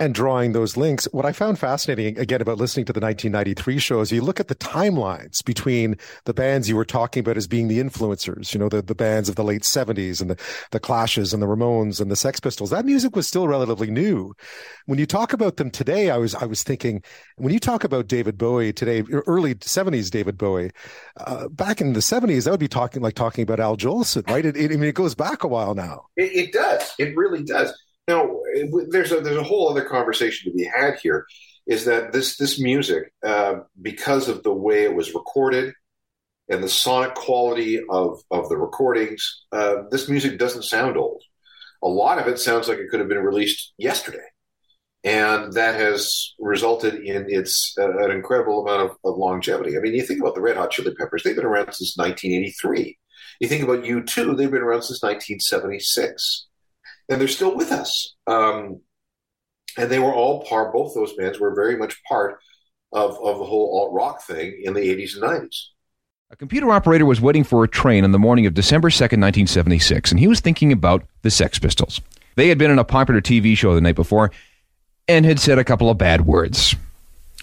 and 0.00 0.14
drawing 0.14 0.52
those 0.52 0.76
links. 0.76 1.06
What 1.12 1.26
I 1.26 1.32
found 1.32 1.58
fascinating 1.58 2.18
again 2.18 2.40
about 2.40 2.58
listening 2.58 2.86
to 2.86 2.92
the 2.92 3.00
1993 3.00 3.78
show 3.78 4.00
is 4.00 4.10
you 4.10 4.22
look 4.22 4.40
at 4.40 4.48
the 4.48 4.54
timelines 4.54 5.44
between 5.44 5.96
the 6.24 6.34
bands 6.34 6.68
you 6.68 6.76
were 6.76 6.84
talking 6.84 7.20
about 7.20 7.36
as 7.36 7.46
being 7.46 7.68
the 7.68 7.78
influencers, 7.78 8.54
you 8.54 8.60
know, 8.60 8.68
the, 8.68 8.82
the 8.82 8.94
bands 8.94 9.28
of 9.28 9.36
the 9.36 9.44
late 9.44 9.62
70s 9.62 10.20
and 10.20 10.30
the, 10.30 10.40
the 10.70 10.80
Clashes 10.80 11.32
and 11.32 11.42
the 11.42 11.46
Ramones 11.46 12.00
and 12.00 12.10
the 12.10 12.16
Sex 12.16 12.40
Pistols. 12.40 12.70
That 12.70 12.86
music 12.86 13.14
was 13.14 13.26
still 13.26 13.46
relatively 13.46 13.90
new. 13.90 14.34
When 14.86 14.98
you 14.98 15.06
talk 15.06 15.32
about 15.32 15.56
them 15.56 15.70
today, 15.70 16.10
I 16.10 16.16
was, 16.16 16.34
I 16.34 16.46
was 16.46 16.62
thinking, 16.62 17.02
when 17.36 17.52
you 17.52 17.60
talk 17.60 17.84
about 17.84 18.08
David 18.08 18.38
Bowie 18.38 18.72
today, 18.72 19.04
early 19.26 19.54
70s 19.56 20.10
David 20.10 20.38
Bowie, 20.38 20.70
uh, 21.18 21.48
back 21.48 21.80
in 21.80 21.92
the 21.92 22.00
70s, 22.00 22.44
that 22.44 22.50
would 22.50 22.60
be 22.60 22.68
talking 22.68 23.02
like 23.02 23.14
talking 23.14 23.42
about 23.42 23.60
Al 23.60 23.76
Jolson, 23.76 24.28
right? 24.28 24.46
It, 24.46 24.56
it, 24.56 24.72
I 24.72 24.76
mean, 24.76 24.88
it 24.88 24.94
goes 24.94 25.14
back 25.14 25.44
a 25.44 25.48
while 25.48 25.74
now. 25.74 26.06
It, 26.16 26.32
it 26.32 26.52
does. 26.52 26.94
It 26.98 27.16
really 27.16 27.44
does. 27.44 27.72
Now, 28.08 28.28
there's 28.88 29.12
a 29.12 29.20
there's 29.20 29.36
a 29.36 29.42
whole 29.44 29.68
other 29.70 29.84
conversation 29.84 30.50
to 30.50 30.56
be 30.56 30.64
had 30.64 30.98
here. 31.02 31.26
Is 31.66 31.84
that 31.84 32.12
this 32.12 32.36
this 32.36 32.60
music, 32.60 33.12
uh, 33.24 33.60
because 33.80 34.28
of 34.28 34.42
the 34.42 34.52
way 34.52 34.82
it 34.82 34.94
was 34.94 35.14
recorded 35.14 35.72
and 36.48 36.62
the 36.62 36.68
sonic 36.68 37.14
quality 37.14 37.80
of 37.88 38.20
of 38.30 38.48
the 38.48 38.56
recordings, 38.56 39.44
uh, 39.52 39.82
this 39.90 40.08
music 40.08 40.38
doesn't 40.38 40.64
sound 40.64 40.96
old. 40.96 41.22
A 41.84 41.88
lot 41.88 42.18
of 42.18 42.26
it 42.26 42.38
sounds 42.38 42.68
like 42.68 42.78
it 42.78 42.88
could 42.90 43.00
have 43.00 43.08
been 43.08 43.18
released 43.18 43.72
yesterday, 43.78 44.26
and 45.04 45.52
that 45.52 45.76
has 45.76 46.34
resulted 46.40 46.96
in 46.96 47.26
its 47.28 47.74
uh, 47.78 47.98
an 47.98 48.10
incredible 48.10 48.66
amount 48.66 48.90
of, 48.90 48.96
of 49.04 49.16
longevity. 49.16 49.76
I 49.76 49.80
mean, 49.80 49.94
you 49.94 50.02
think 50.02 50.20
about 50.20 50.34
the 50.34 50.40
Red 50.40 50.56
Hot 50.56 50.72
Chili 50.72 50.94
Peppers; 50.96 51.22
they've 51.22 51.36
been 51.36 51.44
around 51.44 51.72
since 51.72 51.96
1983. 51.96 52.98
You 53.40 53.48
think 53.48 53.62
about 53.62 53.84
U2; 53.84 54.36
they've 54.36 54.50
been 54.50 54.62
around 54.62 54.82
since 54.82 55.02
1976 55.02 56.48
and 57.08 57.20
they're 57.20 57.28
still 57.28 57.54
with 57.54 57.72
us. 57.72 58.14
Um, 58.26 58.80
and 59.76 59.90
they 59.90 59.98
were 59.98 60.12
all 60.14 60.44
part. 60.44 60.72
Both 60.72 60.94
those 60.94 61.14
bands 61.14 61.40
were 61.40 61.54
very 61.54 61.76
much 61.76 62.02
part 62.04 62.38
of 62.92 63.12
of 63.22 63.38
the 63.38 63.44
whole 63.44 63.78
alt 63.78 63.92
rock 63.94 64.22
thing 64.22 64.60
in 64.62 64.74
the 64.74 64.80
'80s 64.80 65.14
and 65.14 65.24
'90s. 65.24 65.56
A 66.30 66.36
computer 66.36 66.70
operator 66.70 67.04
was 67.04 67.20
waiting 67.20 67.44
for 67.44 67.62
a 67.62 67.68
train 67.68 68.04
on 68.04 68.12
the 68.12 68.18
morning 68.18 68.46
of 68.46 68.54
December 68.54 68.88
2nd, 68.88 69.20
1976, 69.20 70.10
and 70.10 70.18
he 70.18 70.26
was 70.26 70.40
thinking 70.40 70.72
about 70.72 71.04
the 71.20 71.30
Sex 71.30 71.58
Pistols. 71.58 72.00
They 72.36 72.48
had 72.48 72.56
been 72.56 72.70
in 72.70 72.78
a 72.78 72.84
popular 72.84 73.20
TV 73.20 73.54
show 73.54 73.74
the 73.74 73.82
night 73.82 73.96
before 73.96 74.30
and 75.06 75.26
had 75.26 75.38
said 75.38 75.58
a 75.58 75.64
couple 75.64 75.90
of 75.90 75.98
bad 75.98 76.22
words. 76.22 76.74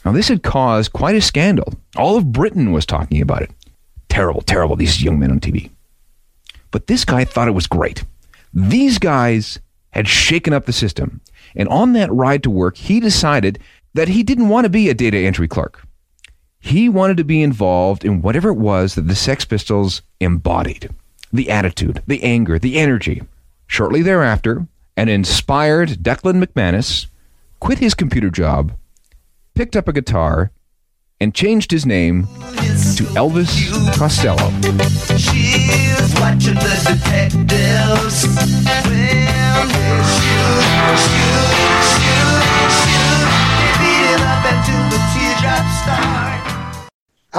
Now, 0.04 0.12
this 0.12 0.30
had 0.30 0.42
caused 0.42 0.94
quite 0.94 1.16
a 1.16 1.22
scandal. 1.22 1.74
All 1.98 2.18
of 2.18 2.32
Britain 2.32 2.72
was 2.72 2.86
talking 2.86 3.22
about 3.22 3.44
it. 3.44 3.52
Terrible, 4.08 4.42
terrible, 4.42 4.76
these 4.76 5.04
young 5.04 5.20
men 5.20 5.32
on 5.32 5.40
TV. 5.40 5.70
But 6.72 6.88
this 6.88 7.06
guy 7.06 7.26
thought 7.26 7.48
it 7.48 7.52
was 7.52 7.68
great. 7.68 8.04
These 8.54 8.98
guys 9.00 9.60
had 9.92 10.08
shaken 10.08 10.54
up 10.54 10.66
the 10.66 10.74
system. 10.74 11.22
And 11.56 11.68
on 11.70 11.94
that 11.94 12.12
ride 12.12 12.44
to 12.44 12.50
work, 12.50 12.78
he 12.78 13.00
decided 13.00 13.60
that 13.94 14.10
he 14.10 14.24
didn't 14.24 14.50
want 14.50 14.66
to 14.66 14.70
be 14.70 14.90
a 14.90 14.94
data 14.94 15.18
entry 15.18 15.48
clerk. 15.48 15.86
He 16.60 16.90
wanted 16.90 17.18
to 17.18 17.24
be 17.24 17.42
involved 17.42 18.04
in 18.04 18.22
whatever 18.22 18.50
it 18.50 18.58
was 18.58 18.96
that 18.96 19.08
the 19.08 19.16
Sex 19.16 19.46
Pistols 19.46 20.02
embodied 20.20 20.90
the 21.32 21.50
attitude, 21.50 22.02
the 22.08 22.24
anger, 22.24 22.60
the 22.60 22.78
energy. 22.78 23.22
Shortly 23.68 24.02
thereafter, 24.02 24.68
an 24.98 25.10
inspired 25.10 25.90
Declan 26.04 26.44
McManus 26.44 27.08
quit 27.60 27.80
his 27.80 27.94
computer 27.94 28.30
job, 28.30 28.74
picked 29.54 29.76
up 29.76 29.88
a 29.88 29.94
guitar, 29.94 30.52
and 31.22 31.36
changed 31.36 31.72
his 31.72 31.86
name 31.86 32.28
to 33.00 33.06
Elvis 33.16 33.72
Costello. 33.98 34.52
She's 35.18 36.20
watching 36.20 36.56
the 36.56 36.76
detectives. 36.86 38.26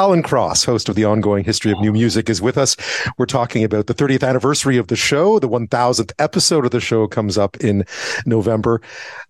Alan 0.01 0.23
Cross, 0.23 0.65
host 0.65 0.89
of 0.89 0.95
the 0.95 1.05
ongoing 1.05 1.45
history 1.45 1.73
of 1.73 1.79
new 1.79 1.93
music, 1.93 2.31
is 2.31 2.41
with 2.41 2.57
us. 2.57 2.75
We're 3.19 3.27
talking 3.27 3.65
about 3.65 3.87
the 3.87 3.93
30th 3.93 4.27
anniversary 4.27 4.79
of 4.79 4.87
the 4.87 4.97
show. 4.97 5.39
The 5.39 5.47
1000th 5.47 6.13
episode 6.19 6.65
of 6.65 6.71
the 6.71 6.81
show 6.81 7.07
comes 7.07 7.37
up 7.37 7.59
in 7.59 7.85
November. 8.25 8.81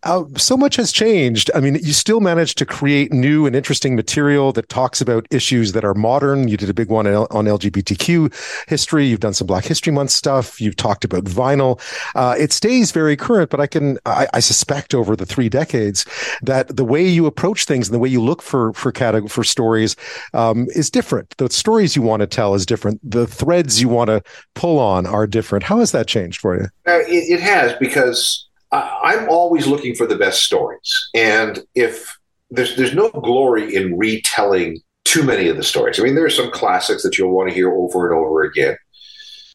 Uh, 0.05 0.27
so 0.37 0.57
much 0.57 0.77
has 0.77 0.93
changed. 0.93 1.51
I 1.57 1.61
mean, 1.61 1.75
you 1.75 1.93
still 1.93 2.21
managed 2.21 2.57
to 2.59 2.65
create 2.65 3.13
new 3.13 3.47
and 3.47 3.57
interesting 3.57 3.97
material 3.97 4.53
that 4.53 4.69
talks 4.69 5.01
about 5.01 5.27
issues 5.33 5.73
that 5.73 5.85
are 5.85 5.93
modern. 5.93 6.47
You 6.47 6.57
did 6.57 6.71
a 6.71 6.75
big 6.75 6.89
one 6.89 7.09
on 7.09 7.27
LGBTQ 7.47 8.33
history. 8.69 9.07
You've 9.07 9.19
done 9.19 9.35
some 9.35 9.49
Black 9.49 9.65
History 9.65 9.93
Month 9.93 10.11
stuff. 10.13 10.61
You've 10.61 10.77
talked 10.77 11.05
about 11.05 11.25
vinyl. 11.25 11.81
Uh, 12.15 12.37
it 12.39 12.53
stays 12.53 12.93
very 12.93 13.17
current, 13.17 13.51
but 13.51 13.59
I 13.59 13.67
can, 13.67 13.99
I, 14.07 14.29
I, 14.35 14.39
suspect 14.39 14.95
over 14.95 15.17
the 15.17 15.27
three 15.27 15.49
decades 15.49 16.07
that 16.43 16.77
the 16.77 16.85
way 16.85 17.07
you 17.07 17.27
approach 17.27 17.65
things 17.65 17.89
and 17.89 17.95
the 17.95 17.99
way 17.99 18.09
you 18.09 18.23
look 18.23 18.41
for, 18.41 18.73
for 18.75 18.93
category, 18.93 19.29
for 19.29 19.43
stories, 19.43 19.97
uh, 20.33 20.55
um, 20.61 20.69
is 20.75 20.91
different. 20.91 21.35
The 21.39 21.51
stories 21.51 21.97
you 21.97 22.03
want 22.03 22.21
to 22.21 22.27
tell 22.27 22.55
is 22.55 22.67
different. 22.67 23.01
The 23.09 23.27
threads 23.27 23.81
you 23.81 23.89
want 23.89 24.09
to 24.09 24.23
pull 24.55 24.79
on 24.79 25.07
are 25.07 25.27
different. 25.27 25.65
How 25.65 25.79
has 25.79 25.93
that 25.93 26.07
changed 26.07 26.41
for 26.41 26.57
you? 26.57 26.65
Uh, 26.87 27.01
it, 27.07 27.31
it, 27.31 27.41
has 27.41 27.73
because 27.79 28.49
I, 28.73 28.99
I'm 29.05 29.29
always 29.29 29.67
looking 29.67 29.95
for 29.95 30.07
the 30.07 30.17
best 30.17 30.43
stories, 30.43 31.11
and 31.15 31.61
if 31.75 32.17
there's 32.51 32.77
there's 32.77 32.95
no 32.95 33.11
glory 33.11 33.75
in 33.75 33.97
retelling 33.97 34.83
too 35.05 35.23
many 35.23 35.49
of 35.49 35.57
the 35.57 35.63
stories. 35.63 35.99
I 35.99 36.03
mean, 36.03 36.15
there 36.15 36.25
are 36.25 36.31
some 36.31 36.51
classics 36.51 37.03
that 37.03 37.19
you'll 37.19 37.35
want 37.35 37.49
to 37.49 37.55
hear 37.55 37.73
over 37.73 38.09
and 38.09 38.19
over 38.19 38.43
again. 38.43 38.77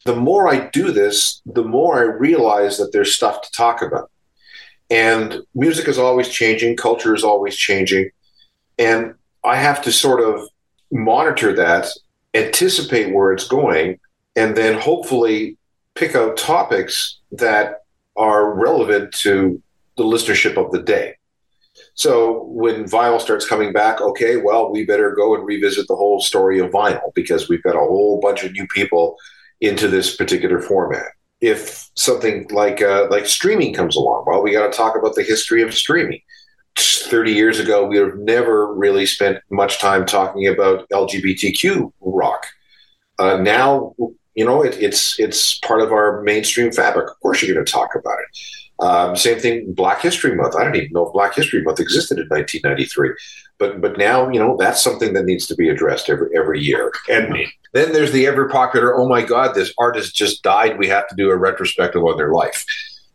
The 0.04 0.16
more 0.16 0.48
I 0.48 0.68
do 0.68 0.92
this, 0.92 1.40
the 1.46 1.64
more 1.64 1.98
I 1.98 2.02
realize 2.02 2.78
that 2.78 2.92
there's 2.92 3.14
stuff 3.14 3.42
to 3.42 3.50
talk 3.52 3.82
about. 3.82 4.10
And 4.90 5.40
music 5.54 5.88
is 5.88 5.98
always 5.98 6.28
changing, 6.28 6.76
culture 6.76 7.14
is 7.14 7.24
always 7.24 7.56
changing. 7.56 8.10
And 8.78 9.14
I 9.42 9.56
have 9.56 9.82
to 9.82 9.92
sort 9.92 10.20
of 10.20 10.48
monitor 10.90 11.54
that, 11.54 11.88
anticipate 12.34 13.14
where 13.14 13.32
it's 13.32 13.48
going, 13.48 13.98
and 14.36 14.56
then 14.56 14.78
hopefully 14.78 15.56
pick 15.94 16.14
out 16.14 16.36
topics 16.36 17.18
that 17.32 17.84
are 18.16 18.54
relevant 18.54 19.12
to 19.12 19.60
the 19.96 20.04
listenership 20.04 20.56
of 20.56 20.70
the 20.70 20.82
day. 20.82 21.14
So 21.94 22.44
when 22.44 22.84
vinyl 22.84 23.20
starts 23.20 23.48
coming 23.48 23.72
back, 23.72 24.00
okay, 24.00 24.36
well, 24.36 24.70
we 24.70 24.84
better 24.84 25.14
go 25.14 25.34
and 25.34 25.44
revisit 25.44 25.88
the 25.88 25.96
whole 25.96 26.20
story 26.20 26.58
of 26.58 26.70
vinyl 26.70 27.14
because 27.14 27.48
we've 27.48 27.62
got 27.62 27.74
a 27.74 27.80
whole 27.80 28.20
bunch 28.20 28.44
of 28.44 28.52
new 28.52 28.66
people 28.66 29.16
into 29.60 29.88
this 29.88 30.14
particular 30.14 30.60
format. 30.60 31.06
If 31.40 31.90
something 31.94 32.46
like 32.50 32.82
uh, 32.82 33.08
like 33.10 33.26
streaming 33.26 33.74
comes 33.74 33.96
along, 33.96 34.24
well, 34.26 34.42
we 34.42 34.52
got 34.52 34.70
to 34.70 34.76
talk 34.76 34.96
about 34.96 35.14
the 35.14 35.22
history 35.22 35.62
of 35.62 35.74
streaming. 35.74 36.20
30 36.78 37.32
years 37.32 37.58
ago, 37.58 37.86
we 37.86 37.96
have 37.98 38.16
never 38.16 38.74
really 38.74 39.06
spent 39.06 39.38
much 39.50 39.80
time 39.80 40.04
talking 40.06 40.46
about 40.46 40.88
LGBTQ 40.90 41.92
rock. 42.00 42.46
Uh, 43.18 43.38
now, 43.38 43.94
you 44.34 44.44
know, 44.44 44.62
it, 44.62 44.76
it's 44.80 45.18
it's 45.18 45.58
part 45.60 45.80
of 45.80 45.92
our 45.92 46.22
mainstream 46.22 46.70
fabric. 46.70 47.10
Of 47.10 47.18
course, 47.20 47.42
you're 47.42 47.54
going 47.54 47.64
to 47.64 47.72
talk 47.72 47.94
about 47.94 48.18
it. 48.18 48.84
Um, 48.84 49.16
same 49.16 49.38
thing, 49.38 49.72
Black 49.72 50.02
History 50.02 50.34
Month. 50.34 50.54
I 50.54 50.64
don't 50.64 50.76
even 50.76 50.92
know 50.92 51.06
if 51.06 51.12
Black 51.14 51.34
History 51.34 51.62
Month 51.62 51.80
existed 51.80 52.18
in 52.18 52.28
1993, 52.28 53.14
but 53.58 53.80
but 53.80 53.96
now 53.96 54.28
you 54.28 54.38
know 54.38 54.56
that's 54.58 54.84
something 54.84 55.14
that 55.14 55.24
needs 55.24 55.46
to 55.46 55.54
be 55.54 55.70
addressed 55.70 56.10
every 56.10 56.28
every 56.36 56.60
year. 56.60 56.92
And 57.08 57.34
then 57.72 57.92
there's 57.92 58.12
the 58.12 58.26
ever 58.26 58.48
popular, 58.48 58.94
oh 58.94 59.08
my 59.08 59.22
God, 59.22 59.54
this 59.54 59.72
artist 59.78 60.14
just 60.14 60.42
died. 60.42 60.78
We 60.78 60.88
have 60.88 61.08
to 61.08 61.16
do 61.16 61.30
a 61.30 61.36
retrospective 61.36 62.02
on 62.02 62.18
their 62.18 62.32
life. 62.32 62.66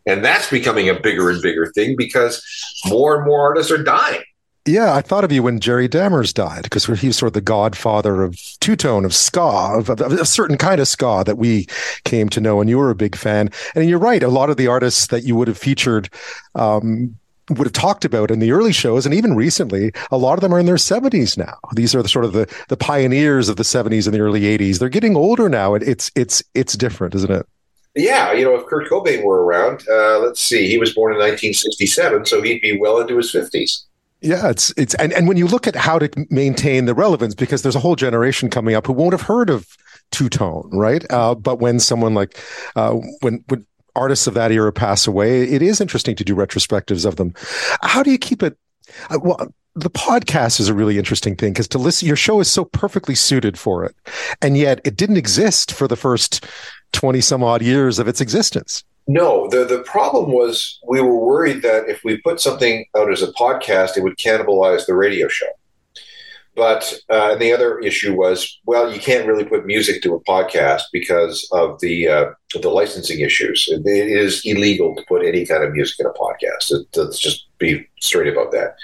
And 0.06 0.24
that's 0.24 0.50
becoming 0.50 0.88
a 0.88 0.98
bigger 0.98 1.30
and 1.30 1.40
bigger 1.40 1.66
thing 1.74 1.94
because 1.96 2.42
more 2.86 3.16
and 3.16 3.24
more 3.26 3.40
artists 3.40 3.70
are 3.70 3.82
dying. 3.82 4.22
Yeah, 4.64 4.94
I 4.94 5.02
thought 5.02 5.24
of 5.24 5.32
you 5.32 5.42
when 5.42 5.58
Jerry 5.58 5.88
Dammers 5.88 6.32
died 6.32 6.62
because 6.62 6.86
he 6.86 7.08
was 7.08 7.16
sort 7.16 7.28
of 7.28 7.32
the 7.32 7.40
godfather 7.40 8.22
of 8.22 8.38
two 8.60 8.76
tone, 8.76 9.04
of 9.04 9.12
ska, 9.12 9.40
of, 9.40 9.90
of, 9.90 10.00
a 10.00 10.24
certain 10.24 10.56
kind 10.56 10.80
of 10.80 10.86
ska 10.86 11.24
that 11.26 11.36
we 11.36 11.66
came 12.04 12.28
to 12.28 12.40
know, 12.40 12.60
and 12.60 12.70
you 12.70 12.78
were 12.78 12.90
a 12.90 12.94
big 12.94 13.16
fan. 13.16 13.50
And 13.74 13.88
you're 13.88 13.98
right, 13.98 14.22
a 14.22 14.28
lot 14.28 14.50
of 14.50 14.58
the 14.58 14.68
artists 14.68 15.08
that 15.08 15.24
you 15.24 15.34
would 15.34 15.48
have 15.48 15.58
featured 15.58 16.08
um, 16.54 17.16
would 17.50 17.66
have 17.66 17.72
talked 17.72 18.04
about 18.04 18.30
in 18.30 18.38
the 18.38 18.52
early 18.52 18.72
shows 18.72 19.04
and 19.04 19.14
even 19.14 19.34
recently 19.34 19.92
a 20.10 20.16
lot 20.16 20.34
of 20.34 20.40
them 20.40 20.54
are 20.54 20.60
in 20.60 20.66
their 20.66 20.76
70s 20.76 21.36
now 21.36 21.58
these 21.74 21.94
are 21.94 22.02
the 22.02 22.08
sort 22.08 22.24
of 22.24 22.32
the 22.32 22.46
the 22.68 22.76
pioneers 22.76 23.48
of 23.48 23.56
the 23.56 23.64
70s 23.64 24.06
and 24.06 24.14
the 24.14 24.20
early 24.20 24.42
80s 24.42 24.78
they're 24.78 24.88
getting 24.88 25.16
older 25.16 25.48
now 25.48 25.74
and 25.74 25.82
it's 25.82 26.10
it's 26.14 26.42
it's 26.54 26.76
different 26.76 27.14
isn't 27.16 27.32
it 27.32 27.46
yeah, 27.94 28.32
you 28.32 28.44
know, 28.44 28.54
if 28.54 28.66
Kurt 28.66 28.88
Cobain 28.88 29.22
were 29.22 29.44
around, 29.44 29.84
uh, 29.90 30.18
let's 30.18 30.40
see, 30.40 30.68
he 30.68 30.78
was 30.78 30.94
born 30.94 31.12
in 31.12 31.18
1967, 31.18 32.26
so 32.26 32.40
he'd 32.40 32.60
be 32.60 32.78
well 32.78 33.00
into 33.00 33.16
his 33.16 33.32
50s. 33.32 33.84
Yeah, 34.22 34.50
it's 34.50 34.72
it's 34.76 34.94
and, 34.94 35.12
and 35.12 35.26
when 35.26 35.36
you 35.36 35.48
look 35.48 35.66
at 35.66 35.74
how 35.74 35.98
to 35.98 36.08
maintain 36.30 36.84
the 36.84 36.94
relevance, 36.94 37.34
because 37.34 37.62
there's 37.62 37.74
a 37.74 37.80
whole 37.80 37.96
generation 37.96 38.50
coming 38.50 38.76
up 38.76 38.86
who 38.86 38.92
won't 38.92 39.12
have 39.12 39.22
heard 39.22 39.50
of 39.50 39.76
two 40.12 40.28
tone, 40.28 40.70
right? 40.72 41.04
Uh, 41.10 41.34
but 41.34 41.58
when 41.58 41.80
someone 41.80 42.14
like 42.14 42.38
uh, 42.76 42.92
when 43.20 43.44
when 43.48 43.66
artists 43.96 44.28
of 44.28 44.34
that 44.34 44.52
era 44.52 44.72
pass 44.72 45.08
away, 45.08 45.42
it 45.42 45.60
is 45.60 45.80
interesting 45.80 46.14
to 46.14 46.24
do 46.24 46.36
retrospectives 46.36 47.04
of 47.04 47.16
them. 47.16 47.34
How 47.82 48.04
do 48.04 48.12
you 48.12 48.18
keep 48.18 48.44
it? 48.44 48.56
Uh, 49.10 49.18
well, 49.20 49.52
the 49.74 49.90
podcast 49.90 50.60
is 50.60 50.68
a 50.68 50.74
really 50.74 50.98
interesting 50.98 51.34
thing 51.34 51.52
because 51.52 51.68
to 51.68 51.78
listen, 51.78 52.06
your 52.06 52.16
show 52.16 52.40
is 52.40 52.50
so 52.50 52.64
perfectly 52.64 53.14
suited 53.14 53.58
for 53.58 53.84
it, 53.84 53.96
and 54.40 54.56
yet 54.56 54.80
it 54.84 54.96
didn't 54.96 55.16
exist 55.16 55.72
for 55.72 55.88
the 55.88 55.96
first 55.96 56.46
20 56.92 57.20
some 57.20 57.42
odd 57.42 57.62
years 57.62 57.98
of 57.98 58.08
its 58.08 58.20
existence. 58.20 58.84
No, 59.08 59.48
the 59.48 59.64
the 59.64 59.80
problem 59.80 60.32
was 60.32 60.78
we 60.86 61.00
were 61.00 61.18
worried 61.18 61.62
that 61.62 61.88
if 61.88 62.04
we 62.04 62.18
put 62.18 62.40
something 62.40 62.86
out 62.96 63.10
as 63.10 63.22
a 63.22 63.32
podcast, 63.32 63.96
it 63.96 64.02
would 64.02 64.16
cannibalize 64.16 64.86
the 64.86 64.94
radio 64.94 65.28
show. 65.28 65.48
But 66.54 67.00
uh, 67.08 67.34
the 67.36 67.52
other 67.52 67.78
issue 67.78 68.14
was, 68.14 68.60
well, 68.66 68.92
you 68.92 69.00
can't 69.00 69.26
really 69.26 69.44
put 69.44 69.64
music 69.64 70.02
to 70.02 70.14
a 70.14 70.20
podcast 70.20 70.82
because 70.92 71.48
of 71.52 71.80
the 71.80 72.08
uh, 72.08 72.26
the 72.60 72.68
licensing 72.68 73.20
issues. 73.20 73.68
It 73.70 73.86
is 73.86 74.42
illegal 74.44 74.94
to 74.94 75.04
put 75.08 75.24
any 75.24 75.46
kind 75.46 75.64
of 75.64 75.72
music 75.72 76.00
in 76.00 76.06
a 76.06 76.10
podcast. 76.10 76.72
let's 76.94 77.18
just 77.18 77.46
be 77.58 77.86
straight 78.00 78.30
about 78.30 78.52
that. 78.52 78.76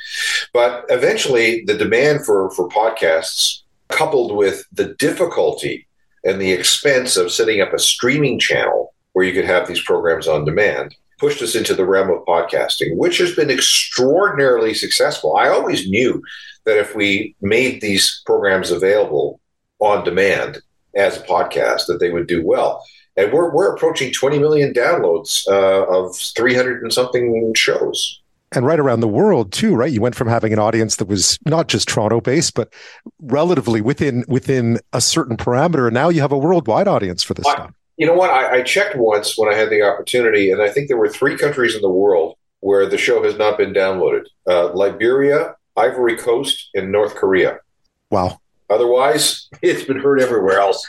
But 0.54 0.86
eventually, 0.88 1.62
the 1.66 1.74
demand 1.74 2.24
for 2.24 2.50
for 2.52 2.68
podcasts, 2.70 3.62
coupled 3.88 4.34
with 4.34 4.64
the 4.72 4.94
difficulty 4.94 5.87
and 6.24 6.40
the 6.40 6.52
expense 6.52 7.16
of 7.16 7.32
setting 7.32 7.60
up 7.60 7.72
a 7.72 7.78
streaming 7.78 8.38
channel 8.38 8.94
where 9.12 9.24
you 9.24 9.32
could 9.32 9.44
have 9.44 9.66
these 9.66 9.82
programs 9.82 10.28
on 10.28 10.44
demand 10.44 10.94
pushed 11.18 11.42
us 11.42 11.54
into 11.54 11.74
the 11.74 11.84
realm 11.84 12.10
of 12.10 12.24
podcasting, 12.24 12.96
which 12.96 13.18
has 13.18 13.34
been 13.34 13.50
extraordinarily 13.50 14.72
successful. 14.72 15.36
I 15.36 15.48
always 15.48 15.88
knew 15.88 16.22
that 16.64 16.78
if 16.78 16.94
we 16.94 17.34
made 17.40 17.80
these 17.80 18.22
programs 18.24 18.70
available 18.70 19.40
on 19.80 20.04
demand 20.04 20.58
as 20.94 21.16
a 21.16 21.22
podcast, 21.22 21.86
that 21.86 21.98
they 21.98 22.10
would 22.10 22.28
do 22.28 22.46
well. 22.46 22.84
And 23.16 23.32
we're, 23.32 23.52
we're 23.52 23.74
approaching 23.74 24.12
20 24.12 24.38
million 24.38 24.72
downloads 24.72 25.46
uh, 25.48 25.86
of 25.86 26.16
300 26.16 26.82
and 26.82 26.92
something 26.92 27.52
shows 27.56 28.20
and 28.52 28.64
right 28.64 28.78
around 28.78 29.00
the 29.00 29.08
world 29.08 29.52
too, 29.52 29.74
right? 29.74 29.92
You 29.92 30.00
went 30.00 30.14
from 30.14 30.28
having 30.28 30.52
an 30.52 30.58
audience 30.58 30.96
that 30.96 31.08
was 31.08 31.38
not 31.44 31.68
just 31.68 31.88
Toronto 31.88 32.20
based, 32.20 32.54
but 32.54 32.72
relatively 33.20 33.80
within 33.80 34.24
within 34.28 34.78
a 34.92 35.00
certain 35.00 35.36
parameter. 35.36 35.86
And 35.86 35.94
now 35.94 36.08
you 36.08 36.20
have 36.20 36.32
a 36.32 36.38
worldwide 36.38 36.88
audience 36.88 37.22
for 37.22 37.34
this 37.34 37.46
I, 37.46 37.52
stuff. 37.52 37.74
You 37.96 38.06
know 38.06 38.14
what? 38.14 38.30
I, 38.30 38.58
I, 38.58 38.62
checked 38.62 38.96
once 38.96 39.36
when 39.36 39.52
I 39.52 39.56
had 39.56 39.70
the 39.70 39.82
opportunity, 39.82 40.50
and 40.50 40.62
I 40.62 40.68
think 40.68 40.88
there 40.88 40.96
were 40.96 41.08
three 41.08 41.36
countries 41.36 41.74
in 41.74 41.82
the 41.82 41.90
world 41.90 42.36
where 42.60 42.86
the 42.86 42.98
show 42.98 43.22
has 43.24 43.36
not 43.36 43.58
been 43.58 43.72
downloaded: 43.72 44.24
uh, 44.46 44.72
Liberia, 44.72 45.54
Ivory 45.76 46.16
Coast, 46.16 46.70
and 46.74 46.92
North 46.92 47.14
Korea. 47.16 47.58
Wow. 48.10 48.40
Otherwise, 48.70 49.48
it's 49.62 49.84
been 49.84 49.98
heard 49.98 50.20
everywhere 50.20 50.60
else. 50.60 50.86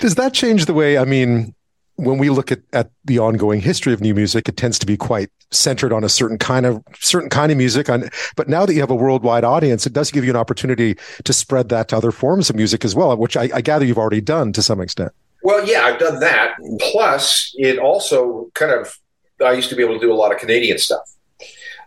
Does 0.00 0.16
that 0.16 0.34
change 0.34 0.66
the 0.66 0.74
way? 0.74 0.98
I 0.98 1.04
mean, 1.04 1.54
when 2.00 2.18
we 2.18 2.30
look 2.30 2.50
at, 2.50 2.60
at 2.72 2.90
the 3.04 3.18
ongoing 3.18 3.60
history 3.60 3.92
of 3.92 4.00
new 4.00 4.14
music, 4.14 4.48
it 4.48 4.56
tends 4.56 4.78
to 4.80 4.86
be 4.86 4.96
quite 4.96 5.30
centered 5.50 5.92
on 5.92 6.04
a 6.04 6.08
certain 6.08 6.38
kind 6.38 6.66
of 6.66 6.82
certain 6.98 7.28
kind 7.28 7.52
of 7.52 7.58
music. 7.58 7.88
On, 7.88 8.08
but 8.36 8.48
now 8.48 8.66
that 8.66 8.74
you 8.74 8.80
have 8.80 8.90
a 8.90 8.94
worldwide 8.94 9.44
audience, 9.44 9.86
it 9.86 9.92
does 9.92 10.10
give 10.10 10.24
you 10.24 10.30
an 10.30 10.36
opportunity 10.36 10.96
to 11.24 11.32
spread 11.32 11.68
that 11.68 11.88
to 11.88 11.96
other 11.96 12.10
forms 12.10 12.50
of 12.50 12.56
music 12.56 12.84
as 12.84 12.94
well, 12.94 13.16
which 13.16 13.36
I, 13.36 13.50
I 13.54 13.60
gather 13.60 13.84
you've 13.84 13.98
already 13.98 14.20
done 14.20 14.52
to 14.54 14.62
some 14.62 14.80
extent. 14.80 15.12
Well, 15.42 15.66
yeah, 15.66 15.82
I've 15.82 15.98
done 15.98 16.20
that. 16.20 16.54
Plus, 16.80 17.54
it 17.56 17.78
also 17.78 18.50
kind 18.54 18.72
of 18.72 18.98
I 19.44 19.52
used 19.52 19.70
to 19.70 19.76
be 19.76 19.82
able 19.82 19.94
to 19.94 20.00
do 20.00 20.12
a 20.12 20.14
lot 20.14 20.32
of 20.32 20.38
Canadian 20.38 20.78
stuff. 20.78 21.02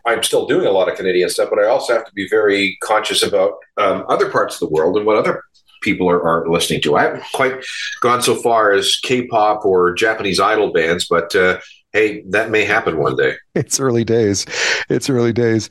I'm 0.06 0.22
still 0.24 0.46
doing 0.46 0.66
a 0.66 0.72
lot 0.72 0.90
of 0.90 0.98
Canadian 0.98 1.30
stuff, 1.30 1.50
but 1.50 1.60
I 1.60 1.68
also 1.68 1.94
have 1.94 2.06
to 2.06 2.14
be 2.14 2.28
very 2.28 2.78
conscious 2.82 3.24
about 3.24 3.54
um, 3.78 4.06
other 4.10 4.30
parts 4.30 4.56
of 4.56 4.68
the 4.68 4.74
world 4.74 4.98
and 4.98 5.06
what 5.06 5.16
other 5.16 5.44
people 5.84 6.10
are, 6.10 6.22
are, 6.22 6.50
listening 6.50 6.82
to. 6.82 6.96
I 6.96 7.04
haven't 7.04 7.24
quite 7.34 7.64
gone 8.02 8.22
so 8.22 8.36
far 8.36 8.72
as 8.72 8.98
K-pop 9.04 9.66
or 9.66 9.94
Japanese 9.94 10.40
idol 10.40 10.72
bands, 10.72 11.06
but 11.08 11.36
uh, 11.36 11.60
hey, 11.92 12.24
that 12.30 12.50
may 12.50 12.66
happen 12.66 12.98
one 12.98 13.16
day. 13.16 13.36
It's 13.56 13.80
early 13.80 14.04
days. 14.04 14.46
It's 14.90 15.10
early 15.10 15.32
days. 15.32 15.70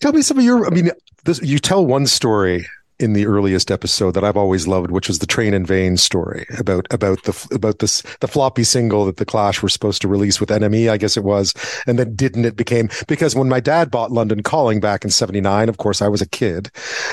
Tell 0.00 0.12
me 0.12 0.20
some 0.20 0.38
of 0.38 0.44
your. 0.44 0.66
I 0.66 0.70
mean, 0.70 0.90
this, 1.24 1.40
you 1.40 1.58
tell 1.58 1.84
one 1.86 2.06
story 2.06 2.66
in 2.98 3.12
the 3.12 3.26
earliest 3.26 3.70
episode 3.70 4.12
that 4.12 4.24
I've 4.24 4.36
always 4.36 4.66
loved, 4.66 4.90
which 4.90 5.08
was 5.08 5.18
the 5.18 5.26
Train 5.26 5.52
in 5.52 5.66
Vain 5.66 5.96
story 5.96 6.46
about 6.58 6.86
about 6.90 7.22
the 7.24 7.48
about 7.54 7.78
this 7.80 8.02
the 8.20 8.28
floppy 8.28 8.64
single 8.64 9.04
that 9.06 9.18
the 9.18 9.24
Clash 9.24 9.62
were 9.62 9.68
supposed 9.68 10.00
to 10.02 10.08
release 10.08 10.40
with 10.40 10.48
NME, 10.48 10.90
I 10.90 10.96
guess 10.96 11.16
it 11.16 11.24
was, 11.24 11.54
and 11.86 11.98
then 11.98 12.14
didn't 12.14 12.44
it 12.44 12.56
became 12.56 12.88
because 13.06 13.34
when 13.34 13.48
my 13.48 13.60
dad 13.60 13.90
bought 13.90 14.12
London 14.12 14.42
Calling 14.42 14.80
back 14.80 15.04
in 15.04 15.10
'79, 15.10 15.68
of 15.68 15.76
course 15.76 16.00
I 16.00 16.08
was 16.08 16.22
a 16.22 16.28
kid, 16.28 16.70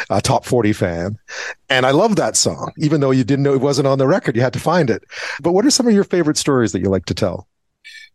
a 0.09 0.21
top 0.21 0.45
40 0.45 0.73
fan, 0.73 1.17
and 1.69 1.85
I 1.85 1.91
love 1.91 2.15
that 2.15 2.37
song, 2.37 2.71
even 2.77 3.01
though 3.01 3.11
you 3.11 3.23
didn't 3.23 3.43
know 3.43 3.53
it 3.53 3.61
wasn't 3.61 3.87
on 3.87 3.97
the 3.97 4.07
record, 4.07 4.35
you 4.35 4.41
had 4.41 4.53
to 4.53 4.59
find 4.59 4.89
it. 4.89 5.03
But 5.41 5.51
what 5.51 5.65
are 5.65 5.71
some 5.71 5.87
of 5.87 5.93
your 5.93 6.03
favorite 6.05 6.37
stories 6.37 6.71
that 6.71 6.79
you 6.79 6.89
like 6.89 7.05
to 7.05 7.13
tell? 7.13 7.47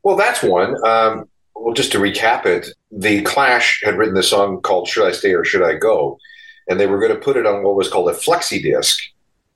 Well, 0.02 0.16
that's 0.16 0.42
one. 0.42 0.74
Um, 0.86 1.28
well, 1.54 1.74
just 1.74 1.92
to 1.92 1.98
recap 1.98 2.46
it, 2.46 2.68
the 2.90 3.22
Clash 3.22 3.82
had 3.84 3.96
written 3.96 4.14
this 4.14 4.30
song 4.30 4.62
called 4.62 4.88
"Should 4.88 5.06
I 5.06 5.12
Stay 5.12 5.34
or 5.34 5.44
Should 5.44 5.62
I 5.62 5.74
Go." 5.74 6.18
And 6.68 6.78
they 6.78 6.86
were 6.86 6.98
going 6.98 7.12
to 7.12 7.20
put 7.20 7.36
it 7.36 7.46
on 7.46 7.62
what 7.62 7.74
was 7.74 7.88
called 7.88 8.10
a 8.10 8.14
flexi 8.14 8.62
disc 8.62 8.98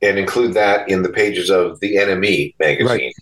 and 0.01 0.19
include 0.19 0.55
that 0.55 0.89
in 0.89 1.03
the 1.03 1.09
pages 1.09 1.51
of 1.51 1.79
the 1.81 1.97
NME 1.97 2.55
magazine. 2.59 2.87
Right. 2.87 3.15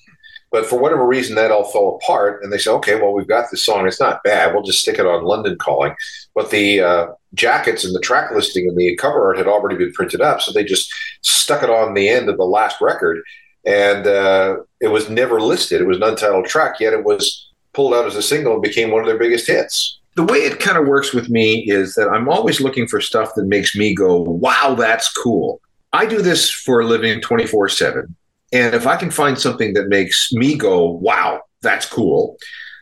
But 0.51 0.67
for 0.67 0.81
whatever 0.81 1.07
reason, 1.07 1.37
that 1.37 1.53
all 1.53 1.71
fell 1.71 2.01
apart, 2.03 2.43
and 2.43 2.53
they 2.53 2.59
said, 2.59 2.73
"Okay, 2.75 2.97
well, 2.97 3.13
we've 3.13 3.29
got 3.29 3.51
this 3.51 3.65
song. 3.65 3.87
It's 3.87 4.01
not 4.01 4.25
bad. 4.25 4.53
We'll 4.53 4.65
just 4.65 4.81
stick 4.81 4.99
it 4.99 5.07
on 5.07 5.23
London 5.23 5.57
Calling." 5.57 5.95
But 6.35 6.51
the 6.51 6.81
uh, 6.81 7.07
jackets 7.35 7.85
and 7.85 7.95
the 7.95 8.01
track 8.01 8.33
listing 8.33 8.69
and 8.69 8.77
the 8.77 8.97
cover 8.97 9.27
art 9.27 9.39
had 9.39 9.47
already 9.47 9.77
been 9.77 9.93
printed 9.93 10.21
up, 10.21 10.41
so 10.41 10.51
they 10.51 10.65
just 10.65 10.93
stuck 11.23 11.63
it 11.63 11.71
on 11.71 11.95
the 11.95 12.09
end 12.09 12.29
of 12.29 12.37
the 12.37 12.45
last 12.45 12.81
record, 12.81 13.23
and 13.65 14.09
uh, 14.09 14.57
it 14.81 14.89
was 14.89 15.09
never 15.09 15.41
listed. 15.41 15.81
It 15.81 15.87
was 15.87 15.99
an 15.99 16.03
untitled 16.03 16.47
track, 16.47 16.81
yet 16.81 16.95
it 16.95 17.05
was 17.05 17.49
pulled 17.73 17.95
out 17.95 18.07
as 18.07 18.17
a 18.17 18.23
single 18.23 18.55
and 18.55 18.63
became 18.63 18.91
one 18.91 19.03
of 19.03 19.07
their 19.07 19.19
biggest 19.19 19.47
hits 19.47 20.00
the 20.21 20.31
way 20.31 20.41
it 20.41 20.61
kind 20.61 20.77
of 20.77 20.87
works 20.87 21.15
with 21.15 21.31
me 21.31 21.65
is 21.67 21.95
that 21.95 22.11
I'm 22.11 22.29
always 22.29 22.61
looking 22.61 22.87
for 22.87 23.01
stuff 23.01 23.35
that 23.37 23.47
makes 23.47 23.75
me 23.75 23.95
go, 23.95 24.21
wow, 24.21 24.75
that's 24.79 25.11
cool. 25.11 25.63
I 25.95 26.05
do 26.05 26.21
this 26.21 26.51
for 26.51 26.81
a 26.81 26.85
living 26.85 27.23
24 27.23 27.71
7. 27.71 28.15
And 28.53 28.75
if 28.75 28.87
I 28.87 28.97
can 28.97 29.11
find 29.11 29.39
something 29.39 29.73
that 29.73 29.89
makes 29.89 30.31
me 30.31 30.59
go, 30.59 30.91
wow, 30.91 31.41
that's 31.63 31.87
cool, 31.87 32.37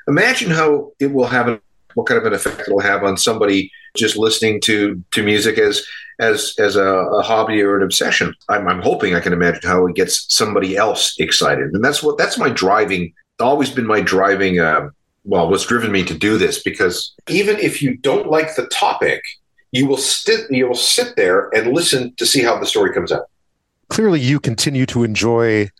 imagine 0.09 0.51
how 0.51 0.91
it 0.99 1.13
will 1.13 1.29
have, 1.29 1.61
what 1.95 2.09
kind 2.09 2.19
of 2.19 2.27
an 2.27 2.33
effect 2.33 2.63
it 2.67 2.73
will 2.73 2.81
have 2.81 3.05
on 3.05 3.17
somebody 3.17 3.71
just 3.97 4.17
listening 4.17 4.61
to, 4.63 5.01
to 5.13 5.23
music 5.23 5.59
as, 5.59 5.87
as, 6.19 6.57
as 6.59 6.75
a, 6.75 6.83
a 6.83 7.23
hobby 7.23 7.63
or 7.63 7.77
an 7.77 7.85
obsession. 7.85 8.35
I'm, 8.49 8.67
I'm 8.67 8.83
hoping 8.83 9.15
I 9.15 9.21
can 9.21 9.33
imagine 9.33 9.61
how 9.63 9.87
it 9.87 9.95
gets 9.95 10.27
somebody 10.35 10.77
else 10.77 11.15
excited. 11.21 11.73
And 11.73 11.85
that's 11.85 12.03
what, 12.03 12.19
that's 12.19 12.37
my 12.37 12.49
driving, 12.49 13.13
always 13.39 13.71
been 13.71 13.87
my 13.87 14.01
driving, 14.01 14.59
uh, 14.59 14.89
well, 15.29 15.51
what's 15.51 15.67
driven 15.67 15.93
me 15.93 16.03
to 16.05 16.15
do 16.17 16.39
this 16.39 16.63
because 16.63 17.15
even 17.29 17.59
if 17.59 17.83
you 17.83 17.99
don't 17.99 18.31
like 18.31 18.55
the 18.57 18.67
topic, 18.69 19.23
you 19.73 19.87
will 19.87 19.99
sit 19.99 20.51
you 20.51 20.67
will 20.67 20.75
sit 20.75 21.17
there 21.17 21.51
and 21.55 21.75
listen 21.75 22.15
to 22.17 22.25
see 22.25 22.43
how 22.43 22.59
the 22.59 22.65
story 22.65 22.95
comes 22.95 23.13
out. 23.13 23.29
Clearly, 23.91 24.21
you 24.21 24.41
continue 24.41 24.87
to 24.87 25.05
enjoy 25.05 25.71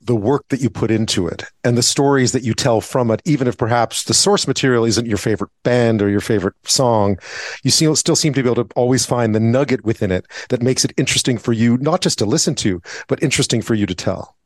the 0.00 0.16
work 0.16 0.48
that 0.48 0.60
you 0.60 0.68
put 0.68 0.90
into 0.90 1.28
it 1.28 1.44
and 1.62 1.76
the 1.76 1.82
stories 1.82 2.32
that 2.32 2.42
you 2.42 2.54
tell 2.54 2.80
from 2.80 3.10
it, 3.12 3.22
even 3.24 3.46
if 3.46 3.56
perhaps 3.56 4.02
the 4.04 4.14
source 4.14 4.48
material 4.48 4.84
isn't 4.84 5.06
your 5.06 5.18
favorite 5.18 5.50
band 5.62 6.02
or 6.02 6.08
your 6.08 6.20
favorite 6.20 6.54
song, 6.64 7.18
you 7.62 7.70
still 7.70 8.16
seem 8.16 8.32
to 8.32 8.42
be 8.42 8.50
able 8.50 8.64
to 8.64 8.74
always 8.74 9.06
find 9.06 9.34
the 9.34 9.40
nugget 9.40 9.84
within 9.84 10.10
it 10.10 10.26
that 10.48 10.62
makes 10.62 10.84
it 10.84 10.92
interesting 10.96 11.38
for 11.38 11.52
you, 11.52 11.76
not 11.78 12.00
just 12.00 12.18
to 12.18 12.26
listen 12.26 12.54
to, 12.56 12.80
but 13.06 13.22
interesting 13.22 13.62
for 13.62 13.74
you 13.74 13.86
to 13.86 13.94
tell. 13.94 14.36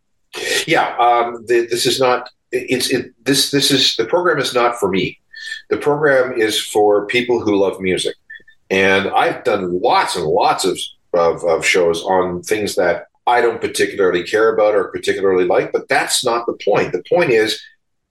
Yeah, 0.66 0.96
um, 0.98 1.44
the, 1.46 1.66
this 1.70 1.86
is 1.86 2.00
not 2.00 2.28
it's 2.52 2.90
it, 2.90 3.12
this 3.24 3.50
this 3.50 3.70
is 3.70 3.96
the 3.96 4.04
program 4.04 4.38
is 4.38 4.54
not 4.54 4.78
for 4.78 4.88
me. 4.88 5.18
The 5.70 5.76
program 5.78 6.38
is 6.38 6.60
for 6.60 7.06
people 7.06 7.40
who 7.40 7.56
love 7.56 7.80
music, 7.80 8.14
and 8.70 9.08
I've 9.08 9.42
done 9.44 9.80
lots 9.80 10.16
and 10.16 10.26
lots 10.26 10.64
of, 10.64 10.78
of, 11.14 11.44
of 11.44 11.64
shows 11.64 12.02
on 12.04 12.42
things 12.42 12.74
that 12.76 13.06
I 13.26 13.40
don't 13.40 13.60
particularly 13.60 14.22
care 14.22 14.52
about 14.52 14.74
or 14.74 14.88
particularly 14.88 15.44
like. 15.44 15.72
But 15.72 15.88
that's 15.88 16.24
not 16.24 16.46
the 16.46 16.58
point. 16.64 16.92
The 16.92 17.02
point 17.08 17.30
is, 17.30 17.60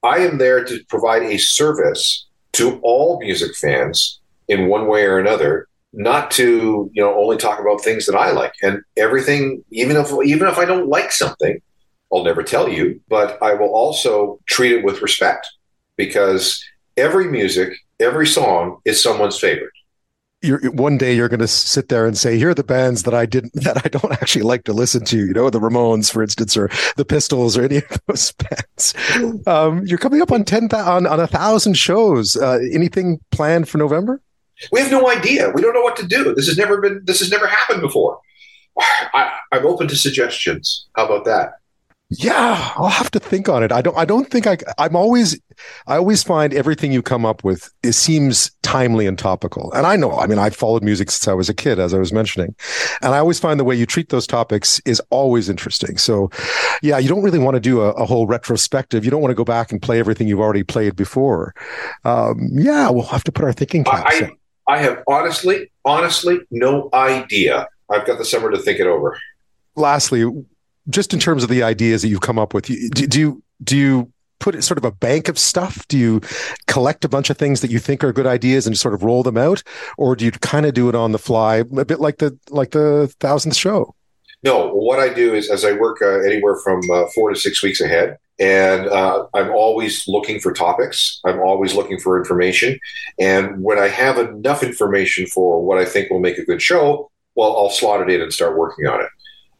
I 0.03 0.19
am 0.19 0.37
there 0.37 0.63
to 0.63 0.83
provide 0.89 1.23
a 1.23 1.37
service 1.37 2.25
to 2.53 2.79
all 2.83 3.19
music 3.19 3.55
fans 3.55 4.19
in 4.47 4.67
one 4.67 4.87
way 4.87 5.05
or 5.05 5.19
another 5.19 5.67
not 5.93 6.31
to 6.31 6.89
you 6.93 7.01
know 7.01 7.13
only 7.19 7.37
talk 7.37 7.59
about 7.59 7.81
things 7.81 8.05
that 8.05 8.15
I 8.15 8.31
like 8.31 8.53
and 8.61 8.81
everything 8.97 9.63
even 9.71 9.97
if 9.97 10.11
even 10.23 10.47
if 10.47 10.57
I 10.57 10.65
don't 10.65 10.87
like 10.87 11.11
something 11.11 11.61
I'll 12.13 12.23
never 12.23 12.43
tell 12.43 12.67
you, 12.67 13.01
but 13.07 13.41
I 13.41 13.53
will 13.53 13.69
also 13.69 14.39
treat 14.45 14.73
it 14.73 14.83
with 14.83 15.01
respect 15.01 15.47
because 15.95 16.63
every 16.97 17.27
music, 17.27 17.73
every 17.99 18.27
song 18.27 18.79
is 18.85 19.01
someone's 19.01 19.39
favorite. 19.39 19.71
You're, 20.43 20.71
one 20.71 20.97
day 20.97 21.15
you're 21.15 21.29
going 21.29 21.39
to 21.39 21.47
sit 21.47 21.89
there 21.89 22.07
and 22.07 22.17
say, 22.17 22.37
"Here 22.37 22.49
are 22.49 22.55
the 22.55 22.63
bands 22.63 23.03
that 23.03 23.13
I 23.13 23.27
didn't, 23.27 23.53
that 23.63 23.85
I 23.85 23.89
don't 23.89 24.11
actually 24.11 24.41
like 24.41 24.63
to 24.63 24.73
listen 24.73 25.05
to." 25.05 25.17
You 25.17 25.33
know, 25.33 25.51
the 25.51 25.59
Ramones, 25.59 26.11
for 26.11 26.23
instance, 26.23 26.57
or 26.57 26.69
the 26.95 27.05
Pistols, 27.05 27.57
or 27.57 27.63
any 27.63 27.77
of 27.77 28.01
those 28.07 28.33
bands. 28.33 28.93
Um, 29.45 29.85
you're 29.85 29.99
coming 29.99 30.21
up 30.21 30.31
on 30.31 30.43
ten 30.43 30.67
on 30.73 31.05
on 31.05 31.19
a 31.19 31.27
thousand 31.27 31.75
shows. 31.75 32.35
Uh, 32.35 32.59
anything 32.73 33.19
planned 33.29 33.69
for 33.69 33.77
November? 33.77 34.19
We 34.71 34.79
have 34.79 34.91
no 34.91 35.09
idea. 35.09 35.51
We 35.51 35.61
don't 35.61 35.73
know 35.73 35.81
what 35.81 35.95
to 35.97 36.07
do. 36.07 36.33
This 36.33 36.47
has 36.47 36.57
never 36.57 36.81
been. 36.81 37.01
This 37.05 37.19
has 37.19 37.29
never 37.29 37.45
happened 37.45 37.81
before. 37.81 38.19
I, 38.79 39.37
I'm 39.51 39.67
open 39.67 39.87
to 39.89 39.95
suggestions. 39.95 40.87
How 40.95 41.05
about 41.05 41.25
that? 41.25 41.60
Yeah, 42.13 42.73
I'll 42.75 42.89
have 42.89 43.09
to 43.11 43.19
think 43.21 43.47
on 43.47 43.63
it. 43.63 43.71
I 43.71 43.81
don't. 43.81 43.97
I 43.97 44.03
don't 44.03 44.29
think 44.29 44.45
I. 44.45 44.57
I'm 44.77 44.97
always. 44.97 45.39
I 45.87 45.95
always 45.95 46.23
find 46.23 46.53
everything 46.53 46.91
you 46.91 47.01
come 47.01 47.25
up 47.25 47.41
with 47.45 47.71
it 47.83 47.93
seems 47.93 48.51
timely 48.63 49.07
and 49.07 49.17
topical. 49.17 49.71
And 49.71 49.87
I 49.87 49.95
know. 49.95 50.11
I 50.11 50.27
mean, 50.27 50.37
I've 50.37 50.55
followed 50.55 50.83
music 50.83 51.09
since 51.09 51.29
I 51.29 51.33
was 51.33 51.47
a 51.47 51.53
kid, 51.53 51.79
as 51.79 51.93
I 51.93 51.99
was 51.99 52.11
mentioning, 52.11 52.53
and 53.01 53.13
I 53.15 53.19
always 53.19 53.39
find 53.39 53.57
the 53.57 53.63
way 53.63 53.75
you 53.75 53.85
treat 53.85 54.09
those 54.09 54.27
topics 54.27 54.81
is 54.83 55.01
always 55.09 55.47
interesting. 55.47 55.97
So, 55.97 56.29
yeah, 56.81 56.97
you 56.97 57.07
don't 57.07 57.23
really 57.23 57.39
want 57.39 57.55
to 57.55 57.61
do 57.61 57.79
a, 57.79 57.91
a 57.91 58.05
whole 58.05 58.27
retrospective. 58.27 59.05
You 59.05 59.11
don't 59.11 59.21
want 59.21 59.31
to 59.31 59.35
go 59.35 59.45
back 59.45 59.71
and 59.71 59.81
play 59.81 59.97
everything 59.97 60.27
you've 60.27 60.41
already 60.41 60.63
played 60.63 60.97
before. 60.97 61.55
Um, 62.03 62.49
yeah, 62.51 62.89
we'll 62.89 63.03
have 63.03 63.23
to 63.23 63.31
put 63.31 63.45
our 63.45 63.53
thinking 63.53 63.85
caps. 63.85 64.21
I, 64.21 64.31
I 64.67 64.79
have 64.79 65.01
honestly, 65.07 65.71
honestly, 65.85 66.39
no 66.51 66.89
idea. 66.93 67.69
I've 67.89 68.05
got 68.05 68.17
the 68.17 68.25
summer 68.25 68.51
to 68.51 68.57
think 68.57 68.81
it 68.81 68.87
over. 68.87 69.17
Lastly, 69.77 70.25
just 70.91 71.13
in 71.13 71.19
terms 71.19 71.43
of 71.43 71.49
the 71.49 71.63
ideas 71.63 72.01
that 72.01 72.09
you've 72.09 72.21
come 72.21 72.39
up 72.39 72.53
with, 72.53 72.65
do, 72.65 73.07
do 73.07 73.19
you 73.19 73.43
do 73.63 73.77
you 73.77 74.11
put 74.41 74.61
sort 74.63 74.77
of 74.77 74.83
a 74.83 74.91
bank 74.91 75.29
of 75.29 75.39
stuff? 75.39 75.87
Do 75.87 75.97
you 75.97 76.21
collect 76.67 77.05
a 77.05 77.09
bunch 77.09 77.29
of 77.29 77.37
things 77.37 77.61
that 77.61 77.71
you 77.71 77.79
think 77.79 78.03
are 78.03 78.11
good 78.11 78.27
ideas 78.27 78.67
and 78.67 78.77
sort 78.77 78.93
of 78.93 79.03
roll 79.03 79.23
them 79.23 79.37
out, 79.37 79.63
or 79.97 80.15
do 80.15 80.25
you 80.25 80.31
kind 80.31 80.65
of 80.65 80.73
do 80.73 80.89
it 80.89 80.95
on 80.95 81.13
the 81.13 81.19
fly, 81.19 81.57
a 81.57 81.85
bit 81.85 81.99
like 81.99 82.17
the 82.17 82.37
like 82.49 82.71
the 82.71 83.13
thousandth 83.19 83.55
show? 83.55 83.95
No, 84.43 84.69
what 84.73 84.99
I 84.99 85.13
do 85.13 85.35
is 85.35 85.49
as 85.51 85.63
I 85.63 85.73
work 85.73 86.01
uh, 86.01 86.19
anywhere 86.21 86.55
from 86.55 86.81
uh, 86.91 87.05
four 87.13 87.29
to 87.29 87.39
six 87.39 87.61
weeks 87.61 87.79
ahead, 87.79 88.17
and 88.39 88.87
uh, 88.87 89.27
I'm 89.35 89.51
always 89.51 90.07
looking 90.07 90.39
for 90.39 90.51
topics. 90.51 91.21
I'm 91.23 91.39
always 91.39 91.75
looking 91.75 91.99
for 91.99 92.17
information, 92.17 92.79
and 93.19 93.63
when 93.63 93.77
I 93.77 93.87
have 93.87 94.17
enough 94.17 94.63
information 94.63 95.27
for 95.27 95.63
what 95.63 95.77
I 95.77 95.85
think 95.85 96.09
will 96.09 96.19
make 96.19 96.39
a 96.39 96.45
good 96.45 96.61
show, 96.61 97.11
well, 97.35 97.55
I'll 97.55 97.69
slot 97.69 98.01
it 98.01 98.13
in 98.13 98.21
and 98.21 98.33
start 98.33 98.57
working 98.57 98.87
on 98.87 99.01
it. 99.01 99.09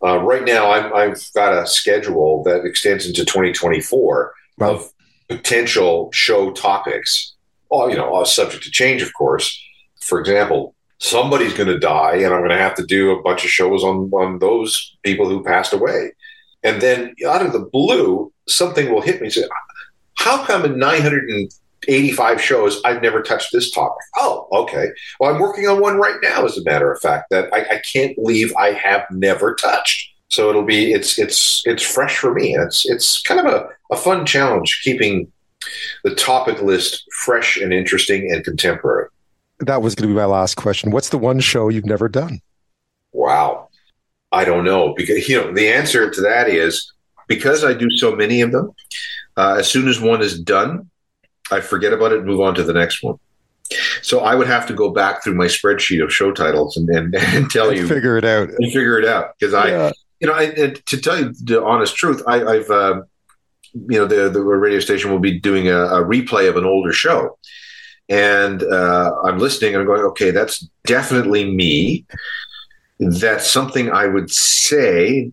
Uh, 0.03 0.18
right 0.18 0.44
now, 0.44 0.69
i 0.72 1.03
have 1.03 1.22
got 1.36 1.53
a 1.53 1.68
schedule 1.68 2.44
that 2.44 2.65
extends 2.65 3.06
into 3.06 3.23
2024 3.23 4.34
wow. 4.57 4.72
of 4.72 4.91
potential 5.30 6.11
show 6.11 6.52
topics. 6.52 7.34
All 7.69 7.90
you 7.90 7.95
know, 7.95 8.23
subject 8.23 8.64
to 8.64 8.72
change, 8.72 9.02
of 9.02 9.14
course. 9.14 9.57
For 10.02 10.19
example, 10.19 10.76
somebody's 10.98 11.53
going 11.53 11.69
to 11.69 11.80
die, 11.80 12.15
and 12.15 12.34
I'm 12.34 12.41
going 12.41 12.49
to 12.49 12.57
have 12.57 12.76
to 12.76 12.86
do 12.86 13.11
a 13.11 13.22
bunch 13.22 13.44
of 13.44 13.49
shows 13.49 13.84
on 13.84 14.10
on 14.11 14.40
those 14.40 14.98
people 15.03 15.30
who 15.30 15.44
passed 15.44 15.73
away. 15.73 16.11
And 16.64 16.82
then 16.82 17.15
out 17.28 17.45
of 17.45 17.53
the 17.53 17.68
blue, 17.72 18.32
something 18.48 18.91
will 18.91 19.02
hit 19.02 19.22
me. 19.22 19.30
Say, 19.30 19.44
how 20.15 20.45
come 20.45 20.65
in 20.65 20.78
900 20.78 21.30
and 21.30 21.52
85 21.88 22.41
shows. 22.41 22.82
I've 22.86 23.02
never 23.02 23.22
touched 23.22 23.52
this 23.52 23.72
topic. 23.72 24.03
Oh, 24.18 24.48
okay. 24.52 24.90
Well, 25.20 25.34
I'm 25.34 25.41
working 25.41 25.68
on 25.68 25.82
one 25.82 25.98
right 25.98 26.18
now, 26.22 26.45
as 26.45 26.58
a 26.58 26.64
matter 26.64 26.91
of 26.91 27.02
fact, 27.02 27.30
that 27.32 27.53
I, 27.53 27.76
I 27.76 27.82
can't 27.91 28.16
believe 28.16 28.53
I 28.56 28.74
have 28.74 29.06
never 29.12 29.56
touched. 29.56 30.10
So 30.30 30.49
it'll 30.49 30.64
be 30.64 30.94
it's 30.94 31.20
it's 31.20 31.62
it's 31.66 31.84
fresh 31.84 32.18
for 32.18 32.34
me. 32.34 32.56
It's 32.56 32.90
it's 32.90 33.22
kind 33.22 33.40
of 33.40 33.48
a, 33.48 33.68
a 33.91 33.98
fun 33.98 34.26
challenge 34.26 34.82
keeping 34.82 35.30
the 36.03 36.16
topic 36.16 36.62
list 36.62 37.03
fresh 37.12 37.58
and 37.58 37.74
interesting 37.74 38.32
and 38.32 38.44
contemporary. 38.44 39.10
That 39.60 39.82
was 39.82 39.94
going 39.94 40.08
to 40.08 40.14
be 40.14 40.18
my 40.18 40.26
last 40.26 40.56
question. 40.56 40.91
What's 40.91 41.10
the 41.10 41.18
one 41.18 41.40
show 41.40 41.70
you've 41.70 41.86
never 41.86 42.08
done? 42.08 42.40
Wow. 43.12 43.68
I 44.32 44.45
don't 44.45 44.64
know 44.64 44.94
because 44.95 45.28
you 45.28 45.36
know 45.36 45.53
the 45.53 45.68
answer 45.68 46.10
to 46.10 46.22
that 46.22 46.48
is 46.48 46.94
because 47.28 47.64
I 47.64 47.74
do 47.74 47.90
so 47.90 48.16
many 48.16 48.41
of 48.41 48.52
them. 48.52 48.72
Uh, 49.38 49.56
as 49.60 49.70
soon 49.70 49.88
as 49.88 49.99
one 49.99 50.22
is 50.22 50.40
done, 50.40 50.90
I 51.52 51.61
forget 51.61 51.94
about 51.94 52.11
it 52.11 52.19
and 52.19 52.28
move 52.28 52.41
on 52.41 52.56
to 52.56 52.64
the 52.64 52.73
next 52.73 53.03
one. 53.03 53.18
So 54.02 54.19
I 54.19 54.36
would 54.36 54.48
have 54.48 54.68
to 54.68 54.73
go 54.73 54.90
back 54.90 55.23
through 55.23 55.36
my 55.36 55.45
spreadsheet 55.45 56.03
of 56.03 56.14
show 56.14 56.32
titles 56.32 56.76
and, 56.76 56.90
and, 56.90 57.15
and 57.34 57.49
tell 57.49 57.69
and 57.69 57.78
you 57.78 57.88
figure 57.88 58.18
it 58.18 58.26
out 58.26 58.49
and 58.49 58.72
figure 58.72 58.99
it 58.99 59.06
out 59.06 59.38
because 59.40 59.53
I, 59.53 59.69
yeah. 59.69 59.91
you 60.19 60.28
know, 60.28 60.34
I, 60.34 60.48
to 60.48 60.98
tell 60.98 61.19
you 61.19 61.34
the 61.44 61.64
honest 61.64 61.95
truth, 61.95 62.22
I, 62.28 62.40
have 62.40 62.69
uh, 62.69 63.02
you 63.73 63.98
know, 63.98 64.06
the 64.06 64.30
the 64.30 64.41
radio 64.41 64.80
station 64.80 65.11
will 65.11 65.19
be 65.19 65.40
doing 65.40 65.68
a, 65.68 65.78
a 65.78 66.03
replay 66.03 66.49
of 66.49 66.57
an 66.57 66.65
older 66.65 66.91
show, 66.91 67.38
and 68.10 68.64
uh, 68.64 69.11
I'm 69.23 69.40
listening 69.40 69.73
and 69.73 69.82
I'm 69.82 69.88
going, 69.88 70.03
okay, 70.03 70.32
that's 70.32 70.68
definitely 70.86 71.53
me. 71.53 72.06
That's 72.99 73.49
something 73.49 73.90
I 73.90 74.07
would 74.07 74.30
say, 74.30 75.32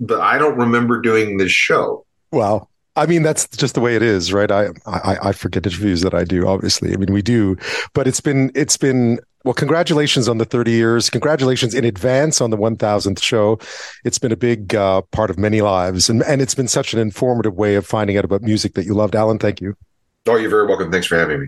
but 0.00 0.20
I 0.20 0.38
don't 0.38 0.56
remember 0.56 1.00
doing 1.00 1.36
this 1.36 1.52
show. 1.52 2.06
Well, 2.30 2.70
I 2.96 3.06
mean, 3.06 3.22
that's 3.22 3.46
just 3.48 3.74
the 3.74 3.80
way 3.80 3.94
it 3.94 4.02
is, 4.02 4.32
right? 4.32 4.50
I, 4.50 4.68
I, 4.86 5.18
I 5.28 5.32
forget 5.32 5.66
interviews 5.66 6.00
that 6.00 6.14
I 6.14 6.24
do, 6.24 6.48
obviously. 6.48 6.94
I 6.94 6.96
mean, 6.96 7.12
we 7.12 7.22
do, 7.22 7.56
but 7.92 8.08
it's 8.08 8.20
been, 8.20 8.50
it's 8.54 8.76
been, 8.76 9.20
well, 9.44 9.54
congratulations 9.54 10.28
on 10.28 10.38
the 10.38 10.44
30 10.44 10.70
years. 10.72 11.10
Congratulations 11.10 11.74
in 11.74 11.84
advance 11.84 12.40
on 12.40 12.50
the 12.50 12.56
1000th 12.56 13.22
show. 13.22 13.60
It's 14.04 14.18
been 14.18 14.32
a 14.32 14.36
big 14.36 14.74
uh, 14.74 15.02
part 15.12 15.30
of 15.30 15.38
many 15.38 15.60
lives. 15.60 16.08
And, 16.08 16.22
and 16.24 16.40
it's 16.40 16.54
been 16.54 16.68
such 16.68 16.94
an 16.94 16.98
informative 16.98 17.54
way 17.54 17.74
of 17.76 17.86
finding 17.86 18.16
out 18.16 18.24
about 18.24 18.42
music 18.42 18.74
that 18.74 18.86
you 18.86 18.94
loved. 18.94 19.14
Alan, 19.14 19.38
thank 19.38 19.60
you. 19.60 19.76
Oh, 20.26 20.36
you're 20.36 20.50
very 20.50 20.66
welcome. 20.66 20.90
Thanks 20.90 21.06
for 21.06 21.16
having 21.16 21.40
me. 21.40 21.46